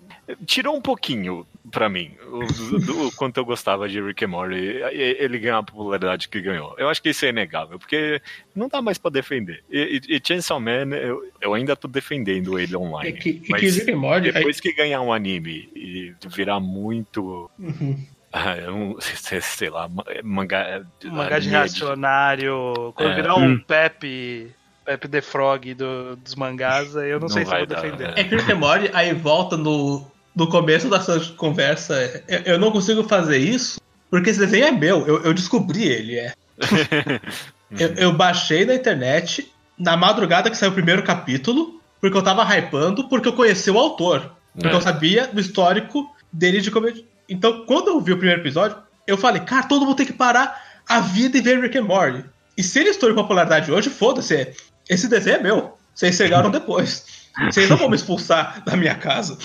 tirou 0.47 0.75
um 0.75 0.81
pouquinho 0.81 1.45
pra 1.71 1.87
mim 1.89 2.11
o, 2.27 2.39
do, 2.45 2.79
do 2.79 3.11
quanto 3.17 3.37
eu 3.37 3.45
gostava 3.45 3.87
de 3.87 4.01
Rick 4.01 4.25
and 4.25 4.27
Morty, 4.27 4.55
ele 4.91 5.39
ganhar 5.39 5.59
a 5.59 5.63
popularidade 5.63 6.27
que 6.27 6.41
ganhou. 6.41 6.75
Eu 6.77 6.89
acho 6.89 7.01
que 7.01 7.09
isso 7.09 7.25
é 7.25 7.29
inegável, 7.29 7.79
porque 7.79 8.21
não 8.55 8.67
dá 8.67 8.81
mais 8.81 8.97
pra 8.97 9.09
defender. 9.09 9.63
E, 9.71 10.01
e, 10.09 10.15
e 10.17 10.21
Chainsaw 10.23 10.59
Man, 10.59 10.95
eu, 10.95 11.21
eu 11.41 11.53
ainda 11.53 11.75
tô 11.75 11.87
defendendo 11.87 12.59
ele 12.59 12.75
É 12.75 12.77
online. 12.77 13.13
que, 13.13 13.29
é 13.29 13.33
que 13.33 13.49
mas 13.51 13.77
Rick 13.77 13.91
and 13.91 13.97
Morty. 13.97 14.31
depois 14.31 14.59
que 14.59 14.73
ganhar 14.73 15.01
um 15.01 15.13
anime 15.13 15.69
e 15.75 16.13
virar 16.27 16.59
muito. 16.59 17.49
Uhum. 17.57 18.05
ah, 18.31 18.55
não 18.67 18.97
sei, 18.99 19.69
lá, 19.69 19.87
ma- 19.87 20.03
mangá. 20.23 20.83
Mangá 21.05 21.39
de 21.39 21.49
reacionário. 21.49 22.93
Quando 22.95 23.11
É. 23.11 23.15
virar 23.15 23.35
Hum. 23.35 23.53
um 23.53 23.59
Pepe. 23.59 24.51
Pepe 24.85 25.07
the 25.07 25.21
Frog 25.21 25.73
do- 25.75 26.17
dos 26.17 26.35
mangás, 26.35 26.97
aí 26.97 27.09
eu 27.09 27.13
não, 27.17 27.27
Não 27.27 27.29
sei 27.29 27.45
se 27.45 27.51
vou 27.55 27.65
dar, 27.65 27.81
defender. 27.81 28.09
é. 28.17 28.19
É 28.19 28.23
que 28.25 28.35
Rick 28.35 28.51
and 28.51 28.55
Morty, 28.57 28.89
aí 28.93 29.13
volta 29.13 29.55
no, 29.55 30.05
no 30.35 30.47
começo 30.47 30.89
dessa 30.89 31.19
conversa. 31.37 32.23
Eu, 32.27 32.39
eu 32.53 32.59
não 32.59 32.71
consigo 32.71 33.03
fazer 33.03 33.37
isso 33.37 33.79
porque 34.09 34.29
esse 34.29 34.39
desenho 34.39 34.65
é 34.65 34.71
meu. 34.71 35.05
Eu, 35.07 35.23
eu 35.23 35.33
descobri 35.33 35.83
ele. 35.83 36.17
É. 36.19 36.33
Eu, 37.71 37.87
eu 37.95 38.13
baixei 38.13 38.65
na 38.65 38.75
internet 38.75 39.51
na 39.79 39.97
madrugada 39.97 40.47
que 40.51 40.55
saiu 40.55 40.69
o 40.69 40.75
primeiro 40.75 41.01
capítulo, 41.01 41.81
porque 41.99 42.15
eu 42.15 42.21
tava 42.21 42.43
hypando, 42.55 43.09
porque 43.09 43.27
eu 43.27 43.33
conheci 43.33 43.71
o 43.71 43.79
autor. 43.79 44.31
Porque 44.53 44.67
É. 44.67 44.73
eu 44.75 44.79
sabia 44.81 45.25
do 45.25 45.41
histórico 45.41 46.07
dele 46.31 46.61
de 46.61 46.69
comédia. 46.69 47.03
Então, 47.27 47.65
quando 47.65 47.87
eu 47.87 47.99
vi 47.99 48.11
o 48.13 48.17
primeiro 48.17 48.41
episódio, 48.41 48.77
eu 49.07 49.17
falei, 49.17 49.41
cara, 49.41 49.63
todo 49.65 49.85
mundo 49.85 49.95
tem 49.95 50.05
que 50.05 50.13
parar 50.13 50.61
a 50.87 50.99
vida 50.99 51.35
e 51.35 51.41
ver 51.41 51.59
Rick 51.59 51.75
and 51.75 51.85
Morty. 51.85 52.23
E 52.55 52.61
se 52.61 52.77
ele 52.79 52.89
estourou 52.89 53.15
em 53.17 53.19
popularidade 53.19 53.71
hoje, 53.71 53.89
foda-se. 53.89 54.53
Esse 54.87 55.07
desenho 55.07 55.37
é 55.37 55.41
meu. 55.41 55.75
Vocês 55.95 56.15
chegaram 56.15 56.51
depois. 56.51 57.05
Vocês 57.51 57.67
não 57.67 57.77
vão 57.77 57.89
me 57.89 57.95
expulsar 57.95 58.63
da 58.63 58.77
minha 58.77 58.93
casa. 58.93 59.35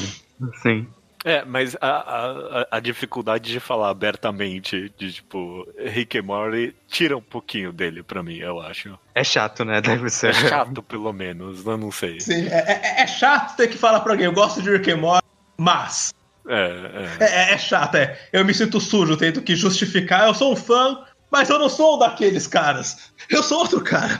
Sim. 0.62 0.86
É, 1.24 1.44
mas 1.44 1.76
a, 1.80 1.88
a, 1.88 2.76
a 2.76 2.80
dificuldade 2.80 3.50
de 3.50 3.58
falar 3.58 3.90
abertamente 3.90 4.92
de, 4.96 5.12
tipo, 5.12 5.66
Rick 5.76 6.16
and 6.16 6.22
Morty 6.22 6.74
tira 6.88 7.16
um 7.16 7.20
pouquinho 7.20 7.72
dele 7.72 8.04
pra 8.04 8.22
mim, 8.22 8.36
eu 8.36 8.60
acho. 8.60 8.96
É 9.14 9.24
chato, 9.24 9.64
né? 9.64 9.80
Deve 9.80 10.08
ser. 10.10 10.28
É 10.30 10.32
chato, 10.32 10.80
pelo 10.82 11.12
menos, 11.12 11.66
eu 11.66 11.76
não 11.76 11.90
sei. 11.90 12.20
Sim, 12.20 12.46
é, 12.46 12.58
é- 12.98 13.02
é 13.02 13.06
chato 13.06 13.56
ter 13.56 13.66
que 13.68 13.76
falar 13.76 14.00
pra 14.00 14.12
alguém, 14.12 14.26
eu 14.26 14.32
gosto 14.32 14.62
de 14.62 14.70
Rick 14.70 14.90
and 14.92 14.98
Morty, 14.98 15.26
mas... 15.56 16.14
É, 16.46 17.16
é. 17.20 17.24
É, 17.24 17.52
é- 17.54 17.58
chato, 17.58 17.96
é. 17.96 18.16
Eu 18.32 18.44
me 18.44 18.54
sinto 18.54 18.80
sujo 18.80 19.16
tendo 19.16 19.42
que 19.42 19.54
justificar. 19.56 20.28
Eu 20.28 20.34
sou 20.34 20.52
um 20.52 20.56
fã, 20.56 21.04
mas 21.30 21.50
eu 21.50 21.58
não 21.58 21.68
sou 21.68 21.96
um 21.96 21.98
daqueles 21.98 22.46
caras. 22.46 23.12
Eu 23.28 23.42
sou 23.42 23.58
outro 23.58 23.82
cara. 23.82 24.18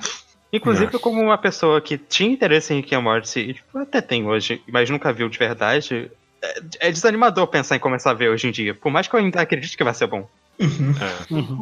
Inclusive, 0.53 0.99
como 0.99 1.21
uma 1.21 1.37
pessoa 1.39 1.81
que 1.81 1.99
tinha 1.99 2.31
interesse 2.33 2.73
em 2.73 2.77
Rick 2.77 2.95
and 2.95 3.01
Morty, 3.03 3.41
e 3.41 3.55
tipo, 3.55 3.79
até 3.79 4.01
tem 4.01 4.27
hoje, 4.27 4.63
mas 4.69 4.89
nunca 4.89 5.13
viu 5.13 5.29
de 5.29 5.39
verdade, 5.39 6.11
é, 6.43 6.89
é 6.89 6.91
desanimador 6.91 7.47
pensar 7.49 7.77
em 7.77 7.81
começar 7.81 8.11
a 8.13 8.15
ver 8.15 8.31
hoje 8.31 8.49
em 8.49 8.51
dia. 8.51 8.75
Por 8.75 8.91
mais 8.91 9.07
que 9.07 9.15
eu 9.15 9.21
ainda 9.21 9.41
acredite 9.43 9.77
que 9.77 9.85
vai 9.85 9.93
ser 9.95 10.07
bom. 10.07 10.29
é. 10.61 10.65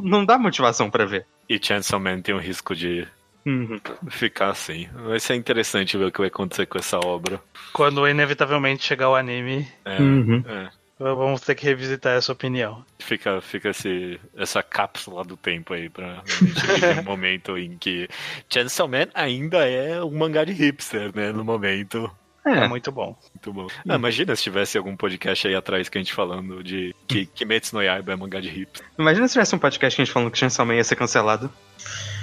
Não 0.03 0.25
dá 0.25 0.39
motivação 0.39 0.89
pra 0.91 1.05
ver. 1.05 1.27
E 1.49 1.59
Chainsaw 1.63 1.99
Man 2.01 2.21
tem 2.21 2.35
o 2.35 2.39
risco 2.39 2.75
de 2.75 3.07
Uhum. 3.45 3.79
ficar 4.09 4.51
assim. 4.51 4.89
Vai 5.07 5.21
ser 5.21 5.35
interessante 5.37 5.97
ver 5.97 6.07
o 6.07 6.13
que 6.13 6.19
vai 6.19 6.29
acontecer 6.29 6.67
com 6.67 6.79
essa 6.79 6.99
obra. 7.05 7.41
Quando 7.73 8.09
inevitavelmente 8.09 8.83
chegar 8.85 9.09
o 9.11 9.15
anime, 9.15 9.69
É, 9.85 10.01
Uhum. 10.01 10.43
é. 10.47 10.69
Vamos 10.99 11.41
ter 11.43 11.55
que 11.55 11.65
revisitar 11.65 12.17
essa 12.17 12.33
opinião. 12.33 12.85
Fica, 12.99 13.41
fica 13.41 13.71
esse, 13.71 14.19
essa 14.37 14.63
cápsula 14.63 15.25
do 15.25 15.37
tempo 15.37 15.75
aí 15.75 15.89
pra 15.89 16.23
gente 16.27 16.67
viver 16.67 17.01
um 17.01 17.03
momento 17.05 17.57
em 17.59 17.77
que 17.77 18.09
Chainsaw 18.49 18.89
Man 18.89 19.07
ainda 19.15 19.69
é 19.69 20.03
um 20.03 20.11
mangá 20.11 20.45
de 20.45 20.53
hipster, 20.53 21.15
né? 21.15 21.33
No 21.33 21.45
momento. 21.45 22.11
É, 22.45 22.51
É, 22.59 22.69
muito 22.69 22.93
bom. 22.93 23.17
Muito 23.35 23.53
bom. 23.53 23.67
Ah, 23.89 23.97
imagina 23.97 24.35
se 24.37 24.43
tivesse 24.45 24.79
algum 24.79 24.97
podcast 24.97 25.49
aí 25.49 25.55
atrás 25.57 25.89
que 25.89 25.99
a 25.99 26.01
gente 26.01 26.13
falando 26.13 26.63
de 26.63 26.95
que 27.09 27.27
Kimetsu 27.27 27.75
no 27.75 27.83
Yaiba 27.83 28.13
é 28.13 28.17
mangá 28.17 28.41
de 28.41 28.49
hipster. 28.49 28.87
imagina 28.97 29.27
se 29.27 29.33
tivesse 29.33 29.55
um 29.55 29.59
podcast 29.59 29.97
que 29.97 30.03
a 30.03 30.05
gente 30.05 30.13
falando 30.15 30.31
que 30.31 30.39
Chainsaw 30.39 30.65
Man 30.65 30.77
ia 30.77 30.85
ser 30.85 30.95
cancelado. 30.97 31.51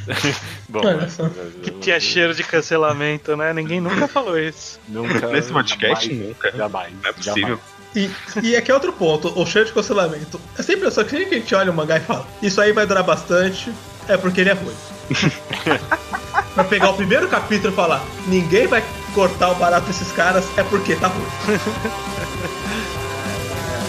Bom, 0.70 0.82
mas- 0.84 1.18
Que 1.62 1.72
tinha 1.80 2.00
cheiro 2.00 2.34
de 2.34 2.44
cancelamento, 2.44 3.36
né? 3.38 3.54
Ninguém 3.54 3.80
nunca 3.82 4.08
falou 4.08 4.38
isso. 4.40 4.80
Nunca. 4.88 5.28
Nesse 5.28 5.52
podcast, 5.52 6.08
jamais, 6.10 6.28
nunca. 6.30 6.52
Jamais. 6.52 6.94
Não 7.02 7.10
é 7.10 7.14
possível. 7.14 7.60
E, 7.96 8.10
e 8.42 8.56
aqui 8.56 8.72
é 8.72 8.74
outro 8.74 8.92
ponto, 8.94 9.32
o 9.40 9.46
cheiro 9.46 9.68
de 9.68 9.74
cancelamento. 9.74 10.40
É 10.58 10.64
sempre 10.64 10.90
só 10.92 11.04
que 11.04 11.12
sempre 11.12 11.26
que 11.28 11.36
a 11.36 11.38
gente 11.40 11.54
olha 11.56 11.72
o 11.72 11.74
mangá 11.76 11.98
e 11.98 12.02
fala, 12.02 12.26
isso 12.42 12.60
aí 12.60 12.72
vai 12.72 12.86
durar 12.88 13.04
bastante, 13.04 13.72
é 14.08 14.18
porque 14.18 14.42
ele 14.42 14.50
é 14.50 14.54
ruim. 14.54 14.74
pra 16.56 16.64
pegar 16.64 16.90
o 16.90 16.94
primeiro 16.96 17.28
capítulo 17.28 17.72
e 17.74 17.76
falar: 17.76 18.02
ninguém 18.28 18.66
vai 18.68 18.84
cortar 19.14 19.50
o 19.52 19.56
barato 19.56 19.86
desses 19.88 20.12
caras, 20.12 20.44
é 20.58 20.64
porque 20.64 20.96
tá 20.96 21.08
ruim. 21.08 21.28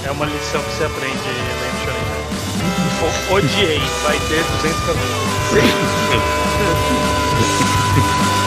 É 0.05 0.11
uma 0.11 0.27
lição 0.27 0.63
que 0.63 0.71
você 0.73 0.85
aprende 0.85 1.17
lendo 1.17 1.79
Shonen. 1.85 2.05
O- 3.31 3.35
Odiei, 3.35 3.81
vai 4.03 4.19
ter 4.29 4.43
200 4.63 4.81
capítulos. 4.81 5.25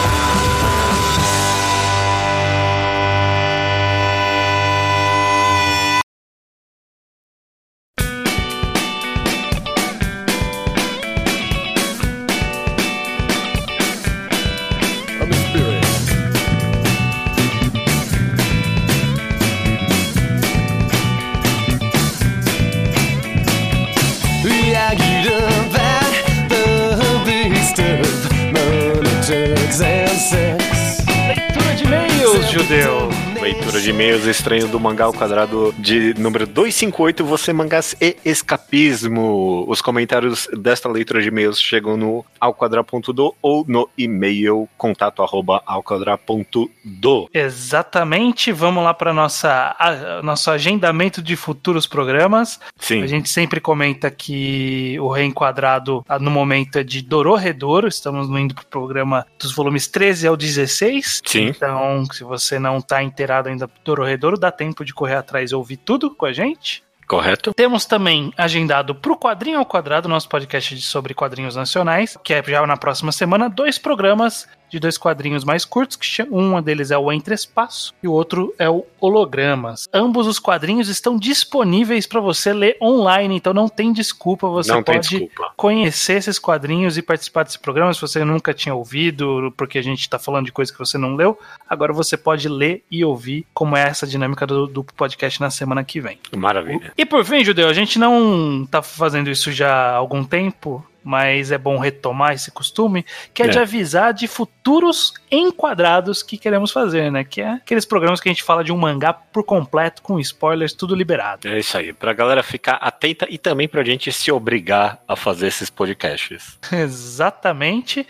e-mails 33.98 34.26
estranhos 34.28 34.70
do 34.70 34.80
mangá 34.80 35.06
ao 35.06 35.14
quadrado 35.14 35.74
de 35.80 36.14
número 36.20 36.46
258, 36.46 37.26
você 37.26 37.52
mangás 37.52 37.96
e 38.00 38.16
escapismo. 38.24 39.66
Os 39.68 39.82
comentários 39.82 40.48
desta 40.56 40.88
leitura 40.88 41.20
de 41.20 41.30
e-mails 41.30 41.60
chegam 41.60 41.98
no 41.98 42.24
alquadra.do 42.40 43.34
ou 43.42 43.66
no 43.68 43.90
e-mail 43.98 44.70
contato 44.78 45.24
arroba 45.24 45.64
alquadra.do. 45.66 47.28
Exatamente, 47.34 48.52
vamos 48.52 48.84
lá 48.84 48.94
para 48.94 49.12
nossa 49.12 49.76
a- 49.80 50.22
nosso 50.22 50.52
agendamento 50.52 51.20
de 51.20 51.36
futuros 51.36 51.88
programas. 51.88 52.60
Sim, 52.80 53.02
A 53.02 53.08
gente 53.08 53.30
sempre 53.30 53.60
comenta 53.60 54.12
que 54.12 54.96
o 55.00 55.08
reenquadrado 55.10 56.06
ah, 56.08 56.20
no 56.20 56.30
momento 56.30 56.78
é 56.78 56.84
de 56.84 57.02
Dororredouro. 57.02 57.88
Estamos 57.88 58.30
indo 58.30 58.54
pro 58.54 58.66
programa 58.68 59.26
dos 59.40 59.56
volumes 59.56 59.88
13 59.88 60.28
ao 60.28 60.38
16. 60.38 61.22
Sim. 61.26 61.48
Então, 61.48 62.06
se 62.12 62.24
você 62.24 62.60
não 62.60 62.80
tá 62.80 63.02
inteirado 63.02 63.50
ainda 63.50 63.68
Dororredouro, 63.88 64.38
dá 64.38 64.52
tempo 64.52 64.84
de 64.84 64.94
correr 64.94 65.16
atrás 65.16 65.52
e 65.52 65.56
ouvir 65.56 65.78
tudo 65.78 66.14
com 66.14 66.26
a 66.26 66.34
gente. 66.34 66.84
correto? 67.08 67.54
Temos 67.54 67.86
também 67.86 68.34
agendado 68.38 68.94
pro 68.94 69.18
Quadrinho 69.18 69.60
ao 69.60 69.66
Quadrado, 69.66 70.10
nosso 70.10 70.28
podcast 70.28 70.80
sobre 70.82 71.14
quadrinhos 71.14 71.56
nacionais, 71.56 72.18
que 72.22 72.34
é 72.34 72.44
já 72.44 72.68
na 72.68 72.76
próxima 72.76 73.14
semana, 73.14 73.50
dois 73.50 73.78
programas 73.78 74.48
de 74.70 74.80
dois 74.80 74.98
quadrinhos 74.98 75.44
mais 75.44 75.64
curtos, 75.66 75.96
que 75.98 76.06
chama- 76.06 76.36
um 76.38 76.62
deles 76.62 76.92
é 76.92 76.98
o 76.98 77.12
Entre 77.12 77.34
Espaço 77.34 77.94
e 78.02 78.08
o 78.08 78.12
outro 78.12 78.54
é 78.60 78.70
o 78.70 78.86
Hologramas. 79.00 79.88
Ambos 79.94 80.28
os 80.28 80.40
quadrinhos 80.40 80.90
estão 80.90 81.18
disponíveis 81.18 82.06
para 82.08 82.20
você 82.20 82.54
ler 82.54 82.78
online, 82.82 83.36
então 83.36 83.54
não 83.54 83.68
tem 83.70 83.92
desculpa, 83.94 84.48
você 84.48 84.72
não 84.72 84.84
pode 84.84 85.10
desculpa. 85.10 85.54
conhecer 85.56 86.14
esses 86.18 86.40
quadrinhos 86.40 86.98
e 86.98 87.02
participar 87.02 87.44
desse 87.44 87.60
programa 87.60 87.94
se 87.94 88.02
você 88.02 88.24
nunca 88.24 88.54
tinha 88.54 88.74
ouvido, 88.76 89.54
porque 89.58 89.78
a 89.78 89.82
gente 89.84 90.02
está 90.02 90.20
falando 90.20 90.46
de 90.46 90.52
coisa 90.52 90.72
que 90.72 90.80
você 90.80 90.98
não 90.98 91.16
leu. 91.16 91.38
Agora 91.70 91.94
você 91.94 92.18
pode 92.18 92.48
ler 92.50 92.84
e 92.90 93.04
ouvir 93.04 93.46
como 93.54 93.76
é 93.76 93.84
essa 93.88 94.06
dinâmica 94.08 94.46
do, 94.46 94.68
do 94.68 94.84
podcast 94.84 95.40
na 95.42 95.50
semana 95.50 95.84
que 95.84 96.00
vem. 96.00 96.20
Maravilha. 96.36 96.92
E 96.98 97.06
por 97.06 97.24
fim, 97.24 97.44
Judeu, 97.44 97.68
a 97.70 97.74
gente 97.74 97.98
não 98.00 98.68
tá 98.70 98.82
fazendo 98.82 99.30
isso 99.30 99.52
já 99.52 99.72
há 99.72 99.96
algum 99.96 100.24
tempo, 100.24 100.86
mas 101.08 101.52
é 101.52 101.58
bom 101.58 101.78
retomar 101.80 102.34
esse 102.34 102.52
costume, 102.52 103.06
que 103.34 103.42
é, 103.42 103.46
É. 103.46 103.50
de 103.50 103.58
avisar 103.60 104.14
de 104.14 104.28
futuros 104.28 105.14
enquadrados 105.32 106.22
que 106.22 106.38
queremos 106.38 106.72
fazer, 106.72 107.10
né? 107.12 107.24
Que 107.24 107.42
é 107.42 107.50
aqueles 107.54 107.86
programas 107.86 108.20
que 108.20 108.28
a 108.28 108.32
gente 108.32 108.44
fala 108.44 108.64
de 108.64 108.72
um 108.72 108.78
mangá 108.78 109.14
por 109.14 109.44
completo, 109.44 110.02
com 110.02 110.20
spoilers, 110.20 110.74
tudo 110.74 110.94
liberado. 110.94 111.48
É 111.48 111.58
isso 111.60 111.78
aí, 111.78 111.94
pra 111.94 112.12
galera 112.14 112.44
ficar 112.44 112.74
atenta 112.74 113.26
e 113.30 113.38
também 113.38 113.68
pra 113.68 113.84
gente 113.84 114.12
se 114.12 114.32
obrigar 114.32 115.00
a 115.08 115.16
fazer 115.16 115.48
esses 115.48 115.70
podcasts. 115.70 116.58
Exatamente. 116.72 118.06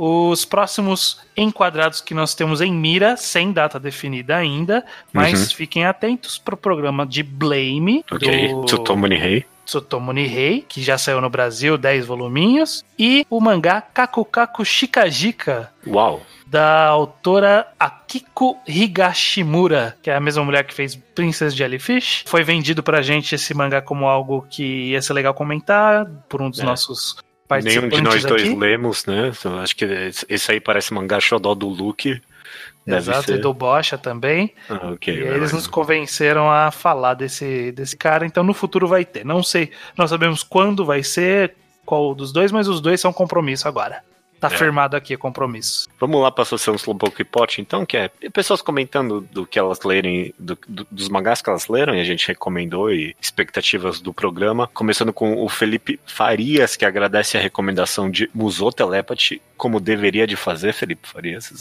Os 0.00 0.44
próximos 0.44 1.20
enquadrados 1.36 2.00
que 2.00 2.14
nós 2.14 2.32
temos 2.32 2.60
em 2.60 2.72
mira, 2.72 3.16
sem 3.16 3.50
data 3.52 3.80
definida 3.80 4.36
ainda, 4.36 4.84
mas 5.12 5.50
fiquem 5.52 5.84
atentos 5.84 6.38
pro 6.38 6.56
programa 6.56 7.04
de 7.04 7.20
Blame 7.24 8.04
Ok? 8.10 8.48
do 8.48 8.64
Tsutomu 8.64 9.06
Nihei. 9.08 9.44
Tsutomu 9.72 10.12
Nihei, 10.12 10.64
que 10.66 10.82
já 10.82 10.96
saiu 10.96 11.20
no 11.20 11.28
Brasil, 11.28 11.76
10 11.76 12.06
voluminhos, 12.06 12.82
e 12.98 13.26
o 13.28 13.38
mangá 13.38 13.82
Kakukaku 13.82 14.64
Shikajika, 14.64 15.70
Uau. 15.86 16.22
da 16.46 16.86
autora 16.86 17.66
Akiko 17.78 18.56
Higashimura, 18.66 19.94
que 20.02 20.10
é 20.10 20.16
a 20.16 20.20
mesma 20.20 20.42
mulher 20.42 20.64
que 20.64 20.72
fez 20.72 20.96
Princess 21.14 21.54
Jellyfish. 21.54 22.24
Foi 22.26 22.42
vendido 22.42 22.82
pra 22.82 23.02
gente 23.02 23.34
esse 23.34 23.52
mangá 23.52 23.82
como 23.82 24.06
algo 24.06 24.46
que 24.48 24.62
ia 24.90 25.02
ser 25.02 25.12
legal 25.12 25.34
comentar 25.34 26.06
por 26.30 26.40
um 26.40 26.48
dos 26.48 26.60
É. 26.60 26.64
nossos 26.64 27.16
Nenhum 27.62 27.88
de 27.88 28.00
nós 28.02 28.22
dois 28.24 28.42
aqui. 28.42 28.54
lemos, 28.54 29.06
né? 29.06 29.32
Acho 29.62 29.74
que 29.76 29.84
esse 30.28 30.50
aí 30.52 30.60
parece 30.60 30.92
mangá 30.92 31.18
xodó 31.18 31.54
do 31.54 31.66
Luke. 31.68 32.20
Deve 32.88 33.10
Exato, 33.10 33.24
ser. 33.26 33.34
e 33.34 33.38
do 33.38 33.52
Bocha 33.52 33.98
também. 33.98 34.54
Ah, 34.68 34.92
ok. 34.94 35.14
E 35.14 35.18
eles 35.18 35.52
nos 35.52 35.66
convenceram 35.66 36.50
a 36.50 36.70
falar 36.70 37.14
desse, 37.14 37.70
desse 37.72 37.96
cara, 37.96 38.24
então 38.24 38.42
no 38.42 38.54
futuro 38.54 38.88
vai 38.88 39.04
ter. 39.04 39.24
Não 39.24 39.42
sei, 39.42 39.70
não 39.96 40.08
sabemos 40.08 40.42
quando 40.42 40.84
vai 40.86 41.02
ser, 41.02 41.54
qual 41.84 42.14
dos 42.14 42.32
dois, 42.32 42.50
mas 42.50 42.66
os 42.66 42.80
dois 42.80 43.00
são 43.00 43.12
compromisso 43.12 43.68
agora. 43.68 44.02
Tá 44.40 44.46
É. 44.46 44.50
firmado 44.50 44.96
aqui 44.96 45.16
o 45.16 45.18
compromisso. 45.18 45.88
Vamos 45.98 46.22
lá 46.22 46.30
para 46.30 46.42
a 46.42 46.44
Associação 46.44 46.76
Slowpoke 46.76 47.24
Pot, 47.24 47.60
então, 47.60 47.84
que 47.84 47.96
é 47.96 48.08
pessoas 48.32 48.62
comentando 48.62 49.20
do 49.32 49.44
que 49.44 49.58
elas 49.58 49.80
lerem, 49.82 50.32
do- 50.38 50.56
do- 50.68 50.86
dos 50.88 51.08
mangás 51.08 51.42
que 51.42 51.50
elas 51.50 51.66
leram, 51.66 51.92
e 51.96 52.00
a 52.00 52.04
gente 52.04 52.28
recomendou, 52.28 52.88
e 52.92 53.16
expectativas 53.20 54.00
do 54.00 54.12
programa. 54.14 54.68
Começando 54.72 55.12
com 55.12 55.42
o 55.44 55.48
Felipe 55.48 55.98
Farias, 56.06 56.76
que 56.76 56.84
agradece 56.84 57.36
a 57.36 57.40
recomendação 57.40 58.08
de 58.08 58.30
Musou 58.32 58.70
Telepathy, 58.70 59.42
como 59.58 59.80
deveria 59.80 60.26
de 60.26 60.36
fazer, 60.36 60.72
Felipe 60.72 61.06
Farias. 61.06 61.52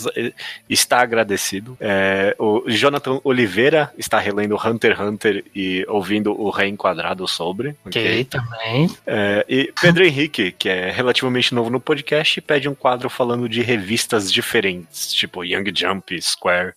Está 0.69 1.01
agradecido. 1.01 1.75
É, 1.79 2.35
o 2.39 2.63
Jonathan 2.69 3.19
Oliveira 3.23 3.91
está 3.97 4.19
relendo 4.19 4.55
Hunter 4.55 4.91
x 4.91 4.99
Hunter 4.99 5.43
e 5.53 5.83
ouvindo 5.89 6.39
o 6.39 6.49
reenquadrado 6.49 7.27
sobre. 7.27 7.75
Ok, 7.85 8.23
também. 8.25 8.89
É, 9.05 9.45
e 9.49 9.73
Pedro 9.81 10.05
Henrique, 10.05 10.51
que 10.51 10.69
é 10.69 10.91
relativamente 10.91 11.53
novo 11.53 11.69
no 11.69 11.79
podcast, 11.79 12.39
pede 12.41 12.69
um 12.69 12.75
quadro 12.75 13.09
falando 13.09 13.49
de 13.49 13.61
revistas 13.61 14.31
diferentes, 14.31 15.11
tipo 15.13 15.43
Young 15.43 15.71
Jump, 15.75 16.21
Square 16.21 16.73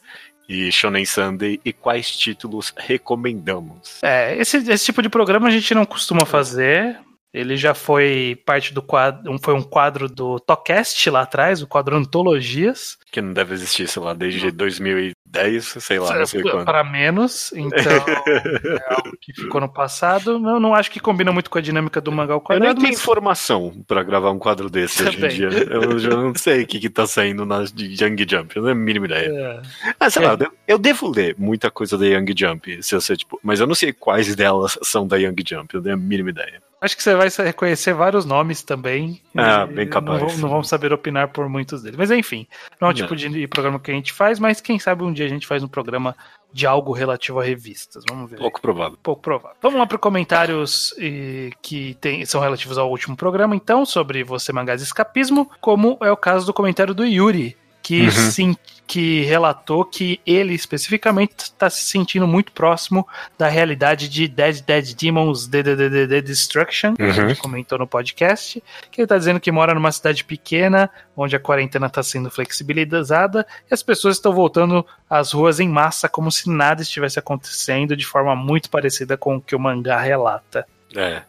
e 0.49 0.73
Shonen 0.73 1.05
Sunday, 1.05 1.61
e 1.65 1.73
quais 1.73 2.11
títulos 2.11 2.73
recomendamos. 2.77 4.01
É, 4.03 4.37
esse, 4.37 4.57
esse 4.57 4.87
tipo 4.87 5.01
de 5.01 5.09
programa 5.09 5.47
a 5.47 5.51
gente 5.51 5.73
não 5.75 5.85
costuma 5.85 6.27
fazer. 6.27 6.99
Ele 7.33 7.57
já 7.57 7.75
foi 7.75 8.41
parte 8.45 8.75
do 8.75 8.83
quadro, 8.83 9.31
um- 9.33 9.39
foi 9.39 9.55
um 9.55 9.63
quadro 9.63 10.09
do 10.09 10.41
Tocast 10.41 11.09
lá 11.11 11.21
atrás, 11.23 11.63
o 11.63 11.67
quadro 11.67 11.97
Antologias. 11.97 12.99
Que 13.13 13.21
não 13.21 13.33
deve 13.33 13.55
existir, 13.55 13.87
sei 13.87 14.03
lá, 14.03 14.13
desde 14.15 14.51
2010, 14.51 15.77
sei 15.79 15.99
lá, 16.01 16.19
não 16.19 16.27
sei 16.27 16.43
quando. 16.43 16.65
para 16.65 16.83
menos, 16.83 17.53
então 17.55 17.71
é 18.27 18.95
algo 18.95 19.17
que 19.21 19.33
ficou 19.33 19.61
no 19.61 19.73
passado. 19.73 20.33
Eu 20.33 20.59
não 20.61 20.75
acho 20.75 20.91
que 20.91 20.99
combina 20.99 21.33
muito 21.33 21.49
com 21.51 21.59
a 21.59 21.61
dinâmica 21.61 22.01
do 22.01 22.11
mangá 22.11 22.35
ao 22.35 22.41
Eu 22.41 22.43
nem 22.51 22.59
quadrado, 22.59 22.81
tenho 22.81 22.93
mas 22.93 23.01
informação 23.01 23.85
pra 23.87 24.03
gravar 24.03 24.31
um 24.33 24.39
quadro 24.39 24.69
desse 24.69 25.03
hoje 25.03 25.17
em 25.19 25.21
Também. 25.21 25.37
dia. 25.37 25.49
Eu 25.71 25.99
já 26.01 26.11
não 26.11 26.35
sei 26.35 26.63
o 26.63 26.67
que, 26.67 26.81
que 26.81 26.91
tá 26.91 27.07
saindo 27.07 27.47
na 27.47 27.61
Young 27.61 28.27
Jump, 28.29 28.57
eu 28.57 28.63
não 28.63 28.69
tenho 28.69 28.71
a 28.71 28.75
mínima 28.75 29.07
ideia. 29.07 29.29
é, 29.29 29.63
Ah, 30.01 30.11
sei 30.11 30.25
É. 30.25 30.27
lá, 30.29 30.37
eu- 30.41 30.53
eu 30.67 30.79
devo 30.79 31.09
ler 31.09 31.37
muita 31.39 31.71
coisa 31.71 31.97
da 31.97 32.05
Young 32.07 32.35
Jump, 32.37 32.83
se 32.83 32.93
eu 32.95 33.01
sei, 33.01 33.17
tipo, 33.17 33.39
mas 33.43 33.61
eu 33.61 33.67
não 33.69 33.75
sei 33.77 33.93
quais 33.93 34.35
delas 34.35 34.77
são 34.83 35.07
da 35.07 35.17
Young 35.17 35.37
Jump, 35.49 35.75
eu 35.75 35.79
não 35.79 35.83
tenho 35.85 35.95
a 35.95 35.99
mínima 35.99 36.31
ideia. 36.31 36.61
Acho 36.81 36.97
que 36.97 37.03
você 37.03 37.15
vai 37.15 37.29
reconhecer 37.45 37.93
vários 37.93 38.25
nomes 38.25 38.63
também. 38.63 39.21
Ah, 39.37 39.67
bem 39.67 39.89
capaz. 39.89 40.21
Não, 40.21 40.39
não 40.39 40.49
vamos 40.49 40.69
saber 40.69 40.93
opinar 40.93 41.29
por 41.29 41.49
muitos 41.49 41.83
deles. 41.83 41.99
Mas 41.99 42.11
enfim, 42.11 42.47
não 42.81 42.89
é 42.89 42.91
o 42.91 42.95
tipo 42.95 43.15
de 43.15 43.47
programa 43.49 43.79
que 43.79 43.91
a 43.91 43.95
gente 43.95 44.13
faz, 44.13 44.39
mas 44.39 44.61
quem 44.61 44.79
sabe 44.79 45.03
um 45.05 45.13
dia 45.13 45.27
a 45.27 45.29
gente 45.29 45.47
faz 45.47 45.63
um 45.63 45.69
programa 45.69 46.17
de 46.53 46.67
algo 46.67 46.93
relativo 46.93 47.39
a 47.39 47.45
revistas. 47.45 48.03
Vamos 48.09 48.29
ver. 48.31 48.39
Pouco 48.39 48.61
provável. 48.61 48.99
pouco 49.03 49.23
provável. 49.23 49.57
Vamos 49.63 49.79
lá 49.79 49.87
para 49.87 49.99
comentários 49.99 50.95
eh, 50.99 51.51
que 51.63 51.95
tem- 52.01 52.25
são 52.27 52.41
relativos 52.41 52.77
ao 52.79 52.91
último 52.91 53.17
programa, 53.17 53.55
então, 53.55 53.85
sobre 53.87 54.25
você 54.25 54.53
mangás 54.53 54.81
e 54.81 54.85
escapismo, 54.85 55.49
como 55.61 55.97
é 56.01 56.11
o 56.11 56.17
caso 56.17 56.47
do 56.47 56.53
comentário 56.53 56.93
do 56.95 57.05
Yuri, 57.05 57.57
que, 57.83 58.03
Uhum. 58.03 58.11
sim, 58.11 58.57
que 58.91 59.23
relatou 59.23 59.85
que 59.85 60.21
ele 60.27 60.53
especificamente 60.53 61.45
está 61.45 61.71
se 61.71 61.85
sentindo 61.85 62.27
muito 62.27 62.51
próximo 62.51 63.07
da 63.39 63.47
realidade 63.47 64.09
de 64.09 64.27
Dead 64.27 64.61
Dead 64.63 64.95
Demons 64.97 65.47
The 65.47 66.21
Destruction, 66.21 66.97
que 66.97 67.03
a 67.03 67.07
Uhum. 67.07 67.13
gente 67.13 67.41
comentou 67.41 67.79
no 67.79 67.87
podcast, 67.87 68.61
que 68.91 69.01
ele 69.01 69.05
está 69.05 69.17
dizendo 69.17 69.39
que 69.39 69.53
mora 69.53 69.75
numa 69.75 69.93
cidade 69.93 70.25
pequena, 70.25 70.91
onde 71.17 71.37
a 71.37 71.39
quarentena 71.39 71.87
está 71.87 72.03
sendo 72.03 72.33
flexibilizada, 72.33 73.47
e 73.71 73.73
as 73.73 73.81
pessoas 73.81 74.17
estão 74.17 74.33
voltando 74.33 74.85
às 75.09 75.31
ruas 75.31 75.61
em 75.61 75.69
massa 75.69 76.09
como 76.09 76.29
se 76.33 76.51
nada 76.51 76.83
estivesse 76.83 77.17
acontecendo 77.17 77.97
de 77.97 78.05
forma 78.05 78.35
muito 78.35 78.69
parecida 78.71 79.17
com 79.17 79.37
o 79.37 79.41
que 79.41 79.55
o 79.55 79.61
mangá 79.61 80.01
relata. 80.01 80.67
É, 80.97 81.23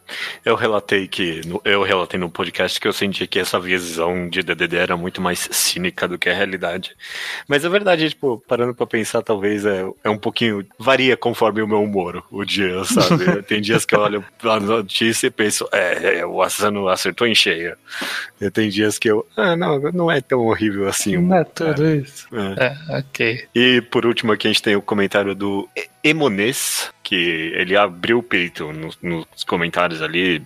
eu 0.44 0.56
relatei 0.56 1.06
que 1.06 1.40
eu 1.64 1.82
relatei 1.82 2.18
no 2.18 2.28
podcast 2.28 2.80
que 2.80 2.88
eu 2.88 2.92
senti 2.92 3.28
que 3.28 3.38
essa 3.38 3.60
visão 3.60 4.28
de 4.28 4.42
DDD 4.42 4.76
era 4.76 4.96
muito 4.96 5.20
mais 5.20 5.48
cínica 5.52 6.08
do 6.08 6.18
que 6.18 6.28
a 6.28 6.34
realidade. 6.34 6.96
Mas 7.46 7.64
a 7.64 7.68
verdade, 7.68 8.08
tipo, 8.08 8.42
parando 8.48 8.74
pra 8.74 8.86
pensar, 8.86 9.22
talvez 9.22 9.64
é, 9.64 9.84
é 10.02 10.10
um 10.10 10.18
pouquinho 10.18 10.66
varia 10.78 11.16
conforme 11.16 11.62
o 11.62 11.68
meu 11.68 11.82
humor, 11.82 12.24
o 12.30 12.44
dia, 12.44 12.82
sabe? 12.84 13.42
Tem 13.44 13.60
dias 13.60 13.84
que 13.84 13.94
eu 13.94 14.00
olho 14.00 14.24
a 14.42 14.58
notícia 14.58 15.28
e 15.28 15.30
penso, 15.30 15.68
é, 15.70 16.18
é, 16.18 16.26
o 16.26 16.42
Asano 16.42 16.88
acertou 16.88 17.26
em 17.26 17.34
cheia. 17.34 17.78
E 18.40 18.50
tem 18.50 18.68
dias 18.68 18.98
que 18.98 19.08
eu, 19.08 19.24
ah, 19.36 19.54
não, 19.54 19.78
não 19.92 20.10
é 20.10 20.20
tão 20.20 20.40
horrível 20.40 20.88
assim. 20.88 21.16
Não 21.16 21.36
é 21.36 21.44
tudo 21.44 21.88
isso. 21.88 22.26
É. 22.32 22.64
É, 22.66 22.98
ok. 22.98 23.44
E 23.54 23.80
por 23.82 24.04
último 24.04 24.32
aqui 24.32 24.48
a 24.48 24.50
gente 24.50 24.62
tem 24.62 24.74
o 24.74 24.82
comentário 24.82 25.34
do 25.34 25.68
E- 26.02 26.08
Emonês, 26.10 26.92
que 27.02 27.52
ele 27.54 27.76
abriu 27.76 28.18
o 28.18 28.22
peito 28.22 28.72
nos, 28.72 28.98
nos 29.00 29.44
comentários 29.44 30.02
ali, 30.02 30.44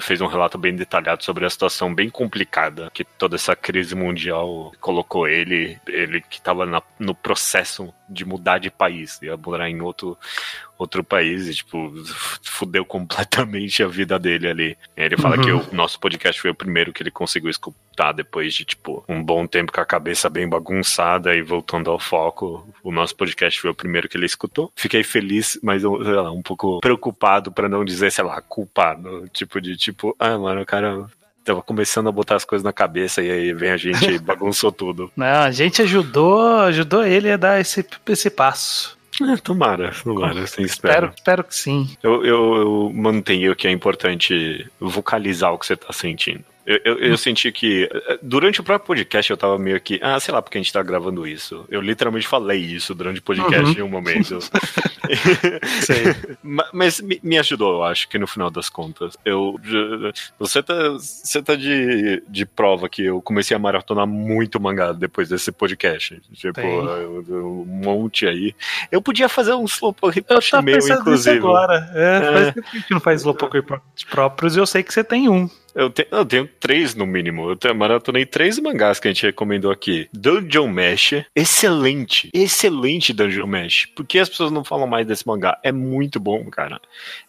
fez 0.00 0.20
um 0.20 0.26
relato 0.26 0.58
bem 0.58 0.74
detalhado 0.74 1.24
sobre 1.24 1.44
a 1.46 1.50
situação 1.50 1.94
bem 1.94 2.10
complicada 2.10 2.90
que 2.92 3.04
toda 3.04 3.36
essa 3.36 3.54
crise 3.56 3.94
mundial 3.94 4.72
colocou 4.80 5.26
ele, 5.26 5.78
ele 5.86 6.20
que 6.20 6.36
estava 6.36 6.66
no 6.98 7.14
processo 7.14 7.92
de 8.08 8.24
mudar 8.24 8.58
de 8.58 8.70
país, 8.70 9.20
ia 9.22 9.36
morar 9.36 9.70
em 9.70 9.80
outro, 9.80 10.18
outro 10.82 11.02
país 11.02 11.48
e, 11.48 11.54
tipo, 11.54 11.92
fudeu 12.42 12.84
completamente 12.84 13.82
a 13.82 13.88
vida 13.88 14.18
dele 14.18 14.48
ali. 14.48 14.78
Ele 14.96 15.16
fala 15.16 15.36
Uhum. 15.36 15.42
que 15.42 15.50
o 15.52 15.74
nosso 15.74 15.98
podcast 15.98 16.40
foi 16.40 16.50
o 16.50 16.54
primeiro 16.54 16.92
que 16.92 17.02
ele 17.02 17.10
conseguiu 17.10 17.50
escutar 17.50 18.12
depois 18.12 18.52
de, 18.54 18.64
tipo, 18.64 19.04
um 19.08 19.22
bom 19.22 19.46
tempo 19.46 19.72
com 19.72 19.80
a 19.80 19.84
cabeça 19.86 20.28
bem 20.28 20.48
bagunçada 20.48 21.34
e 21.34 21.42
voltando 21.42 21.90
ao 21.90 21.98
foco. 21.98 22.66
O 22.82 22.92
nosso 22.92 23.14
podcast 23.16 23.60
foi 23.60 23.70
o 23.70 23.74
primeiro 23.74 24.08
que 24.08 24.16
ele 24.16 24.26
escutou. 24.26 24.70
Fiquei 24.76 25.02
feliz, 25.02 25.58
mas 25.62 25.82
sei 25.82 25.90
lá, 25.90 26.30
um 26.30 26.42
pouco 26.42 26.80
preocupado 26.80 27.50
pra 27.52 27.68
não 27.68 27.84
dizer, 27.84 28.10
sei 28.12 28.24
lá, 28.24 28.40
culpado. 28.40 29.28
Tipo, 29.32 29.60
de 29.60 29.76
tipo, 29.76 30.14
ah, 30.18 30.36
mano, 30.38 30.62
o 30.62 30.66
cara 30.66 31.06
tava 31.44 31.60
começando 31.60 32.08
a 32.08 32.12
botar 32.12 32.36
as 32.36 32.44
coisas 32.44 32.62
na 32.64 32.72
cabeça 32.72 33.20
e 33.20 33.28
aí 33.30 33.52
vem 33.52 33.70
a 33.70 33.76
gente 33.76 34.08
e 34.10 34.18
bagunçou 34.20 34.70
tudo. 34.70 35.10
Não, 35.16 35.26
a 35.42 35.50
gente 35.50 35.82
ajudou, 35.82 36.60
ajudou 36.60 37.04
ele 37.04 37.30
a 37.32 37.36
dar 37.36 37.60
esse, 37.60 37.84
esse 38.08 38.30
passo. 38.30 38.96
É, 39.20 39.36
tomara, 39.36 39.92
tomara, 40.02 40.42
assim 40.42 40.62
espero. 40.62 41.06
Espero, 41.06 41.12
espero 41.14 41.44
que 41.44 41.54
sim. 41.54 41.96
Eu, 42.02 42.24
eu, 42.24 42.56
eu 42.56 42.92
mantenho 42.94 43.54
que 43.54 43.68
é 43.68 43.70
importante 43.70 44.66
vocalizar 44.80 45.52
o 45.52 45.58
que 45.58 45.66
você 45.66 45.76
tá 45.76 45.92
sentindo. 45.92 46.44
Eu, 46.64 46.80
eu, 46.84 46.98
eu 46.98 47.16
senti 47.16 47.50
que 47.50 47.88
durante 48.22 48.60
o 48.60 48.64
próprio 48.64 48.86
podcast 48.86 49.30
eu 49.30 49.36
tava 49.36 49.58
meio 49.58 49.80
que, 49.80 49.98
ah, 50.02 50.18
sei 50.20 50.32
lá 50.32 50.40
porque 50.40 50.58
a 50.58 50.60
gente 50.60 50.72
tá 50.72 50.82
gravando 50.82 51.26
isso. 51.26 51.64
Eu 51.68 51.80
literalmente 51.80 52.26
falei 52.26 52.60
isso 52.60 52.94
durante 52.94 53.18
o 53.18 53.22
podcast 53.22 53.76
em 53.78 53.82
um 53.82 53.88
momento. 53.88 54.38
Sei. 55.84 56.14
Ma- 56.42 56.68
Mas 56.72 57.00
me, 57.00 57.18
me 57.22 57.38
ajudou, 57.38 57.74
eu 57.74 57.82
acho, 57.84 58.08
que 58.08 58.18
no 58.18 58.26
final 58.26 58.50
das 58.50 58.68
contas. 58.68 59.16
Eu, 59.24 59.58
você 60.38 60.62
tá, 60.62 60.74
você 60.98 61.42
tá 61.42 61.54
de, 61.54 62.22
de 62.28 62.46
prova 62.46 62.88
que 62.88 63.04
eu 63.04 63.20
comecei 63.20 63.56
a 63.56 63.60
maratonar 63.60 64.06
muito 64.06 64.60
mangá 64.60 64.92
depois 64.92 65.28
desse 65.28 65.50
podcast. 65.52 66.20
Tipo, 66.32 66.60
eu- 66.60 67.62
um 67.62 67.64
monte 67.66 68.26
aí. 68.26 68.54
Eu 68.90 69.02
podia 69.02 69.28
fazer 69.28 69.54
um 69.54 69.64
slowpoke 69.64 70.24
meu, 70.28 70.38
pensando 70.38 70.64
nisso 70.64 70.92
inclusive. 70.92 71.38
agora. 71.38 71.90
É, 71.94 72.12
É. 72.12 72.32
Faz 72.32 72.54
tempo 72.54 72.70
que 72.70 72.76
a 72.76 72.80
gente 72.80 72.90
não 72.90 73.00
faz 73.00 73.20
Slowpoke 73.22 73.62
próprios 74.10 74.56
e 74.56 74.58
eu 74.58 74.66
sei 74.66 74.82
que 74.82 74.92
você 74.92 75.02
tem 75.04 75.28
um. 75.28 75.48
Eu, 75.74 75.88
te- 75.88 76.06
eu 76.10 76.24
tenho 76.24 76.46
três 76.60 76.94
no 76.94 77.06
mínimo. 77.06 77.48
Eu 77.50 77.56
te- 77.56 77.72
maratonei 77.72 78.26
três 78.26 78.58
mangás 78.58 79.00
que 79.00 79.08
a 79.08 79.10
gente 79.12 79.24
recomendou 79.26 79.70
aqui. 79.70 80.08
Dungeon 80.12 80.68
Mesh, 80.68 81.24
excelente, 81.34 82.30
excelente 82.34 83.12
Dungeon 83.12 83.46
Mesh. 83.46 83.86
Por 83.86 84.04
que 84.06 84.18
as 84.18 84.28
pessoas 84.28 84.50
não 84.50 84.62
falam 84.64 84.86
mais 84.86 85.06
desse 85.06 85.26
mangá? 85.26 85.58
É 85.62 85.72
muito 85.72 86.20
bom, 86.20 86.44
cara. 86.50 86.78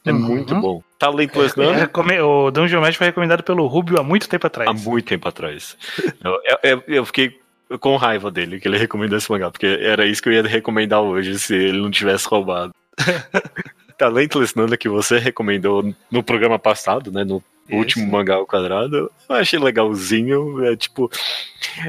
É 0.06 0.12
Uhum. 0.12 0.20
muito 0.20 0.56
bom. 0.56 0.84
Talentless 1.00 1.58
É, 1.60 1.64
None, 1.64 1.78
recome- 1.80 2.20
o 2.20 2.52
Dungeon 2.52 2.82
Mesh 2.82 2.96
foi 2.98 3.08
recomendado 3.08 3.44
pelo 3.44 3.66
Rubio 3.68 3.98
há 4.00 4.04
muito 4.04 4.28
tempo 4.28 4.46
atrás. 4.48 4.70
há 4.70 4.74
muito 4.74 5.06
tempo 5.06 5.28
atrás. 5.28 5.78
eu, 6.24 6.40
eu- 6.64 6.84
eu- 6.88 7.06
fiquei 7.06 7.38
com 7.80 7.96
raiva 7.96 8.30
dele 8.30 8.60
que 8.60 8.68
ele 8.68 8.78
recomendou 8.78 9.18
esse 9.18 9.32
mangá, 9.32 9.50
porque 9.50 9.66
era 9.66 10.06
isso 10.06 10.22
que 10.22 10.30
eu 10.30 10.34
ia 10.34 10.44
recomendar 10.44 11.02
hoje 11.02 11.40
se 11.40 11.56
ele 11.56 11.80
não 11.82 11.90
tivesse 11.90 12.28
roubado. 12.28 12.74
Talentless 13.98 14.56
Nana 14.58 14.76
que 14.78 14.90
você 14.90 15.18
recomendou 15.20 15.94
no 16.12 16.24
programa 16.24 16.58
passado, 16.60 17.12
né? 17.12 17.24
No 17.24 17.44
Último 17.72 18.06
mangá 18.12 18.36
ao 18.36 18.46
quadrado, 18.46 19.10
eu 19.30 19.36
achei 19.36 19.58
legalzinho. 19.60 20.64
É 20.66 20.76
tipo. 20.76 21.10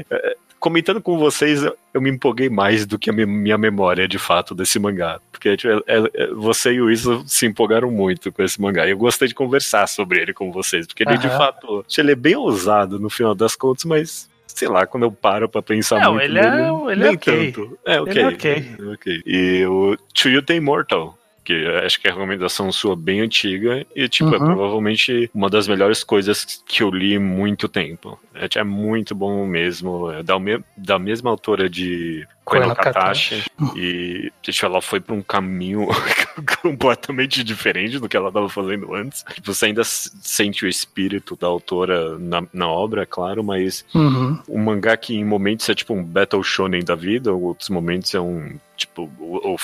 é, 0.09 0.35
comentando 0.59 1.01
com 1.01 1.17
vocês, 1.17 1.63
eu 1.93 2.01
me 2.01 2.09
empolguei 2.09 2.49
mais 2.49 2.85
do 2.85 2.97
que 2.97 3.09
a 3.09 3.13
mi- 3.13 3.25
minha 3.25 3.57
memória 3.57 4.07
de 4.07 4.17
fato 4.17 4.55
desse 4.55 4.79
mangá. 4.79 5.19
Porque 5.31 5.55
tipo, 5.57 5.73
é- 5.85 6.09
é- 6.13 6.27
você 6.33 6.73
e 6.73 6.81
o 6.81 6.89
Isa 6.89 7.21
se 7.27 7.45
empolgaram 7.45 7.91
muito 7.91 8.31
com 8.31 8.41
esse 8.41 8.59
mangá. 8.59 8.87
E 8.87 8.91
eu 8.91 8.97
gostei 8.97 9.27
de 9.27 9.35
conversar 9.35 9.85
sobre 9.87 10.21
ele 10.21 10.33
com 10.33 10.51
vocês. 10.51 10.87
Porque 10.87 11.03
ele, 11.03 11.17
de 11.17 11.29
fato, 11.29 11.85
ele 11.97 12.13
é 12.13 12.15
bem 12.15 12.35
ousado 12.35 12.99
no 12.99 13.09
final 13.09 13.35
das 13.35 13.55
contas, 13.55 13.85
mas. 13.85 14.29
Sei 14.47 14.69
lá, 14.69 14.87
quando 14.87 15.03
eu 15.03 15.11
paro 15.11 15.49
pra 15.49 15.61
pensar 15.61 15.99
Não, 15.99 16.13
muito 16.13 16.23
ele 16.23 16.39
é- 16.39 16.49
nele, 16.49 16.61
ele 16.91 16.91
é 16.91 16.95
nem 17.07 17.15
ok. 17.15 17.51
tanto. 17.51 17.77
É, 17.85 17.99
ok. 17.99 18.11
Ele 18.13 18.21
é 18.21 18.27
ok. 18.27 18.75
É 18.79 18.83
ok. 18.93 19.21
E 19.25 19.65
o 19.65 19.97
To 20.13 20.29
You 20.29 20.41
The 20.41 20.55
Immortal, 20.55 21.17
que 21.45 21.53
eu 21.53 21.77
acho 21.79 22.01
que 22.01 22.07
é 22.07 22.11
a 22.11 22.13
recomendação 22.13 22.71
sua 22.71 22.95
bem 22.95 23.21
antiga 23.21 23.85
e, 23.95 24.09
tipo, 24.09 24.33
é 24.35 24.39
Uhum. 24.39 24.45
provavelmente 24.45 25.29
uma 25.33 25.49
das 25.49 25.67
melhores 25.67 26.03
coisas 26.03 26.61
que 26.67 26.83
eu 26.83 26.89
li 26.89 27.17
muito 27.19 27.69
tempo. 27.69 28.19
É, 28.33 28.59
é 28.59 28.63
muito 28.63 29.13
bom 29.15 29.45
mesmo. 29.45 30.11
É 30.11 30.21
da, 30.23 30.37
me- 30.39 30.63
da 30.75 30.97
mesma 30.99 31.29
autora 31.29 31.69
de 31.69 32.27
Koe 32.45 32.59
no 32.59 32.65
Koe 32.67 32.69
no 32.69 32.75
Katashi. 32.75 33.43
E 33.75 34.31
tipo, 34.41 34.65
ela 34.65 34.81
foi 34.81 34.99
pra 34.99 35.15
um 35.15 35.21
caminho 35.21 35.87
completamente 36.61 37.43
diferente 37.43 37.99
do 37.99 38.07
que 38.07 38.15
ela 38.15 38.31
tava 38.31 38.47
fazendo 38.47 38.93
antes. 38.93 39.25
Você 39.43 39.65
ainda 39.65 39.83
sente 39.83 40.63
o 40.63 40.67
espírito 40.67 41.35
da 41.35 41.47
autora 41.47 42.17
na, 42.19 42.43
na 42.53 42.67
obra, 42.67 43.01
é 43.03 43.05
claro, 43.05 43.43
mas 43.43 43.83
Uhum. 43.93 44.39
um 44.47 44.59
mangá 44.63 44.95
que 44.95 45.15
em 45.15 45.25
momentos 45.25 45.67
é 45.69 45.73
tipo 45.75 45.93
um 45.93 46.03
Battle 46.03 46.43
Shonen 46.43 46.83
da 46.83 46.95
vida, 46.95 47.33
ou 47.33 47.41
outros 47.41 47.69
momentos 47.69 48.13
é 48.13 48.19
um 48.19 48.57
tipo 48.77 49.09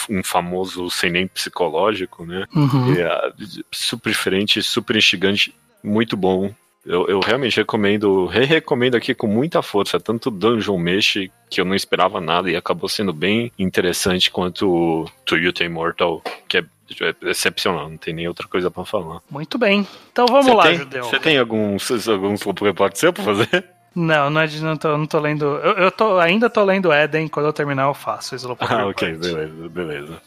um 0.09 0.23
famoso 0.23 0.89
seinen 0.89 1.27
psicológico, 1.27 2.25
né? 2.25 2.45
Uhum. 2.55 2.93
É 2.93 3.32
super 3.71 4.09
diferente, 4.09 4.63
super 4.63 4.95
instigante, 4.95 5.53
muito 5.84 6.15
bom. 6.17 6.53
Eu, 6.86 7.07
eu 7.07 7.19
realmente 7.19 7.57
recomendo, 7.57 8.25
re-recomendo 8.25 8.97
aqui 8.97 9.13
com 9.13 9.27
muita 9.27 9.61
força, 9.61 9.99
tanto 9.99 10.32
Dungeon 10.32 10.77
Mesh, 10.77 11.29
que 11.49 11.61
eu 11.61 11.65
não 11.65 11.75
esperava 11.75 12.19
nada 12.19 12.49
e 12.49 12.55
acabou 12.55 12.89
sendo 12.89 13.13
bem 13.13 13.51
interessante, 13.57 14.32
quanto 14.32 14.67
o 14.69 15.05
To 15.25 15.38
You 15.38 15.53
The 15.53 15.65
Immortal, 15.65 16.21
que 16.47 16.57
é 16.57 16.65
é 16.99 17.15
excepcional, 17.29 17.89
não 17.89 17.95
tem 17.95 18.13
nem 18.13 18.27
outra 18.27 18.47
coisa 18.49 18.69
pra 18.69 18.84
falar. 18.84 19.21
Muito 19.29 19.57
bem. 19.57 19.88
Então 20.11 20.25
vamos 20.25 20.47
Você 20.47 20.53
lá, 20.53 20.63
tem, 20.63 20.75
Judeu. 20.75 21.03
Você 21.05 21.19
tem 21.19 21.38
alguns, 21.38 22.07
alguns 22.07 22.41
report 22.61 22.95
seu 22.95 23.13
pra 23.13 23.23
fazer? 23.23 23.65
Não, 23.95 24.29
não, 24.29 24.41
é 24.41 24.47
de- 24.47 24.61
não, 24.63 24.75
tô, 24.77 24.97
não 24.97 25.05
tô 25.05 25.19
lendo. 25.19 25.45
Eu, 25.45 25.73
eu 25.73 25.91
tô, 25.91 26.17
ainda 26.17 26.49
tô 26.49 26.63
lendo 26.63 26.91
Eden, 26.93 27.27
quando 27.27 27.45
eu 27.45 27.53
terminar 27.53 27.84
eu 27.88 27.93
faço 27.93 28.36
Ah, 28.59 28.88
ok, 28.88 29.13
beleza, 29.15 29.69
beleza. 29.69 30.21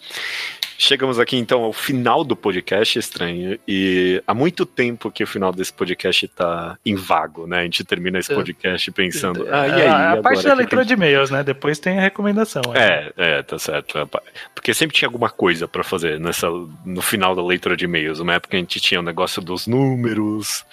Chegamos 0.76 1.18
aqui 1.20 1.36
então 1.36 1.62
ao 1.62 1.72
final 1.72 2.24
do 2.24 2.34
podcast 2.34 2.98
estranho 2.98 3.58
e 3.66 4.22
há 4.26 4.34
muito 4.34 4.66
tempo 4.66 5.10
que 5.10 5.22
o 5.22 5.26
final 5.26 5.52
desse 5.52 5.72
podcast 5.72 6.26
tá 6.28 6.76
em 6.84 6.94
vago, 6.94 7.46
né? 7.46 7.60
A 7.60 7.62
gente 7.64 7.84
termina 7.84 8.18
esse 8.18 8.32
É. 8.32 8.34
podcast 8.34 8.90
pensando, 8.92 9.46
ah, 9.50 9.68
e 9.68 9.72
aí? 9.72 9.80
É, 9.82 9.88
a 9.88 10.22
parte 10.22 10.42
da 10.44 10.54
leitura 10.54 10.84
de 10.84 10.92
e-mails, 10.94 11.30
né? 11.30 11.42
Depois 11.44 11.78
tem 11.78 11.98
a 11.98 12.02
recomendação. 12.02 12.62
né? 12.72 12.80
É, 12.80 13.12
é, 13.38 13.42
tá 13.42 13.58
certo. 13.58 14.08
Porque 14.54 14.74
sempre 14.74 14.96
tinha 14.96 15.08
alguma 15.08 15.30
coisa 15.30 15.68
pra 15.68 15.84
fazer 15.84 16.18
nessa, 16.18 16.48
no 16.84 17.00
final 17.02 17.34
da 17.34 17.42
leitura 17.44 17.76
de 17.76 17.84
e-mails. 17.84 18.18
Uma 18.20 18.34
época 18.34 18.56
a 18.56 18.60
gente 18.60 18.80
tinha 18.80 19.00
o 19.00 19.02
negócio 19.02 19.40
dos 19.40 19.66
números. 19.66 20.64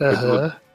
Aham. 0.00 0.48
Te- 0.50 0.69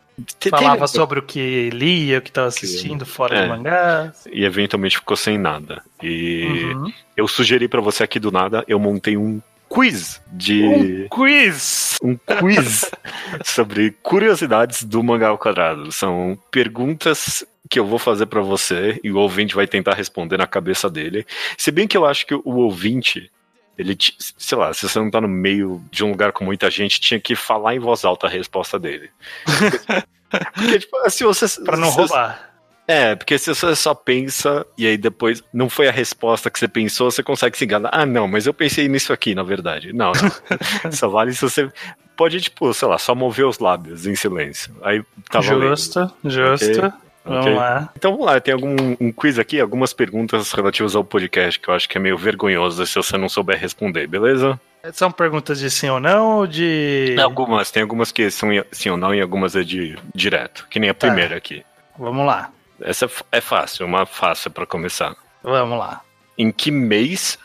Falava 0.49 0.87
sobre 0.87 1.19
o 1.19 1.23
que 1.23 1.69
lia, 1.71 2.19
o 2.19 2.21
que 2.21 2.31
tava 2.31 2.47
assistindo 2.47 3.05
fora 3.05 3.35
É. 3.37 3.41
de 3.43 3.49
mangás. 3.49 4.27
E 4.31 4.45
eventualmente 4.45 4.97
ficou 4.97 5.17
sem 5.17 5.37
nada. 5.37 5.81
E 6.01 6.45
Uhum. 6.73 6.91
eu 7.17 7.27
sugeri 7.27 7.67
pra 7.67 7.81
você 7.81 8.03
aqui 8.03 8.19
do 8.19 8.31
nada, 8.31 8.63
eu 8.67 8.79
montei 8.79 9.17
um 9.17 9.41
quiz 9.69 10.21
de. 10.31 10.63
Um 10.63 11.07
quiz! 11.09 11.97
um 12.01 12.15
quiz 12.39 12.89
sobre 13.43 13.91
curiosidades 14.03 14.83
do 14.83 15.03
mangá 15.03 15.29
ao 15.29 15.37
quadrado. 15.37 15.91
São 15.91 16.37
perguntas 16.51 17.45
que 17.69 17.79
eu 17.79 17.85
vou 17.85 17.97
fazer 17.97 18.27
pra 18.27 18.41
você 18.41 18.99
e 19.03 19.11
o 19.11 19.17
ouvinte 19.17 19.55
vai 19.55 19.65
tentar 19.67 19.95
responder 19.95 20.37
na 20.37 20.45
cabeça 20.47 20.89
dele. 20.89 21.25
Se 21.57 21.71
bem 21.71 21.87
que 21.87 21.97
eu 21.97 22.05
acho 22.05 22.25
que 22.27 22.35
o 22.35 22.41
ouvinte, 22.45 23.31
ele, 23.77 23.97
sei 24.37 24.57
lá, 24.57 24.73
se 24.73 24.87
você 24.87 24.99
não 24.99 25.09
tá 25.11 25.19
no 25.21 25.27
meio 25.27 25.83
de 25.91 26.03
um 26.03 26.09
lugar 26.11 26.31
com 26.31 26.43
muita 26.45 26.69
gente, 26.69 26.99
tinha 26.99 27.19
que 27.19 27.35
falar 27.35 27.75
em 27.75 27.79
voz 27.79 28.05
alta 28.05 28.27
a 28.27 28.29
resposta 28.29 28.79
dele. 28.79 29.09
Porque, 30.53 30.79
tipo, 30.79 31.09
se 31.09 31.23
você. 31.23 31.61
Pra 31.63 31.77
não 31.77 31.89
se- 31.91 31.97
roubar. 31.97 32.51
É, 32.87 33.15
porque 33.15 33.35
se 33.39 33.51
você 33.53 33.75
só 33.75 33.95
pensa 33.95 34.63
e 34.77 34.85
aí 34.85 34.95
depois 34.95 35.41
não 35.51 35.67
foi 35.67 35.87
a 35.87 35.91
resposta 35.91 36.51
que 36.51 36.59
você 36.59 36.67
pensou, 36.67 37.09
você 37.09 37.23
consegue 37.23 37.57
se 37.57 37.65
enganar. 37.65 37.89
Ah, 37.91 38.05
não, 38.05 38.27
mas 38.27 38.45
eu 38.45 38.53
pensei 38.53 38.87
nisso 38.87 39.11
aqui, 39.11 39.33
na 39.33 39.41
verdade. 39.41 39.91
Não, 39.91 40.11
não. 40.11 40.91
só 40.91 41.07
vale 41.09 41.33
se 41.33 41.41
você 41.41 41.67
pode, 42.15 42.39
tipo, 42.41 42.71
sei 42.75 42.87
lá, 42.87 42.99
só 42.99 43.15
mover 43.15 43.47
os 43.47 43.57
lábios 43.57 44.05
em 44.05 44.13
silêncio. 44.13 44.75
Aí 44.83 45.03
tá 45.31 45.39
valendo. 45.39 45.69
Justo, 45.69 46.11
justo. 46.25 46.93
Vamos 47.25 47.45
ok. 47.47 47.55
lá. 47.55 47.89
Então 47.95 48.11
vamos 48.11 48.25
lá, 48.25 48.39
tem 48.39 48.53
algum 48.53 48.75
um 48.99 49.11
quiz 49.11 49.39
aqui, 49.39 49.59
algumas 49.59 49.91
perguntas 49.93 50.51
relativas 50.51 50.95
ao 50.95 51.03
podcast 51.03 51.59
que 51.59 51.67
eu 51.67 51.73
acho 51.73 51.89
que 51.89 51.97
é 51.97 52.01
meio 52.01 52.17
vergonhoso 52.17 52.85
se 52.85 52.95
você 52.95 53.17
não 53.17 53.27
souber 53.27 53.59
responder, 53.59 54.05
beleza? 54.07 54.59
São 54.93 55.11
perguntas 55.11 55.57
de 55.59 55.71
sim 55.71 55.89
ou 55.89 55.99
não 55.99 56.37
ou 56.37 56.47
de. 56.47 57.13
Tem 57.15 57.23
algumas, 57.23 57.71
tem 57.71 57.81
algumas 57.81 58.11
que 58.11 58.29
são 58.29 58.49
sim 58.71 58.89
ou 58.91 58.97
não 58.97 59.15
e 59.15 59.19
algumas 59.19 59.55
é 59.55 59.63
de 59.63 59.97
direto, 60.13 60.67
que 60.69 60.79
nem 60.79 60.91
a 60.91 60.93
Tá. 60.93 61.07
primeira 61.07 61.35
aqui. 61.35 61.65
Vamos 61.97 62.25
lá. 62.25 62.51
Essa 62.79 63.05
é 63.05 63.37
é 63.37 63.41
fácil, 63.41 63.85
uma 63.87 64.05
fácil 64.05 64.51
pra 64.51 64.65
começar. 64.67 65.15
Vamos 65.41 65.79
lá. 65.79 66.01
Em 66.37 66.51
que 66.51 66.69
mês 66.69 67.39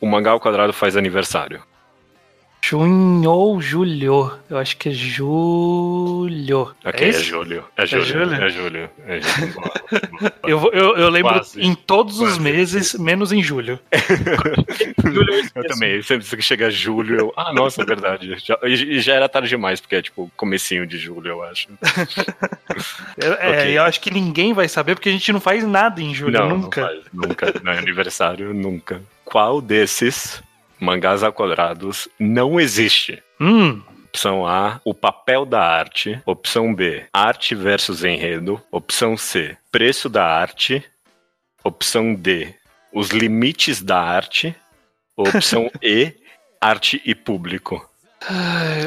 o 0.00 0.06
Mangá 0.06 0.32
ao 0.32 0.40
Quadrado 0.40 0.72
faz 0.74 0.96
aniversário? 0.96 1.62
Junho 2.64 3.28
ou 3.28 3.60
julho? 3.60 4.32
Eu 4.48 4.56
acho 4.56 4.76
que 4.76 4.88
é 4.90 4.92
julho. 4.92 6.72
Ok, 6.84 7.00
é 7.00 7.04
é, 7.06 7.08
isso? 7.10 7.24
julho. 7.24 7.64
É 7.76 7.84
julho. 7.86 8.04
julho? 8.04 8.34
É 8.34 8.48
julho. 8.48 8.90
É 9.04 9.20
julho. 9.20 9.52
Boa, 9.52 9.72
boa. 10.20 10.32
Eu, 10.46 10.70
eu, 10.72 10.96
eu 10.96 11.08
lembro 11.10 11.32
Quase. 11.34 11.60
em 11.60 11.74
todos 11.74 12.20
os 12.20 12.28
Quase. 12.34 12.40
meses, 12.40 12.94
menos 12.94 13.32
em 13.32 13.42
julho. 13.42 13.80
julho 15.04 15.34
eu 15.34 15.62
Eu 15.62 15.68
também, 15.68 16.00
sempre 16.02 16.24
que 16.36 16.40
chega 16.42 16.70
julho, 16.70 17.16
eu. 17.18 17.32
Ah, 17.36 17.52
nossa, 17.52 17.82
é 17.82 17.84
verdade. 17.84 18.36
Já, 18.38 18.56
e 18.64 19.00
já 19.00 19.14
era 19.14 19.28
tarde 19.28 19.48
demais, 19.48 19.80
porque 19.80 19.96
é 19.96 20.02
tipo 20.02 20.30
comecinho 20.36 20.86
de 20.86 20.98
julho, 20.98 21.28
eu 21.30 21.42
acho. 21.42 21.68
Eu- 23.18 23.32
É, 23.34 23.50
Ok. 23.60 23.78
eu 23.78 23.82
acho 23.82 24.00
que 24.00 24.10
ninguém 24.10 24.52
vai 24.54 24.68
saber 24.68 24.94
porque 24.94 25.08
a 25.08 25.12
gente 25.12 25.30
não 25.32 25.40
faz 25.40 25.64
nada 25.66 26.00
em 26.00 26.14
julho, 26.14 26.38
não, 26.38 26.48
nunca. 26.48 26.80
Não 26.80 26.88
faz, 26.88 27.04
nunca. 27.12 27.54
Não 27.62 27.72
é 27.72 27.78
aniversário, 27.78 28.54
nunca. 28.54 29.02
Qual 29.24 29.60
desses 29.60 30.42
mangás 30.82 31.22
quadrados 31.34 32.08
não 32.18 32.58
existe? 32.60 33.22
Hum, 33.40 33.80
Opção 34.12 34.46
A, 34.46 34.78
o 34.84 34.92
papel 34.92 35.46
da 35.46 35.64
arte. 35.64 36.20
Opção 36.26 36.74
B, 36.74 37.06
arte 37.12 37.54
versus 37.54 38.04
enredo. 38.04 38.60
Opção 38.70 39.16
C, 39.16 39.56
preço 39.70 40.08
da 40.10 40.26
arte. 40.26 40.84
Opção 41.64 42.14
D, 42.14 42.54
os 42.92 43.08
limites 43.08 43.80
da 43.80 43.98
arte. 43.98 44.54
Opção 45.16 45.70
E, 45.80 46.12
arte 46.60 47.00
e 47.06 47.14
público. 47.14 47.88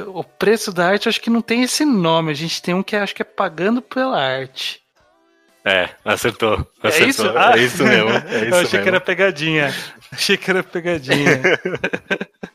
o 0.07 0.23
preço 0.23 0.71
da 0.71 0.89
arte 0.89 1.09
acho 1.09 1.19
que 1.21 1.29
não 1.31 1.41
tem 1.41 1.63
esse 1.63 1.83
nome. 1.85 2.29
A 2.29 2.35
gente 2.35 2.61
tem 2.61 2.75
um 2.75 2.83
que 2.83 2.95
acho 2.95 3.15
que 3.15 3.23
é 3.23 3.25
pagando 3.25 3.81
pela 3.81 4.21
arte. 4.21 4.79
É, 5.65 5.89
acertou. 6.05 6.65
É 6.83 6.87
acertou. 6.87 7.07
isso? 7.09 7.33
Ah. 7.35 7.57
É 7.57 7.61
isso 7.61 7.83
mesmo. 7.83 8.09
É 8.11 8.17
isso 8.45 8.55
eu 8.55 8.55
achei 8.55 8.67
que 8.69 8.75
mesmo. 8.77 8.89
era 8.89 9.01
pegadinha. 9.01 9.73
Achei 10.11 10.37
que 10.37 10.49
era 10.51 10.63
pegadinha. 10.63 11.41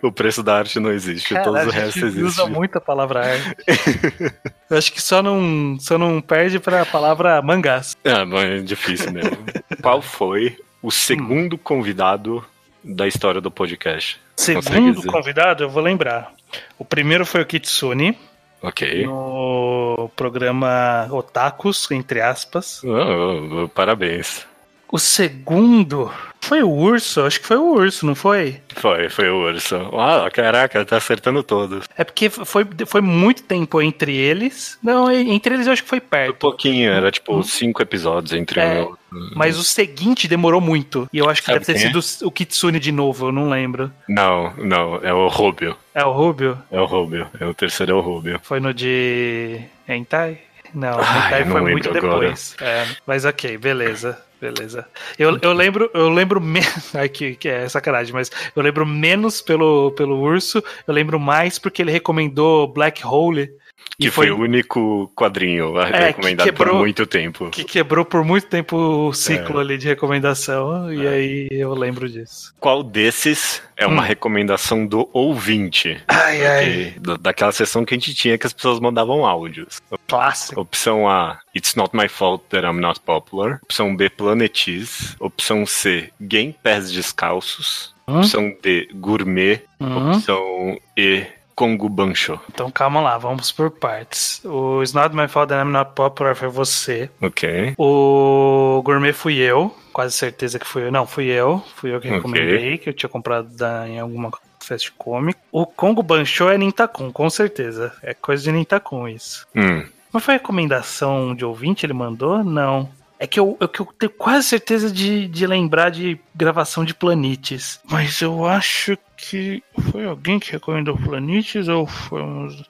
O 0.00 0.10
preço 0.12 0.42
da 0.42 0.56
arte 0.56 0.78
não 0.78 0.90
existe, 0.90 1.34
todos 1.34 1.52
Caralho, 1.52 1.68
o 1.68 1.72
a 1.72 1.74
resto 1.74 1.94
gente 1.94 2.06
existe. 2.06 2.22
usa 2.24 2.46
muito 2.46 2.78
a 2.78 2.80
palavra 2.80 3.26
arte. 3.26 3.56
eu 4.70 4.78
acho 4.78 4.92
que 4.92 5.02
só 5.02 5.22
não, 5.22 5.76
só 5.80 5.98
não 5.98 6.20
perde 6.20 6.58
pra 6.60 6.86
palavra 6.86 7.42
mangás. 7.42 7.96
Bom, 8.28 8.38
é 8.38 8.60
difícil 8.60 9.12
mesmo. 9.12 9.36
Qual 9.82 10.00
foi 10.00 10.56
o 10.80 10.90
segundo 10.90 11.58
convidado 11.58 12.44
da 12.82 13.06
história 13.08 13.40
do 13.40 13.50
podcast? 13.50 14.20
Segundo 14.36 15.02
convidado, 15.04 15.64
eu 15.64 15.68
vou 15.68 15.82
lembrar. 15.82 16.32
O 16.78 16.84
primeiro 16.84 17.26
foi 17.26 17.42
o 17.42 17.46
Kitsune, 17.46 18.16
Ok. 18.62 19.04
no 19.04 20.10
programa 20.16 21.08
Otakus, 21.10 21.90
entre 21.90 22.20
aspas. 22.20 22.82
Oh, 22.84 22.90
oh, 22.90 23.62
oh, 23.64 23.68
parabéns. 23.68 24.46
O 24.90 24.98
segundo 24.98 26.10
foi 26.40 26.62
o 26.62 26.70
Urso, 26.70 27.22
acho 27.22 27.40
que 27.40 27.46
foi 27.46 27.56
o 27.56 27.74
Urso, 27.74 28.06
não 28.06 28.14
foi? 28.14 28.60
Foi, 28.76 29.08
foi 29.08 29.28
o 29.30 29.38
urso. 29.48 29.74
Ah, 29.98 30.28
caraca, 30.32 30.84
tá 30.84 30.96
acertando 30.98 31.42
todos. 31.42 31.86
É 31.96 32.04
porque 32.04 32.30
foi, 32.30 32.64
foi 32.86 33.00
muito 33.00 33.42
tempo 33.42 33.82
entre 33.82 34.14
eles. 34.14 34.78
Não, 34.82 35.10
entre 35.10 35.54
eles 35.54 35.66
eu 35.66 35.72
acho 35.72 35.82
que 35.82 35.88
foi 35.88 35.98
Foi 35.98 36.08
perto. 36.08 36.34
pouquinho, 36.36 36.92
era 36.92 37.10
tipo 37.10 37.42
cinco 37.42 37.82
episódios 37.82 38.32
entre 38.32 38.60
É. 38.60 38.82
um. 38.82 38.94
Mas 39.34 39.58
o 39.58 39.64
seguinte 39.64 40.28
demorou 40.28 40.60
muito. 40.60 41.08
E 41.12 41.18
eu 41.18 41.28
acho 41.28 41.40
que 41.40 41.46
Sabe 41.46 41.60
deve 41.60 41.72
ter 41.72 41.78
é? 41.84 42.00
sido 42.02 42.26
o 42.26 42.30
Kitsune 42.30 42.78
de 42.78 42.92
novo, 42.92 43.26
eu 43.28 43.32
não 43.32 43.48
lembro. 43.48 43.90
Não, 44.08 44.52
não, 44.58 44.96
é 45.02 45.12
o 45.12 45.26
Rubio. 45.28 45.76
É 45.94 46.04
o 46.04 46.12
Rubio? 46.12 46.58
É 46.70 46.78
o 46.80 46.84
Rubio. 46.84 47.26
É 47.40 47.46
o 47.46 47.54
terceiro 47.54 47.92
é 47.92 47.94
o 47.94 48.00
Rubio. 48.00 48.38
Foi 48.44 48.60
no 48.60 48.72
de. 48.74 49.58
Hentai? 49.88 50.38
Não, 50.74 50.98
Ai, 51.00 51.26
Hentai 51.28 51.40
eu 51.42 51.46
não 51.46 51.52
foi 51.52 51.70
muito 51.72 51.88
agora. 51.88 52.02
depois. 52.20 52.54
É, 52.60 52.86
mas 53.06 53.24
ok, 53.24 53.56
beleza. 53.56 54.20
Beleza. 54.40 54.86
Eu, 55.18 55.38
eu 55.40 55.52
lembro, 55.52 55.90
eu 55.94 56.08
lembro 56.10 56.40
menos. 56.40 56.92
Que, 57.12 57.36
que 57.36 57.48
é 57.48 57.68
sacanagem, 57.68 58.12
mas 58.12 58.30
eu 58.54 58.62
lembro 58.62 58.84
menos 58.84 59.40
pelo, 59.40 59.92
pelo 59.92 60.18
urso, 60.18 60.62
eu 60.86 60.92
lembro 60.92 61.18
mais 61.18 61.58
porque 61.58 61.82
ele 61.82 61.90
recomendou 61.90 62.66
Black 62.66 63.06
Hole. 63.06 63.50
Que 63.98 64.08
e 64.08 64.10
foi, 64.10 64.30
o 64.30 64.38
único 64.38 65.10
quadrinho 65.16 65.78
É, 65.80 65.90
que 65.90 65.98
recomendado 65.98 66.46
por 66.48 66.64
quebrou- 66.66 66.78
muito 66.78 67.06
tempo. 67.06 67.48
que 67.50 67.64
quebrou 67.64 68.04
por 68.04 68.22
muito 68.24 68.46
tempo 68.46 68.76
o 68.76 69.10
É. 69.10 69.14
ciclo 69.14 69.58
ali 69.58 69.78
de 69.78 69.86
recomendação. 69.86 70.92
E 70.92 71.06
aí 71.06 71.48
eu 71.50 71.72
lembro 71.72 72.06
disso. 72.08 72.52
Qual 72.60 72.82
desses 72.82 73.62
é 73.76 73.86
uma 73.86 74.02
Hum. 74.02 74.04
recomendação 74.04 74.86
do 74.86 75.08
ouvinte? 75.14 75.98
Ai, 76.08 76.46
ai. 76.46 76.94
Daquela 77.20 77.52
sessão 77.52 77.84
que 77.86 77.94
a 77.94 77.96
gente 77.98 78.14
tinha 78.14 78.36
que 78.36 78.46
as 78.46 78.52
pessoas 78.52 78.80
mandavam 78.80 79.24
áudios. 79.24 79.80
Clássico. 80.06 80.60
Opção 80.60 81.08
A, 81.08 81.38
It's 81.54 81.74
Not 81.74 81.96
My 81.96 82.08
Fault 82.08 82.44
That 82.50 82.66
I'm 82.66 82.80
Not 82.80 83.00
Popular. 83.00 83.60
Opção 83.62 83.96
B, 83.96 84.10
Planetis. 84.10 85.16
Opção 85.18 85.64
C, 85.64 86.10
Game 86.20 86.54
Pés 86.62 86.90
Descalços. 86.92 87.94
Hum? 88.08 88.18
Opção 88.18 88.54
D, 88.62 88.88
Gourmet. 88.94 89.62
Uhum. 89.80 90.12
Opção 90.12 90.78
E, 90.96 91.24
Congo 91.56 91.88
Bancho. 91.88 92.38
Então 92.52 92.70
calma 92.70 93.00
lá, 93.00 93.16
vamos 93.16 93.50
por 93.50 93.70
partes. 93.70 94.44
O 94.44 94.82
It's 94.82 94.92
Not 94.92 95.16
My 95.16 95.26
Fault 95.26 95.48
That 95.48 95.66
I'm 95.66 95.72
Not 95.72 95.92
Popular 95.94 96.36
foi 96.36 96.48
você. 96.48 97.10
Ok. 97.20 97.74
O 97.78 98.82
Gourmet 98.84 99.12
fui 99.14 99.38
eu, 99.38 99.74
quase 99.92 100.14
certeza 100.14 100.58
que 100.58 100.66
fui 100.66 100.82
eu. 100.84 100.92
Não, 100.92 101.06
fui 101.06 101.24
eu. 101.24 101.64
Fui 101.76 101.94
eu 101.94 102.00
que 102.00 102.08
recomendei, 102.08 102.76
que 102.76 102.90
eu 102.90 102.92
tinha 102.94 103.08
comprado 103.08 103.48
da- 103.56 103.88
em 103.88 103.98
alguma 103.98 104.30
festa 104.62 104.90
comic. 104.98 105.38
O 105.50 105.64
Congo 105.64 106.02
Bancho 106.02 106.48
é 106.50 106.58
Nintakun, 106.58 107.10
com 107.10 107.30
certeza. 107.30 107.92
É 108.02 108.12
coisa 108.12 108.42
de 108.44 108.52
Nintakun 108.52 109.08
isso. 109.08 109.46
Hum. 109.56 109.82
Mas 110.12 110.24
foi 110.24 110.34
recomendação 110.34 111.34
de 111.34 111.44
ouvinte 111.44 111.86
ele 111.86 111.92
mandou? 111.94 112.44
Não. 112.44 112.88
É 113.18 113.26
que 113.26 113.40
eu, 113.40 113.56
é 113.60 113.66
que 113.66 113.80
eu 113.80 113.86
tenho 113.98 114.12
quase 114.12 114.46
certeza 114.46 114.92
de, 114.92 115.26
de 115.26 115.46
lembrar 115.46 115.90
de 115.90 116.20
gravação 116.34 116.84
de 116.84 116.94
Planites. 116.94 117.80
Mas 117.84 118.20
eu 118.20 118.46
acho 118.46 118.96
que 119.16 119.62
foi 119.90 120.04
alguém 120.04 120.38
que 120.38 120.52
recomendou 120.52 120.96
Planites 120.96 121.66
ou 121.68 121.86
foi 121.86 122.22
uns... 122.22 122.62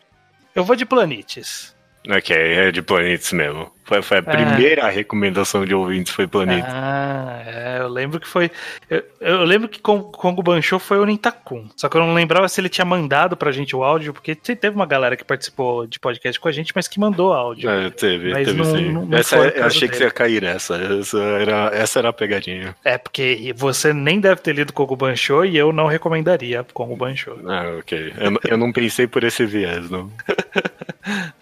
Eu 0.54 0.64
vou 0.64 0.76
de 0.76 0.86
Planites. 0.86 1.75
Ok, 2.08 2.36
é 2.36 2.70
de 2.70 2.82
Planetes 2.82 3.32
mesmo. 3.32 3.70
Foi, 3.84 4.02
foi 4.02 4.16
a 4.16 4.20
É. 4.20 4.22
primeira 4.22 4.88
recomendação 4.88 5.64
de 5.64 5.72
ouvintes, 5.74 6.12
foi 6.12 6.26
Planetes. 6.26 6.68
Ah, 6.68 7.40
é, 7.46 7.78
eu 7.80 7.88
lembro 7.88 8.18
que 8.18 8.26
foi. 8.26 8.50
Eu, 8.90 9.02
eu 9.20 9.44
lembro 9.44 9.68
que 9.68 9.80
com 9.80 10.00
Congo 10.02 10.42
Bancho 10.42 10.78
foi 10.80 10.98
o 10.98 11.04
Nintakun. 11.04 11.68
Só 11.76 11.88
que 11.88 11.96
eu 11.96 12.00
não 12.00 12.12
lembrava 12.12 12.48
se 12.48 12.60
ele 12.60 12.68
tinha 12.68 12.84
mandado 12.84 13.36
pra 13.36 13.52
gente 13.52 13.76
o 13.76 13.84
áudio, 13.84 14.12
porque 14.12 14.34
te- 14.34 14.56
teve 14.56 14.74
uma 14.74 14.86
galera 14.86 15.16
que 15.16 15.24
participou 15.24 15.86
de 15.86 16.00
podcast 16.00 16.38
com 16.40 16.48
a 16.48 16.52
gente, 16.52 16.72
mas 16.74 16.88
que 16.88 16.98
mandou 16.98 17.32
áudio. 17.32 17.70
É, 17.70 17.90
teve, 17.90 18.32
Mas 18.32 18.46
teve 18.48 18.58
não- 18.58 18.64
sim. 18.76 18.90
não- 18.92 19.06
não 19.06 19.18
essa, 19.18 19.36
eu 19.36 19.52
caso 19.52 19.66
achei 19.66 19.80
que 19.88 19.94
dele. 19.94 19.98
você 19.98 20.04
ia 20.04 20.10
cair 20.10 20.42
nessa. 20.42 20.74
Essa 20.76 21.18
era, 21.22 21.70
essa 21.72 21.98
era 22.00 22.08
a 22.08 22.12
pegadinha. 22.12 22.74
É, 22.84 22.98
porque 22.98 23.54
você 23.56 23.92
nem 23.92 24.18
deve 24.20 24.40
ter 24.40 24.52
lido 24.52 24.72
Congo 24.72 24.96
Bancho 24.96 25.44
e 25.44 25.56
eu 25.56 25.72
não 25.72 25.86
recomendaria 25.86 26.64
Congo 26.74 26.96
Bancho. 26.96 27.38
Ah, 27.46 27.76
ok. 27.78 28.12
Eu, 28.18 28.50
eu 28.52 28.56
não 28.58 28.72
pensei 28.72 29.06
por 29.06 29.22
esse 29.22 29.44
viés, 29.46 29.88
não. 29.90 30.10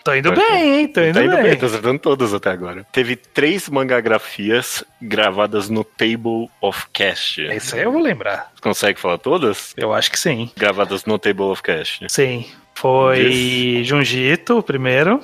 Tô 0.05 0.15
indo 0.15 0.33
bem, 0.33 0.81
hein? 0.81 0.89
Tô 0.89 1.01
indo 1.01 1.15
Tá 1.15 1.23
indo 1.25 1.35
bem. 1.35 1.43
bem, 1.43 1.57
tá 1.57 1.67
acertando 1.67 1.99
todas 1.99 2.35
até 2.35 2.51
agora. 2.51 2.85
Teve 2.93 3.17
três 3.17 3.69
mangagrafias 3.69 4.85
gravadas 5.01 5.69
no 5.71 5.83
Table 5.85 6.49
of 6.61 6.87
Cast. 6.93 7.41
Isso 7.43 7.75
aí 7.75 7.83
eu 7.83 7.93
vou 7.93 8.03
lembrar. 8.03 8.53
Consegue 8.61 9.01
falar 9.01 9.19
todas? 9.19 9.73
Eu 9.77 9.93
acho 9.95 10.11
que 10.11 10.19
sim. 10.19 10.51
Gravadas 10.57 11.05
no 11.05 11.19
Table 11.19 11.45
of 11.45 11.63
Cast. 11.63 12.05
Sim. 12.09 12.47
Foi 12.75 13.83
Junji 13.85 14.21
Ito, 14.33 14.59
o 14.59 14.63
primeiro, 14.63 15.21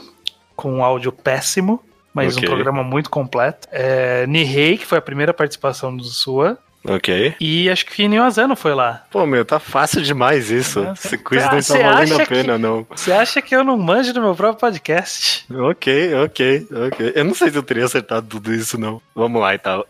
com 0.57 0.73
um 0.73 0.85
áudio 0.85 1.13
péssimo, 1.13 1.83
mas 2.15 2.37
Ok. 2.37 2.49
um 2.49 2.51
programa 2.53 2.83
muito 2.83 3.11
completo. 3.11 3.69
É, 3.71 4.27
Nihei, 4.27 4.79
que 4.79 4.87
foi 4.87 4.99
a 4.99 5.03
primeira 5.03 5.35
participação 5.35 5.95
do 5.97 6.05
sua. 6.05 6.59
Ok. 6.87 7.35
E 7.41 7.69
acho 7.69 7.85
que 7.85 7.93
Finio 7.93 8.23
Azano 8.23 8.57
foi 8.57 8.75
lá. 8.75 9.05
Pô, 9.11 9.27
meu, 9.27 9.45
tá 9.45 9.59
fácil 9.59 10.01
demais 10.03 10.51
isso. 10.51 10.83
Nossa. 10.83 11.07
Esse 11.09 11.19
quiz 11.19 11.43
Ah, 11.45 11.53
não 11.55 11.63
tá 11.63 11.75
valendo 11.91 12.15
a 12.23 12.27
pena, 12.27 12.53
que- 12.55 12.59
não. 12.59 12.87
Você 12.91 13.13
acha 13.13 13.43
que 13.43 13.55
eu 13.55 13.63
não 13.63 13.77
manjo 13.77 14.13
do 14.15 14.21
meu 14.23 14.35
próprio 14.35 14.61
podcast? 14.61 15.45
Ok, 15.53 16.15
ok, 16.15 16.67
ok. 16.87 17.13
Eu 17.15 17.25
não 17.25 17.35
sei 17.35 17.51
se 17.51 17.57
eu 17.59 17.63
teria 17.63 17.85
acertado 17.85 18.27
tudo 18.27 18.53
isso, 18.55 18.79
não. 18.79 19.01
Vamos 19.15 19.41
lá, 19.43 19.55
então. 19.55 19.85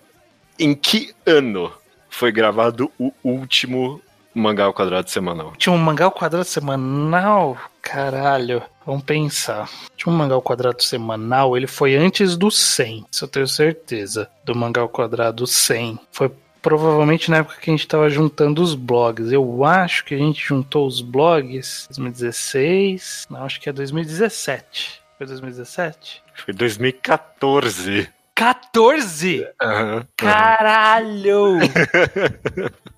Em 0.59 0.75
que 0.75 1.15
ano 1.25 1.73
foi 2.09 2.33
gravado 2.33 2.91
o 2.99 3.12
último 3.23 4.01
Mangá 4.35 4.65
ao 4.65 4.75
Quadrado 4.75 5.09
semanal? 5.11 5.53
Tinha 5.59 5.73
um 5.73 5.79
mangá 5.79 6.05
ao 6.05 6.12
quadrado 6.12 6.45
semanal? 6.45 7.57
Caralho, 7.83 8.62
vamos 8.87 9.03
pensar. 9.03 9.69
Tinha 9.97 10.12
um 10.12 10.17
mangá 10.17 10.35
ao 10.35 10.43
quadrado 10.43 10.83
semanal, 10.83 11.57
ele 11.57 11.67
foi 11.67 11.97
antes 11.97 12.37
do 12.37 12.51
100, 12.51 13.07
isso 13.11 13.25
eu 13.25 13.29
tenho 13.29 13.49
certeza. 13.49 14.29
Do 14.45 14.55
mangá 14.55 14.81
ao 14.83 14.89
quadrado 14.89 15.47
100. 15.47 15.99
Foi 16.12 16.31
provavelmente 16.62 17.31
na 17.31 17.39
época 17.39 17.61
que 17.61 17.70
a 17.70 17.74
gente 17.74 17.87
tava 17.87 18.09
juntando 18.09 18.62
os 18.62 18.74
blogs. 18.74 19.32
Eu 19.32 19.65
acho 19.65 20.05
que 20.05 20.15
a 20.15 20.19
gente 20.19 20.45
juntou 20.45 20.87
os 20.87 21.01
blogs 21.01 21.87
2016. 21.89 23.27
Não, 23.31 23.45
acho 23.45 23.61
que 23.61 23.69
é 23.69 23.73
2017. 23.73 25.01
Foi 25.19 25.27
2017? 25.27 26.23
Foi 26.35 26.55
2014. 26.55 28.09
14! 28.35 29.47
Aham. 29.61 30.07
Caralho! 30.16 31.59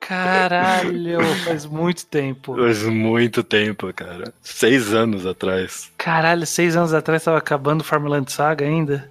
Caralho, 0.00 1.20
faz 1.44 1.66
muito 1.66 2.04
tempo. 2.06 2.56
Faz 2.56 2.82
muito 2.82 3.44
tempo, 3.44 3.92
cara. 3.94 4.32
Seis 4.42 4.92
anos 4.92 5.24
atrás. 5.24 5.92
Caralho, 5.96 6.46
seis 6.46 6.74
anos 6.74 6.92
atrás 6.92 7.22
tava 7.22 7.38
acabando 7.38 7.82
o 7.82 7.84
Farmland 7.84 8.32
Saga 8.32 8.64
ainda. 8.64 9.09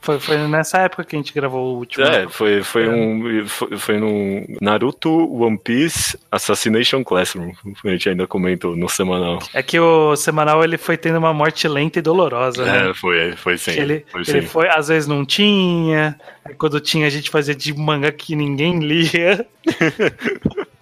Foi, 0.00 0.18
foi 0.18 0.38
nessa 0.48 0.78
época 0.78 1.04
que 1.04 1.14
a 1.14 1.18
gente 1.18 1.32
gravou 1.32 1.74
o 1.74 1.78
último. 1.78 2.04
É, 2.04 2.28
foi, 2.28 2.62
foi, 2.62 2.88
um, 2.88 3.46
foi, 3.46 3.76
foi 3.76 3.98
no 3.98 4.46
Naruto 4.60 5.10
One 5.10 5.58
Piece 5.58 6.18
Assassination 6.30 7.04
Classroom. 7.04 7.52
A 7.84 7.88
gente 7.88 8.08
ainda 8.08 8.26
comentou 8.26 8.74
no 8.74 8.88
semanal. 8.88 9.38
É 9.52 9.62
que 9.62 9.78
o 9.78 10.16
semanal 10.16 10.64
ele 10.64 10.78
foi 10.78 10.96
tendo 10.96 11.18
uma 11.18 11.34
morte 11.34 11.68
lenta 11.68 11.98
e 11.98 12.02
dolorosa, 12.02 12.64
né? 12.64 12.90
É, 12.90 12.94
foi, 12.94 13.32
foi 13.36 13.58
sim. 13.58 13.72
Que 13.72 13.80
ele, 13.80 14.04
foi, 14.10 14.22
ele 14.26 14.42
sim. 14.42 14.46
foi, 14.46 14.68
às 14.68 14.88
vezes 14.88 15.06
não 15.06 15.24
tinha, 15.24 16.18
aí 16.44 16.54
quando 16.54 16.80
tinha 16.80 17.06
a 17.06 17.10
gente 17.10 17.30
fazia 17.30 17.54
de 17.54 17.74
manga 17.74 18.10
que 18.10 18.34
ninguém 18.34 18.78
lia. 18.78 19.46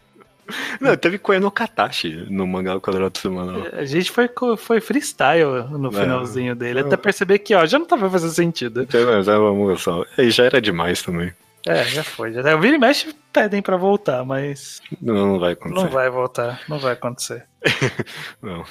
Não, 0.80 0.96
teve 0.96 1.18
Koe 1.18 1.38
no 1.38 1.50
Katashi 1.50 2.26
no 2.30 2.46
mangá 2.46 2.74
do 2.74 2.80
quadrado 2.80 3.16
semanal. 3.18 3.62
A 3.72 3.84
gente 3.84 4.10
foi, 4.10 4.28
foi 4.56 4.80
freestyle 4.80 5.64
no 5.70 5.88
É. 5.88 6.00
finalzinho 6.00 6.54
dele, 6.54 6.80
até 6.80 6.96
perceber 6.96 7.38
que 7.40 7.54
ó, 7.54 7.64
já 7.66 7.78
não 7.78 7.86
tava 7.86 8.08
fazendo 8.10 8.32
sentido. 8.32 8.82
Então, 8.82 9.04
mas, 9.06 9.28
é, 9.28 9.36
vamos 9.36 9.82
só. 9.82 10.04
E 10.16 10.30
já 10.30 10.44
era 10.44 10.60
demais 10.60 11.02
também. 11.02 11.32
É, 11.66 11.84
já 11.84 12.02
foi. 12.02 12.32
Já, 12.32 12.56
o 12.56 12.60
Vira 12.60 12.76
e 12.76 12.78
Mexe 12.78 13.14
pedem 13.32 13.60
pra 13.60 13.76
voltar, 13.76 14.24
mas 14.24 14.80
Não, 15.02 15.14
não 15.32 15.38
vai 15.38 15.52
acontecer. 15.52 15.82
não 15.84 15.90
vai 15.90 16.08
voltar, 16.08 16.60
não 16.68 16.78
vai 16.78 16.92
acontecer. 16.94 17.44
Não. 18.40 18.64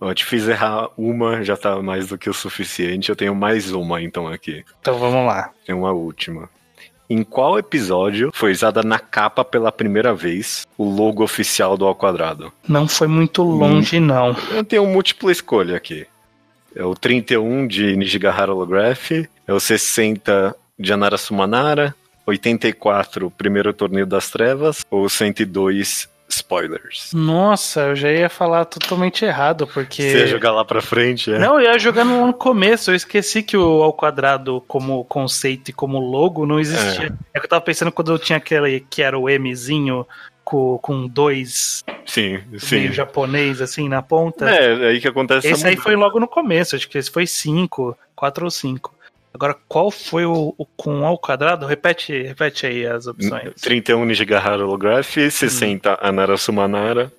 Ó, 0.00 0.12
te 0.14 0.24
fiz 0.24 0.46
errar 0.46 0.90
uma, 0.96 1.42
já 1.42 1.56
tá 1.56 1.80
mais 1.82 2.08
do 2.08 2.18
que 2.18 2.28
o 2.28 2.34
suficiente. 2.34 3.08
Eu 3.08 3.16
tenho 3.16 3.34
mais 3.34 3.72
uma 3.72 4.00
então 4.02 4.28
aqui. 4.28 4.64
Então 4.80 4.98
vamos 4.98 5.26
lá. 5.26 5.50
Tem 5.66 5.74
uma 5.74 5.90
última. 5.92 6.48
Em 7.08 7.22
qual 7.22 7.58
episódio 7.58 8.30
foi 8.34 8.50
usada 8.50 8.82
na 8.82 8.98
capa 8.98 9.44
pela 9.44 9.70
primeira 9.70 10.12
vez 10.14 10.66
o 10.76 10.84
logo 10.84 11.22
oficial 11.22 11.76
do 11.76 11.84
Ao 11.86 11.94
Quadrado? 11.94 12.52
Não 12.68 12.88
foi 12.88 13.06
muito 13.06 13.42
Hum. 13.42 13.56
longe, 13.58 14.00
não. 14.00 14.34
Eu 14.52 14.64
tenho 14.64 14.84
múltipla 14.86 15.30
escolha 15.30 15.76
aqui. 15.76 16.06
É 16.74 16.84
o 16.84 16.94
31 16.94 17.66
de 17.66 17.96
Nijigahara 17.96 18.52
Holograph, 18.52 19.12
é 19.12 19.52
o 19.52 19.60
60 19.60 20.54
de 20.78 20.92
Anara 20.92 21.16
Sumanara, 21.16 21.94
84 22.26 23.30
Primeiro 23.30 23.72
Torneio 23.72 24.04
das 24.06 24.28
Trevas 24.30 24.84
ou 24.90 25.08
102 25.08 26.08
Spoilers. 26.36 27.12
Nossa, 27.12 27.80
eu 27.88 27.96
já 27.96 28.12
ia 28.12 28.28
falar 28.28 28.64
totalmente 28.64 29.24
errado, 29.24 29.66
porque. 29.66 30.02
Você 30.02 30.18
ia 30.18 30.26
jogar 30.26 30.52
lá 30.52 30.64
pra 30.64 30.80
frente, 30.80 31.32
é? 31.32 31.38
Não, 31.38 31.60
eu 31.60 31.72
ia 31.72 31.78
jogar 31.78 32.04
no 32.04 32.32
começo. 32.32 32.90
Eu 32.90 32.94
esqueci 32.94 33.42
que 33.42 33.56
o 33.56 33.82
ao 33.82 33.92
quadrado 33.92 34.62
como 34.66 35.04
conceito 35.04 35.70
e 35.70 35.72
como 35.72 35.98
logo 35.98 36.46
não 36.46 36.60
existia. 36.60 37.12
É, 37.32 37.38
que 37.38 37.46
eu 37.46 37.50
tava 37.50 37.62
pensando 37.62 37.92
quando 37.92 38.12
eu 38.12 38.18
tinha 38.18 38.36
aquele 38.36 38.80
que 38.80 39.02
era 39.02 39.18
o 39.18 39.26
Mzinho 39.26 40.06
com, 40.44 40.78
com 40.78 41.08
dois 41.08 41.84
Sim, 42.04 42.40
sim. 42.58 42.76
meio 42.76 42.92
japonês 42.92 43.60
assim 43.60 43.88
na 43.88 44.00
ponta. 44.00 44.48
É, 44.48 44.72
é 44.72 44.88
aí 44.90 45.00
que 45.00 45.08
acontece 45.08 45.48
Esse 45.48 45.66
aí 45.66 45.76
foi 45.76 45.96
logo 45.96 46.20
no 46.20 46.28
começo, 46.28 46.76
acho 46.76 46.88
que 46.88 46.96
esse 46.96 47.10
foi 47.10 47.26
cinco, 47.26 47.98
quatro 48.14 48.44
ou 48.44 48.50
cinco. 48.50 48.95
Agora, 49.36 49.54
qual 49.68 49.90
foi 49.90 50.24
o, 50.24 50.54
o 50.56 50.64
com 50.64 51.04
ao 51.04 51.18
quadrado? 51.18 51.66
Repete, 51.66 52.22
repete 52.22 52.66
aí 52.66 52.86
as 52.86 53.06
opções. 53.06 53.52
31 53.60 54.04
Nijigahara 54.04 54.64
Holograph, 54.64 55.14
60 55.30 55.98
Anara 56.00 56.38
Sumanara, 56.38 57.12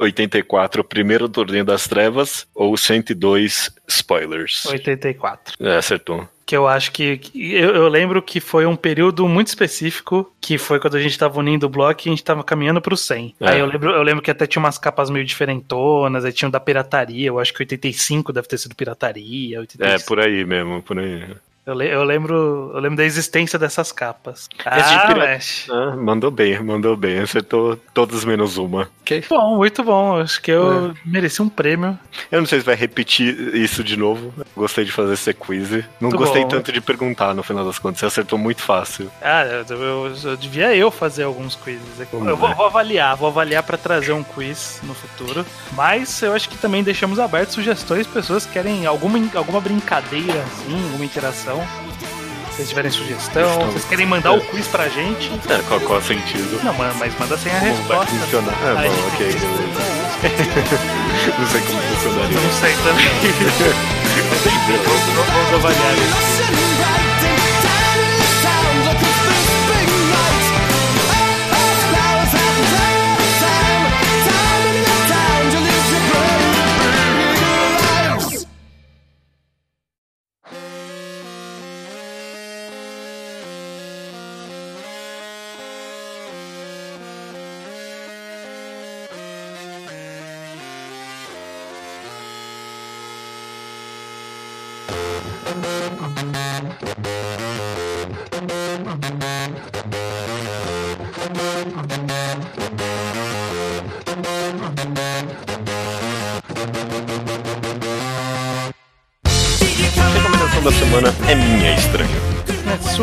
84 0.00 0.82
Primeiro 0.82 1.28
Torneio 1.28 1.64
das 1.64 1.86
Trevas 1.86 2.46
ou 2.54 2.76
102 2.76 3.70
Spoilers. 3.86 4.64
84. 4.66 5.54
É, 5.60 5.76
acertou. 5.76 6.26
Que 6.46 6.56
eu 6.56 6.66
acho 6.66 6.90
que. 6.90 7.20
Eu, 7.34 7.76
eu 7.76 7.88
lembro 7.88 8.20
que 8.20 8.40
foi 8.40 8.66
um 8.66 8.74
período 8.74 9.28
muito 9.28 9.48
específico, 9.48 10.32
que 10.40 10.58
foi 10.58 10.80
quando 10.80 10.96
a 10.96 11.00
gente 11.00 11.16
tava 11.16 11.38
unindo 11.38 11.66
o 11.66 11.68
bloco 11.68 12.00
e 12.00 12.08
a 12.08 12.10
gente 12.10 12.24
tava 12.24 12.42
caminhando 12.42 12.80
pro 12.80 12.96
100. 12.96 13.36
É. 13.40 13.50
Aí 13.50 13.60
eu 13.60 13.66
lembro, 13.66 13.90
eu 13.90 14.02
lembro 14.02 14.22
que 14.22 14.30
até 14.30 14.46
tinha 14.46 14.60
umas 14.60 14.78
capas 14.78 15.10
meio 15.10 15.24
diferentonas, 15.24 16.24
aí 16.24 16.32
tinha 16.32 16.48
o 16.48 16.52
da 16.52 16.58
pirataria, 16.58 17.28
eu 17.28 17.38
acho 17.38 17.52
que 17.54 17.62
85 17.62 18.32
deve 18.32 18.48
ter 18.48 18.58
sido 18.58 18.74
pirataria. 18.74 19.58
É, 19.58 19.60
85. 19.60 20.08
por 20.08 20.18
aí 20.18 20.44
mesmo, 20.44 20.82
por 20.82 20.98
aí. 20.98 21.24
Eu, 21.70 21.76
le- 21.76 21.88
eu 21.88 22.04
lembro, 22.04 22.70
eu 22.74 22.80
lembro 22.80 22.96
da 22.96 23.04
existência 23.04 23.58
dessas 23.58 23.92
capas. 23.92 24.48
Ah, 24.64 24.70
pirata- 24.76 25.14
mexe. 25.14 25.70
Ah, 25.70 25.96
mandou 25.96 26.30
bem, 26.30 26.62
mandou 26.62 26.96
bem. 26.96 27.18
Acertou 27.20 27.76
todas 27.94 28.24
menos 28.24 28.56
uma. 28.58 28.88
Ok. 29.02 29.24
Bom, 29.28 29.56
muito 29.56 29.82
bom. 29.82 30.20
Acho 30.20 30.40
que 30.42 30.50
eu 30.50 30.94
mereci 31.04 31.40
um 31.42 31.48
prêmio. 31.48 31.98
Eu 32.30 32.40
não 32.40 32.46
sei 32.46 32.60
se 32.60 32.66
vai 32.66 32.74
repetir 32.74 33.54
isso 33.54 33.82
de 33.82 33.96
novo. 33.96 34.32
Gostei 34.56 34.84
de 34.84 34.92
fazer 34.92 35.14
esse 35.14 35.32
quiz. 35.34 35.70
Não 35.70 35.82
Muito 36.10 36.16
gostei 36.18 36.42
bom. 36.42 36.48
tanto 36.48 36.72
de 36.72 36.80
perguntar 36.80 37.34
no 37.34 37.42
final 37.42 37.64
das 37.64 37.78
contas. 37.78 38.00
Você 38.00 38.06
acertou 38.06 38.38
muito 38.38 38.62
fácil. 38.62 39.10
Ah, 39.22 39.44
eu, 39.44 39.76
eu- 39.76 40.12
eu 40.24 40.36
devia 40.36 40.74
eu 40.74 40.90
fazer 40.90 41.24
alguns 41.24 41.54
quizzes 41.56 42.00
aqui. 42.00 42.14
Eu 42.14 42.36
vou, 42.36 42.54
vou 42.54 42.66
avaliar, 42.66 43.16
vou 43.16 43.28
avaliar 43.28 43.62
pra 43.62 43.76
trazer 43.76 44.12
um 44.12 44.22
quiz 44.22 44.80
no 44.82 44.94
futuro. 44.94 45.44
Mas 45.72 46.22
eu 46.22 46.32
acho 46.34 46.48
que 46.48 46.56
também 46.58 46.82
deixamos 46.82 47.18
aberto 47.18 47.50
sugestões, 47.50 48.06
pessoas 48.06 48.46
que 48.46 48.52
querem 48.52 48.86
alguma, 48.86 49.18
alguma 49.34 49.60
brincadeira, 49.60 50.40
assim, 50.42 50.82
alguma 50.84 51.04
interação. 51.04 51.59
Se 52.50 52.56
vocês 52.56 52.68
tiverem 52.68 52.90
sugestão, 52.90 53.66
vocês 53.66 53.84
querem 53.84 54.06
mandar 54.06 54.32
o 54.32 54.40
quiz 54.40 54.66
pra 54.66 54.88
gente. 54.88 55.30
É, 55.48 55.58
qual, 55.68 55.80
qual 55.80 55.98
é 55.98 56.02
o 56.02 56.04
sentido? 56.04 56.60
Não, 56.62 56.74
ma- 56.74 56.92
mas 56.98 57.16
manda 57.18 57.36
sem 57.38 57.50
a 57.52 57.58
Como 57.60 57.72
vai 57.74 57.98
resposta. 57.98 58.14
funcionar? 58.16 58.54
Ah, 58.62 58.74
bom, 58.74 58.82
gente 58.82 59.06
ok, 59.14 59.26
beleza. 59.26 60.00
Não 61.38 61.46
sei 61.46 61.60
como 61.62 61.80
funcionaria. 61.80 62.40
Não 62.40 62.52
sei 62.60 62.74
também. 62.84 63.08
vamos 65.16 65.54
avaliar 65.54 65.94
isso. 65.94 66.69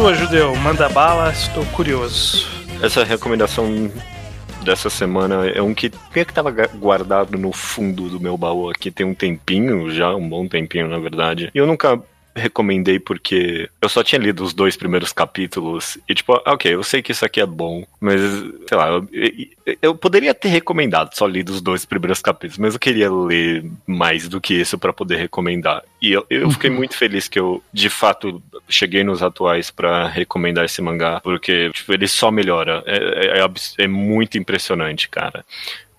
Sua, 0.07 0.13
Judeu. 0.15 0.55
Manda 0.55 0.87
bala, 0.87 1.31
estou 1.31 1.65
curioso. 1.65 2.47
Essa 2.81 3.03
recomendação 3.03 3.91
dessa 4.63 4.89
semana 4.89 5.47
é 5.47 5.61
um 5.61 5.73
que 5.73 5.89
que 5.89 6.23
que 6.23 6.33
tava 6.33 6.49
ga- 6.49 6.69
guardado 6.75 7.37
no 7.37 7.51
fundo 7.51 8.07
do 8.09 8.17
meu 8.19 8.37
baú 8.37 8.69
aqui 8.69 8.89
tem 8.89 9.05
um 9.05 9.13
tempinho 9.13 9.89
já, 9.91 10.15
um 10.15 10.29
bom 10.29 10.47
tempinho 10.47 10.87
na 10.87 10.97
verdade. 10.97 11.51
E 11.53 11.57
eu 11.57 11.67
nunca 11.67 12.01
recomendei 12.37 12.99
porque 12.99 13.69
eu 13.81 13.89
só 13.89 14.03
tinha 14.03 14.19
lido 14.19 14.43
os 14.43 14.53
dois 14.53 14.75
primeiros 14.77 15.11
capítulos 15.13 15.97
e 16.07 16.13
tipo, 16.15 16.33
ah, 16.45 16.53
ok, 16.53 16.73
eu 16.73 16.83
sei 16.83 17.01
que 17.01 17.11
isso 17.11 17.25
aqui 17.25 17.41
é 17.41 17.45
bom, 17.45 17.85
mas 17.99 18.19
sei 18.21 18.77
lá, 18.77 18.87
eu, 18.89 19.07
eu- 19.81 19.95
poderia 19.95 20.33
ter 20.33 20.49
recomendado 20.49 21.13
só 21.15 21.25
lido 21.27 21.49
os 21.51 21.61
dois 21.61 21.85
primeiros 21.85 22.21
capítulos, 22.21 22.57
mas 22.57 22.73
eu 22.73 22.79
queria 22.79 23.11
ler 23.11 23.65
mais 23.85 24.27
do 24.29 24.39
que 24.39 24.53
isso 24.53 24.77
pra 24.77 24.93
poder 24.93 25.17
recomendar. 25.17 25.83
E 26.01 26.11
eu, 26.11 26.25
eu 26.29 26.49
fiquei 26.51 26.69
muito 26.69 26.95
feliz 26.95 27.27
que 27.27 27.39
eu 27.39 27.61
de 27.73 27.89
fato 27.89 28.41
cheguei 28.69 29.03
nos 29.03 29.21
atuais 29.23 29.71
pra 29.71 30.07
recomendar 30.07 30.65
esse 30.65 30.81
mangá, 30.81 31.19
porque 31.21 31.69
tipo, 31.71 31.93
ele 31.93 32.07
só 32.07 32.29
melhora. 32.31 32.83
É, 32.85 33.39
é- 33.39 33.41
é 33.41 33.47
é 33.83 33.87
muito 33.87 34.37
impressionante, 34.37 35.09
cara. 35.09 35.43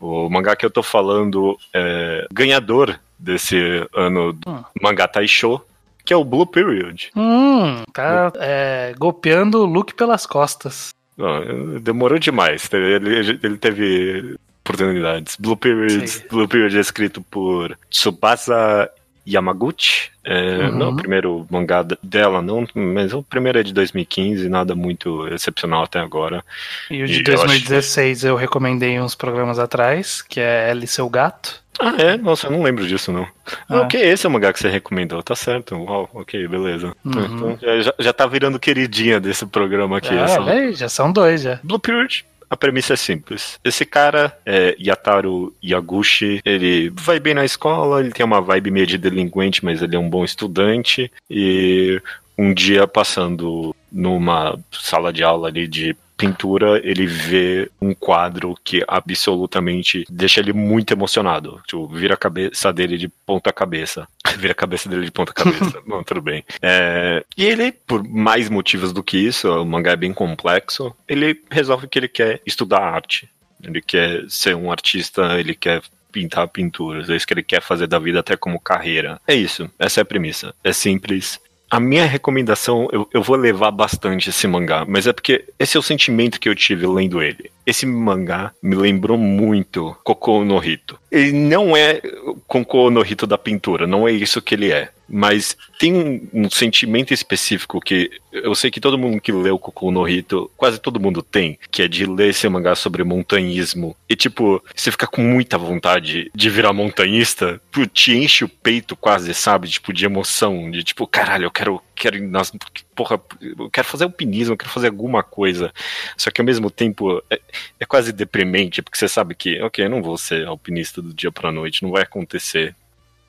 O 0.00 0.28
mangá 0.28 0.54
que 0.54 0.64
eu 0.64 0.70
tô 0.70 0.82
falando 0.82 1.58
é 1.74 2.26
ganhador 2.32 2.98
desse 3.18 3.56
ano 3.92 4.32
do 4.32 4.48
Hum. 4.48 4.62
mangá 4.80 5.08
Taisho, 5.08 5.60
que 6.08 6.14
é 6.14 6.16
o 6.16 6.24
Blue 6.24 6.46
Period. 6.46 7.10
Hum, 7.14 7.82
tá 7.92 8.32
é, 8.36 8.94
golpeando 8.98 9.60
o 9.60 9.66
Luke 9.66 9.92
pelas 9.92 10.24
costas. 10.24 10.88
Não, 11.18 11.78
demorou 11.78 12.18
demais. 12.18 12.66
Ele, 12.72 13.38
ele 13.42 13.58
teve 13.58 14.34
oportunidades. 14.64 15.36
Blue 15.38 15.54
Period, 15.54 16.06
Sim. 16.08 16.22
Blue 16.30 16.48
Period 16.48 16.74
é 16.78 16.80
escrito 16.80 17.20
por 17.20 17.76
Tsubasa 17.90 18.88
Yamaguchi. 19.28 20.08
É, 20.24 20.68
Uhum. 20.68 20.78
Não, 20.78 20.90
o 20.92 20.96
primeiro 20.96 21.46
mangá 21.50 21.82
de- 21.82 21.98
dela, 22.02 22.40
não, 22.40 22.66
mas 22.74 23.12
o 23.12 23.22
primeiro 23.22 23.58
é 23.58 23.62
de 23.62 23.74
2015, 23.74 24.48
nada 24.48 24.74
muito 24.74 25.26
excepcional 25.28 25.82
até 25.84 25.98
agora. 26.00 26.42
E 26.90 27.02
o 27.02 27.04
E 27.04 27.22
de 27.22 27.30
eu 27.30 27.36
2016 27.36 28.24
eu 28.24 28.34
recomendei 28.36 28.98
uns 28.98 29.14
programas 29.14 29.58
atrás, 29.58 30.22
que 30.22 30.40
é 30.40 30.70
Ela 30.70 30.84
e 30.84 30.88
Seu 30.88 31.08
Gato. 31.10 31.62
Ah, 31.78 31.94
é? 31.98 32.16
Nossa, 32.16 32.46
eu 32.46 32.50
não 32.50 32.62
lembro 32.62 32.86
disso, 32.86 33.12
não. 33.12 33.26
Ah. 33.68 33.80
Ok, 33.82 34.00
esse 34.00 34.26
é 34.26 34.28
o 34.28 34.32
mangá 34.32 34.52
que 34.52 34.58
você 34.58 34.68
recomendou, 34.68 35.22
tá 35.22 35.34
certo. 35.36 35.76
Uau, 35.76 36.08
ok, 36.12 36.46
beleza. 36.48 36.92
Uhum. 37.04 37.56
Então, 37.56 37.58
já, 37.82 37.94
já 37.98 38.12
tá 38.12 38.26
virando 38.26 38.58
queridinha 38.58 39.20
desse 39.20 39.46
programa 39.46 39.98
aqui. 39.98 40.08
Ah, 40.16 40.24
essa- 40.24 40.72
já 40.72 40.88
são 40.88 41.12
dois 41.12 41.42
já. 41.42 41.60
Blue 41.62 41.78
Period 41.78 42.24
a 42.50 42.56
premissa 42.56 42.94
é 42.94 42.96
simples. 42.96 43.60
Esse 43.62 43.84
cara, 43.84 44.34
é, 44.46 44.74
Yataru 44.80 45.54
Yaguchi, 45.62 46.40
ele 46.46 46.90
vai 46.94 47.20
bem 47.20 47.34
na 47.34 47.44
escola, 47.44 48.00
ele 48.00 48.10
tem 48.10 48.24
uma 48.24 48.40
vibe 48.40 48.70
meio 48.70 48.86
de 48.86 48.96
delinquente, 48.96 49.62
mas 49.62 49.82
ele 49.82 49.94
é 49.94 49.98
um 49.98 50.08
bom 50.08 50.24
estudante. 50.24 51.12
E 51.28 52.00
um 52.38 52.54
dia 52.54 52.86
passando 52.86 53.76
numa 53.92 54.58
sala 54.72 55.12
de 55.12 55.22
aula 55.22 55.48
ali 55.48 55.68
de 55.68 55.94
pintura, 56.18 56.80
ele 56.84 57.06
vê 57.06 57.70
um 57.80 57.94
quadro 57.94 58.56
que 58.64 58.84
absolutamente 58.88 60.04
deixa 60.10 60.40
ele 60.40 60.52
muito 60.52 60.92
emocionado. 60.92 61.62
Tipo, 61.66 61.86
vira 61.86 62.14
a 62.14 62.16
cabeça 62.16 62.72
dele 62.72 62.98
de 62.98 63.08
ponta 63.08 63.52
cabeça. 63.52 64.08
vira 64.36 64.52
a 64.52 64.56
cabeça 64.56 64.88
dele 64.88 65.04
de 65.04 65.12
ponta 65.12 65.32
cabeça. 65.32 65.80
Não, 65.86 66.02
tudo 66.02 66.20
bem. 66.20 66.44
É, 66.60 67.24
e 67.36 67.44
ele, 67.44 67.70
por 67.70 68.02
mais 68.02 68.50
motivos 68.50 68.92
do 68.92 69.02
que 69.02 69.16
isso, 69.16 69.48
o 69.48 69.64
mangá 69.64 69.92
é 69.92 69.96
bem 69.96 70.12
complexo, 70.12 70.92
ele 71.06 71.40
resolve 71.48 71.86
que 71.86 71.98
ele 71.98 72.08
quer 72.08 72.42
estudar 72.44 72.80
arte. 72.80 73.28
Ele 73.62 73.80
quer 73.80 74.24
ser 74.28 74.56
um 74.56 74.70
artista, 74.70 75.38
ele 75.38 75.54
quer 75.54 75.82
pintar 76.10 76.48
pinturas, 76.48 77.08
é 77.08 77.16
isso 77.16 77.26
que 77.26 77.34
ele 77.34 77.42
quer 77.42 77.60
fazer 77.60 77.86
da 77.86 77.98
vida 77.98 78.20
até 78.20 78.36
como 78.36 78.58
carreira. 78.58 79.20
É 79.26 79.34
isso, 79.34 79.70
essa 79.78 80.00
é 80.00 80.02
a 80.02 80.06
premissa. 80.06 80.54
É 80.64 80.72
simples, 80.72 81.38
a 81.70 81.78
minha 81.78 82.06
recomendação, 82.06 82.88
eu, 82.92 83.08
eu 83.12 83.22
vou 83.22 83.36
levar 83.36 83.70
bastante 83.70 84.30
esse 84.30 84.46
mangá, 84.46 84.84
mas 84.88 85.06
é 85.06 85.12
porque 85.12 85.44
esse 85.58 85.76
é 85.76 85.80
o 85.80 85.82
sentimento 85.82 86.40
que 86.40 86.48
eu 86.48 86.54
tive 86.54 86.86
lendo 86.86 87.22
ele. 87.22 87.50
Esse 87.66 87.84
mangá 87.84 88.52
me 88.62 88.74
lembrou 88.74 89.18
muito 89.18 89.94
Koko 90.02 90.44
no 90.44 90.62
Hito. 90.64 90.98
Ele 91.10 91.32
não 91.32 91.76
é 91.76 92.00
Koko 92.46 92.90
no 92.90 93.04
Hito 93.04 93.26
da 93.26 93.36
pintura, 93.36 93.86
não 93.86 94.08
é 94.08 94.12
isso 94.12 94.40
que 94.40 94.54
ele 94.54 94.72
é. 94.72 94.90
Mas 95.08 95.56
tem 95.78 95.94
um, 95.94 96.28
um, 96.34 96.50
sentimento 96.50 97.14
específico 97.14 97.80
que 97.80 98.10
eu 98.30 98.54
sei 98.54 98.70
que 98.70 98.80
todo 98.80 98.98
mundo 98.98 99.20
que 99.20 99.32
leu 99.32 99.58
Koku 99.58 99.90
no 99.90 100.06
Hito, 100.06 100.50
quase 100.56 100.78
todo 100.78 101.00
mundo 101.00 101.22
tem, 101.22 101.58
que 101.70 101.82
é 101.82 101.88
de 101.88 102.04
ler 102.04 102.28
esse 102.28 102.46
mangá 102.48 102.74
sobre 102.74 103.02
montanhismo. 103.02 103.96
E 104.08 104.14
tipo, 104.14 104.62
você 104.74 104.90
fica 104.90 105.06
com 105.06 105.22
muita 105.22 105.56
vontade 105.56 106.30
de 106.34 106.50
virar 106.50 106.72
montanhista, 106.72 107.60
te 107.92 108.14
enche 108.14 108.44
o 108.44 108.48
peito 108.48 108.94
quase, 108.94 109.32
sabe? 109.32 109.68
Tipo, 109.68 109.92
de 109.92 110.04
emoção, 110.04 110.70
de 110.70 110.84
tipo, 110.84 111.06
caralho, 111.06 111.44
eu 111.44 111.50
quero, 111.50 111.80
quero 111.94 112.22
nas, 112.28 112.52
porra, 112.94 113.20
eu 113.40 113.70
quero 113.70 113.86
fazer 113.86 114.04
alpinismo, 114.04 114.54
eu 114.54 114.58
quero 114.58 114.70
fazer 114.70 114.88
alguma 114.88 115.22
coisa. 115.22 115.72
Só 116.16 116.30
que 116.30 116.40
ao 116.40 116.44
mesmo 116.44 116.70
tempo 116.70 117.22
é, 117.30 117.40
é 117.80 117.86
quase 117.86 118.12
deprimente, 118.12 118.82
porque 118.82 118.98
você 118.98 119.08
sabe 119.08 119.34
que, 119.34 119.60
ok, 119.62 119.84
eu 119.84 119.90
não 119.90 120.02
vou 120.02 120.18
ser 120.18 120.46
alpinista 120.46 121.00
do 121.00 121.14
dia 121.14 121.32
pra 121.32 121.52
noite, 121.52 121.82
não 121.82 121.90
vai 121.90 122.02
acontecer. 122.02 122.74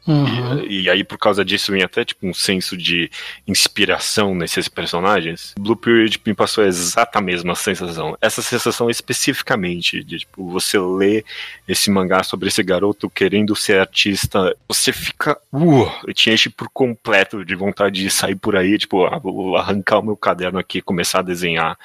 Uhum. 0.08 0.64
E, 0.64 0.82
e, 0.82 0.90
aí, 0.90 1.04
por 1.04 1.18
causa 1.18 1.44
disso, 1.46 1.72
vem 1.72 1.84
até 1.84 2.04
tipo 2.04 2.26
um 2.26 2.34
senso 2.34 2.76
de 2.76 3.12
inspiração 3.48 4.34
nesses 4.34 4.68
personagens. 4.68 5.54
Blue 5.60 5.76
Period 5.76 6.20
me 6.26 6.34
passou 6.34 6.64
exatamente 6.64 7.20
a 7.20 7.22
mesma 7.22 7.56
sensação. 7.56 8.18
Essa 8.22 8.42
sensação 8.42 8.90
especificamente 8.90 10.04
de 10.04 10.20
tipo, 10.20 10.50
você 10.50 10.80
lê 10.80 11.24
esse 11.68 11.92
mangá 11.92 12.24
sobre 12.24 12.48
esse 12.48 12.64
garoto 12.64 13.10
querendo 13.10 13.56
ser 13.56 13.80
artista, 13.80 14.56
você 14.68 14.94
fica. 14.94 15.38
Uh, 15.52 16.14
te 16.14 16.32
enche 16.32 16.50
por 16.50 16.70
completo 16.70 17.44
de 17.44 17.56
vontade 17.56 18.02
de 18.02 18.10
sair 18.10 18.36
por 18.36 18.56
aí, 18.56 18.78
tipo, 18.78 19.06
ah, 19.06 19.20
vou 19.20 19.58
arrancar 19.58 20.00
o 20.00 20.04
meu 20.04 20.16
caderno 20.16 20.60
aqui 20.60 20.78
e 20.78 20.82
começar 20.82 21.20
a 21.20 21.24
desenhar. 21.24 21.78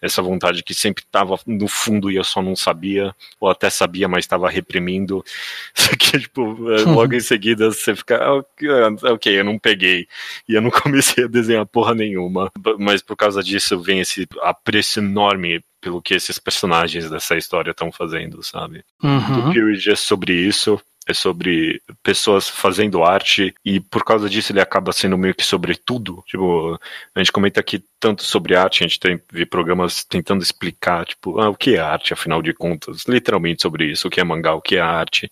Essa 0.00 0.22
vontade 0.22 0.62
que 0.62 0.74
sempre 0.74 1.04
estava 1.04 1.38
no 1.46 1.68
fundo 1.68 2.10
e 2.10 2.16
eu 2.16 2.24
só 2.24 2.40
não 2.40 2.56
sabia, 2.56 3.14
ou 3.38 3.50
até 3.50 3.68
sabia, 3.68 4.08
mas 4.08 4.24
estava 4.24 4.48
reprimindo. 4.48 5.24
Isso 5.76 5.90
aqui, 5.92 6.18
tipo, 6.18 6.72
é, 6.72 6.82
logo 6.82 7.14
em 7.14 7.20
seguida 7.28 7.57
você 7.66 7.94
fica, 7.94 8.16
ah, 8.16 8.40
ah, 8.40 9.12
ok, 9.12 9.40
eu 9.40 9.44
não 9.44 9.58
peguei. 9.58 10.06
E 10.48 10.54
eu 10.54 10.62
não 10.62 10.70
comecei 10.82 11.24
a 11.24 11.28
desenhar 11.28 11.66
porra 11.66 11.94
nenhuma. 11.94 12.50
Mas 12.78 13.02
por 13.02 13.16
causa 13.16 13.42
disso 13.42 13.80
vem 13.80 14.00
esse 14.00 14.26
apreço 14.42 15.00
enorme 15.00 15.62
pelo 15.80 16.02
que 16.02 16.14
esses 16.14 16.38
personagens 16.38 17.08
dessa 17.08 17.36
história 17.36 17.70
estão 17.70 17.92
fazendo, 17.92 18.42
sabe? 18.42 18.84
Uhum. 19.02 19.50
O 19.50 19.52
Period 19.52 19.90
é 19.90 19.96
sobre 19.96 20.32
isso 20.32 20.80
é 21.08 21.14
sobre 21.14 21.82
pessoas 22.02 22.48
fazendo 22.48 23.02
arte 23.02 23.54
e 23.64 23.80
por 23.80 24.04
causa 24.04 24.28
disso 24.28 24.52
ele 24.52 24.60
acaba 24.60 24.92
sendo 24.92 25.16
meio 25.16 25.34
que 25.34 25.44
sobre 25.44 25.74
tudo. 25.74 26.22
Tipo, 26.26 26.78
a 27.14 27.18
gente 27.18 27.32
comenta 27.32 27.60
aqui 27.60 27.82
tanto 27.98 28.22
sobre 28.24 28.54
arte, 28.54 28.84
a 28.84 28.86
gente 28.86 29.00
tem 29.00 29.18
programas 29.46 30.04
tentando 30.04 30.42
explicar, 30.42 31.06
tipo, 31.06 31.40
ah, 31.40 31.48
o 31.48 31.56
que 31.56 31.76
é 31.76 31.78
arte, 31.78 32.12
afinal 32.12 32.42
de 32.42 32.52
contas, 32.52 33.04
literalmente 33.08 33.62
sobre 33.62 33.86
isso, 33.90 34.08
o 34.08 34.10
que 34.10 34.20
é 34.20 34.24
mangá, 34.24 34.54
o 34.54 34.60
que 34.60 34.76
é 34.76 34.80
arte. 34.80 35.30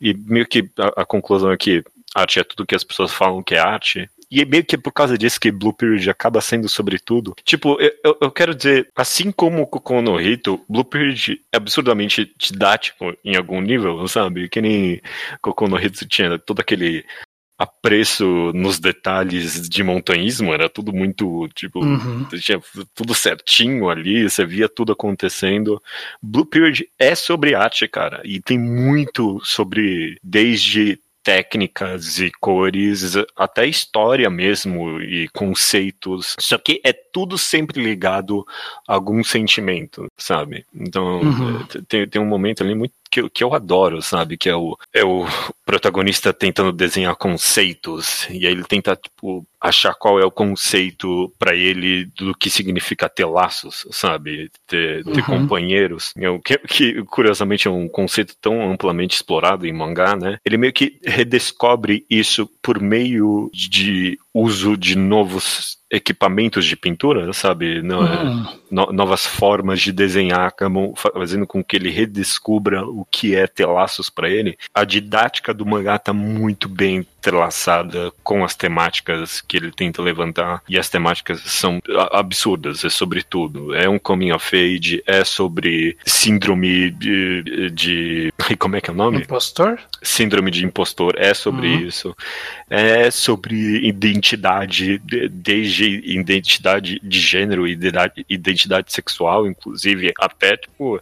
E 0.00 0.12
meio 0.12 0.46
que 0.46 0.68
a, 0.76 1.02
a 1.02 1.06
conclusão 1.06 1.52
é 1.52 1.56
que 1.56 1.84
arte 2.14 2.40
é 2.40 2.44
tudo 2.44 2.66
que 2.66 2.74
as 2.74 2.84
pessoas 2.84 3.12
falam 3.12 3.42
que 3.42 3.54
é 3.54 3.58
arte, 3.58 4.10
e 4.30 4.40
é 4.40 4.44
meio 4.44 4.64
que 4.64 4.76
por 4.76 4.92
causa 4.92 5.16
disso 5.16 5.40
que 5.40 5.50
Blue 5.50 5.72
Period 5.72 6.08
acaba 6.10 6.40
sendo 6.40 6.68
sobretudo. 6.68 7.34
Tipo, 7.44 7.76
eu, 7.80 8.16
eu 8.20 8.30
quero 8.30 8.54
dizer, 8.54 8.88
assim 8.94 9.30
como 9.30 9.62
o 9.62 9.66
Kokono 9.66 10.12
no 10.12 10.20
Hito, 10.20 10.60
Blue 10.68 10.84
Period 10.84 11.40
é 11.52 11.56
absurdamente 11.56 12.32
didático 12.38 13.14
em 13.24 13.36
algum 13.36 13.60
nível, 13.60 14.06
sabe? 14.08 14.48
Que 14.48 14.60
nem 14.60 15.00
Kokono 15.40 15.76
no 15.76 15.82
Hito 15.82 16.06
tinha 16.06 16.38
todo 16.38 16.60
aquele 16.60 17.04
apreço 17.58 18.52
nos 18.52 18.78
detalhes 18.78 19.66
de 19.68 19.82
montanhismo, 19.82 20.52
era 20.52 20.68
tudo 20.68 20.92
muito, 20.92 21.48
tipo, 21.54 21.82
uhum. 21.82 22.26
tinha 22.38 22.60
tudo 22.94 23.14
certinho 23.14 23.88
ali, 23.88 24.28
você 24.28 24.44
via 24.44 24.68
tudo 24.68 24.92
acontecendo. 24.92 25.82
Blue 26.20 26.44
Period 26.44 26.86
é 26.98 27.14
sobre 27.14 27.54
arte, 27.54 27.88
cara, 27.88 28.20
e 28.24 28.40
tem 28.40 28.58
muito 28.58 29.40
sobre, 29.42 30.18
desde 30.22 31.00
técnicas 31.26 32.20
e 32.20 32.30
cores, 32.38 33.16
até 33.34 33.66
história 33.66 34.30
mesmo 34.30 35.02
e 35.02 35.28
conceitos. 35.30 36.36
Só 36.38 36.56
que 36.56 36.80
é 36.84 36.92
tudo 36.92 37.36
sempre 37.36 37.82
ligado 37.82 38.46
a 38.86 38.94
algum 38.94 39.24
sentimento, 39.24 40.06
sabe? 40.16 40.64
Então, 40.72 41.22
uhum. 41.22 41.66
tem, 41.88 42.08
tem 42.08 42.22
um 42.22 42.26
momento 42.26 42.62
ali 42.62 42.76
muito 42.76 42.94
que, 43.10 43.20
eu, 43.20 43.28
que 43.28 43.42
eu 43.42 43.52
adoro, 43.54 44.00
sabe? 44.00 44.36
Que 44.36 44.48
é 44.48 44.54
o, 44.54 44.78
é 44.92 45.04
o 45.04 45.26
protagonista 45.66 46.32
tentando 46.32 46.70
desenhar 46.70 47.16
conceitos, 47.16 48.24
e 48.30 48.46
aí 48.46 48.52
ele 48.52 48.62
tenta, 48.62 48.94
tipo, 48.94 49.44
achar 49.60 49.94
qual 49.94 50.20
é 50.20 50.24
o 50.24 50.30
conceito 50.30 51.32
para 51.36 51.56
ele 51.56 52.04
do 52.16 52.32
que 52.32 52.48
significa 52.48 53.08
ter 53.08 53.24
laços, 53.24 53.84
sabe? 53.90 54.48
Ter, 54.64 55.02
ter 55.02 55.10
uhum. 55.10 55.22
companheiros. 55.22 56.14
Que, 56.44 56.58
que, 56.58 57.02
curiosamente, 57.06 57.66
é 57.66 57.70
um 57.70 57.88
conceito 57.88 58.36
tão 58.40 58.70
amplamente 58.70 59.16
explorado 59.16 59.66
em 59.66 59.72
mangá, 59.72 60.14
né? 60.14 60.38
Ele 60.44 60.56
meio 60.56 60.72
que 60.72 61.00
redescobre 61.04 62.06
isso 62.08 62.48
por 62.62 62.80
meio 62.80 63.50
de 63.52 64.18
uso 64.32 64.76
de 64.76 64.96
novos 64.96 65.78
equipamentos 65.90 66.64
de 66.64 66.76
pintura, 66.76 67.32
sabe? 67.32 67.80
Não, 67.80 68.00
uhum. 68.00 68.46
no, 68.70 68.92
novas 68.92 69.24
formas 69.24 69.80
de 69.80 69.92
desenhar, 69.92 70.52
fazendo 70.96 71.46
com 71.46 71.62
que 71.62 71.76
ele 71.76 71.90
redescubra 71.90 72.84
o 72.84 73.04
que 73.04 73.34
é 73.34 73.46
ter 73.46 73.66
laços 73.66 74.10
para 74.10 74.28
ele. 74.28 74.58
A 74.74 74.84
didática 74.84 75.54
do 75.56 75.66
mangá 75.66 75.98
tá 75.98 76.12
muito 76.12 76.68
bem 76.68 77.06
entrelaçada 77.26 78.12
com 78.22 78.44
as 78.44 78.54
temáticas 78.54 79.40
que 79.40 79.56
ele 79.56 79.72
tenta 79.72 80.00
levantar 80.00 80.62
e 80.68 80.78
as 80.78 80.88
temáticas 80.88 81.40
são 81.40 81.80
absurdas, 82.12 82.84
é 82.84 82.88
sobre 82.88 83.22
tudo. 83.22 83.74
É 83.74 83.88
um 83.88 83.98
coming 83.98 84.30
of 84.30 84.56
age, 84.56 85.02
é 85.06 85.24
sobre 85.24 85.96
síndrome 86.06 86.90
de, 86.90 87.70
de 87.70 88.32
como 88.58 88.76
é 88.76 88.80
que 88.80 88.90
é 88.90 88.92
o 88.92 88.96
nome? 88.96 89.18
Impostor? 89.18 89.78
Síndrome 90.02 90.50
de 90.50 90.64
impostor, 90.64 91.14
é 91.16 91.34
sobre 91.34 91.66
uhum. 91.66 91.80
isso. 91.80 92.16
É 92.70 93.10
sobre 93.10 93.86
identidade, 93.86 94.98
desde 95.30 95.84
identidade 96.04 97.00
de 97.02 97.20
gênero, 97.20 97.66
identidade, 97.66 98.26
identidade 98.28 98.92
sexual, 98.92 99.46
inclusive, 99.46 100.12
até 100.20 100.56
tipo 100.56 101.00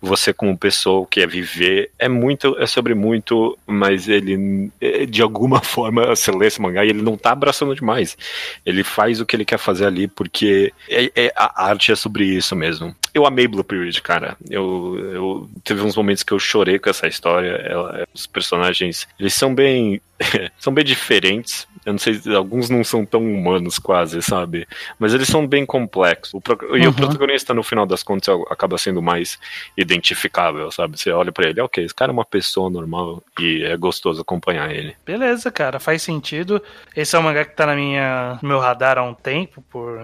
você 0.00 0.32
como 0.32 0.56
pessoa 0.56 1.06
que 1.06 1.20
quer 1.20 1.28
viver, 1.28 1.90
é 1.98 2.08
muito, 2.08 2.56
é 2.58 2.66
sobre 2.66 2.94
muito, 2.94 3.58
mas 3.66 4.08
ele 4.08 4.70
de 5.08 5.22
alguma 5.22 5.60
forma 5.66 6.14
lê 6.36 6.46
esse 6.46 6.60
mangá 6.60 6.84
e 6.84 6.90
ele 6.90 7.02
não 7.02 7.16
tá 7.16 7.32
abraçando 7.32 7.74
demais. 7.74 8.16
Ele 8.64 8.82
faz 8.82 9.20
o 9.20 9.26
que 9.26 9.36
ele 9.36 9.44
quer 9.44 9.58
fazer 9.58 9.86
ali 9.86 10.08
porque 10.08 10.72
é, 10.88 11.10
é 11.14 11.32
a 11.36 11.64
arte 11.66 11.92
é 11.92 11.96
sobre 11.96 12.24
isso 12.24 12.56
mesmo. 12.56 12.94
Eu 13.12 13.26
amei 13.26 13.48
Blue 13.48 13.64
Period, 13.64 14.00
cara. 14.02 14.36
Eu, 14.48 14.98
eu 15.12 15.50
teve 15.64 15.82
uns 15.82 15.96
momentos 15.96 16.22
que 16.22 16.32
eu 16.32 16.38
chorei 16.38 16.78
com 16.78 16.90
essa 16.90 17.06
história. 17.06 17.52
Ela, 17.64 18.06
os 18.14 18.26
personagens, 18.26 19.08
eles 19.18 19.34
são 19.34 19.54
bem 19.54 20.00
são 20.58 20.72
bem 20.72 20.84
diferentes. 20.84 21.66
Eu 21.86 21.92
não 21.92 21.98
sei, 22.00 22.20
alguns 22.34 22.68
não 22.68 22.82
são 22.82 23.06
tão 23.06 23.22
humanos 23.22 23.78
quase, 23.78 24.20
sabe? 24.20 24.66
Mas 24.98 25.14
eles 25.14 25.28
são 25.28 25.46
bem 25.46 25.64
complexos. 25.64 26.34
O 26.34 26.40
pro... 26.40 26.58
uhum. 26.68 26.76
E 26.76 26.84
o 26.84 26.90
uhum. 26.90 26.92
protagonista, 26.92 27.54
no 27.54 27.62
final 27.62 27.86
das 27.86 28.02
contas, 28.02 28.36
acaba 28.50 28.76
sendo 28.76 29.00
mais 29.00 29.38
identificável, 29.76 30.68
sabe? 30.72 30.98
Você 30.98 31.12
olha 31.12 31.30
para 31.30 31.48
ele, 31.48 31.60
ok, 31.60 31.84
esse 31.84 31.94
cara 31.94 32.10
é 32.10 32.12
uma 32.12 32.24
pessoa 32.24 32.68
normal 32.68 33.22
e 33.38 33.62
é 33.62 33.76
gostoso 33.76 34.20
acompanhar 34.20 34.68
ele. 34.74 34.96
Beleza, 35.06 35.48
cara, 35.52 35.78
faz 35.78 36.02
sentido. 36.02 36.60
Esse 36.96 37.14
é 37.14 37.20
um 37.20 37.22
mangá 37.22 37.44
que 37.44 37.54
tá 37.54 37.66
na 37.66 37.76
minha, 37.76 38.40
no 38.42 38.48
meu 38.48 38.58
radar 38.58 38.98
há 38.98 39.04
um 39.04 39.14
tempo, 39.14 39.62
por 39.70 40.00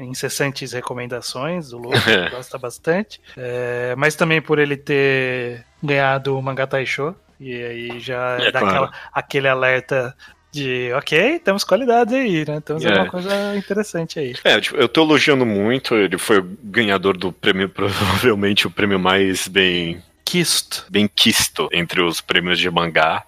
incessantes 0.00 0.72
recomendações 0.72 1.68
do 1.68 1.76
Lucas, 1.76 2.02
gosta 2.32 2.56
bastante. 2.56 3.20
É, 3.36 3.94
mas 3.98 4.14
também 4.14 4.40
por 4.40 4.58
ele 4.58 4.78
ter 4.78 5.62
ganhado 5.82 6.38
o 6.38 6.42
Mangá 6.42 6.66
Taisho, 6.66 7.14
e 7.38 7.62
aí 7.62 8.00
já 8.00 8.38
é, 8.40 8.50
dá 8.50 8.60
claro. 8.60 8.66
aquela, 8.66 8.92
aquele 9.12 9.48
alerta 9.48 10.16
De, 10.62 10.92
ok, 10.94 11.38
temos 11.40 11.64
qualidade 11.64 12.14
aí, 12.14 12.44
né? 12.46 12.60
Temos 12.60 12.84
É. 12.84 12.88
alguma 12.90 13.10
coisa 13.10 13.56
interessante 13.56 14.18
aí. 14.18 14.34
É, 14.44 14.60
tipo, 14.60 14.76
eu 14.76 14.88
tô 14.88 15.02
elogiando 15.02 15.44
muito, 15.44 15.94
ele 15.94 16.18
foi 16.18 16.38
o 16.38 16.56
ganhador 16.62 17.16
do 17.16 17.32
prêmio, 17.32 17.68
provavelmente 17.70 18.66
o 18.66 18.70
prêmio 18.70 18.98
mais 18.98 19.48
bem 19.48 20.02
Kisto. 20.24 20.84
bem 20.90 21.08
quisto 21.14 21.68
entre 21.72 22.00
os 22.02 22.20
prêmios 22.20 22.58
de 22.58 22.70
mangá. 22.70 23.22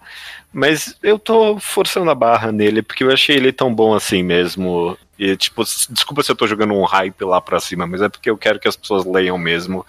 Mas 0.51 0.95
eu 1.03 1.19
tô 1.19 1.59
forçando 1.59 2.09
a 2.09 2.15
barra 2.15 2.51
nele, 2.51 2.81
porque 2.81 3.03
eu 3.03 3.11
achei 3.11 3.35
ele 3.35 3.51
tão 3.53 3.73
bom 3.73 3.93
assim 3.93 4.23
mesmo. 4.23 4.97
E, 5.17 5.35
tipo, 5.37 5.63
desculpa 5.63 6.23
se 6.23 6.31
eu 6.31 6.35
tô 6.35 6.47
jogando 6.47 6.73
um 6.73 6.83
hype 6.85 7.23
lá 7.23 7.39
pra 7.39 7.59
cima, 7.59 7.85
mas 7.85 8.01
é 8.01 8.09
porque 8.09 8.29
eu 8.29 8.37
quero 8.37 8.59
que 8.59 8.67
as 8.67 8.75
pessoas 8.75 9.05
leiam 9.05 9.37
mesmo. 9.37 9.85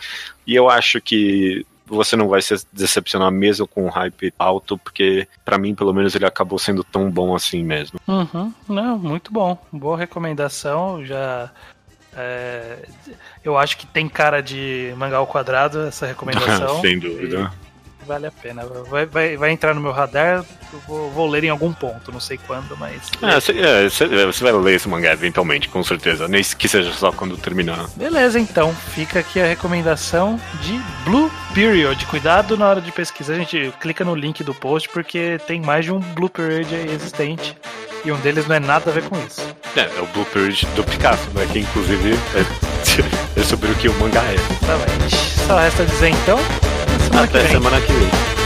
E 0.47 0.55
eu 0.55 0.69
acho 0.69 1.01
que 1.01 1.65
você 1.91 2.17
não 2.17 2.29
vai 2.29 2.41
se 2.41 2.55
decepcionar 2.73 3.31
mesmo 3.31 3.67
com 3.67 3.85
um 3.85 3.89
hype 3.91 4.33
alto, 4.39 4.79
porque 4.79 5.27
pra 5.45 5.59
mim, 5.59 5.75
pelo 5.75 5.93
menos, 5.93 6.15
ele 6.15 6.25
acabou 6.25 6.59
sendo 6.59 6.85
tão 6.85 7.11
bom 7.11 7.35
assim 7.35 7.63
mesmo. 7.65 7.99
Uhum, 8.07 8.53
não, 8.69 8.99
muito 8.99 9.33
bom. 9.33 9.59
Boa 9.73 9.99
recomendação. 9.99 11.05
Já. 11.05 11.51
é, 12.17 12.79
eu 13.45 13.59
acho 13.59 13.77
que 13.77 13.87
tem 13.87 14.09
cara 14.09 14.41
de 14.41 14.95
mangá 14.97 15.17
ao 15.19 15.27
quadrado 15.27 15.81
essa 15.87 16.07
recomendação. 16.07 16.81
Sem 16.81 16.99
dúvida. 16.99 17.53
Vale 18.11 18.27
a 18.27 18.33
pena. 18.33 18.65
Vai, 18.91 19.07
vai, 19.07 19.37
vai 19.37 19.51
entrar 19.53 19.73
no 19.73 19.81
meu 19.81 19.93
radar. 19.93 20.45
Vou, 20.89 21.09
vou 21.13 21.29
ler 21.29 21.45
em 21.45 21.49
algum 21.49 21.73
ponto, 21.73 22.11
não 22.11 22.19
sei 22.19 22.41
quando, 22.45 22.77
mas. 22.77 23.09
É, 23.23 23.39
cê- 23.39 23.53
é, 23.61 23.89
cê- 23.89 24.09
você 24.27 24.43
vai 24.43 24.53
ler 24.53 24.75
esse 24.75 24.89
mangá 24.89 25.13
eventualmente, 25.13 25.69
com 25.69 25.81
certeza. 25.85 26.27
Nem 26.27 26.43
que 26.43 26.69
seja 26.69 26.93
só 26.93 27.13
quando 27.13 27.37
terminar. 27.37 27.87
Beleza, 27.95 28.41
então. 28.41 28.75
Fica 28.95 29.21
aqui 29.21 29.41
a 29.41 29.47
recomendação 29.47 30.41
de 30.61 30.81
Blue 31.05 31.31
Period. 31.55 32.05
Cuidado 32.07 32.57
na 32.57 32.69
hora 32.69 32.81
de 32.81 32.91
pesquisa. 32.91 33.33
A 33.33 33.37
gente 33.37 33.73
clica 33.81 34.05
no 34.05 34.17
link 34.17 34.43
do 34.43 34.53
post 34.55 34.89
porque 34.89 35.39
tem 35.47 35.61
mais 35.61 35.85
de 35.85 35.93
um 35.93 36.01
Blue 36.01 36.29
Period 36.29 36.73
existente. 36.93 37.57
E 38.05 38.11
um 38.11 38.19
deles 38.19 38.49
não 38.49 38.57
é 38.57 38.61
nada 38.61 38.91
a 38.91 38.93
ver 38.93 39.05
com 39.05 39.17
isso. 39.25 39.41
É, 39.77 39.83
é 39.83 40.01
o 40.03 40.07
Blue 40.09 40.25
Period 40.25 40.67
do 40.75 40.83
Picasso, 40.83 41.31
né? 41.33 41.47
Que 41.53 41.61
inclusive 41.61 42.15
é, 42.35 43.39
é 43.41 43.43
sobre 43.45 43.71
o 43.71 43.75
que 43.77 43.89
o 43.89 43.95
mangá 44.01 44.23
é. 44.25 44.35
Exatamente. 44.35 45.17
Só 45.47 45.57
resta 45.59 45.85
dizer 45.87 46.09
então. 46.09 46.39
Até 47.13 47.49
semana 47.49 47.81
que 47.81 47.93
vem. 47.93 48.40